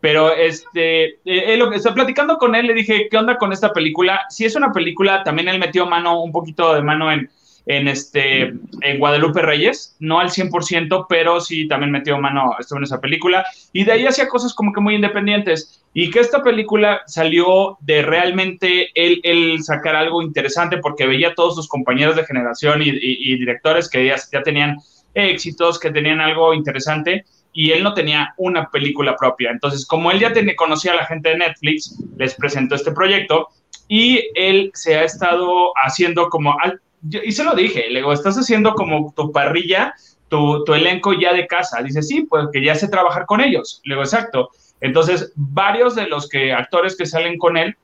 Pero 0.00 0.34
este, 0.34 1.04
eh, 1.04 1.54
él 1.54 1.62
está 1.74 1.94
platicando 1.94 2.38
con 2.38 2.54
él, 2.54 2.66
le 2.66 2.74
dije, 2.74 3.08
¿qué 3.10 3.16
onda 3.16 3.36
con 3.36 3.52
esta 3.52 3.72
película? 3.72 4.22
Si 4.30 4.44
es 4.44 4.56
una 4.56 4.72
película, 4.72 5.22
también 5.24 5.48
él 5.48 5.58
metió 5.58 5.86
mano, 5.86 6.22
un 6.22 6.32
poquito 6.32 6.74
de 6.74 6.82
mano 6.82 7.12
en, 7.12 7.30
en 7.66 7.86
este, 7.86 8.54
en 8.80 8.98
Guadalupe 8.98 9.42
Reyes, 9.42 9.94
no 10.00 10.18
al 10.18 10.30
100%, 10.30 11.06
pero 11.08 11.40
sí 11.40 11.68
también 11.68 11.92
metió 11.92 12.18
mano, 12.18 12.56
estuvo 12.58 12.78
en 12.78 12.84
esa 12.84 13.00
película, 13.00 13.44
y 13.74 13.84
de 13.84 13.92
ahí 13.92 14.06
hacía 14.06 14.26
cosas 14.26 14.54
como 14.54 14.72
que 14.72 14.80
muy 14.80 14.94
independientes, 14.94 15.84
y 15.92 16.10
que 16.10 16.20
esta 16.20 16.42
película 16.42 17.02
salió 17.06 17.76
de 17.80 18.00
realmente 18.00 18.88
él, 18.94 19.20
él 19.22 19.62
sacar 19.62 19.96
algo 19.96 20.22
interesante, 20.22 20.78
porque 20.78 21.06
veía 21.06 21.28
a 21.28 21.34
todos 21.34 21.56
sus 21.56 21.68
compañeros 21.68 22.16
de 22.16 22.24
generación 22.24 22.80
y, 22.82 22.88
y- 22.88 23.32
y 23.34 23.38
directores 23.38 23.90
que 23.90 24.06
ya, 24.06 24.16
ya 24.32 24.42
tenían 24.42 24.78
éxitos, 25.14 25.78
que 25.78 25.90
tenían 25.90 26.20
algo 26.20 26.54
interesante, 26.54 27.24
y 27.52 27.72
él 27.72 27.82
no 27.82 27.94
tenía 27.94 28.34
una 28.36 28.70
película 28.70 29.16
propia. 29.16 29.50
Entonces, 29.50 29.86
como 29.86 30.10
él 30.10 30.20
ya 30.20 30.32
tenía, 30.32 30.54
conocía 30.56 30.92
a 30.92 30.96
la 30.96 31.06
gente 31.06 31.30
de 31.30 31.38
Netflix, 31.38 31.98
les 32.16 32.34
presentó 32.34 32.74
este 32.74 32.92
proyecto 32.92 33.48
y 33.88 34.22
él 34.34 34.70
se 34.74 34.96
ha 34.96 35.04
estado 35.04 35.72
haciendo 35.84 36.28
como, 36.28 36.56
y 37.02 37.32
se 37.32 37.44
lo 37.44 37.54
dije, 37.54 37.90
le 37.90 38.00
digo, 38.00 38.12
estás 38.12 38.36
haciendo 38.36 38.74
como 38.74 39.12
tu 39.16 39.32
parrilla, 39.32 39.94
tu, 40.28 40.64
tu 40.64 40.74
elenco 40.74 41.12
ya 41.12 41.32
de 41.32 41.48
casa. 41.48 41.82
Dice, 41.82 42.02
sí, 42.02 42.22
pues 42.22 42.46
que 42.52 42.64
ya 42.64 42.76
sé 42.76 42.86
trabajar 42.86 43.26
con 43.26 43.40
ellos. 43.40 43.80
Le 43.84 43.94
digo, 43.94 44.04
exacto. 44.04 44.50
Entonces, 44.80 45.32
varios 45.34 45.96
de 45.96 46.06
los 46.06 46.28
que, 46.28 46.52
actores 46.52 46.96
que 46.96 47.04
salen 47.04 47.36
con 47.36 47.56
él 47.56 47.76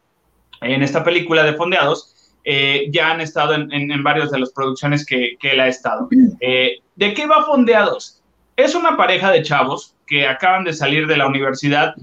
en 0.61 0.83
esta 0.83 1.03
película 1.05 1.43
de 1.43 1.55
Fondeados, 1.55 2.16
eh, 2.47 2.87
ya 2.91 3.11
han 3.11 3.21
estado 3.21 3.55
en, 3.55 3.71
en, 3.73 3.91
en 3.91 4.03
varias 4.03 4.31
de 4.31 4.39
las 4.39 4.51
producciones 4.53 5.05
que, 5.05 5.37
que 5.41 5.51
él 5.51 5.61
ha 5.61 5.69
estado. 5.69 6.09
Eh, 6.41 6.79
¿De 6.95 7.13
qué 7.13 7.27
va 7.27 7.45
Fondeados? 7.45 8.23
Es 8.57 8.75
una 8.75 8.97
pareja 8.97 9.31
de 9.33 9.43
chavos 9.43 9.95
que 10.07 10.27
acaban 10.27 10.65
de 10.65 10.73
salir 10.73 11.07
de 11.09 11.17
la 11.17 11.27
universidad 11.27 11.95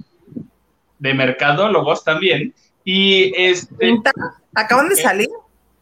de 0.99 1.13
mercadólogos 1.13 2.03
también. 2.03 2.53
Y 2.83 3.33
este, 3.35 3.95
Acaban 4.53 4.89
de 4.89 4.95
salir. 4.97 5.29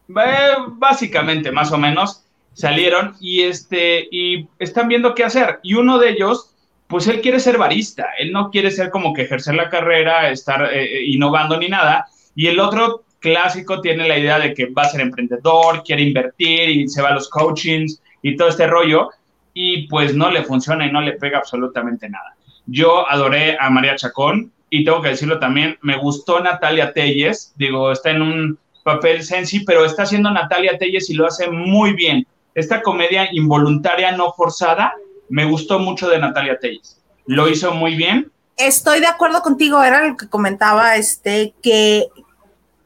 eh, 0.08 0.54
básicamente, 0.78 1.50
más 1.50 1.72
o 1.72 1.76
menos. 1.78 2.24
salieron 2.54 3.16
y, 3.20 3.42
este, 3.42 4.06
y 4.10 4.46
están 4.58 4.88
viendo 4.88 5.14
qué 5.14 5.24
hacer. 5.24 5.58
Y 5.62 5.74
uno 5.74 5.98
de 5.98 6.10
ellos, 6.10 6.54
pues 6.86 7.06
él 7.08 7.20
quiere 7.20 7.40
ser 7.40 7.58
barista, 7.58 8.06
él 8.18 8.30
no 8.32 8.50
quiere 8.50 8.70
ser 8.70 8.90
como 8.90 9.12
que 9.14 9.22
ejercer 9.22 9.54
la 9.54 9.68
carrera, 9.70 10.30
estar 10.30 10.68
eh, 10.72 11.04
innovando 11.06 11.58
ni 11.58 11.68
nada. 11.68 12.06
Y 12.34 12.46
el 12.46 12.60
otro 12.60 13.04
clásico 13.22 13.80
tiene 13.80 14.06
la 14.06 14.18
idea 14.18 14.38
de 14.38 14.52
que 14.52 14.66
va 14.66 14.82
a 14.82 14.88
ser 14.88 15.00
emprendedor, 15.00 15.82
quiere 15.82 16.02
invertir 16.02 16.68
y 16.68 16.88
se 16.88 17.00
va 17.00 17.08
a 17.08 17.14
los 17.14 17.30
coachings 17.30 18.02
y 18.20 18.36
todo 18.36 18.48
este 18.48 18.66
rollo. 18.66 19.08
Y 19.54 19.86
pues 19.88 20.14
no 20.14 20.30
le 20.30 20.42
funciona 20.42 20.86
y 20.86 20.92
no 20.92 21.00
le 21.00 21.12
pega 21.12 21.38
absolutamente 21.38 22.08
nada. 22.08 22.36
Yo 22.66 23.08
adoré 23.10 23.56
a 23.58 23.70
María 23.70 23.96
Chacón 23.96 24.52
y 24.68 24.84
tengo 24.84 25.02
que 25.02 25.10
decirlo 25.10 25.38
también, 25.38 25.76
me 25.82 25.98
gustó 25.98 26.40
Natalia 26.40 26.94
Telles, 26.94 27.52
digo, 27.56 27.92
está 27.92 28.10
en 28.10 28.22
un 28.22 28.58
papel 28.82 29.22
sensi, 29.22 29.60
pero 29.60 29.84
está 29.84 30.04
haciendo 30.04 30.30
Natalia 30.30 30.78
Telles 30.78 31.10
y 31.10 31.14
lo 31.14 31.26
hace 31.26 31.50
muy 31.50 31.92
bien. 31.92 32.26
Esta 32.54 32.80
comedia 32.80 33.28
involuntaria, 33.32 34.12
no 34.12 34.32
forzada, 34.32 34.94
me 35.28 35.44
gustó 35.44 35.78
mucho 35.78 36.08
de 36.08 36.18
Natalia 36.18 36.58
Telles. 36.58 36.98
Lo 37.26 37.48
hizo 37.48 37.72
muy 37.72 37.94
bien. 37.94 38.30
Estoy 38.56 39.00
de 39.00 39.06
acuerdo 39.06 39.42
contigo, 39.42 39.82
era 39.82 40.06
lo 40.06 40.16
que 40.16 40.28
comentaba, 40.28 40.96
este, 40.96 41.52
que 41.62 42.08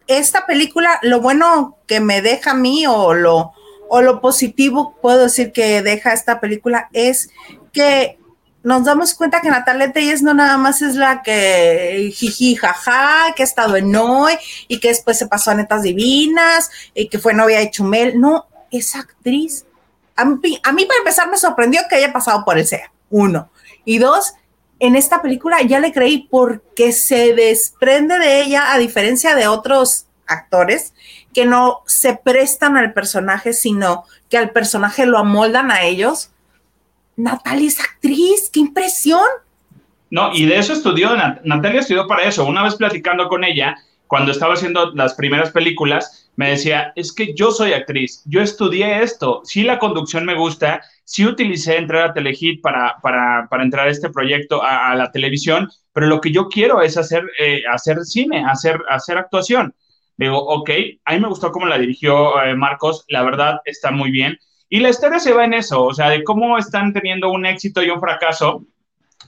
esta 0.07 0.47
película, 0.47 0.99
lo 1.03 1.20
bueno 1.20 1.78
que 1.87 2.01
me 2.01 2.23
deja 2.23 2.53
a 2.53 2.55
mí 2.55 2.87
o 2.87 3.15
lo, 3.15 3.53
o 3.89 4.03
lo 4.03 4.20
positivo, 4.20 4.97
puedo 5.01 5.24
decir 5.24 5.53
que 5.53 5.83
deja 5.83 6.12
esta 6.12 6.41
película, 6.41 6.89
es 6.93 7.31
que 7.73 8.19
nos 8.66 8.85
damos 8.85 9.15
cuenta 9.15 9.41
que 9.41 9.49
Natalia 9.49 9.93
Telles 9.93 10.23
no 10.23 10.35
nada 10.35 10.57
más 10.57 10.83
es 10.83 10.97
la 10.97 11.23
que 11.23 12.11
jiji, 12.12 12.57
jaja, 12.57 13.33
que 13.37 13.43
ha 13.43 13.45
estado 13.45 13.77
en 13.77 13.95
hoy 13.95 14.33
y 14.66 14.81
que 14.81 14.89
después 14.89 15.16
se 15.16 15.28
pasó 15.28 15.53
a 15.53 15.55
Netas 15.55 15.83
Divinas 15.83 16.70
y 16.93 17.09
que 17.09 17.20
fue 17.20 17.33
novia 17.33 17.61
de 17.61 17.70
Chumel. 17.70 18.20
No, 18.20 18.47
es 18.73 18.97
actriz. 18.97 19.66
A 20.16 20.24
mí, 20.24 20.61
a 20.65 20.73
mí 20.73 20.85
para 20.85 20.99
empezar 20.99 21.31
me 21.31 21.39
sorprendió 21.39 21.83
que 21.89 21.95
haya 21.95 22.12
pasado 22.12 22.45
por 22.45 22.59
el 22.59 22.66
SEA, 22.66 22.91
uno. 23.09 23.51
Y 23.85 23.99
dos, 23.99 24.35
en 24.78 24.97
esta 24.97 25.23
película 25.23 25.62
ya 25.62 25.81
le 25.81 25.93
creí 25.93 26.28
porque 26.31 26.93
se 26.93 27.35
desprende 27.35 28.19
de 28.19 28.43
ella, 28.43 28.73
a 28.73 28.78
diferencia 28.78 29.35
de 29.35 29.48
otros 29.48 30.07
actores 30.27 30.93
que 31.32 31.47
no 31.47 31.82
se 31.86 32.15
prestan 32.15 32.77
al 32.77 32.93
personaje, 32.93 33.53
sino 33.53 34.05
que 34.28 34.39
al 34.39 34.51
personaje 34.51 35.07
lo 35.07 35.19
amoldan 35.19 35.70
a 35.70 35.82
ellos 35.82 36.31
Natalia 37.16 37.69
es 37.69 37.81
actriz, 37.81 38.51
qué 38.53 38.61
impresión. 38.61 39.24
No, 40.11 40.32
y 40.32 40.47
de 40.47 40.59
eso 40.59 40.74
estudió, 40.74 41.16
Natalia 41.44 41.81
estudió 41.81 42.07
para 42.07 42.24
eso. 42.24 42.44
Una 42.44 42.62
vez 42.62 42.77
platicando 42.77 43.28
con 43.28 43.43
ella, 43.43 43.77
cuando 44.07 44.33
estaba 44.33 44.55
haciendo 44.55 44.93
las 44.93 45.15
primeras 45.15 45.51
películas, 45.51 46.31
me 46.37 46.51
decía, 46.51 46.93
es 46.97 47.12
que 47.12 47.35
yo 47.35 47.51
soy 47.51 47.73
actriz, 47.73 48.23
yo 48.27 48.41
estudié 48.41 49.03
esto, 49.03 49.41
sí 49.45 49.62
la 49.62 49.78
conducción 49.78 50.24
me 50.24 50.35
gusta, 50.35 50.83
sí 51.05 51.24
utilicé 51.24 51.78
entrar 51.78 52.11
a 52.11 52.12
Telehit 52.12 52.61
para, 52.61 52.97
para, 53.03 53.47
para 53.49 53.62
entrar 53.62 53.89
a 53.89 53.91
este 53.91 54.11
proyecto, 54.11 54.62
a, 54.62 54.95
la 54.95 55.11
televisión, 55.11 55.70
pero 55.93 56.07
lo 56.07 56.20
que 56.20 56.31
yo 56.31 56.49
quiero 56.49 56.83
es 56.83 56.97
hacer, 56.97 57.24
eh, 57.39 57.62
hacer 57.73 58.05
cine, 58.05 58.45
hacer, 58.47 58.81
hacer 58.91 59.16
actuación. 59.16 59.74
Digo, 60.19 60.39
ok, 60.39 60.70
a 61.05 61.12
mí 61.12 61.20
me 61.20 61.28
gustó 61.28 61.53
cómo 61.53 61.66
la 61.66 61.78
dirigió 61.78 62.43
eh, 62.43 62.55
Marcos, 62.55 63.05
la 63.09 63.23
verdad 63.23 63.61
está 63.65 63.91
muy 63.91 64.11
bien. 64.11 64.39
Y 64.69 64.81
la 64.81 64.91
historia 64.91 65.20
se 65.20 65.33
va 65.33 65.45
en 65.45 65.55
eso, 65.55 65.85
o 65.85 65.95
sea, 65.95 66.11
de 66.11 66.24
cómo 66.24 66.59
están 66.59 66.93
teniendo 66.93 67.31
un 67.31 67.47
éxito 67.47 67.83
y 67.83 67.91
un 67.91 68.01
fracaso, 68.01 68.65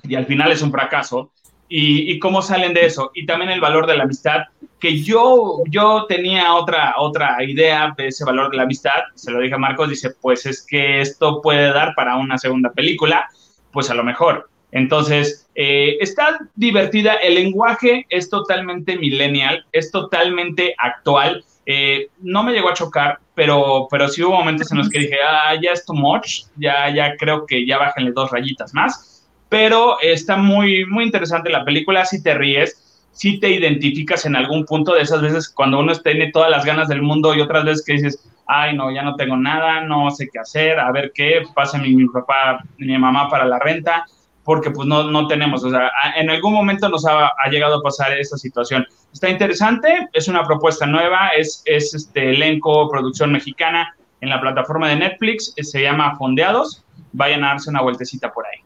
y 0.03 0.15
al 0.15 0.27
final 0.27 0.51
es 0.53 0.63
un 0.63 0.73
fracaso, 0.73 1.33
y, 1.69 2.19
cómo 2.19 2.41
salen 2.43 2.73
de 2.73 2.87
eso, 2.87 3.11
y 3.15 3.27
también 3.27 3.51
el 3.51 3.61
valor 3.61 3.87
de 3.87 3.97
la 3.97 4.05
amistad, 4.05 4.43
que 4.81 5.03
yo, 5.03 5.63
yo 5.69 6.07
tenía 6.09 6.55
otra, 6.55 6.95
otra 6.99 7.43
idea 7.45 7.93
de 7.97 8.09
ese 8.09 8.25
valor 8.25 8.51
de 8.51 8.57
la 8.57 8.63
amistad, 8.63 9.03
se 9.15 9.31
lo 9.31 9.41
dije 9.41 9.55
a 9.55 9.59
Marcos, 9.59 9.91
dice, 9.91 10.11
pues 10.21 10.47
es 10.47 10.65
que 10.67 11.01
esto 11.01 11.43
puede 11.43 11.73
dar 11.73 11.95
para 11.95 12.17
una 12.17 12.39
segunda 12.39 12.73
película, 12.73 13.29
pues 13.73 13.91
a 13.91 13.95
lo 13.95 14.05
mejor. 14.05 14.49
Entonces, 14.71 15.49
eh, 15.55 15.97
está 16.01 16.39
divertida, 16.55 17.15
el 17.15 17.35
lenguaje 17.35 18.07
es 18.09 18.29
totalmente 18.31 18.97
millennial, 18.97 19.67
es 19.73 19.91
totalmente 19.91 20.75
actual, 20.79 21.45
eh, 21.67 22.09
no 22.21 22.43
me 22.43 22.53
llegó 22.53 22.71
a 22.71 22.75
chocar, 22.75 23.19
pero, 23.35 23.89
pero 23.91 24.09
sí 24.09 24.23
hubo 24.23 24.37
momentos 24.37 24.73
en 24.73 24.79
los 24.79 24.89
que 24.89 25.01
dije, 25.01 25.17
ah, 25.27 25.55
ya 25.61 25.73
es 25.73 25.85
too 25.85 25.95
much, 25.95 26.45
ya, 26.57 26.89
ya 26.95 27.15
creo 27.17 27.45
que 27.45 27.67
ya 27.67 27.79
bájenle 27.79 28.13
dos 28.13 28.31
rayitas 28.31 28.73
más. 28.73 29.08
Pero 29.49 29.99
está 30.01 30.37
muy, 30.37 30.85
muy 30.87 31.05
interesante 31.05 31.51
la 31.51 31.65
película, 31.65 32.05
si 32.05 32.23
te 32.23 32.35
ríes, 32.35 33.09
si 33.13 33.41
te 33.41 33.51
identificas 33.51 34.27
en 34.27 34.37
algún 34.37 34.65
punto 34.65 34.95
de 34.95 35.03
esas 35.03 35.23
veces 35.23 35.49
cuando 35.49 35.79
uno 35.81 35.93
tiene 35.97 36.31
todas 36.31 36.51
las 36.51 36.65
ganas 36.65 36.89
del 36.89 37.03
mundo 37.03 37.35
y 37.35 37.41
otras 37.41 37.65
veces 37.65 37.85
que 37.85 37.95
dices, 37.95 38.29
ay, 38.47 38.77
no, 38.77 38.91
ya 38.91 39.03
no 39.03 39.17
tengo 39.17 39.37
nada, 39.37 39.81
no 39.81 40.11
sé 40.11 40.29
qué 40.33 40.39
hacer, 40.39 40.79
a 40.79 40.93
ver 40.93 41.13
qué, 41.15 41.43
pasa 41.55 41.79
mi, 41.79 41.95
mi 41.95 42.07
papá, 42.09 42.63
mi 42.77 42.99
mamá 42.99 43.29
para 43.29 43.45
la 43.45 43.59
renta 43.59 44.05
porque 44.49 44.71
pues 44.71 44.89
no, 44.89 45.03
no 45.11 45.27
tenemos, 45.27 45.63
o 45.63 45.69
sea, 45.69 45.93
en 46.17 46.31
algún 46.31 46.55
momento 46.55 46.89
nos 46.89 47.05
ha, 47.05 47.35
llegado 47.51 47.81
a 47.81 47.83
pasar 47.83 48.19
esa 48.19 48.39
situación. 48.39 48.87
Está 49.13 49.29
interesante, 49.29 50.09
es 50.15 50.27
una 50.27 50.47
propuesta 50.47 50.87
nueva, 50.87 51.29
es, 51.37 51.61
es 51.67 51.93
este 51.93 52.31
elenco, 52.31 52.89
producción 52.89 53.31
mexicana 53.31 53.95
en 54.23 54.31
la 54.31 54.41
plataforma 54.41 54.89
de 54.89 54.97
Netflix, 54.97 55.53
se 55.55 55.83
llama 55.83 56.17
Fondeados, 56.17 56.83
vayan 57.13 57.45
a 57.45 57.49
darse 57.49 57.69
una 57.69 57.83
vueltecita 57.83 58.33
por 58.33 58.47
ahí. 58.47 58.61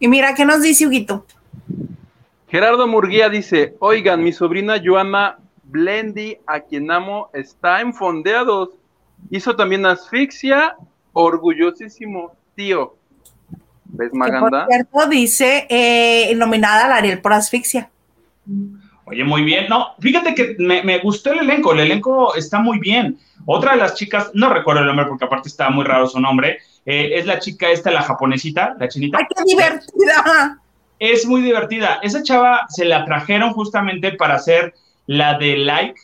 Y 0.00 0.08
mira, 0.08 0.34
¿qué 0.34 0.46
nos 0.46 0.62
dice 0.62 0.86
Huguito? 0.86 1.26
Gerardo 2.48 2.88
Murguía 2.88 3.28
dice, 3.28 3.76
oigan, 3.78 4.24
mi 4.24 4.32
sobrina 4.32 4.80
Joana 4.82 5.38
Blendy, 5.64 6.38
a 6.46 6.60
quien 6.60 6.90
amo, 6.90 7.28
está 7.34 7.82
en 7.82 7.92
Fondeados. 7.92 8.70
Hizo 9.30 9.54
también 9.54 9.84
asfixia, 9.84 10.74
orgullosísimo 11.12 12.32
tío. 12.56 12.96
¿Ves, 13.84 14.10
Maganda? 14.14 14.64
por 14.64 14.66
cierto, 14.68 15.06
dice 15.08 15.66
eh, 15.68 16.34
nominada 16.34 16.86
a 16.86 16.96
Ariel 16.96 17.20
por 17.20 17.34
asfixia. 17.34 17.90
Oye, 19.04 19.22
muy 19.22 19.42
bien. 19.42 19.66
No, 19.68 19.88
fíjate 20.00 20.34
que 20.34 20.56
me, 20.58 20.98
gustó 21.00 21.32
el 21.32 21.40
elenco. 21.40 21.72
El 21.72 21.80
elenco 21.80 22.34
está 22.34 22.58
muy 22.58 22.78
bien. 22.78 23.18
Otra 23.44 23.72
de 23.72 23.78
las 23.78 23.94
chicas, 23.94 24.30
no 24.32 24.48
recuerdo 24.48 24.80
el 24.80 24.86
nombre 24.86 25.06
porque 25.06 25.24
aparte 25.26 25.48
estaba 25.48 25.70
muy 25.70 25.84
raro 25.84 26.06
su 26.06 26.20
nombre, 26.20 26.58
eh, 26.86 27.12
es 27.14 27.26
la 27.26 27.38
chica 27.38 27.70
esta, 27.70 27.90
la 27.90 28.02
japonesita, 28.02 28.76
la 28.78 28.88
chinita. 28.88 29.18
¡Ay, 29.18 29.24
qué 29.34 29.42
divertida! 29.44 30.58
Es 30.98 31.26
muy 31.26 31.42
divertida. 31.42 31.98
Esa 32.02 32.22
chava 32.22 32.66
se 32.68 32.84
la 32.84 33.04
trajeron 33.04 33.52
justamente 33.52 34.12
para 34.12 34.34
hacer 34.34 34.74
la 35.06 35.38
de 35.38 35.56
Like, 35.58 36.00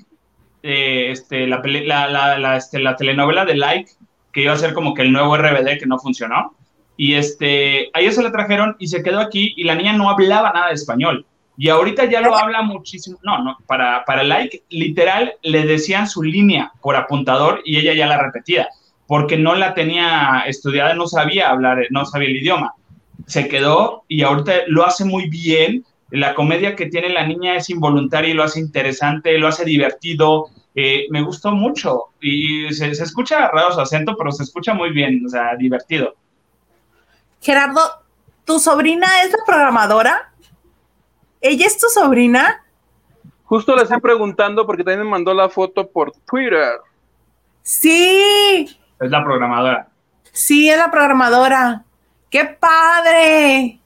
eh, 0.62 1.10
este, 1.10 1.46
la, 1.46 1.60
la, 2.08 2.56
este, 2.56 2.78
la 2.78 2.96
telenovela 2.96 3.44
de 3.44 3.56
Like, 3.56 3.92
que 4.32 4.42
iba 4.42 4.52
a 4.52 4.58
ser 4.58 4.74
como 4.74 4.94
que 4.94 5.02
el 5.02 5.12
nuevo 5.12 5.36
RBD 5.36 5.78
que 5.78 5.86
no 5.86 5.98
funcionó. 5.98 6.54
Y 6.96 7.14
este, 7.14 7.90
a 7.92 8.00
ella 8.00 8.12
se 8.12 8.22
la 8.22 8.32
trajeron 8.32 8.76
y 8.78 8.88
se 8.88 9.02
quedó 9.02 9.20
aquí 9.20 9.52
y 9.56 9.64
la 9.64 9.74
niña 9.74 9.92
no 9.92 10.08
hablaba 10.08 10.52
nada 10.52 10.68
de 10.68 10.74
español. 10.74 11.26
Y 11.58 11.68
ahorita 11.68 12.04
ya 12.06 12.20
lo 12.20 12.36
habla 12.36 12.62
muchísimo. 12.62 13.18
No, 13.22 13.42
no, 13.42 13.56
para, 13.66 14.04
para 14.04 14.22
like, 14.22 14.62
literal, 14.68 15.34
le 15.42 15.64
decían 15.64 16.08
su 16.08 16.22
línea 16.22 16.72
por 16.80 16.96
apuntador 16.96 17.62
y 17.64 17.78
ella 17.78 17.94
ya 17.94 18.06
la 18.06 18.18
repetía, 18.18 18.68
porque 19.06 19.36
no 19.36 19.54
la 19.54 19.74
tenía 19.74 20.44
estudiada, 20.46 20.94
no 20.94 21.06
sabía 21.06 21.50
hablar, 21.50 21.86
no 21.90 22.04
sabía 22.04 22.28
el 22.28 22.36
idioma. 22.36 22.74
Se 23.26 23.48
quedó 23.48 24.04
y 24.08 24.22
ahorita 24.22 24.52
lo 24.68 24.84
hace 24.84 25.04
muy 25.04 25.28
bien. 25.28 25.84
La 26.10 26.34
comedia 26.34 26.76
que 26.76 26.86
tiene 26.86 27.08
la 27.08 27.26
niña 27.26 27.56
es 27.56 27.70
involuntaria 27.70 28.30
y 28.30 28.34
lo 28.34 28.44
hace 28.44 28.60
interesante, 28.60 29.38
lo 29.38 29.48
hace 29.48 29.64
divertido. 29.64 30.46
Eh, 30.74 31.06
me 31.10 31.22
gustó 31.22 31.52
mucho 31.52 32.06
y 32.20 32.72
se, 32.72 32.94
se 32.94 33.04
escucha 33.04 33.48
raro 33.48 33.72
su 33.72 33.80
acento, 33.80 34.14
pero 34.16 34.30
se 34.32 34.42
escucha 34.42 34.74
muy 34.74 34.90
bien, 34.90 35.24
o 35.24 35.28
sea, 35.28 35.56
divertido. 35.56 36.14
Gerardo, 37.40 37.80
¿tu 38.44 38.58
sobrina 38.58 39.06
es 39.24 39.30
la 39.30 39.38
programadora? 39.46 40.32
¿Ella 41.40 41.66
es 41.66 41.78
tu 41.78 41.88
sobrina? 41.88 42.64
Justo 43.44 43.76
le 43.76 43.82
estoy 43.82 44.00
preguntando 44.00 44.66
porque 44.66 44.82
también 44.82 45.04
me 45.04 45.10
mandó 45.10 45.32
la 45.32 45.48
foto 45.48 45.88
por 45.88 46.12
Twitter. 46.28 46.80
Sí. 47.62 48.76
Es 49.00 49.10
la 49.10 49.24
programadora. 49.24 49.88
Sí, 50.32 50.68
es 50.68 50.78
la 50.78 50.90
programadora. 50.90 51.84
¡Qué 52.30 52.44
padre! 52.44 53.80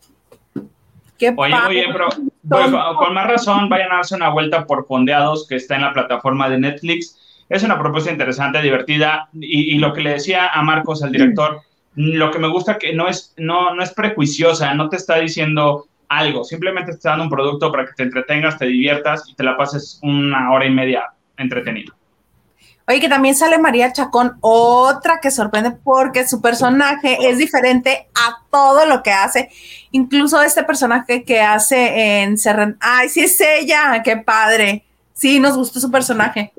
¡Qué 1.19 1.35
oye, 1.37 1.55
Oye, 1.69 1.87
pero 1.93 2.09
pues, 2.49 2.71
con 2.99 3.15
más 3.15 3.27
razón, 3.27 3.69
vayan 3.69 3.93
a 3.93 3.97
darse 3.97 4.15
una 4.15 4.31
vuelta 4.31 4.67
por 4.67 4.87
Fondeados, 4.87 5.47
que 5.47 5.57
está 5.57 5.77
en 5.77 5.83
la 5.83 5.93
plataforma 5.93 6.49
de 6.49 6.59
Netflix. 6.59 7.45
Es 7.49 7.63
una 7.63 7.79
propuesta 7.79 8.11
interesante, 8.11 8.63
divertida. 8.63 9.29
Y, 9.35 9.75
y 9.75 9.79
lo 9.79 9.93
que 9.93 10.01
le 10.01 10.11
decía 10.13 10.49
a 10.49 10.63
Marcos, 10.63 11.03
al 11.03 11.13
director, 11.13 11.61
lo 11.95 12.31
que 12.31 12.39
me 12.39 12.49
gusta 12.49 12.79
que 12.79 12.95
no 12.95 13.09
es, 13.09 13.35
no, 13.37 13.75
no 13.75 13.83
es 13.83 13.93
prejuiciosa, 13.93 14.73
no 14.75 14.89
te 14.89 14.97
está 14.97 15.17
diciendo 15.17 15.87
algo, 16.09 16.45
simplemente 16.45 16.91
te 16.91 16.97
está 16.97 17.11
dando 17.11 17.25
un 17.25 17.31
producto 17.31 17.71
para 17.71 17.87
que 17.87 17.93
te 17.93 18.03
entretengas, 18.03 18.59
te 18.59 18.67
diviertas 18.67 19.29
y 19.29 19.35
te 19.35 19.45
la 19.45 19.57
pases 19.57 19.99
una 20.03 20.53
hora 20.53 20.67
y 20.67 20.71
media 20.71 21.05
entretenido. 21.37 21.95
Oye, 22.91 22.99
que 22.99 23.09
también 23.09 23.37
sale 23.37 23.57
María 23.57 23.93
Chacón, 23.93 24.37
otra 24.41 25.21
que 25.21 25.31
sorprende 25.31 25.71
porque 25.71 26.27
su 26.27 26.41
personaje 26.41 27.19
es 27.29 27.39
diferente 27.39 28.09
a 28.17 28.43
todo 28.51 28.85
lo 28.85 29.05
que 29.05 29.13
hace. 29.13 29.49
Incluso 29.93 30.43
este 30.43 30.65
personaje 30.65 31.23
que 31.23 31.41
hace 31.41 32.23
en 32.23 32.37
Serren. 32.37 32.77
¡Ay, 32.81 33.09
sí 33.09 33.21
es 33.21 33.41
ella! 33.41 34.03
¡Qué 34.03 34.17
padre! 34.17 34.85
Sí, 35.13 35.39
nos 35.39 35.57
gustó 35.57 35.79
su 35.79 35.89
personaje. 35.89 36.53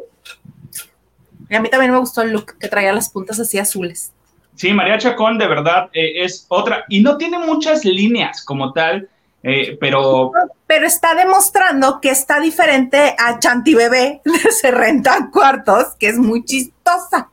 Y 1.50 1.56
a 1.56 1.60
mí 1.60 1.70
también 1.70 1.92
me 1.92 1.98
gustó 1.98 2.22
el 2.22 2.32
look 2.32 2.58
que 2.58 2.70
traía 2.70 2.94
las 2.94 3.10
puntas 3.10 3.38
así 3.38 3.60
azules. 3.60 4.14
Sí, 4.56 4.72
María 4.72 4.98
Chacón 5.00 5.38
de 5.38 5.50
verdad 5.50 5.90
eh, 5.92 6.24
es 6.24 6.46
otra, 6.48 6.86
y 6.88 7.02
no 7.02 7.18
tiene 7.18 7.40
muchas 7.40 7.84
líneas 7.84 8.42
como 8.46 8.72
tal, 8.72 9.10
eh, 9.44 9.78
pero 9.80 10.32
Pero 10.68 10.86
está 10.86 11.16
demostrando 11.16 12.00
que 12.00 12.10
está 12.10 12.40
diferente 12.40 13.16
a 13.18 13.40
Chanti 13.40 13.74
Bebé 13.74 14.22
Se 14.52 14.72
Rentan 14.72 15.32
Cuartos, 15.32 15.96
que 16.00 16.10
es 16.10 16.18
muy 16.18 16.44
chistosa. 16.46 17.30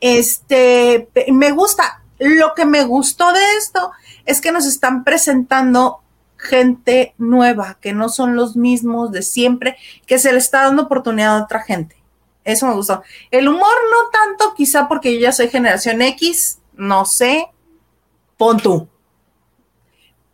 Este, 0.00 1.08
me 1.32 1.50
gusta. 1.52 2.02
Lo 2.18 2.54
que 2.54 2.64
me 2.64 2.84
gustó 2.84 3.32
de 3.32 3.40
esto 3.58 3.90
es 4.24 4.40
que 4.40 4.52
nos 4.52 4.66
están 4.66 5.02
presentando 5.04 5.98
gente 6.36 7.14
nueva, 7.18 7.78
que 7.80 7.92
no 7.92 8.08
son 8.08 8.34
los 8.36 8.56
mismos 8.56 9.12
de 9.12 9.22
siempre, 9.22 9.76
que 10.06 10.18
se 10.18 10.32
le 10.32 10.38
está 10.38 10.62
dando 10.62 10.82
oportunidad 10.82 11.38
a 11.38 11.42
otra 11.44 11.60
gente. 11.62 11.96
Eso 12.44 12.66
me 12.66 12.74
gustó. 12.74 13.02
El 13.30 13.48
humor 13.48 13.74
no 13.90 14.10
tanto, 14.10 14.54
quizá 14.54 14.88
porque 14.88 15.14
yo 15.14 15.20
ya 15.20 15.32
soy 15.32 15.48
generación 15.48 16.02
X, 16.02 16.58
no 16.74 17.04
sé. 17.04 17.46
Pon 18.36 18.58
tú. 18.58 18.88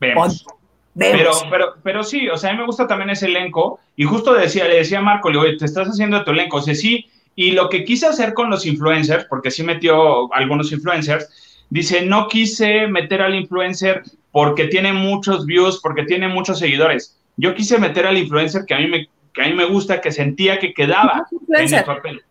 vemos. 0.00 0.42
Pon- 0.44 0.54
Pero, 0.54 0.57
vemos. 0.98 1.46
pero, 1.50 1.74
pero 1.82 2.02
sí, 2.04 2.28
o 2.28 2.36
sea, 2.36 2.50
a 2.50 2.52
mí 2.52 2.58
me 2.58 2.66
gusta 2.66 2.86
también 2.86 3.10
ese 3.10 3.26
elenco. 3.26 3.80
Y 3.96 4.04
justo 4.04 4.34
decía, 4.34 4.66
le 4.66 4.76
decía 4.76 4.98
a 4.98 5.02
Marco, 5.02 5.28
le 5.28 5.34
digo, 5.34 5.44
"Oye, 5.48 5.56
te 5.58 5.64
estás 5.64 5.88
haciendo 5.88 6.24
tu 6.24 6.30
elenco. 6.32 6.56
O 6.58 6.62
sea, 6.62 6.74
sí. 6.74 7.06
Y 7.34 7.52
lo 7.52 7.68
que 7.68 7.84
quise 7.84 8.06
hacer 8.06 8.34
con 8.34 8.50
los 8.50 8.66
influencers, 8.66 9.24
porque 9.26 9.50
sí 9.50 9.62
metió 9.62 10.32
algunos 10.34 10.72
influencers, 10.72 11.64
dice, 11.70 12.02
no 12.02 12.26
quise 12.28 12.86
meter 12.88 13.22
al 13.22 13.34
influencer 13.34 14.02
porque 14.32 14.64
tiene 14.66 14.92
muchos 14.92 15.46
views, 15.46 15.80
porque 15.80 16.02
tiene 16.04 16.26
muchos 16.28 16.58
seguidores. 16.58 17.16
Yo 17.36 17.54
quise 17.54 17.78
meter 17.78 18.06
al 18.06 18.18
influencer 18.18 18.64
que 18.66 18.74
a 18.74 18.78
mí 18.78 18.88
me, 18.88 19.08
que 19.32 19.42
a 19.42 19.46
mí 19.46 19.54
me 19.54 19.66
gusta, 19.66 20.00
que 20.00 20.10
sentía 20.10 20.58
que 20.58 20.74
quedaba 20.74 21.26
en 21.56 21.72
el 21.72 21.84
papel. 21.84 22.22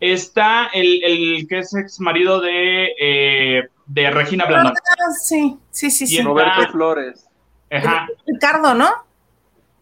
Está 0.00 0.66
el, 0.74 1.02
el 1.04 1.46
que 1.48 1.58
es 1.60 1.74
ex 1.74 2.00
marido 2.00 2.40
de, 2.40 2.90
eh, 3.00 3.62
de 3.86 4.10
Regina 4.10 4.44
Blandón. 4.46 4.74
Ah, 4.76 5.12
sí, 5.22 5.56
sí, 5.70 5.90
sí, 5.90 6.04
Y 6.04 6.06
sí. 6.08 6.18
en- 6.18 6.26
Roberto. 6.26 6.72
Flores. 6.72 7.25
Ajá, 7.70 8.06
Ricardo, 8.26 8.74
¿no? 8.74 8.90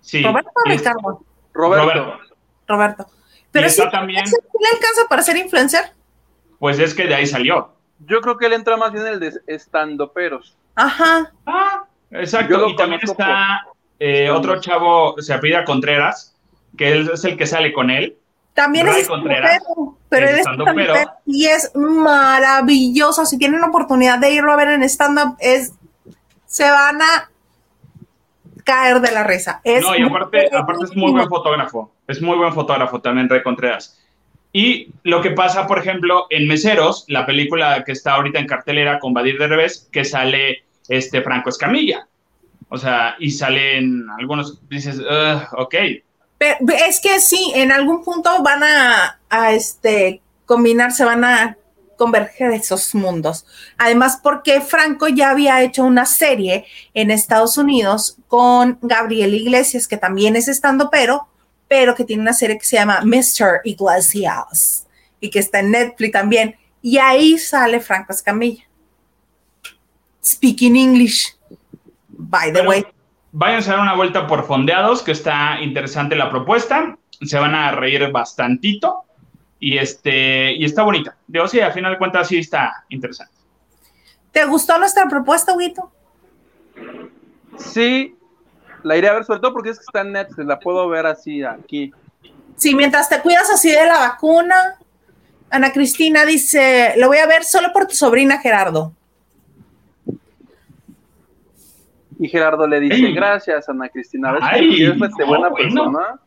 sí. 0.01 0.23
Roberto 0.23 0.51
o 0.55 0.69
Ricardo. 0.70 1.24
Roberto. 1.52 1.85
Roberto. 1.94 2.19
Roberto. 2.66 3.06
Pero 3.52 3.69
sí, 3.69 3.82
también- 3.90 4.27
¿sí 4.27 4.36
le 4.61 4.69
alcanza 4.77 5.02
para 5.09 5.23
ser 5.23 5.36
influencer? 5.36 5.93
Pues 6.59 6.78
es 6.78 6.94
que 6.94 7.06
de 7.06 7.15
ahí 7.15 7.27
salió. 7.27 7.74
Yo 8.01 8.20
creo 8.20 8.36
que 8.36 8.47
él 8.47 8.52
entra 8.55 8.77
más 8.77 8.93
bien 8.93 9.06
en 9.06 9.12
el 9.15 9.20
de 9.20 9.32
estandoperos. 9.47 10.56
Ajá. 10.74 11.32
Ah, 11.47 11.85
exacto. 12.11 12.69
Y 12.69 12.77
también 12.77 13.01
está 13.02 13.66
eh, 14.01 14.31
otro 14.31 14.61
chavo, 14.61 15.15
se 15.20 15.32
apellida 15.32 15.65
Contreras, 15.65 16.35
que 16.77 16.90
él 16.93 17.11
es 17.12 17.24
el 17.24 17.36
que 17.36 17.47
sale 17.47 17.73
con 17.73 17.90
él. 17.90 18.19
También 18.55 18.86
Ray 18.86 19.02
es 19.02 19.09
Contreras. 19.09 19.62
pero 20.09 20.27
Es 20.27 20.31
él 20.32 20.35
es 20.35 20.40
estandopero 20.40 20.94
y 21.27 21.47
es 21.47 21.70
maravilloso. 21.74 23.24
Si 23.27 23.39
tienen 23.39 23.62
oportunidad 23.65 24.19
de 24.19 24.31
irlo 24.32 24.52
a 24.52 24.56
ver 24.56 24.69
en 24.69 24.82
stand-up, 24.85 25.36
es, 25.39 25.73
se 26.47 26.69
van 26.69 27.01
a 27.02 27.31
caer 28.64 29.00
de 29.00 29.12
la 29.12 29.24
risa. 29.24 29.60
Es 29.62 29.82
no, 29.82 29.96
y 29.96 30.02
aparte, 30.02 30.48
aparte 30.52 30.84
es 30.84 30.96
muy 30.96 31.12
buen 31.12 31.28
fotógrafo. 31.28 31.92
Es 32.08 32.20
muy 32.20 32.36
buen 32.36 32.52
fotógrafo 32.52 33.00
también, 33.00 33.28
Ray 33.28 33.42
Contreras. 33.42 34.00
Y 34.52 34.88
lo 35.02 35.20
que 35.20 35.30
pasa, 35.30 35.66
por 35.66 35.78
ejemplo, 35.78 36.26
en 36.30 36.46
Meseros, 36.46 37.04
la 37.08 37.26
película 37.26 37.82
que 37.84 37.92
está 37.92 38.14
ahorita 38.14 38.38
en 38.38 38.46
cartelera 38.46 38.98
con 39.00 39.12
Badir 39.12 39.38
de 39.38 39.48
Revés, 39.48 39.88
que 39.92 40.04
sale 40.04 40.64
este 40.88 41.22
Franco 41.22 41.48
Escamilla. 41.48 42.06
O 42.68 42.78
sea, 42.78 43.16
y 43.18 43.30
salen 43.30 44.06
algunos, 44.18 44.66
dices, 44.68 44.98
"Ugh, 44.98 45.42
ok, 45.58 45.74
Pero 46.38 46.56
es 46.88 47.00
que 47.00 47.20
sí, 47.20 47.52
en 47.54 47.72
algún 47.72 48.04
punto 48.04 48.42
van 48.42 48.62
a, 48.64 49.18
a, 49.30 49.52
este, 49.52 50.20
combinarse, 50.46 51.04
van 51.04 51.24
a 51.24 51.56
converger 51.96 52.52
esos 52.52 52.94
mundos. 52.94 53.46
Además, 53.78 54.20
porque 54.22 54.60
Franco 54.60 55.08
ya 55.08 55.30
había 55.30 55.62
hecho 55.62 55.84
una 55.84 56.06
serie 56.06 56.66
en 56.94 57.10
Estados 57.10 57.58
Unidos 57.58 58.18
con 58.28 58.78
Gabriel 58.82 59.34
Iglesias, 59.34 59.88
que 59.88 59.96
también 59.96 60.36
es 60.36 60.48
estando 60.48 60.90
pero, 60.90 61.28
pero 61.68 61.94
que 61.94 62.04
tiene 62.04 62.22
una 62.22 62.32
serie 62.32 62.58
que 62.58 62.64
se 62.64 62.76
llama 62.76 63.00
Mr. 63.02 63.60
Iglesias 63.64 64.86
y 65.20 65.30
que 65.30 65.38
está 65.38 65.60
en 65.60 65.70
Netflix 65.70 66.12
también. 66.12 66.56
Y 66.82 66.98
ahí 66.98 67.38
sale 67.38 67.80
Franco 67.80 68.12
Escamilla. 68.12 68.64
Speaking 70.22 70.76
English. 70.76 71.36
By 72.08 72.48
the 72.48 72.58
Pero 72.58 72.68
way. 72.68 72.86
Váyanse 73.32 73.70
a 73.70 73.72
dar 73.74 73.82
una 73.82 73.94
vuelta 73.94 74.26
por 74.26 74.46
Fondeados, 74.46 75.02
que 75.02 75.12
está 75.12 75.60
interesante 75.60 76.14
la 76.14 76.30
propuesta. 76.30 76.96
Se 77.20 77.38
van 77.38 77.54
a 77.54 77.72
reír 77.72 78.10
bastantito. 78.12 79.03
Y, 79.66 79.78
este, 79.78 80.52
y 80.52 80.62
está 80.66 80.82
bonita. 80.82 81.16
Digo, 81.26 81.48
sí, 81.48 81.58
al 81.58 81.72
final 81.72 81.92
de 81.92 81.96
cuentas 81.96 82.28
sí 82.28 82.36
está 82.36 82.84
interesante. 82.90 83.32
¿Te 84.30 84.44
gustó 84.44 84.78
nuestra 84.78 85.08
propuesta, 85.08 85.54
Huito? 85.54 85.90
Sí, 87.56 88.14
la 88.82 88.98
iré 88.98 89.08
a 89.08 89.14
ver, 89.14 89.24
sobre 89.24 89.40
todo 89.40 89.54
porque 89.54 89.70
es 89.70 89.78
que 89.78 89.84
está 89.84 90.02
en 90.02 90.12
Netflix, 90.12 90.46
la 90.46 90.58
puedo 90.58 90.86
ver 90.90 91.06
así 91.06 91.42
aquí. 91.42 91.94
Sí, 92.56 92.74
mientras 92.74 93.08
te 93.08 93.22
cuidas 93.22 93.48
así 93.48 93.70
de 93.70 93.86
la 93.86 94.00
vacuna, 94.00 94.76
Ana 95.48 95.72
Cristina 95.72 96.26
dice, 96.26 96.92
lo 96.98 97.06
voy 97.06 97.16
a 97.16 97.26
ver 97.26 97.42
solo 97.42 97.72
por 97.72 97.86
tu 97.86 97.94
sobrina 97.94 98.40
Gerardo. 98.40 98.92
Y 102.18 102.28
Gerardo 102.28 102.66
le 102.66 102.80
dice, 102.80 103.12
gracias, 103.12 103.66
Ana 103.70 103.88
Cristina. 103.88 104.30
¿Ves 104.32 104.42
Ay, 104.44 104.76
que 104.76 104.84
eres 104.84 104.98
no, 104.98 105.26
buena 105.26 105.48
bueno. 105.48 105.54
persona? 105.54 106.20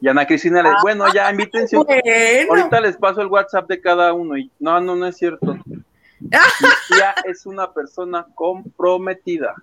Y 0.00 0.08
Ana 0.08 0.26
Cristina 0.26 0.62
le 0.62 0.68
dice, 0.70 0.80
bueno, 0.82 1.04
ya 1.12 1.30
invítense. 1.30 1.76
Bueno, 1.76 1.92
Ahorita 2.50 2.80
les 2.80 2.96
paso 2.96 3.20
el 3.20 3.26
WhatsApp 3.28 3.68
de 3.68 3.80
cada 3.80 4.12
uno. 4.12 4.36
Y 4.36 4.50
no, 4.60 4.80
no, 4.80 4.94
no 4.96 5.06
es 5.06 5.16
cierto. 5.16 5.56
Mi 6.20 6.30
tía 6.88 7.14
es 7.24 7.46
una 7.46 7.72
persona 7.72 8.26
comprometida. 8.34 9.54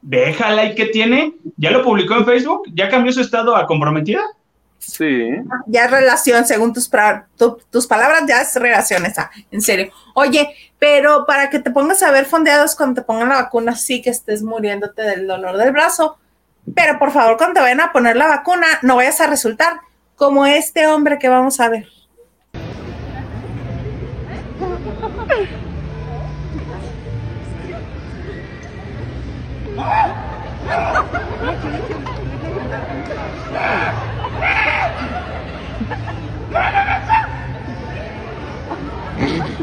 Déjala, 0.00 0.64
¿y 0.64 0.74
qué 0.74 0.86
tiene? 0.86 1.34
¿Ya 1.56 1.70
lo 1.70 1.82
publicó 1.84 2.14
en 2.14 2.24
Facebook? 2.24 2.62
¿Ya 2.74 2.88
cambió 2.88 3.12
su 3.12 3.20
estado 3.20 3.54
a 3.54 3.66
comprometida? 3.66 4.22
Sí. 4.78 5.28
ya 5.66 5.84
es 5.84 5.90
relación, 5.92 6.44
según 6.44 6.72
tus, 6.72 6.90
pra- 6.90 7.26
tu- 7.38 7.56
tus 7.70 7.86
palabras, 7.86 8.24
ya 8.26 8.40
es 8.40 8.56
relación 8.56 9.06
esa, 9.06 9.30
en 9.52 9.60
serio. 9.60 9.92
Oye, 10.16 10.52
pero 10.80 11.24
para 11.24 11.50
que 11.50 11.60
te 11.60 11.70
pongas 11.70 12.02
a 12.02 12.10
ver 12.10 12.24
fondeados 12.24 12.74
cuando 12.74 13.00
te 13.00 13.06
pongan 13.06 13.28
la 13.28 13.36
vacuna, 13.42 13.76
sí 13.76 14.02
que 14.02 14.10
estés 14.10 14.42
muriéndote 14.42 15.02
del 15.02 15.28
dolor 15.28 15.56
del 15.56 15.70
brazo. 15.70 16.18
Pero 16.74 16.98
por 16.98 17.10
favor, 17.10 17.36
cuando 17.36 17.60
vayan 17.60 17.80
a 17.80 17.92
poner 17.92 18.16
la 18.16 18.28
vacuna, 18.28 18.66
no 18.82 18.96
vayas 18.96 19.20
a 19.20 19.26
resultar 19.26 19.80
como 20.16 20.46
este 20.46 20.86
hombre 20.86 21.18
que 21.18 21.28
vamos 21.28 21.60
a 21.60 21.68
ver. 21.68 21.86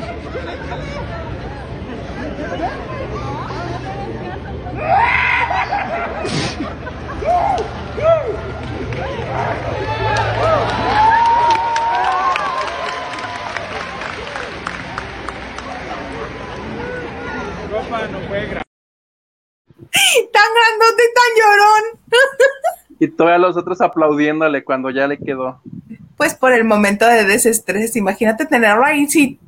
Tan 20.32 20.44
grandote 20.54 21.04
y 21.04 21.14
tan 21.14 21.32
llorón. 21.38 22.00
Y 23.00 23.08
todavía 23.08 23.38
los 23.40 23.58
otros 23.58 23.82
aplaudiéndole 23.82 24.64
cuando 24.64 24.90
ya 24.90 25.08
le 25.08 25.18
quedó. 25.18 25.62
Pues 26.18 26.36
por 26.36 26.52
el 26.54 26.66
momento 26.66 27.06
de 27.06 27.24
desestrés, 27.24 27.96
imagínate 27.96 28.46
tenerlo 28.46 28.84
ahí 28.84 29.08
si, 29.08 29.40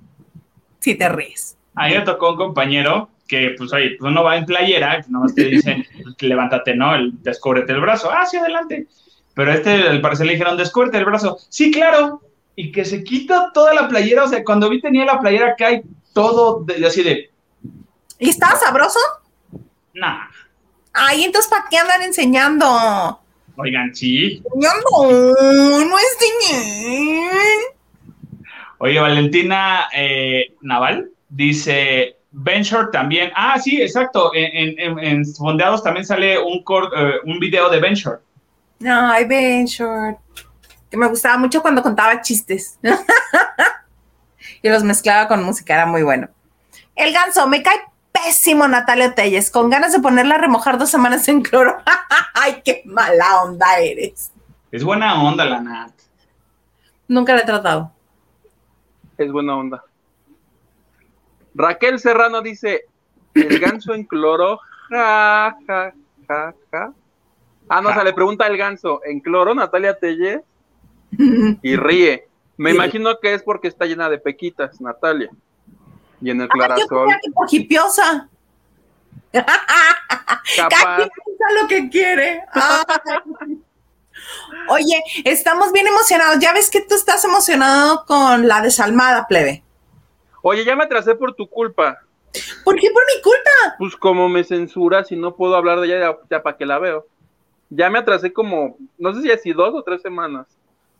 si 0.79 0.95
te 0.95 1.09
ríes. 1.09 1.57
A 1.75 1.87
mí 1.87 1.95
me 1.95 2.01
tocó 2.01 2.31
un 2.31 2.37
compañero 2.37 3.09
que, 3.27 3.55
pues, 3.57 3.71
oye, 3.73 3.95
pues 3.99 4.11
uno 4.11 4.23
va 4.23 4.37
en 4.37 4.45
playera, 4.45 5.03
nomás 5.09 5.35
te 5.35 5.45
dicen, 5.45 5.85
pues, 6.03 6.15
levántate, 6.21 6.75
¿no? 6.75 6.95
El, 6.95 7.21
descúbrete 7.23 7.73
el 7.73 7.81
brazo. 7.81 8.09
Ah, 8.11 8.25
sí, 8.25 8.37
adelante. 8.37 8.87
Pero 9.33 9.51
este, 9.53 9.87
al 9.87 10.01
parecer, 10.01 10.27
le 10.27 10.33
dijeron, 10.33 10.57
descúbrete 10.57 10.97
el 10.97 11.05
brazo. 11.05 11.37
Sí, 11.49 11.71
claro. 11.71 12.21
Y 12.55 12.71
que 12.71 12.85
se 12.85 13.03
quita 13.03 13.51
toda 13.53 13.73
la 13.73 13.87
playera. 13.87 14.25
O 14.25 14.27
sea, 14.27 14.43
cuando 14.43 14.69
vi 14.69 14.81
tenía 14.81 15.05
la 15.05 15.19
playera 15.19 15.51
acá 15.51 15.71
y 15.71 15.81
todo 16.13 16.63
de- 16.63 16.85
así 16.85 17.03
de, 17.03 17.31
¿Y 18.19 18.29
estaba 18.29 18.55
sabroso? 18.55 18.99
Nah. 19.93 20.27
Ay, 20.93 21.23
entonces 21.23 21.49
¿para 21.49 21.65
qué 21.69 21.77
andan 21.77 22.01
enseñando? 22.01 23.19
Oigan, 23.55 23.93
sí. 23.95 24.41
Enseñando, 24.53 25.35
no 25.85 25.95
enseñen. 25.99 27.29
Oye, 28.79 28.99
Valentina 28.99 29.87
eh, 29.93 30.55
Naval 30.61 31.11
dice, 31.29 32.17
Venture 32.31 32.87
también. 32.91 33.31
Ah, 33.35 33.59
sí, 33.59 33.81
exacto. 33.81 34.31
En, 34.33 34.97
en, 34.99 35.25
Fondeados 35.35 35.83
también 35.83 36.05
sale 36.05 36.39
un, 36.39 36.63
cor- 36.63 36.91
eh, 36.95 37.19
un 37.25 37.39
video 37.39 37.69
de 37.69 37.79
Venture. 37.79 38.17
Ay, 38.83 39.65
Short. 39.65 40.17
Que 40.89 40.97
me 40.97 41.07
gustaba 41.07 41.37
mucho 41.37 41.61
cuando 41.61 41.83
contaba 41.83 42.21
chistes. 42.21 42.79
y 44.61 44.69
los 44.69 44.83
mezclaba 44.83 45.27
con 45.27 45.43
música, 45.43 45.73
era 45.73 45.85
muy 45.85 46.03
bueno. 46.03 46.27
El 46.95 47.13
ganso, 47.13 47.47
me 47.47 47.61
cae 47.61 47.81
pésimo 48.23 48.67
Natalia 48.67 49.13
Telles, 49.15 49.51
con 49.51 49.69
ganas 49.69 49.93
de 49.93 49.99
ponerla 49.99 50.35
a 50.35 50.37
remojar 50.37 50.77
dos 50.77 50.89
semanas 50.89 51.27
en 51.27 51.41
cloro. 51.41 51.77
Ay, 52.33 52.61
qué 52.63 52.81
mala 52.85 53.43
onda 53.43 53.79
eres. 53.79 54.31
Es 54.71 54.83
buena 54.83 55.21
onda 55.21 55.45
la 55.45 55.61
Nat. 55.61 55.91
Nunca 57.07 57.33
la 57.33 57.41
he 57.41 57.45
tratado. 57.45 57.91
Es 59.17 59.31
buena 59.31 59.57
onda. 59.57 59.83
Raquel 61.53 61.99
Serrano 61.99 62.41
dice, 62.41 62.85
el 63.33 63.59
ganso 63.59 63.93
en 63.93 64.05
cloro, 64.05 64.59
ja, 64.89 65.57
ja, 65.67 65.93
ja, 66.27 66.53
ja. 66.71 66.93
Ah, 67.67 67.81
no, 67.81 67.89
o 67.89 67.93
sea, 67.93 68.03
le 68.03 68.13
pregunta 68.13 68.47
el 68.47 68.57
ganso, 68.57 69.01
¿en 69.05 69.19
cloro, 69.19 69.53
Natalia 69.53 69.97
Telle? 69.97 70.43
Y 71.61 71.75
ríe. 71.75 72.27
Me 72.57 72.71
imagino 72.71 73.17
que 73.19 73.33
es 73.33 73.43
porque 73.43 73.67
está 73.67 73.85
llena 73.85 74.09
de 74.09 74.17
pequitas, 74.17 74.79
Natalia. 74.79 75.29
Y 76.21 76.29
en 76.29 76.41
el 76.41 76.47
yo 76.47 76.51
clarasol, 76.51 77.09
que 77.49 77.57
hipiosa. 77.57 78.29
Capaz. 79.31 80.95
quien 80.97 81.09
piensa 81.09 81.61
lo 81.61 81.67
que 81.67 81.89
quiere. 81.89 82.43
Oye, 84.69 85.01
estamos 85.25 85.71
bien 85.71 85.87
emocionados. 85.87 86.39
Ya 86.39 86.53
ves 86.53 86.69
que 86.69 86.81
tú 86.81 86.95
estás 86.95 87.23
emocionado 87.25 88.05
con 88.05 88.47
la 88.47 88.61
desalmada, 88.61 89.27
plebe. 89.27 89.63
Oye, 90.41 90.65
ya 90.65 90.75
me 90.75 90.83
atrasé 90.83 91.15
por 91.15 91.35
tu 91.35 91.47
culpa. 91.47 91.99
¿Por 92.63 92.75
qué 92.75 92.89
por 92.91 93.03
mi 93.15 93.21
culpa? 93.21 93.75
Pues 93.77 93.95
como 93.95 94.29
me 94.29 94.43
censuras 94.43 95.11
y 95.11 95.15
no 95.15 95.35
puedo 95.35 95.55
hablar 95.55 95.79
de 95.79 95.87
ella, 95.87 96.17
ya, 96.29 96.43
para 96.43 96.57
que 96.57 96.65
la 96.65 96.79
veo. 96.79 97.05
Ya 97.69 97.89
me 97.89 97.99
atrasé 97.99 98.31
como, 98.33 98.77
no 98.97 99.13
sé 99.13 99.21
si 99.21 99.31
así 99.31 99.53
dos 99.53 99.73
o 99.73 99.83
tres 99.83 100.01
semanas. 100.01 100.47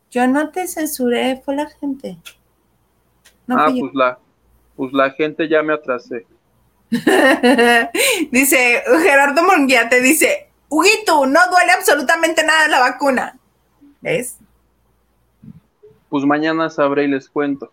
Yo 0.10 0.27
no 0.27 0.49
te 0.52 0.68
censuré, 0.68 1.41
fue 1.43 1.56
la 1.56 1.69
gente. 1.69 2.18
No 3.48 3.57
ah, 3.57 3.69
yo. 3.69 3.80
pues 3.80 3.93
la, 3.93 4.19
pues 4.76 4.93
la 4.93 5.11
gente 5.11 5.48
ya 5.48 5.61
me 5.64 5.73
atrasé. 5.73 6.26
dice 8.31 8.84
Gerardo 9.03 9.43
Monguía, 9.43 9.88
te 9.88 10.02
dice, 10.02 10.49
Huguito, 10.69 11.26
no 11.26 11.39
duele 11.49 11.72
absolutamente 11.72 12.43
nada 12.43 12.68
la 12.68 12.80
vacuna. 12.80 13.38
¿Ves? 14.02 14.38
Pues 16.10 16.26
mañana 16.26 16.69
sabré 16.69 17.06
y 17.06 17.07
les 17.07 17.30
cuento. 17.30 17.72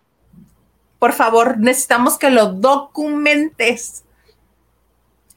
Por 0.99 1.13
favor, 1.13 1.59
necesitamos 1.59 2.19
que 2.19 2.31
lo 2.31 2.47
documentes. 2.47 4.05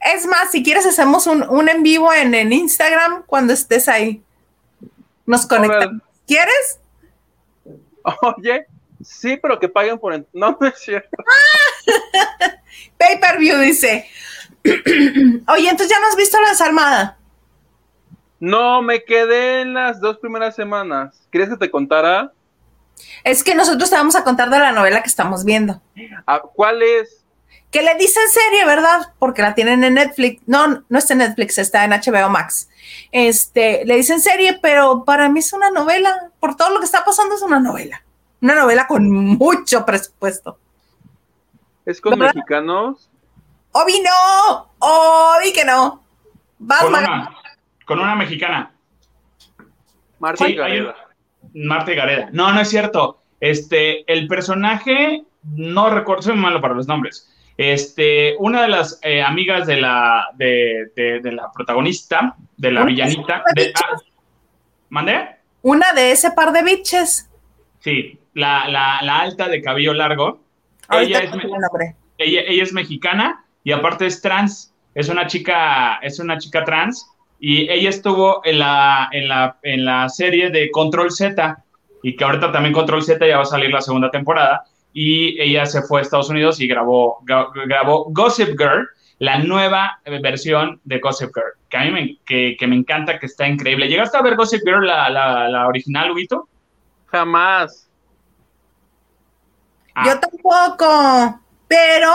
Es 0.00 0.26
más, 0.26 0.50
si 0.50 0.62
quieres, 0.62 0.86
hacemos 0.86 1.26
un, 1.26 1.48
un 1.48 1.68
en 1.68 1.82
vivo 1.82 2.12
en, 2.12 2.34
en 2.34 2.52
Instagram 2.52 3.22
cuando 3.26 3.52
estés 3.52 3.88
ahí. 3.88 4.22
Nos 5.24 5.46
conectamos. 5.46 6.02
¿Quieres? 6.26 6.80
Oye, 8.36 8.66
sí, 9.02 9.36
pero 9.36 9.58
que 9.58 9.68
paguen 9.68 9.98
por... 9.98 10.14
No, 10.32 10.56
no 10.60 10.66
es 10.66 10.78
cierto. 10.78 11.16
Pay 12.98 13.20
per 13.20 13.38
view, 13.38 13.58
dice. 13.58 14.08
Oye, 14.64 15.68
entonces 15.68 15.88
ya 15.88 16.00
no 16.00 16.08
has 16.08 16.16
visto 16.16 16.40
la 16.40 16.50
desalmada. 16.50 17.18
No, 18.38 18.82
me 18.82 19.04
quedé 19.04 19.60
en 19.60 19.74
las 19.74 20.00
dos 20.00 20.18
primeras 20.18 20.56
semanas. 20.56 21.22
¿Quieres 21.30 21.48
que 21.48 21.56
te 21.56 21.70
contara? 21.70 22.32
Es 23.24 23.44
que 23.44 23.54
nosotros 23.54 23.88
te 23.88 23.96
vamos 23.96 24.16
a 24.16 24.24
contar 24.24 24.50
de 24.50 24.58
la 24.58 24.72
novela 24.72 25.02
que 25.02 25.08
estamos 25.08 25.44
viendo. 25.44 25.80
Ah, 26.26 26.40
¿Cuál 26.40 26.82
es? 26.82 27.24
Que 27.70 27.82
le 27.82 27.94
dicen 27.94 28.28
serie, 28.28 28.64
¿verdad? 28.64 29.12
Porque 29.18 29.42
la 29.42 29.54
tienen 29.54 29.82
en 29.84 29.94
Netflix. 29.94 30.42
No, 30.46 30.84
no 30.88 30.98
está 30.98 31.14
en 31.14 31.20
Netflix, 31.20 31.56
está 31.58 31.84
en 31.84 31.92
HBO 31.92 32.28
Max. 32.28 32.68
Este, 33.12 33.84
le 33.84 33.96
dicen 33.96 34.20
serie, 34.20 34.58
pero 34.60 35.04
para 35.04 35.28
mí 35.28 35.40
es 35.40 35.52
una 35.52 35.70
novela. 35.70 36.30
Por 36.40 36.56
todo 36.56 36.70
lo 36.70 36.80
que 36.80 36.86
está 36.86 37.04
pasando 37.04 37.34
es 37.34 37.42
una 37.42 37.60
novela. 37.60 38.01
Una 38.42 38.54
novela 38.56 38.86
con 38.86 39.08
mucho 39.10 39.86
presupuesto. 39.86 40.58
¿Es 41.86 42.00
con 42.00 42.18
¿Verdad? 42.18 42.34
mexicanos? 42.34 43.08
Obi 43.72 44.00
no, 44.02 44.68
Obi 44.78 45.52
que 45.52 45.64
no. 45.64 46.02
Vas, 46.58 46.80
Con 46.82 46.94
una, 46.94 47.36
con 47.86 48.00
una 48.00 48.14
mexicana. 48.16 48.72
Marta 50.18 50.44
Sí, 50.46 50.54
Gareda. 50.54 50.94
Marta 51.54 51.92
y 51.92 51.96
Gareda. 51.96 52.28
No, 52.32 52.52
no 52.52 52.60
es 52.60 52.68
cierto. 52.68 53.22
Este, 53.40 54.04
el 54.12 54.28
personaje, 54.28 55.24
no 55.42 55.90
recuerdo, 55.90 56.22
soy 56.22 56.34
muy 56.34 56.42
malo 56.42 56.60
para 56.60 56.74
los 56.74 56.86
nombres. 56.86 57.28
Este, 57.56 58.36
una 58.38 58.62
de 58.62 58.68
las 58.68 58.98
eh, 59.02 59.22
amigas 59.22 59.66
de 59.66 59.76
la, 59.80 60.26
de, 60.34 60.90
de- 60.96 61.20
de 61.20 61.32
la 61.32 61.50
protagonista, 61.52 62.34
de 62.56 62.70
la 62.72 62.80
¿Una 62.82 62.88
villanita. 62.88 63.42
de 63.54 63.72
ah, 63.74 63.96
¿Mandé? 64.88 65.36
Una 65.62 65.92
de 65.92 66.12
ese 66.12 66.30
par 66.32 66.52
de 66.52 66.62
bitches. 66.62 67.28
Sí, 67.80 68.18
la, 68.34 68.68
la, 68.68 69.00
la 69.02 69.20
alta 69.20 69.48
de 69.48 69.60
cabello 69.62 69.94
largo. 69.94 70.40
Ella 70.90 71.18
es, 71.20 71.30
ella, 72.18 72.40
ella 72.46 72.62
es 72.62 72.72
mexicana 72.72 73.44
y 73.64 73.72
aparte 73.72 74.06
es 74.06 74.20
trans. 74.20 74.74
Es 74.94 75.08
una 75.08 75.26
chica, 75.26 75.96
es 76.02 76.18
una 76.18 76.36
chica 76.38 76.64
trans 76.64 77.08
y 77.40 77.70
ella 77.70 77.88
estuvo 77.88 78.42
en 78.44 78.58
la, 78.58 79.08
en 79.12 79.28
la, 79.28 79.56
en 79.62 79.84
la 79.84 80.08
serie 80.08 80.50
de 80.50 80.70
Control 80.70 81.10
Z 81.10 81.56
y 82.02 82.14
que 82.16 82.24
ahorita 82.24 82.52
también 82.52 82.74
Control 82.74 83.02
Z 83.02 83.26
ya 83.26 83.36
va 83.36 83.42
a 83.42 83.46
salir 83.46 83.70
la 83.72 83.80
segunda 83.80 84.10
temporada 84.10 84.64
y 84.92 85.40
ella 85.40 85.64
se 85.64 85.82
fue 85.82 86.00
a 86.00 86.02
Estados 86.02 86.28
Unidos 86.28 86.60
y 86.60 86.66
grabó, 86.66 87.20
gra- 87.24 87.48
grabó 87.66 88.04
Gossip 88.10 88.50
Girl, 88.58 88.86
la 89.18 89.38
nueva 89.38 90.00
versión 90.20 90.80
de 90.84 90.98
Gossip 90.98 91.30
Girl, 91.34 91.52
que 91.70 91.76
a 91.78 91.84
mí 91.84 91.90
me, 91.90 92.18
que, 92.26 92.56
que 92.58 92.66
me 92.66 92.76
encanta, 92.76 93.18
que 93.18 93.26
está 93.26 93.48
increíble. 93.48 93.88
¿Llegaste 93.88 94.18
a 94.18 94.22
ver 94.22 94.36
Gossip 94.36 94.60
Girl, 94.64 94.86
la, 94.86 95.08
la, 95.08 95.48
la 95.48 95.68
original, 95.68 96.10
Huguito? 96.10 96.48
Jamás. 97.06 97.88
Ah. 99.94 100.04
Yo 100.06 100.20
tampoco, 100.20 101.40
pero 101.68 102.12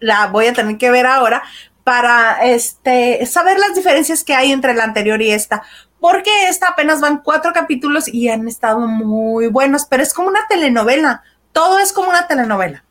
la 0.00 0.26
voy 0.26 0.46
a 0.46 0.52
tener 0.52 0.78
que 0.78 0.90
ver 0.90 1.06
ahora 1.06 1.42
para 1.84 2.44
este 2.44 3.24
saber 3.26 3.58
las 3.58 3.74
diferencias 3.74 4.24
que 4.24 4.34
hay 4.34 4.52
entre 4.52 4.74
la 4.74 4.84
anterior 4.84 5.20
y 5.22 5.30
esta. 5.30 5.62
Porque 6.00 6.48
esta 6.48 6.68
apenas 6.68 7.00
van 7.00 7.22
cuatro 7.22 7.52
capítulos 7.52 8.08
y 8.08 8.28
han 8.28 8.48
estado 8.48 8.80
muy 8.80 9.46
buenos, 9.46 9.86
pero 9.88 10.02
es 10.02 10.12
como 10.12 10.28
una 10.28 10.46
telenovela. 10.48 11.22
Todo 11.52 11.78
es 11.78 11.92
como 11.92 12.08
una 12.08 12.26
telenovela. 12.26 12.84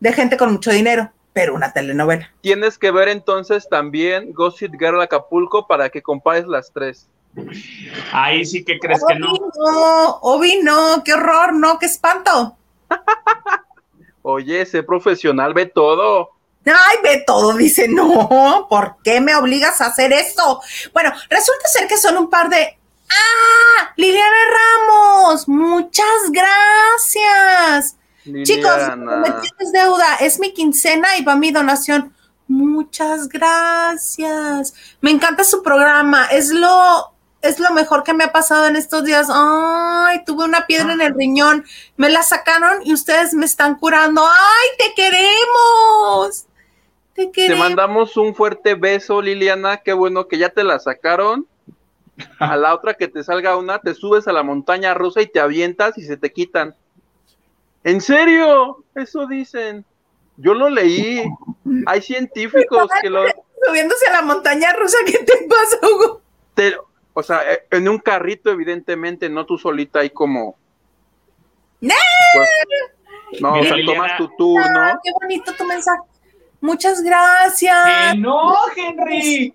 De 0.00 0.12
gente 0.12 0.36
con 0.36 0.52
mucho 0.52 0.72
dinero, 0.72 1.12
pero 1.32 1.54
una 1.54 1.72
telenovela. 1.72 2.32
Tienes 2.40 2.78
que 2.78 2.90
ver 2.90 3.08
entonces 3.08 3.68
también 3.68 4.32
Gossip 4.32 4.72
Girl 4.76 5.00
Acapulco 5.00 5.68
para 5.68 5.88
que 5.88 6.02
compares 6.02 6.46
las 6.48 6.72
tres. 6.72 7.08
Ahí 8.12 8.44
sí 8.44 8.64
que 8.64 8.78
crees 8.78 9.02
que 9.06 9.14
no. 9.14 9.32
No, 9.32 10.18
Obi, 10.22 10.60
no, 10.62 11.02
qué 11.04 11.14
horror, 11.14 11.54
no, 11.54 11.78
qué 11.78 11.86
espanto. 11.86 12.56
Oye, 14.22 14.66
sé 14.66 14.82
profesional, 14.82 15.54
ve 15.54 15.66
todo. 15.66 16.30
Ay, 16.64 16.96
ve 17.02 17.22
todo, 17.24 17.52
dice, 17.52 17.86
no, 17.86 18.66
¿por 18.68 18.96
qué 19.04 19.20
me 19.20 19.36
obligas 19.36 19.80
a 19.80 19.86
hacer 19.86 20.12
eso? 20.12 20.60
Bueno, 20.92 21.12
resulta 21.30 21.68
ser 21.68 21.86
que 21.86 21.96
son 21.96 22.16
un 22.16 22.28
par 22.28 22.48
de... 22.48 22.76
¡Ah! 23.08 23.92
Liliana 23.96 24.36
Ramos, 24.88 25.46
muchas 25.46 26.32
gracias. 26.32 27.96
Chicos, 28.42 28.96
me 28.96 29.30
tienes 29.30 29.72
deuda, 29.72 30.16
es 30.16 30.40
mi 30.40 30.52
quincena 30.52 31.16
y 31.16 31.24
va 31.24 31.36
mi 31.36 31.52
donación. 31.52 32.12
Muchas 32.48 33.28
gracias. 33.28 34.74
Me 35.00 35.12
encanta 35.12 35.44
su 35.44 35.62
programa, 35.62 36.26
es 36.26 36.50
lo 36.50 37.15
es 37.48 37.58
lo 37.60 37.72
mejor 37.72 38.02
que 38.02 38.14
me 38.14 38.24
ha 38.24 38.32
pasado 38.32 38.66
en 38.66 38.76
estos 38.76 39.04
días. 39.04 39.28
Ay, 39.30 40.24
tuve 40.24 40.44
una 40.44 40.66
piedra 40.66 40.92
en 40.92 41.00
el 41.00 41.14
riñón, 41.14 41.64
me 41.96 42.08
la 42.10 42.22
sacaron 42.22 42.78
y 42.84 42.92
ustedes 42.92 43.34
me 43.34 43.46
están 43.46 43.76
curando. 43.76 44.22
Ay, 44.24 44.68
te 44.78 44.94
queremos. 44.94 46.46
Te 47.14 47.26
Te 47.26 47.32
queremos. 47.32 47.58
mandamos 47.68 48.16
un 48.16 48.34
fuerte 48.34 48.74
beso, 48.74 49.22
Liliana. 49.22 49.78
Qué 49.78 49.92
bueno 49.92 50.28
que 50.28 50.38
ya 50.38 50.50
te 50.50 50.64
la 50.64 50.78
sacaron. 50.78 51.46
A 52.38 52.56
la 52.56 52.74
otra 52.74 52.94
que 52.94 53.08
te 53.08 53.22
salga 53.24 53.56
una, 53.56 53.78
te 53.78 53.94
subes 53.94 54.26
a 54.26 54.32
la 54.32 54.42
montaña 54.42 54.94
rusa 54.94 55.20
y 55.20 55.26
te 55.26 55.38
avientas 55.40 55.96
y 55.98 56.02
se 56.02 56.16
te 56.16 56.32
quitan. 56.32 56.74
¿En 57.84 58.00
serio? 58.00 58.84
Eso 58.94 59.26
dicen. 59.26 59.84
Yo 60.38 60.52
lo 60.54 60.68
leí. 60.68 61.24
Hay 61.86 62.02
científicos 62.02 62.88
que 63.00 63.08
lo... 63.10 63.24
Subiéndose 63.66 64.06
a 64.08 64.12
la 64.12 64.22
montaña 64.22 64.72
rusa, 64.74 64.98
¿qué 65.06 65.18
te 65.18 65.46
pasa, 65.48 65.78
Hugo? 65.82 66.20
te- 66.54 66.76
o 67.18 67.22
sea, 67.22 67.50
eh, 67.50 67.66
en 67.70 67.88
un 67.88 67.96
carrito, 67.98 68.50
evidentemente, 68.50 69.30
no 69.30 69.46
tú 69.46 69.56
solita 69.56 70.00
ahí 70.00 70.10
como... 70.10 70.54
¡No! 71.80 71.94
Pues, 72.34 73.40
no, 73.40 73.52
o 73.52 73.52
Mira, 73.54 73.68
sea, 73.68 73.76
Liliana. 73.76 74.02
tomas 74.02 74.16
tu 74.18 74.28
turno. 74.36 74.80
Ah, 74.80 75.00
qué 75.02 75.10
bonito 75.18 75.50
tu 75.54 75.64
mensaje. 75.64 76.02
Muchas 76.60 77.02
gracias. 77.02 78.12
¡Que 78.12 78.18
no, 78.18 78.54
Henry! 78.76 79.54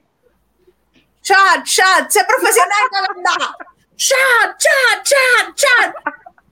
Chat, 1.22 1.64
chat, 1.66 2.10
sé 2.10 2.22
profesional, 2.28 2.80
Yolanda. 2.92 3.56
Chat, 3.96 4.58
chat, 4.58 5.04
chat, 5.04 5.56
chat. 5.56 5.96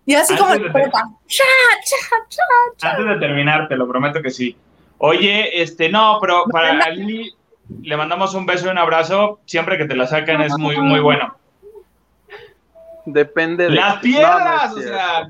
Y 0.05 0.13
así 0.13 0.35
como 0.37 0.51
Antes 0.51 0.67
en 0.67 0.73
de- 0.73 0.79
prepa. 0.79 1.03
Chat, 1.25 1.79
chat, 1.85 2.29
chat, 2.29 2.77
chat. 2.77 2.93
Antes 2.93 3.07
de 3.15 3.19
terminar, 3.27 3.67
te 3.67 3.75
lo 3.75 3.87
prometo 3.87 4.21
que 4.21 4.29
sí. 4.29 4.55
Oye, 4.99 5.59
este, 5.61 5.89
no, 5.89 6.19
pero 6.21 6.43
para 6.51 6.89
Lili 6.91 7.33
le 7.81 7.97
mandamos 7.97 8.33
un 8.33 8.45
beso 8.45 8.67
y 8.67 8.69
un 8.69 8.77
abrazo. 8.77 9.39
Siempre 9.45 9.77
que 9.77 9.85
te 9.85 9.95
la 9.95 10.07
sacan 10.07 10.41
es 10.41 10.57
muy, 10.57 10.77
muy 10.77 10.99
bueno. 10.99 11.35
Depende 13.05 13.65
de... 13.65 13.71
Las 13.71 13.99
piedras, 13.99 14.71
no 14.71 14.77
o 14.77 14.81
sea, 14.81 15.29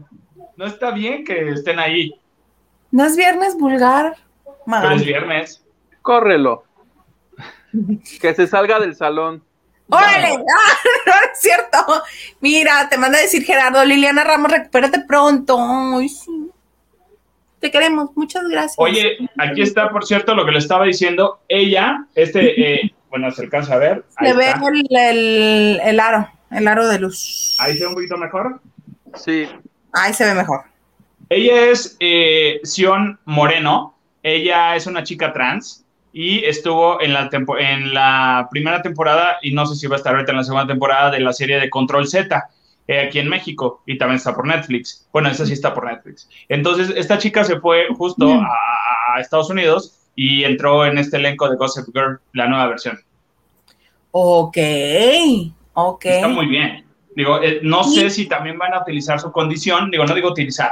no 0.57 0.66
está 0.66 0.91
bien 0.91 1.24
que 1.24 1.49
estén 1.49 1.80
ahí. 1.80 2.14
¿No 2.91 3.06
es 3.06 3.16
viernes 3.16 3.57
vulgar? 3.57 4.16
Pero 4.44 4.57
Magali. 4.66 4.95
es 4.95 5.06
viernes. 5.06 5.66
Córrelo. 6.02 6.64
Que 8.20 8.34
se 8.34 8.48
salga 8.48 8.80
del 8.80 8.95
salón. 8.95 9.44
¡Órale! 9.90 10.34
¡Ah, 10.34 10.74
no 11.06 11.14
es 11.32 11.40
cierto! 11.40 11.78
Mira, 12.41 12.88
te 12.90 12.98
manda 12.98 13.18
a 13.18 13.22
decir 13.22 13.44
Gerardo, 13.44 13.84
Liliana 13.86 14.24
Ramos, 14.24 14.52
recupérate 14.52 15.02
pronto. 15.02 15.57
Ay, 15.60 16.10
sí. 16.10 16.48
Te 17.60 17.72
queremos, 17.72 18.10
muchas 18.15 18.48
gracias. 18.48 18.76
Oye, 18.77 19.18
aquí 19.38 19.61
está, 19.61 19.90
por 19.90 20.06
cierto, 20.06 20.34
lo 20.34 20.45
que 20.45 20.52
le 20.52 20.60
estaba 20.60 20.86
diciendo. 20.86 21.40
Ella, 21.49 22.06
este, 22.15 22.76
eh, 22.86 22.94
bueno, 23.10 23.30
se 23.31 23.41
alcanza 23.44 23.73
a 23.73 23.77
ver. 23.77 24.06
Ahí 24.15 24.31
Se 24.31 24.38
ve 24.38 24.53
el- 25.10 25.81
el 25.84 25.99
aro, 25.99 26.30
el 26.52 26.68
aro 26.68 26.88
de 26.88 26.99
luz. 26.99 27.57
Ahí 27.60 27.73
se 27.73 27.81
ve 27.81 27.88
un 27.88 27.94
poquito 27.95 28.18
mejor. 28.18 28.61
Sí. 29.15 29.48
Ahí 29.91 30.14
se 30.14 30.26
ve 30.26 30.34
mejor. 30.34 30.61
Ella 31.30 31.65
es 31.68 31.98
eh, 31.99 32.60
Sion 32.64 33.19
Moreno. 33.26 33.95
Ella 34.23 34.76
es 34.76 34.88
una 34.88 35.03
chica 35.03 35.34
trans 35.34 35.86
y 36.11 36.44
estuvo 36.45 37.02
en 37.02 37.14
la, 37.14 37.30
tempo- 37.30 37.57
en 37.57 37.94
la 37.94 38.48
primera 38.52 38.81
temporada 38.81 39.38
y 39.41 39.53
no 39.53 39.65
sé 39.65 39.76
si 39.76 39.88
va 39.88 39.95
a 39.95 39.98
estar 39.98 40.14
ahorita 40.14 40.31
en 40.31 40.38
la 40.38 40.44
segunda 40.44 40.68
temporada 40.68 41.11
de 41.11 41.19
la 41.19 41.34
serie 41.34 41.60
de 41.60 41.69
Control 41.69 42.07
Z 42.07 42.49
eh, 42.91 43.02
aquí 43.06 43.20
en 43.20 43.30
México 43.30 43.84
y 43.86 43.98
también 43.99 44.18
está 44.18 44.34
por 44.34 44.48
Netflix. 44.48 45.07
Bueno, 45.14 45.30
esa 45.30 45.45
sí 45.45 45.53
está 45.53 45.74
por 45.76 45.86
Netflix. 45.86 46.28
Entonces, 46.49 46.91
esta 46.95 47.20
chica 47.20 47.44
se 47.44 47.60
fue 47.60 47.86
justo 47.95 48.26
Mm. 48.28 48.40
a, 48.44 49.16
a 49.16 49.20
Estados 49.22 49.49
Unidos 49.52 49.94
y 50.16 50.44
entró 50.44 50.86
en 50.88 50.98
este 50.98 51.18
elenco 51.18 51.48
de 51.49 51.56
Gossip 51.56 51.86
Girl, 51.94 52.20
la 52.34 52.48
nueva 52.48 52.66
versión. 52.68 52.99
Ok, 54.11 54.57
ok. 55.74 56.06
Está 56.06 56.28
muy 56.28 56.48
bien. 56.48 56.86
Digo, 57.16 57.41
eh, 57.41 57.60
no 57.64 57.82
Y- 57.82 57.95
sé 57.95 58.10
si 58.10 58.26
también 58.28 58.57
van 58.57 58.74
a 58.74 58.82
utilizar 58.82 59.20
su 59.20 59.32
condición, 59.32 59.91
digo, 59.91 60.06
no 60.06 60.16
digo 60.16 60.30
utilizar, 60.30 60.72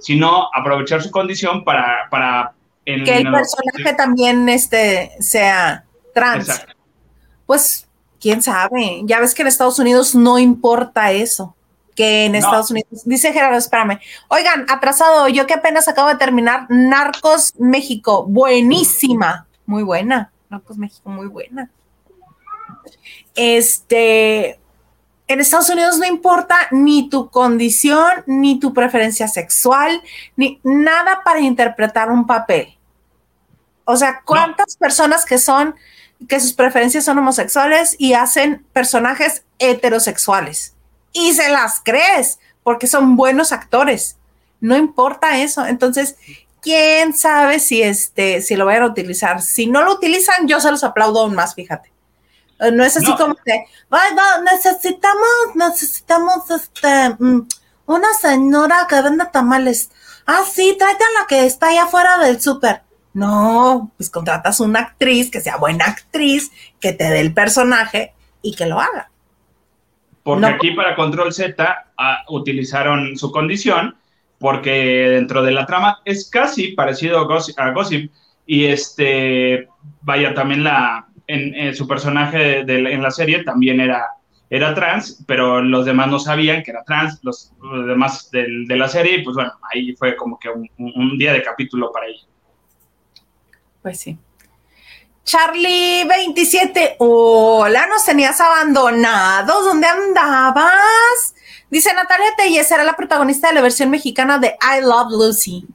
sino 0.00 0.48
aprovechar 0.54 1.02
su 1.02 1.10
condición 1.10 1.64
para... 1.64 2.08
para 2.10 2.52
en- 2.86 3.04
que 3.04 3.18
el 3.18 3.26
en- 3.26 3.32
personaje 3.32 3.94
también 3.96 4.48
este, 4.48 5.10
sea 5.20 5.84
trans. 6.14 6.48
Exacto. 6.48 6.74
Pues, 7.46 7.86
quién 8.20 8.40
sabe. 8.42 9.02
Ya 9.04 9.20
ves 9.20 9.34
que 9.34 9.42
en 9.42 9.48
Estados 9.48 9.78
Unidos 9.78 10.14
no 10.14 10.38
importa 10.38 11.12
eso. 11.12 11.54
Que 11.98 12.26
en 12.26 12.32
No. 12.32 12.38
Estados 12.38 12.70
Unidos. 12.70 13.02
Dice 13.06 13.32
Gerardo, 13.32 13.58
espérame. 13.58 13.98
Oigan, 14.28 14.66
atrasado, 14.68 15.26
yo 15.26 15.48
que 15.48 15.54
apenas 15.54 15.88
acabo 15.88 16.06
de 16.06 16.14
terminar 16.14 16.66
Narcos 16.68 17.54
México. 17.58 18.24
Buenísima. 18.24 19.48
Muy 19.66 19.82
buena. 19.82 20.30
Narcos 20.48 20.78
México, 20.78 21.10
muy 21.10 21.26
buena. 21.26 21.72
Este. 23.34 24.60
En 25.26 25.40
Estados 25.40 25.70
Unidos 25.70 25.98
no 25.98 26.06
importa 26.06 26.56
ni 26.70 27.08
tu 27.10 27.30
condición, 27.30 28.22
ni 28.26 28.60
tu 28.60 28.72
preferencia 28.72 29.26
sexual, 29.26 30.00
ni 30.36 30.60
nada 30.62 31.22
para 31.24 31.40
interpretar 31.40 32.12
un 32.12 32.28
papel. 32.28 32.78
O 33.84 33.96
sea, 33.96 34.22
¿cuántas 34.24 34.76
personas 34.76 35.24
que 35.24 35.38
son, 35.38 35.74
que 36.28 36.38
sus 36.38 36.52
preferencias 36.52 37.04
son 37.04 37.18
homosexuales 37.18 37.96
y 37.98 38.12
hacen 38.12 38.64
personajes 38.72 39.44
heterosexuales? 39.58 40.76
Y 41.12 41.32
se 41.34 41.48
las 41.50 41.80
crees, 41.84 42.38
porque 42.62 42.86
son 42.86 43.16
buenos 43.16 43.52
actores. 43.52 44.16
No 44.60 44.76
importa 44.76 45.38
eso. 45.40 45.64
Entonces, 45.66 46.16
quién 46.60 47.16
sabe 47.16 47.60
si 47.60 47.82
este, 47.82 48.42
si 48.42 48.56
lo 48.56 48.66
vayan 48.66 48.82
a 48.84 48.86
utilizar. 48.86 49.40
Si 49.42 49.66
no 49.66 49.82
lo 49.82 49.92
utilizan, 49.94 50.46
yo 50.48 50.60
se 50.60 50.70
los 50.70 50.84
aplaudo 50.84 51.20
aún 51.20 51.34
más, 51.34 51.54
fíjate. 51.54 51.92
Eh, 52.60 52.72
No 52.72 52.84
es 52.84 52.96
así 52.96 53.06
No. 53.06 53.16
como 53.16 53.34
que, 53.36 53.64
"Ay, 53.90 54.10
no, 54.14 54.42
necesitamos, 54.42 55.28
necesitamos 55.54 56.50
este, 56.50 57.10
mm, 57.18 57.46
una 57.86 58.12
señora 58.20 58.86
que 58.88 59.00
venda 59.00 59.30
tamales. 59.30 59.90
Ah, 60.26 60.42
sí, 60.52 60.76
tráete 60.78 61.04
a 61.04 61.20
la 61.20 61.26
que 61.26 61.46
está 61.46 61.68
allá 61.68 61.84
afuera 61.84 62.18
del 62.18 62.40
súper. 62.40 62.82
No, 63.14 63.90
pues 63.96 64.10
contratas 64.10 64.60
una 64.60 64.80
actriz 64.80 65.30
que 65.30 65.40
sea 65.40 65.56
buena 65.56 65.86
actriz, 65.86 66.50
que 66.80 66.92
te 66.92 67.04
dé 67.04 67.20
el 67.20 67.32
personaje 67.32 68.12
y 68.42 68.54
que 68.54 68.66
lo 68.66 68.78
haga. 68.80 69.10
Porque 70.28 70.42
No. 70.42 70.48
aquí 70.48 70.72
para 70.72 70.94
Control 70.94 71.32
Z 71.32 71.86
ah, 71.96 72.22
utilizaron 72.28 73.16
su 73.16 73.32
condición, 73.32 73.96
porque 74.38 74.70
dentro 75.08 75.42
de 75.42 75.52
la 75.52 75.64
trama 75.64 76.00
es 76.04 76.28
casi 76.28 76.72
parecido 76.72 77.18
a 77.18 77.24
Gossip, 77.24 77.58
a 77.58 77.70
Gossip, 77.70 78.12
y 78.44 78.66
este, 78.66 79.68
vaya, 80.02 80.34
también 80.34 80.64
la, 80.64 81.06
en, 81.26 81.54
en 81.54 81.74
su 81.74 81.88
personaje 81.88 82.36
de- 82.36 82.64
de- 82.64 82.92
en 82.92 83.02
la 83.02 83.10
serie 83.10 83.42
también 83.42 83.80
era, 83.80 84.04
era 84.50 84.74
trans, 84.74 85.24
pero 85.26 85.62
los 85.62 85.86
demás 85.86 86.08
no 86.08 86.18
sabían 86.18 86.62
que 86.62 86.72
era 86.72 86.84
trans, 86.84 87.18
los, 87.22 87.54
los 87.62 87.86
demás 87.86 88.30
del- 88.30 88.66
de 88.66 88.76
la 88.76 88.88
serie, 88.88 89.16
y 89.16 89.22
pues 89.24 89.34
bueno, 89.34 89.52
ahí 89.72 89.94
fue 89.96 90.14
como 90.14 90.38
que 90.38 90.50
un- 90.50 90.68
un 90.76 91.16
día 91.16 91.32
de 91.32 91.42
capítulo 91.42 91.90
para 91.90 92.06
ella. 92.06 92.26
Pues 93.80 93.98
sí. 93.98 94.18
Charlie 95.28 96.04
27, 96.04 96.96
hola, 97.00 97.86
nos 97.86 98.02
tenías 98.02 98.40
abandonados, 98.40 99.62
¿dónde 99.62 99.86
andabas? 99.86 101.34
Dice 101.68 101.92
Natalia 101.92 102.34
Telles, 102.34 102.70
era 102.70 102.82
la 102.82 102.96
protagonista 102.96 103.48
de 103.48 103.54
la 103.56 103.60
versión 103.60 103.90
mexicana 103.90 104.38
de 104.38 104.56
I 104.62 104.80
Love 104.80 105.12
Lucy. 105.12 105.66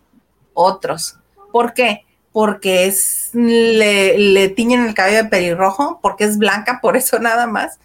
Otros. 0.56 1.20
¿Por 1.52 1.76
qué? 1.76 2.04
Porque 2.32 2.92
le, 3.34 4.18
le 4.18 4.50
tiñen 4.50 4.88
el 4.88 4.96
cabello 4.96 5.18
de 5.18 5.30
pelirrojo, 5.30 6.00
porque 6.02 6.24
es 6.24 6.40
blanca, 6.40 6.80
por 6.82 6.98
eso 6.98 7.20
nada 7.20 7.46
más. 7.46 7.78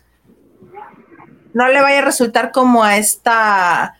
No 1.53 1.69
le 1.69 1.83
vaya 1.83 1.99
a 1.99 2.03
resultar 2.07 2.51
como 2.51 2.83
a 2.83 2.97
esta, 2.97 3.99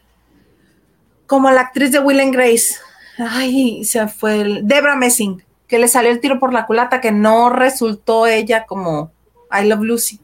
como 1.27 1.49
a 1.49 1.53
la 1.53 1.61
actriz 1.61 1.93
de 1.93 1.99
Will 1.99 2.21
and 2.21 2.33
Grace. 2.33 2.77
Ay, 3.19 3.85
se 3.85 4.09
fue 4.09 4.41
el, 4.41 4.67
Debra 4.67 4.97
Messing 4.97 5.45
que 5.69 5.79
le 5.79 5.87
salió 5.87 6.11
el 6.11 6.21
tiro 6.21 6.41
por 6.41 6.53
la 6.53 6.67
culata, 6.67 7.01
que 7.01 7.13
no 7.13 7.51
resultó 7.51 8.27
ella 8.27 8.65
como 8.65 9.13
I 9.53 9.69
Love 9.69 9.83
Lucy. 9.83 10.21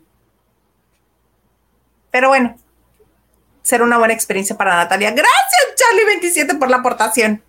Pero 2.10 2.28
bueno, 2.28 2.56
será 3.62 3.84
una 3.84 3.98
buena 3.98 4.14
experiencia 4.14 4.56
para 4.56 4.76
Natalia. 4.76 5.10
Gracias, 5.10 5.74
Charlie27, 5.76 6.58
por 6.58 6.70
la 6.70 6.78
aportación. 6.78 7.42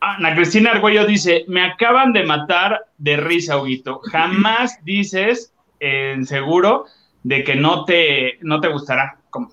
Ana 0.00 0.34
Cristina 0.34 0.70
Argüello 0.70 1.06
dice, 1.06 1.44
me 1.48 1.64
acaban 1.64 2.12
de 2.12 2.24
matar 2.24 2.86
de 2.98 3.16
risa, 3.16 3.58
Huguito. 3.58 4.00
Jamás 4.10 4.78
dices 4.84 5.52
en 5.80 6.26
seguro 6.26 6.86
de 7.22 7.44
que 7.44 7.56
no 7.56 7.84
te, 7.84 8.38
no 8.40 8.60
te 8.60 8.68
gustará. 8.68 9.18
¿Cómo? 9.30 9.50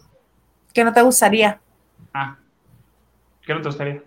Que 0.74 0.84
no 0.84 0.94
te 0.94 1.02
gustaría. 1.02 1.60
Ah, 2.14 2.38
¿qué 3.42 3.54
no 3.54 3.62
te 3.62 3.70
gustaría? 3.70 4.04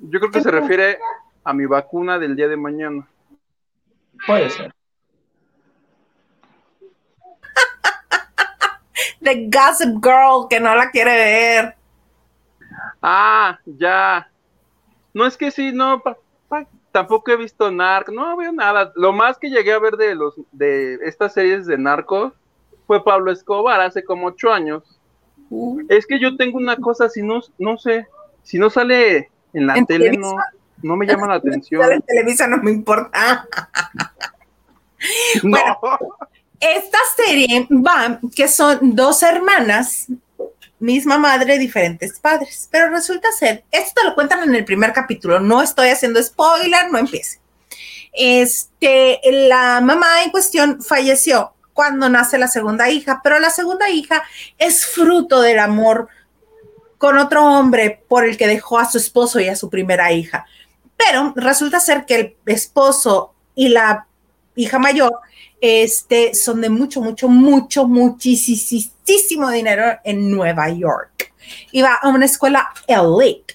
Yo 0.00 0.20
creo 0.20 0.30
que 0.30 0.40
se 0.40 0.50
refiere 0.50 0.98
a 1.48 1.54
mi 1.54 1.64
vacuna 1.64 2.18
del 2.18 2.36
día 2.36 2.46
de 2.46 2.58
mañana. 2.58 3.08
Puede 4.26 4.50
ser. 4.50 4.70
The 9.22 9.48
Gossip 9.48 10.04
Girl, 10.04 10.46
que 10.50 10.60
no 10.60 10.74
la 10.76 10.90
quiere 10.90 11.10
ver. 11.10 11.74
Ah, 13.00 13.58
ya. 13.64 14.28
No 15.14 15.24
es 15.24 15.38
que 15.38 15.50
sí, 15.50 15.72
no, 15.72 16.02
pa- 16.02 16.18
pa- 16.50 16.66
tampoco 16.92 17.30
he 17.30 17.36
visto 17.36 17.70
Narc, 17.70 18.10
no 18.10 18.36
veo 18.36 18.52
nada. 18.52 18.92
Lo 18.94 19.14
más 19.14 19.38
que 19.38 19.48
llegué 19.48 19.72
a 19.72 19.78
ver 19.78 19.96
de 19.96 20.14
los 20.14 20.34
de 20.52 20.98
estas 21.02 21.32
series 21.32 21.64
de 21.64 21.78
narcos 21.78 22.34
fue 22.86 23.02
Pablo 23.02 23.32
Escobar 23.32 23.80
hace 23.80 24.04
como 24.04 24.26
ocho 24.26 24.52
años. 24.52 24.82
Es 25.88 26.06
que 26.06 26.20
yo 26.20 26.36
tengo 26.36 26.58
una 26.58 26.76
cosa, 26.76 27.08
si 27.08 27.22
no, 27.22 27.40
no 27.58 27.78
sé, 27.78 28.06
si 28.42 28.58
no 28.58 28.68
sale 28.68 29.30
en 29.54 29.66
la 29.66 29.78
¿En 29.78 29.86
tele, 29.86 30.12
no, 30.12 30.36
no 30.82 30.96
me 30.96 31.06
llama 31.06 31.28
la 31.28 31.34
atención. 31.36 31.92
En 31.92 32.02
Televisa 32.02 32.46
no 32.46 32.58
me 32.58 32.70
importa. 32.70 33.46
No. 35.44 35.58
Esta 36.58 36.98
serie 37.16 37.68
va, 37.70 38.18
que 38.34 38.48
son 38.48 38.96
dos 38.96 39.22
hermanas, 39.22 40.06
misma 40.80 41.18
madre, 41.18 41.56
diferentes 41.56 42.18
padres. 42.18 42.68
Pero 42.72 42.90
resulta 42.90 43.30
ser, 43.30 43.62
esto 43.70 44.00
te 44.00 44.08
lo 44.08 44.16
cuentan 44.16 44.42
en 44.42 44.56
el 44.56 44.64
primer 44.64 44.92
capítulo, 44.92 45.38
no 45.38 45.62
estoy 45.62 45.90
haciendo 45.90 46.20
spoiler, 46.20 46.90
no 46.90 46.98
empiece. 46.98 47.38
Este, 48.12 49.20
la 49.24 49.80
mamá 49.80 50.24
en 50.24 50.30
cuestión 50.30 50.82
falleció 50.82 51.52
cuando 51.72 52.08
nace 52.08 52.38
la 52.38 52.48
segunda 52.48 52.90
hija, 52.90 53.20
pero 53.22 53.38
la 53.38 53.50
segunda 53.50 53.88
hija 53.88 54.24
es 54.58 54.84
fruto 54.84 55.40
del 55.40 55.60
amor 55.60 56.08
con 56.98 57.16
otro 57.18 57.44
hombre 57.44 58.02
por 58.08 58.24
el 58.24 58.36
que 58.36 58.48
dejó 58.48 58.80
a 58.80 58.90
su 58.90 58.98
esposo 58.98 59.38
y 59.38 59.46
a 59.46 59.54
su 59.54 59.70
primera 59.70 60.10
hija. 60.12 60.44
Pero 60.98 61.32
resulta 61.36 61.80
ser 61.80 62.04
que 62.04 62.14
el 62.16 62.36
esposo 62.44 63.32
y 63.54 63.68
la 63.68 64.06
hija 64.56 64.78
mayor 64.78 65.12
este, 65.60 66.34
son 66.34 66.60
de 66.60 66.68
mucho, 66.68 67.00
mucho, 67.00 67.28
mucho, 67.28 67.86
muchísimo 67.86 69.50
dinero 69.50 69.98
en 70.04 70.30
Nueva 70.30 70.68
York. 70.70 71.32
Iba 71.72 71.94
a 71.94 72.08
una 72.08 72.26
escuela 72.26 72.68
elite. 72.86 73.54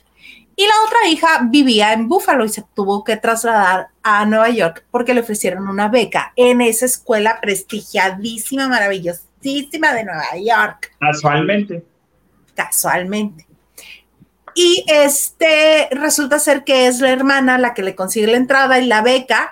Y 0.56 0.68
la 0.68 0.74
otra 0.86 1.08
hija 1.10 1.28
vivía 1.50 1.94
en 1.94 2.08
Buffalo 2.08 2.46
y 2.46 2.50
se 2.50 2.64
tuvo 2.76 3.04
que 3.04 3.18
trasladar 3.18 3.88
a 4.04 4.26
Nueva 4.26 4.50
York 4.50 4.86
porque 4.92 5.14
le 5.14 5.22
ofrecieron 5.22 5.68
una 5.68 5.88
beca 5.88 6.32
en 6.36 6.62
esa 6.62 6.86
escuela 6.86 7.40
prestigiadísima, 7.42 8.68
maravillosísima 8.68 9.94
de 9.94 10.04
Nueva 10.04 10.38
York 10.38 10.96
Casualmente. 11.00 11.84
casualmente. 12.54 13.48
Y 14.56 14.86
este 14.88 15.88
resulta 15.92 16.40
ser 16.40 16.64
que 16.64 16.88
es 16.88 17.00
la 17.00 17.12
hermana 17.12 17.58
la 17.58 17.74
que 17.74 17.84
le 17.84 17.96
consigue 17.96 18.28
la 18.28 18.38
entrada 18.38 18.80
y 18.80 18.86
la 18.86 19.02
beca. 19.02 19.52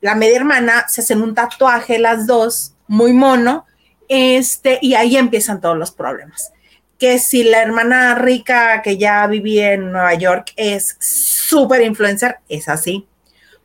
La 0.00 0.14
media 0.14 0.36
hermana 0.36 0.86
se 0.88 1.00
hacen 1.00 1.22
un 1.22 1.34
tatuaje 1.34 1.98
las 1.98 2.26
dos, 2.26 2.74
muy 2.86 3.12
mono, 3.12 3.66
este, 4.08 4.78
y 4.82 4.94
ahí 4.94 5.16
empiezan 5.16 5.60
todos 5.60 5.76
los 5.76 5.90
problemas. 5.90 6.52
Que 6.98 7.18
si 7.18 7.44
la 7.44 7.62
hermana 7.62 8.14
rica 8.14 8.82
que 8.82 8.96
ya 8.96 9.26
vivía 9.26 9.72
en 9.72 9.92
Nueva 9.92 10.14
York 10.14 10.52
es 10.56 10.96
súper 11.00 11.82
influencer, 11.82 12.38
es 12.48 12.68
así. 12.68 13.06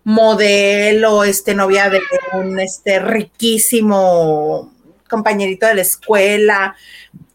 Modelo, 0.03 1.23
este, 1.23 1.53
novia 1.53 1.89
de 1.89 2.01
un 2.33 2.59
este, 2.59 2.99
riquísimo 2.99 4.71
compañerito 5.09 5.67
de 5.67 5.75
la 5.75 5.81
escuela. 5.81 6.75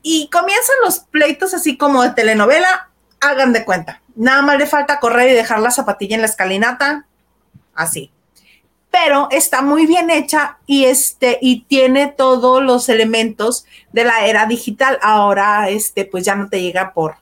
Y 0.03 0.29
comienzan 0.31 0.77
los 0.85 1.01
pleitos 1.01 1.55
así 1.55 1.77
como 1.77 2.03
de 2.03 2.11
telenovela, 2.11 2.91
hagan 3.21 3.53
de 3.53 3.65
cuenta. 3.65 4.03
Nada 4.15 4.43
más 4.43 4.59
le 4.59 4.67
falta 4.67 5.01
correr 5.01 5.31
y 5.31 5.35
dejar 5.35 5.61
la 5.61 5.71
zapatilla 5.71 6.17
en 6.17 6.23
la 6.23 6.29
escalinata, 6.29 7.07
así. 7.75 8.11
Pero 8.91 9.29
está 9.31 9.63
muy 9.63 9.87
bien 9.87 10.11
hecha 10.11 10.59
y 10.67 10.87
este 10.87 11.39
y 11.43 11.63
tiene 11.65 12.07
todos 12.07 12.63
los 12.63 12.89
elementos 12.89 13.67
de 13.93 14.05
la 14.05 14.27
era 14.27 14.47
digital. 14.47 14.99
Ahora 15.03 15.69
este 15.69 16.05
pues 16.05 16.25
ya 16.25 16.35
no 16.35 16.49
te 16.49 16.63
llega 16.63 16.95
por 16.95 17.17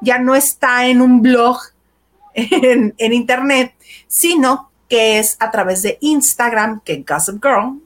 ya 0.00 0.18
no 0.18 0.34
está 0.34 0.86
en 0.86 1.00
un 1.00 1.22
blog 1.22 1.58
en, 2.34 2.94
en 2.98 3.12
internet, 3.12 3.74
sino 4.06 4.70
que 4.88 5.18
es 5.18 5.36
a 5.40 5.50
través 5.50 5.82
de 5.82 5.98
Instagram 6.00 6.80
que 6.84 7.04
Gossip 7.06 7.42
Girl 7.42 7.80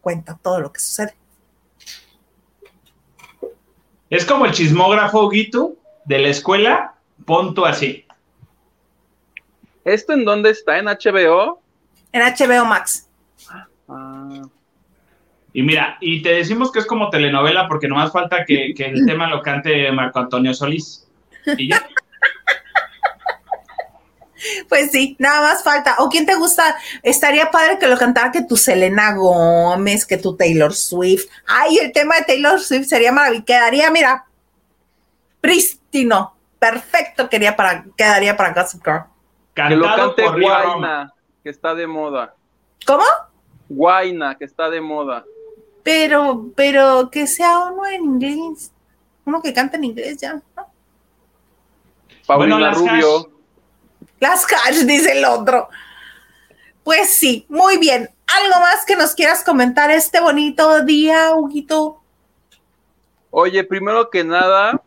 cuenta 0.00 0.38
todo 0.42 0.60
lo 0.60 0.72
que 0.72 0.80
sucede. 0.80 1.14
Es 4.08 4.24
como 4.24 4.46
el 4.46 4.52
chismógrafo 4.52 5.28
Guito 5.28 5.74
de 6.06 6.18
la 6.18 6.28
escuela, 6.28 6.94
punto 7.24 7.66
así. 7.66 8.04
¿Esto 9.84 10.14
en 10.14 10.24
dónde 10.24 10.50
está? 10.50 10.78
¿En 10.78 10.86
HBO? 10.86 11.60
En 12.12 12.22
HBO 12.22 12.64
Max. 12.64 13.08
Ah, 13.88 14.42
Y 15.52 15.62
mira, 15.62 15.96
y 16.00 16.22
te 16.22 16.30
decimos 16.30 16.72
que 16.72 16.80
es 16.80 16.86
como 16.86 17.10
telenovela 17.10 17.68
porque 17.68 17.88
nomás 17.88 18.12
falta 18.12 18.44
que, 18.44 18.74
que 18.76 18.86
el 18.86 19.06
tema 19.06 19.28
lo 19.28 19.42
cante 19.42 19.90
Marco 19.92 20.18
Antonio 20.18 20.54
Solís. 20.54 21.06
Y 21.56 21.68
ya. 21.70 21.86
Pues 24.68 24.92
sí, 24.92 25.16
nada 25.18 25.40
más 25.40 25.64
falta. 25.64 25.96
¿O 25.98 26.08
quién 26.08 26.26
te 26.26 26.34
gusta? 26.36 26.76
Estaría 27.02 27.50
padre 27.50 27.78
que 27.78 27.88
lo 27.88 27.96
cantara 27.96 28.30
que 28.30 28.44
tu 28.44 28.56
Selena 28.56 29.14
Gómez, 29.14 30.06
que 30.06 30.18
tu 30.18 30.36
Taylor 30.36 30.72
Swift. 30.74 31.24
Ay, 31.46 31.78
el 31.78 31.90
tema 31.90 32.16
de 32.16 32.24
Taylor 32.24 32.60
Swift 32.60 32.86
sería 32.86 33.10
maravilloso. 33.12 33.46
Quedaría, 33.46 33.90
mira, 33.90 34.25
prístino. 35.40 36.34
Perfecto 36.58 37.28
quería 37.28 37.54
para, 37.54 37.84
quedaría 37.96 38.36
para 38.36 38.52
Gossip 38.52 38.84
Girl. 38.84 39.04
que 39.54 39.76
lo 39.76 39.84
cante 39.86 40.22
por. 40.22 40.40
Guaina, 40.40 41.12
que 41.42 41.50
está 41.50 41.74
de 41.74 41.86
moda. 41.86 42.34
¿Cómo? 42.86 43.04
Guaina, 43.68 44.36
que 44.36 44.44
está 44.44 44.70
de 44.70 44.80
moda. 44.80 45.24
Pero, 45.82 46.46
pero 46.56 47.10
que 47.10 47.26
sea 47.26 47.58
uno 47.58 47.86
en 47.86 48.04
inglés. 48.04 48.72
Uno 49.24 49.42
que 49.42 49.52
cante 49.52 49.76
en 49.76 49.84
inglés 49.84 50.18
ya. 50.18 50.34
¿no? 50.34 50.42
Paulina 52.26 52.56
Bueno, 52.56 52.58
las 52.58 52.78
Rubio. 52.78 53.30
Las 54.18 54.44
hash, 54.44 54.78
dice 54.86 55.18
el 55.18 55.24
otro. 55.24 55.68
Pues 56.82 57.10
sí, 57.10 57.46
muy 57.48 57.78
bien. 57.78 58.10
¿Algo 58.26 58.60
más 58.60 58.84
que 58.84 58.96
nos 58.96 59.14
quieras 59.14 59.44
comentar 59.44 59.90
este 59.90 60.20
bonito 60.20 60.84
día, 60.84 61.32
Huguito? 61.34 62.02
Oye, 63.30 63.62
primero 63.64 64.08
que 64.10 64.24
nada, 64.24 64.82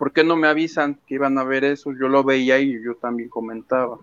¿por 0.00 0.14
qué 0.14 0.24
no 0.24 0.34
me 0.34 0.48
avisan 0.48 0.98
que 1.06 1.16
iban 1.16 1.36
a 1.36 1.44
ver 1.44 1.62
eso? 1.62 1.90
Yo 1.92 2.08
lo 2.08 2.24
veía 2.24 2.58
y 2.58 2.82
yo 2.82 2.94
también 2.94 3.28
comentaba. 3.28 3.98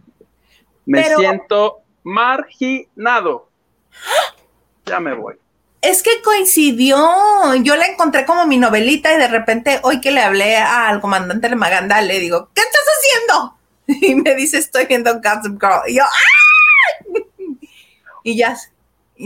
Me 0.85 1.01
Pero- 1.01 1.17
siento 1.17 1.77
marginado. 2.03 3.49
Ya 4.85 4.99
me 4.99 5.15
voy. 5.15 5.33
Es 5.81 6.03
que 6.03 6.21
coincidió. 6.23 6.99
Yo 7.63 7.75
la 7.75 7.87
encontré 7.87 8.27
como 8.27 8.45
mi 8.45 8.57
novelita 8.57 9.11
y 9.11 9.17
de 9.17 9.27
repente 9.27 9.79
hoy 9.81 9.99
que 9.99 10.11
le 10.11 10.21
hablé 10.21 10.55
al 10.55 11.01
comandante 11.01 11.49
de 11.49 11.55
Maganda 11.55 11.99
le 12.03 12.19
digo, 12.19 12.49
¿qué 12.53 12.61
estás 12.61 12.85
haciendo? 12.95 13.57
Y 14.07 14.13
me 14.13 14.35
dice, 14.35 14.59
estoy 14.59 14.85
viendo 14.85 15.11
Gossip 15.15 15.59
Girl. 15.59 15.81
Y 15.87 15.95
yo, 15.95 16.03
¡ah! 16.03 17.19
Y 18.21 18.37
ya. 18.37 18.55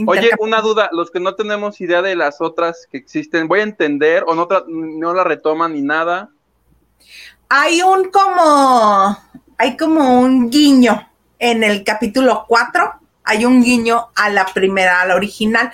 Oye, 0.06 0.30
una 0.38 0.62
duda, 0.62 0.88
los 0.90 1.10
que 1.10 1.20
no 1.20 1.34
tenemos 1.34 1.82
idea 1.82 2.00
de 2.00 2.16
las 2.16 2.40
otras 2.40 2.88
que 2.90 2.96
existen, 2.96 3.46
¿voy 3.46 3.60
a 3.60 3.64
entender 3.64 4.24
o 4.26 4.34
no, 4.34 4.48
no 4.68 5.12
la 5.12 5.24
retoman 5.24 5.74
ni 5.74 5.82
nada? 5.82 6.30
Hay 7.54 7.82
un 7.82 8.10
como, 8.10 9.18
hay 9.58 9.76
como 9.76 10.20
un 10.20 10.48
guiño 10.48 11.06
en 11.38 11.62
el 11.62 11.84
capítulo 11.84 12.46
4, 12.48 12.92
hay 13.24 13.44
un 13.44 13.62
guiño 13.62 14.08
a 14.14 14.30
la 14.30 14.46
primera, 14.46 15.02
a 15.02 15.06
la 15.06 15.16
original. 15.16 15.70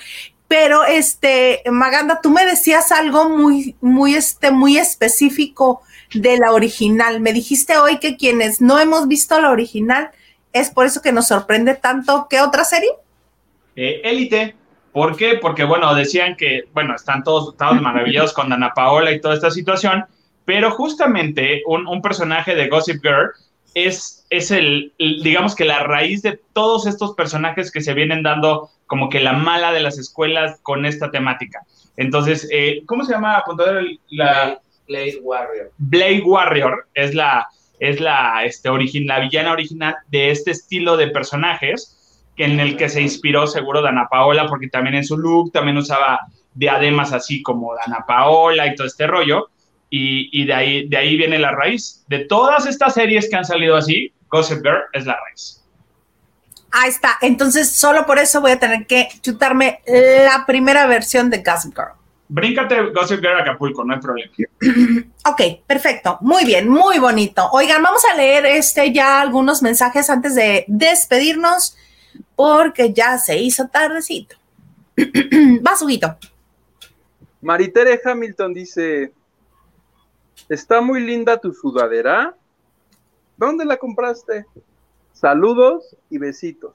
Pero 0.48 0.82
este, 0.82 1.62
Maganda, 1.70 2.20
tú 2.20 2.30
me 2.30 2.44
decías 2.44 2.90
algo 2.90 3.28
muy, 3.28 3.76
muy, 3.80 4.16
este, 4.16 4.50
muy 4.50 4.76
específico 4.76 5.82
de 6.12 6.38
la 6.38 6.50
original. 6.50 7.20
Me 7.20 7.32
dijiste 7.32 7.76
hoy 7.78 8.00
que 8.00 8.16
quienes 8.16 8.60
no 8.60 8.80
hemos 8.80 9.06
visto 9.06 9.40
la 9.40 9.50
original 9.50 10.10
es 10.52 10.70
por 10.70 10.84
eso 10.84 11.00
que 11.00 11.12
nos 11.12 11.28
sorprende 11.28 11.76
tanto. 11.76 12.26
¿Qué 12.28 12.40
otra 12.40 12.64
serie? 12.64 12.90
Eh, 13.76 14.00
Élite. 14.02 14.56
¿Por 14.90 15.16
qué? 15.16 15.38
Porque, 15.40 15.62
bueno, 15.62 15.94
decían 15.94 16.34
que, 16.34 16.64
bueno, 16.74 16.96
están 16.96 17.22
todos, 17.22 17.56
todos 17.56 17.80
maravillados 17.80 18.32
con 18.32 18.52
Ana 18.52 18.74
Paola 18.74 19.12
y 19.12 19.20
toda 19.20 19.34
esta 19.34 19.52
situación, 19.52 20.06
pero 20.48 20.70
justamente 20.70 21.62
un, 21.66 21.86
un 21.86 22.00
personaje 22.00 22.54
de 22.54 22.68
Gossip 22.68 23.02
Girl 23.02 23.32
es, 23.74 24.24
es 24.30 24.50
el, 24.50 24.94
el- 24.96 25.22
digamos 25.22 25.54
que 25.54 25.66
la 25.66 25.80
raíz 25.80 26.22
de 26.22 26.40
todos 26.54 26.86
estos 26.86 27.12
personajes 27.14 27.70
que 27.70 27.82
se 27.82 27.92
vienen 27.92 28.22
dando 28.22 28.70
como 28.86 29.10
que 29.10 29.20
la 29.20 29.34
mala 29.34 29.72
de 29.72 29.80
las 29.80 29.98
escuelas 29.98 30.58
con 30.62 30.86
esta 30.86 31.10
temática. 31.10 31.60
Entonces, 31.98 32.48
eh, 32.50 32.80
¿cómo 32.86 33.04
se 33.04 33.12
llama? 33.12 33.36
Apuntador, 33.36 33.84
la 34.08 34.58
Blade 34.88 35.18
Warrior. 35.22 35.70
Blade 35.76 36.22
Warrior 36.24 36.88
es 36.94 37.14
la, 37.14 37.46
es 37.78 38.00
la, 38.00 38.42
este, 38.46 38.70
origin, 38.70 39.06
la 39.06 39.20
villana 39.20 39.52
original 39.52 39.96
de 40.06 40.30
este 40.30 40.52
estilo 40.52 40.96
de 40.96 41.08
personajes 41.08 42.22
en 42.38 42.58
el 42.58 42.78
que 42.78 42.88
se 42.88 43.02
inspiró 43.02 43.46
seguro 43.46 43.82
Dana 43.82 44.08
Paola, 44.08 44.46
porque 44.46 44.68
también 44.68 44.94
en 44.94 45.04
su 45.04 45.18
look 45.18 45.52
también 45.52 45.76
usaba 45.76 46.20
diademas 46.54 47.12
así 47.12 47.42
como 47.42 47.74
Dana 47.74 48.06
Paola 48.06 48.66
y 48.66 48.74
todo 48.74 48.86
este 48.86 49.06
rollo. 49.06 49.50
Y, 49.90 50.42
y 50.42 50.46
de, 50.46 50.54
ahí, 50.54 50.88
de 50.88 50.96
ahí 50.96 51.16
viene 51.16 51.38
la 51.38 51.52
raíz. 51.52 52.04
De 52.08 52.26
todas 52.26 52.66
estas 52.66 52.94
series 52.94 53.28
que 53.28 53.36
han 53.36 53.44
salido 53.44 53.76
así, 53.76 54.12
Gossip 54.28 54.58
Girl 54.58 54.82
es 54.92 55.06
la 55.06 55.18
raíz. 55.26 55.64
Ahí 56.70 56.90
está. 56.90 57.16
Entonces, 57.22 57.70
solo 57.70 58.04
por 58.04 58.18
eso 58.18 58.40
voy 58.40 58.52
a 58.52 58.58
tener 58.58 58.86
que 58.86 59.08
chutarme 59.22 59.80
la 59.86 60.44
primera 60.46 60.86
versión 60.86 61.30
de 61.30 61.38
Gossip 61.38 61.74
Girl. 61.74 61.98
Bríncate 62.28 62.90
Gossip 62.90 63.20
Girl 63.20 63.40
Acapulco, 63.40 63.84
no 63.84 63.94
hay 63.94 64.00
problema. 64.00 64.32
Ok, 65.24 65.42
perfecto. 65.66 66.18
Muy 66.22 66.44
bien, 66.46 66.68
muy 66.68 66.98
bonito. 66.98 67.48
Oigan, 67.52 67.82
vamos 67.82 68.02
a 68.10 68.16
leer 68.16 68.46
este 68.46 68.92
ya 68.92 69.20
algunos 69.20 69.62
mensajes 69.62 70.08
antes 70.08 70.34
de 70.34 70.64
despedirnos, 70.68 71.76
porque 72.34 72.94
ya 72.94 73.18
se 73.18 73.36
hizo 73.36 73.68
tardecito. 73.68 74.36
Vas, 75.60 75.82
Huguito. 75.82 76.16
Maritere 77.42 78.00
Hamilton 78.02 78.54
dice, 78.54 79.12
está 80.48 80.80
muy 80.80 81.00
linda 81.00 81.38
tu 81.38 81.52
sudadera. 81.52 82.34
¿Dónde 83.36 83.64
la 83.64 83.76
compraste? 83.76 84.46
Saludos 85.12 85.96
y 86.10 86.18
besitos. 86.18 86.74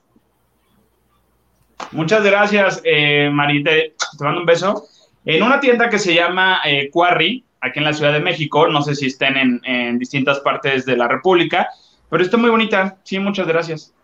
Muchas 1.92 2.22
gracias, 2.24 2.80
eh, 2.84 3.30
Marite. 3.32 3.94
Te 4.18 4.24
mando 4.24 4.40
un 4.40 4.46
beso. 4.46 4.86
En 5.24 5.42
una 5.42 5.60
tienda 5.60 5.88
que 5.88 5.98
se 5.98 6.14
llama 6.14 6.60
eh, 6.64 6.90
Quarry, 6.90 7.44
aquí 7.60 7.78
en 7.78 7.84
la 7.84 7.92
Ciudad 7.92 8.12
de 8.12 8.20
México, 8.20 8.68
no 8.68 8.82
sé 8.82 8.94
si 8.94 9.06
estén 9.06 9.36
en, 9.36 9.60
en 9.64 9.98
distintas 9.98 10.40
partes 10.40 10.84
de 10.84 10.96
la 10.96 11.08
República, 11.08 11.68
pero 12.10 12.22
está 12.22 12.36
muy 12.36 12.50
bonita. 12.50 12.98
Sí, 13.04 13.18
muchas 13.18 13.46
gracias. 13.46 13.94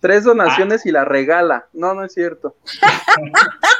Tres 0.00 0.24
donaciones 0.24 0.86
y 0.86 0.92
la 0.92 1.04
regala. 1.04 1.66
No, 1.74 1.92
no 1.92 2.04
es 2.04 2.14
cierto. 2.14 2.56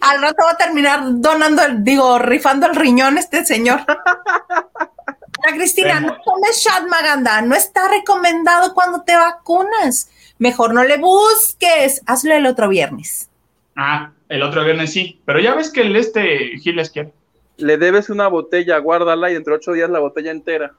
Al 0.00 0.22
rato 0.22 0.44
va 0.44 0.52
a 0.52 0.56
terminar 0.56 1.00
donando, 1.04 1.62
el, 1.62 1.84
digo, 1.84 2.18
rifando 2.18 2.66
el 2.66 2.76
riñón 2.76 3.18
este 3.18 3.44
señor. 3.44 3.80
Ana 3.86 5.56
Cristina, 5.56 6.00
no 6.00 6.16
tomes 6.22 6.58
shot, 6.64 6.88
Maganda. 6.88 7.42
No 7.42 7.54
está 7.54 7.88
recomendado 7.88 8.74
cuando 8.74 9.02
te 9.02 9.16
vacunas. 9.16 10.10
Mejor 10.38 10.74
no 10.74 10.84
le 10.84 10.98
busques. 10.98 12.02
Hazlo 12.06 12.34
el 12.34 12.46
otro 12.46 12.68
viernes. 12.68 13.30
Ah, 13.76 14.12
el 14.28 14.42
otro 14.42 14.64
viernes 14.64 14.92
sí, 14.92 15.20
pero 15.24 15.38
ya 15.38 15.54
ves 15.54 15.70
que 15.70 15.82
el 15.82 15.94
este 15.96 16.58
Giles 16.58 16.90
quiere. 16.90 17.12
Le 17.58 17.76
debes 17.76 18.10
una 18.10 18.28
botella, 18.28 18.78
guárdala 18.78 19.30
y 19.30 19.34
dentro 19.34 19.52
de 19.54 19.58
ocho 19.58 19.72
días 19.72 19.90
la 19.90 19.98
botella 19.98 20.30
entera. 20.30 20.72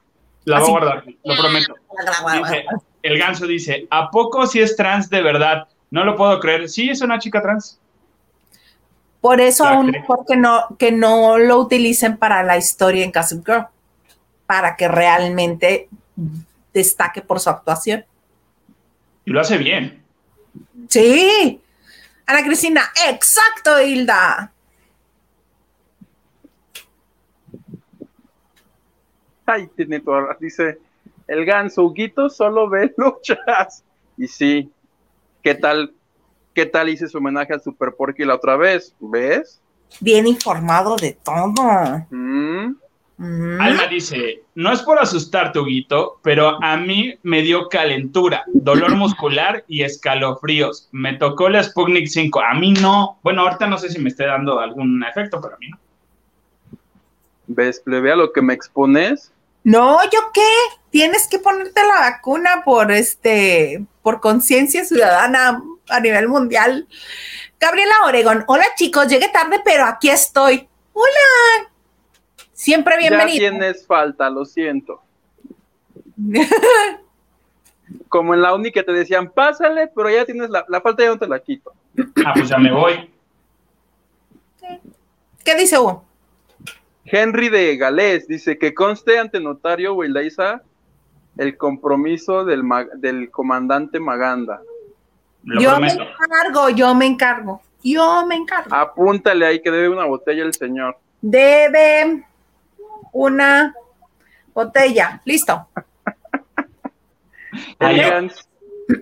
La 0.44 0.60
voy 0.60 0.68
a 0.68 0.70
guardar, 0.70 1.04
lo 1.24 1.36
prometo. 1.36 1.74
Dice, 2.38 2.64
el 3.02 3.18
ganso 3.18 3.46
dice, 3.46 3.86
¿a 3.90 4.10
poco 4.10 4.46
si 4.46 4.60
es 4.60 4.76
trans 4.76 5.10
de 5.10 5.22
verdad? 5.22 5.68
No 5.90 6.04
lo 6.04 6.16
puedo 6.16 6.38
creer. 6.40 6.68
Sí, 6.68 6.90
es 6.90 7.00
una 7.00 7.18
chica 7.18 7.42
trans. 7.42 7.80
Por 9.20 9.40
eso 9.40 9.66
aún 9.66 9.90
mejor 9.90 10.24
que 10.26 10.36
no, 10.36 10.76
que 10.78 10.92
no 10.92 11.38
lo 11.38 11.58
utilicen 11.58 12.16
para 12.16 12.42
la 12.42 12.56
historia 12.56 13.04
en 13.04 13.12
Gossip 13.12 13.44
Girl. 13.44 13.66
para 14.46 14.76
que 14.76 14.88
realmente 14.88 15.88
destaque 16.72 17.20
por 17.20 17.40
su 17.40 17.50
actuación. 17.50 18.04
Y 19.24 19.30
lo 19.30 19.40
hace 19.40 19.58
bien. 19.58 20.02
Sí. 20.88 21.60
Ana 22.26 22.42
Cristina, 22.44 22.82
exacto, 23.08 23.80
Hilda. 23.80 24.52
Ay, 29.44 29.66
tiene 29.76 30.00
toda, 30.00 30.36
dice 30.38 30.78
el 31.26 31.44
ganso, 31.44 31.84
Huguito 31.84 32.28
solo 32.28 32.68
ve 32.68 32.92
luchas. 32.96 33.84
Y 34.16 34.26
sí, 34.26 34.70
¿qué 35.42 35.54
tal? 35.54 35.92
¿Qué 36.58 36.66
tal 36.66 36.88
hice 36.88 37.06
su 37.06 37.18
homenaje 37.18 37.52
al 37.52 37.62
Super 37.62 37.94
Porky 37.96 38.24
la 38.24 38.34
otra 38.34 38.56
vez? 38.56 38.92
¿Ves? 38.98 39.60
Bien 40.00 40.26
informado 40.26 40.96
de 40.96 41.12
todo. 41.12 42.04
Mm, 42.10 42.74
Mm. 43.18 43.60
Alma 43.60 43.86
dice, 43.88 44.42
no 44.54 44.72
es 44.72 44.80
por 44.82 44.98
asustarte, 45.00 45.58
Huguito, 45.58 46.20
pero 46.22 46.62
a 46.62 46.76
mí 46.76 47.16
me 47.24 47.42
dio 47.42 47.68
calentura, 47.68 48.44
dolor 48.46 48.94
muscular 48.96 49.64
y 49.68 49.82
escalofríos. 49.82 50.88
Me 50.92 51.14
tocó 51.14 51.48
la 51.48 51.62
Sputnik 51.62 52.08
5. 52.08 52.40
A 52.40 52.54
mí 52.54 52.72
no. 52.74 53.18
Bueno, 53.22 53.42
ahorita 53.42 53.68
no 53.68 53.78
sé 53.78 53.90
si 53.90 54.00
me 54.00 54.08
esté 54.08 54.26
dando 54.26 54.58
algún 54.58 55.04
efecto, 55.04 55.40
pero 55.40 55.54
a 55.54 55.58
mí 55.58 55.68
no. 55.68 55.78
¿Ves, 57.48 57.80
plebe, 57.80 58.12
a 58.12 58.16
lo 58.16 58.32
que 58.32 58.42
me 58.42 58.54
expones? 58.54 59.32
No, 59.64 59.98
¿yo 60.04 60.20
qué? 60.32 60.48
Tienes 60.90 61.28
que 61.28 61.38
ponerte 61.38 61.80
la 61.82 62.10
vacuna 62.10 62.62
por 62.64 62.90
este, 62.92 63.84
por 64.02 64.20
conciencia 64.20 64.84
ciudadana 64.84 65.62
a 65.88 66.00
nivel 66.00 66.28
mundial. 66.28 66.86
Gabriela 67.60 67.94
Oregón, 68.06 68.44
hola 68.46 68.64
chicos, 68.76 69.08
llegué 69.08 69.28
tarde, 69.28 69.60
pero 69.64 69.84
aquí 69.84 70.10
estoy. 70.10 70.68
Hola. 70.92 71.70
Siempre 72.52 72.94
Ya 72.94 73.08
bienvenido. 73.08 73.38
tienes 73.50 73.86
falta, 73.86 74.28
lo 74.30 74.44
siento. 74.44 75.00
Como 78.08 78.34
en 78.34 78.42
la 78.42 78.54
uni 78.54 78.70
que 78.70 78.82
te 78.82 78.92
decían, 78.92 79.30
pásale, 79.30 79.88
pero 79.88 80.10
ya 80.10 80.24
tienes 80.24 80.50
la, 80.50 80.64
la 80.68 80.80
falta, 80.80 81.02
ya 81.04 81.10
no 81.10 81.18
te 81.18 81.26
la 81.28 81.38
quito. 81.40 81.72
Ah, 82.24 82.32
pues 82.34 82.48
ya 82.48 82.58
me 82.58 82.72
voy. 82.72 83.10
¿Qué 85.44 85.54
dice 85.54 85.78
Hugo? 85.78 86.04
Henry 87.04 87.48
de 87.48 87.76
Galés 87.76 88.28
dice 88.28 88.58
que 88.58 88.74
conste 88.74 89.18
ante 89.18 89.40
notario 89.40 89.94
Wildaisa 89.94 90.62
el 91.38 91.56
compromiso 91.56 92.44
del, 92.44 92.62
del 92.96 93.30
comandante 93.30 93.98
Maganda. 94.00 94.60
Lo 95.44 95.60
yo 95.60 95.78
me 95.80 95.88
encargo, 95.88 96.70
yo 96.70 96.94
me 96.94 97.06
encargo, 97.06 97.62
yo 97.82 98.26
me 98.26 98.36
encargo. 98.36 98.74
Apúntale 98.74 99.46
ahí 99.46 99.62
que 99.62 99.70
debe 99.70 99.88
una 99.88 100.04
botella 100.04 100.42
el 100.44 100.54
señor. 100.54 100.98
Debe 101.20 102.24
una 103.12 103.74
botella. 104.54 105.20
Listo. 105.24 105.68
Ah, 107.80 107.90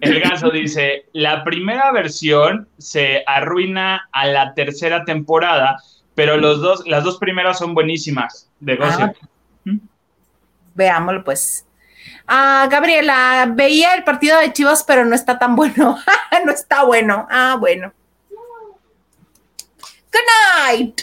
El 0.00 0.20
ganso 0.20 0.50
dice, 0.50 1.06
la 1.12 1.44
primera 1.44 1.92
versión 1.92 2.68
se 2.78 3.22
arruina 3.26 4.08
a 4.12 4.26
la 4.26 4.54
tercera 4.54 5.04
temporada, 5.04 5.78
pero 6.14 6.36
los 6.36 6.60
dos, 6.60 6.86
las 6.86 7.04
dos 7.04 7.18
primeras 7.18 7.58
son 7.58 7.74
buenísimas 7.74 8.50
de 8.60 8.76
Gossip. 8.76 9.16
Veámoslo 10.74 11.24
pues. 11.24 11.65
Ah, 12.26 12.68
Gabriela, 12.70 13.46
veía 13.48 13.94
el 13.94 14.04
partido 14.04 14.38
de 14.40 14.52
Chivas, 14.52 14.82
pero 14.84 15.04
no 15.04 15.14
está 15.14 15.38
tan 15.38 15.54
bueno. 15.56 15.98
no 16.44 16.52
está 16.52 16.84
bueno. 16.84 17.26
Ah, 17.30 17.56
bueno. 17.58 17.92
Good 20.12 20.20
night. 20.66 21.00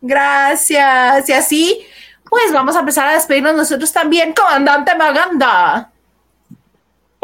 Gracias. 0.00 1.28
Y 1.28 1.32
así, 1.32 1.86
pues 2.28 2.52
vamos 2.52 2.76
a 2.76 2.80
empezar 2.80 3.08
a 3.08 3.14
despedirnos 3.14 3.54
nosotros 3.54 3.92
también, 3.92 4.32
comandante 4.32 4.94
Maganda. 4.96 5.90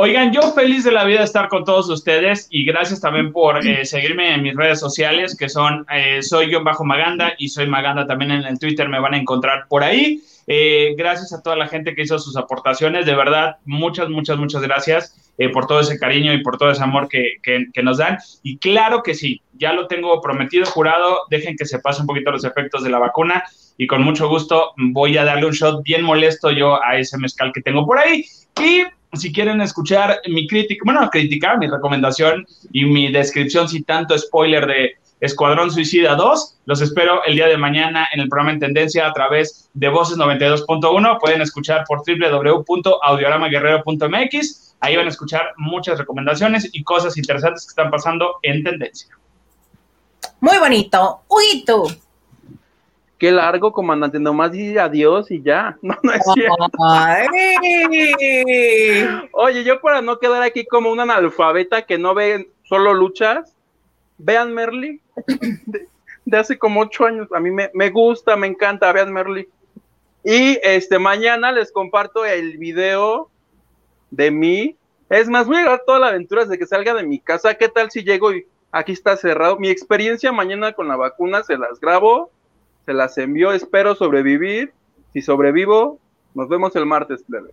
Oigan, 0.01 0.33
yo 0.33 0.53
feliz 0.53 0.85
de 0.85 0.93
la 0.93 1.03
vida 1.03 1.19
de 1.19 1.25
estar 1.25 1.49
con 1.49 1.65
todos 1.65 1.89
ustedes 1.89 2.47
y 2.51 2.65
gracias 2.65 3.01
también 3.01 3.33
por 3.33 3.67
eh, 3.67 3.85
seguirme 3.85 4.33
en 4.33 4.43
mis 4.43 4.55
redes 4.55 4.79
sociales 4.79 5.37
que 5.37 5.49
son 5.49 5.85
eh, 5.93 6.23
soy 6.23 6.53
yo 6.53 6.63
bajo 6.63 6.85
Maganda 6.85 7.33
y 7.37 7.49
soy 7.49 7.67
Maganda 7.67 8.07
también 8.07 8.31
en 8.31 8.45
el 8.45 8.61
Twitter, 8.61 8.89
me 8.89 9.01
van 9.01 9.15
a 9.15 9.19
encontrar 9.19 9.67
por 9.67 9.83
ahí. 9.83 10.23
Eh, 10.51 10.95
gracias 10.97 11.35
a 11.35 11.43
toda 11.43 11.57
la 11.57 11.69
gente 11.69 11.95
que 11.95 12.03
hizo 12.03 12.19
sus 12.19 12.37
aportaciones, 12.39 13.05
de 13.05 13.15
verdad, 13.15 13.57
muchas, 13.67 14.09
muchas, 14.09 14.39
muchas 14.39 14.63
gracias 14.63 15.33
eh, 15.37 15.51
por 15.51 15.67
todo 15.67 15.81
ese 15.81 15.99
cariño 15.99 16.33
y 16.33 16.43
por 16.43 16.57
todo 16.57 16.71
ese 16.71 16.83
amor 16.83 17.07
que, 17.09 17.37
nos 17.83 17.99
dan. 17.99 18.17
Y 18.43 18.57
claro 18.57 19.03
que 19.03 19.15
sí, 19.15 19.43
ya 19.53 19.75
lo 19.75 19.87
tengo 19.87 20.23
prometido, 20.23 20.65
jurado, 20.65 21.19
dejen 21.29 21.55
que 21.55 21.67
se 21.67 21.81
pase 21.81 22.01
un 22.01 22.07
poquito 22.07 22.31
los 22.31 22.45
efectos 22.45 22.83
de 22.83 22.89
la 22.89 22.99
vacuna 22.99 23.45
y 23.77 23.87
con 23.87 24.03
mucho 24.03 24.27
gusto 24.29 24.73
voy 24.77 25.19
a 25.19 25.25
darle 25.25 25.47
un 25.47 25.53
shot 25.53 25.83
bien 25.85 26.03
molesto 26.03 26.51
yo 26.51 26.83
a 26.83 26.99
ese 26.99 27.19
mezcal 27.19 27.53
que 27.53 27.61
tengo 27.61 27.85
por 27.85 27.99
ahí. 27.99 28.25
Y 28.59 28.85
si 29.13 29.33
quieren 29.33 29.61
escuchar 29.61 30.21
mi 30.29 30.49
crítica, 30.49 30.83
bueno, 30.85 31.09
criticar 31.11 31.59
mi 31.59 31.69
recomendación 31.69 32.47
y 32.73 32.87
mi 32.87 33.13
descripción, 33.13 33.69
si 33.69 33.83
tanto 33.83 34.19
spoiler 34.19 34.67
de 34.67 34.93
Escuadrón 35.21 35.73
Suicida 35.73 36.15
2, 36.15 36.61
los 36.67 36.81
espero 36.81 37.25
el 37.25 37.35
día 37.35 37.49
de 37.49 37.57
mañana 37.57 38.07
en 38.13 38.21
el 38.21 38.29
programa 38.29 38.53
en 38.53 38.61
Tendencia 38.61 39.09
a 39.09 39.13
través 39.13 39.69
de 39.75 39.89
Voces 39.89 40.17
92.1. 40.17 41.19
Pueden 41.19 41.43
escuchar 41.43 41.85
por 41.89 42.03
www.audioramaguerrero.mx. 42.07 44.77
Ahí 44.81 44.97
van 44.97 45.07
a 45.07 45.09
escuchar 45.09 45.55
muchas 45.57 45.99
recomendaciones 45.99 46.71
y 46.73 46.85
cosas 46.85 47.17
interesantes 47.17 47.65
que 47.65 47.71
están 47.71 47.91
pasando 47.91 48.37
en 48.43 48.63
Tendencia. 48.63 49.09
Muy 50.41 50.57
bonito. 50.59 51.23
Huguito. 51.27 51.87
Qué 53.19 53.33
largo, 53.33 53.73
comandante. 53.73 54.21
Nomás 54.21 54.53
di 54.53 54.79
adiós 54.79 55.33
y 55.33 55.43
ya. 55.43 55.77
No, 55.83 55.97
no 56.01 56.13
es 56.13 56.23
cierto. 56.33 56.69
Ay. 56.87 57.27
Oye, 59.33 59.65
yo 59.65 59.81
para 59.81 60.01
no 60.01 60.21
quedar 60.21 60.45
aquí 60.45 60.65
como 60.65 60.93
un 60.93 61.01
analfabeta 61.01 61.83
que 61.83 61.99
no 61.99 62.15
ve 62.15 62.53
solo 62.63 62.95
luchas, 62.95 63.57
vean 64.19 64.55
Merly 64.55 65.01
de, 65.27 66.37
hace 66.37 66.59
como 66.59 66.81
ocho 66.81 67.05
años. 67.05 67.29
A 67.33 67.41
mí 67.41 67.51
me, 67.51 67.71
me 67.75 67.91
gusta, 67.91 68.37
me 68.37 68.47
encanta, 68.47 68.93
vean 68.93 69.13
Merly. 69.13 69.49
Y 70.25 70.59
este 70.63 70.99
mañana 70.99 71.53
les 71.53 71.73
comparto 71.73 72.25
el 72.25 72.59
video 72.59 73.31
de 74.11 74.31
mí. 74.31 74.77
Es 75.09 75.29
más, 75.29 75.47
voy 75.47 75.57
a 75.57 75.63
grabar 75.63 75.83
toda 75.87 75.99
la 76.01 76.09
aventura 76.09 76.43
desde 76.43 76.59
que 76.59 76.67
salga 76.67 76.95
de 76.95 77.05
mi 77.05 77.19
casa. 77.19 77.55
¿Qué 77.55 77.69
tal 77.69 77.91
si 77.91 78.03
llego 78.03 78.33
y 78.33 78.47
aquí 78.73 78.93
está 78.93 79.17
cerrado? 79.17 79.59
Mi 79.59 79.71
experiencia 79.71 80.33
mañana 80.33 80.73
con 80.73 80.89
la 80.89 80.97
vacuna 80.97 81.43
se 81.45 81.57
las 81.57 81.81
grabo, 81.81 82.31
se 82.85 82.93
las 82.93 83.17
envío, 83.17 83.53
espero 83.53 83.95
sobrevivir. 83.95 84.73
Si 85.13 85.23
sobrevivo, 85.23 85.99
nos 86.35 86.49
vemos 86.49 86.77
el 86.77 86.85
martes, 86.85 87.23
plebe. 87.23 87.51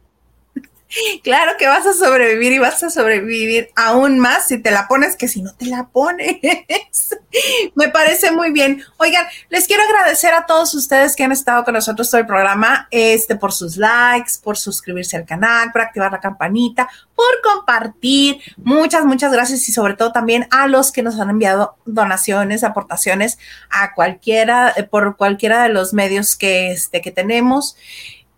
Claro 1.23 1.53
que 1.57 1.67
vas 1.67 1.85
a 1.85 1.93
sobrevivir 1.93 2.53
y 2.53 2.59
vas 2.59 2.81
a 2.83 2.89
sobrevivir 2.89 3.69
aún 3.75 4.19
más 4.19 4.47
si 4.47 4.59
te 4.59 4.71
la 4.71 4.87
pones 4.87 5.15
que 5.15 5.27
si 5.27 5.41
no 5.41 5.53
te 5.53 5.65
la 5.65 5.87
pones. 5.87 6.39
Me 7.75 7.89
parece 7.89 8.31
muy 8.31 8.51
bien. 8.51 8.81
Oigan, 8.97 9.25
les 9.49 9.67
quiero 9.67 9.83
agradecer 9.83 10.33
a 10.33 10.45
todos 10.45 10.73
ustedes 10.73 11.15
que 11.15 11.23
han 11.23 11.31
estado 11.31 11.63
con 11.65 11.73
nosotros 11.73 12.09
todo 12.09 12.21
el 12.21 12.27
programa, 12.27 12.87
este, 12.91 13.35
por 13.35 13.51
sus 13.51 13.77
likes, 13.77 14.33
por 14.41 14.57
suscribirse 14.57 15.17
al 15.17 15.25
canal, 15.25 15.71
por 15.71 15.81
activar 15.81 16.11
la 16.11 16.21
campanita, 16.21 16.87
por 17.13 17.41
compartir. 17.43 18.39
Muchas, 18.57 19.03
muchas 19.05 19.33
gracias 19.33 19.67
y 19.67 19.73
sobre 19.73 19.95
todo 19.95 20.11
también 20.11 20.47
a 20.51 20.67
los 20.67 20.91
que 20.91 21.03
nos 21.03 21.19
han 21.19 21.29
enviado 21.29 21.77
donaciones, 21.85 22.63
aportaciones 22.63 23.37
a 23.69 23.93
cualquiera, 23.93 24.73
eh, 24.77 24.83
por 24.83 25.17
cualquiera 25.17 25.63
de 25.63 25.69
los 25.69 25.93
medios 25.93 26.35
que, 26.35 26.71
este, 26.71 27.01
que 27.01 27.11
tenemos. 27.11 27.75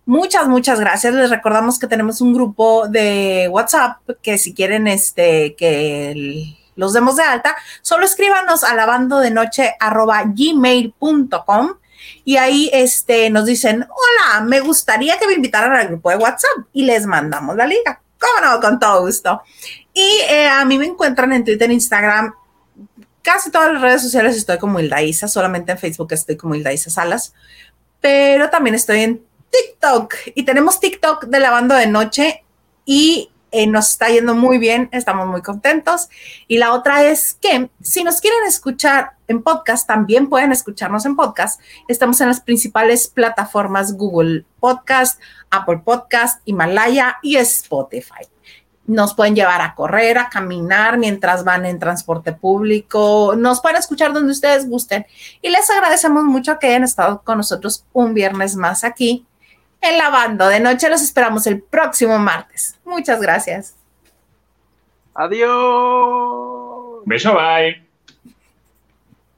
Muchas, 0.07 0.47
muchas 0.47 0.79
gracias. 0.79 1.13
Les 1.13 1.29
recordamos 1.29 1.77
que 1.77 1.85
tenemos 1.85 2.21
un 2.21 2.33
grupo 2.33 2.87
de 2.87 3.49
WhatsApp 3.51 3.97
que 4.21 4.37
si 4.37 4.53
quieren 4.53 4.87
este, 4.87 5.53
que 5.55 6.55
los 6.77 6.93
demos 6.93 7.17
de 7.17 7.23
alta, 7.23 7.57
solo 7.81 8.05
escríbanos 8.05 8.63
a 8.63 8.73
lavando 8.73 9.19
de 9.19 9.31
noche 9.31 9.75
arroba 9.81 10.23
gmail.com 10.25 11.73
y 12.23 12.37
ahí 12.37 12.69
este, 12.71 13.29
nos 13.29 13.47
dicen, 13.47 13.83
hola, 13.83 14.45
me 14.45 14.61
gustaría 14.61 15.19
que 15.19 15.27
me 15.27 15.33
invitaran 15.33 15.73
al 15.73 15.89
grupo 15.89 16.09
de 16.09 16.15
WhatsApp 16.15 16.67
y 16.71 16.85
les 16.85 17.05
mandamos 17.05 17.57
la 17.57 17.67
liga. 17.67 17.99
¿Cómo 18.17 18.47
no? 18.47 18.61
Con 18.61 18.79
todo 18.79 19.01
gusto. 19.01 19.41
Y 19.93 20.21
eh, 20.29 20.47
a 20.47 20.63
mí 20.63 20.77
me 20.77 20.85
encuentran 20.85 21.33
en 21.33 21.43
Twitter, 21.43 21.69
Instagram, 21.69 22.33
casi 23.21 23.51
todas 23.51 23.73
las 23.73 23.81
redes 23.81 24.03
sociales 24.03 24.37
estoy 24.37 24.57
como 24.57 24.79
Hilda 24.79 25.01
Isa, 25.01 25.27
solamente 25.27 25.73
en 25.73 25.77
Facebook 25.77 26.13
estoy 26.13 26.37
como 26.37 26.55
Hilda 26.55 26.71
Isa 26.71 26.89
Salas, 26.89 27.33
pero 27.99 28.49
también 28.49 28.73
estoy 28.73 29.01
en 29.01 29.26
TikTok. 29.49 30.13
Y 30.35 30.43
tenemos 30.43 30.79
TikTok 30.79 31.25
de 31.25 31.39
lavando 31.39 31.75
de 31.75 31.87
noche 31.87 32.43
y 32.85 33.29
eh, 33.51 33.65
nos 33.65 33.91
está 33.91 34.09
yendo 34.09 34.35
muy 34.35 34.57
bien, 34.57 34.89
estamos 34.91 35.27
muy 35.27 35.41
contentos. 35.41 36.09
Y 36.47 36.57
la 36.57 36.73
otra 36.73 37.03
es 37.03 37.37
que 37.41 37.69
si 37.81 38.03
nos 38.03 38.19
quieren 38.19 38.43
escuchar 38.45 39.13
en 39.27 39.41
podcast, 39.41 39.87
también 39.87 40.27
pueden 40.29 40.51
escucharnos 40.51 41.05
en 41.05 41.15
podcast. 41.15 41.61
Estamos 41.87 42.19
en 42.21 42.27
las 42.27 42.41
principales 42.41 43.07
plataformas 43.07 43.95
Google 43.95 44.45
Podcast, 44.59 45.19
Apple 45.49 45.81
Podcast, 45.83 46.41
Himalaya 46.45 47.17
y 47.21 47.37
Spotify. 47.37 48.27
Nos 48.85 49.13
pueden 49.13 49.35
llevar 49.35 49.61
a 49.61 49.75
correr, 49.75 50.17
a 50.17 50.29
caminar 50.29 50.97
mientras 50.97 51.43
van 51.43 51.65
en 51.65 51.79
transporte 51.79 52.33
público. 52.33 53.33
Nos 53.37 53.61
pueden 53.61 53.77
escuchar 53.77 54.13
donde 54.13 54.31
ustedes 54.31 54.67
gusten. 54.67 55.05
Y 55.41 55.49
les 55.49 55.69
agradecemos 55.69 56.23
mucho 56.23 56.57
que 56.59 56.67
hayan 56.67 56.83
estado 56.83 57.21
con 57.21 57.37
nosotros 57.37 57.85
un 57.91 58.13
viernes 58.13 58.55
más 58.55 58.83
aquí 58.83 59.25
en 59.81 59.97
la 59.97 60.05
Lavando 60.05 60.47
de 60.47 60.59
Noche. 60.59 60.89
Los 60.89 61.01
esperamos 61.01 61.47
el 61.47 61.61
próximo 61.61 62.17
martes. 62.19 62.77
Muchas 62.85 63.21
gracias. 63.21 63.75
Adiós. 65.13 67.01
Beso, 67.05 67.33
bye. 67.33 67.86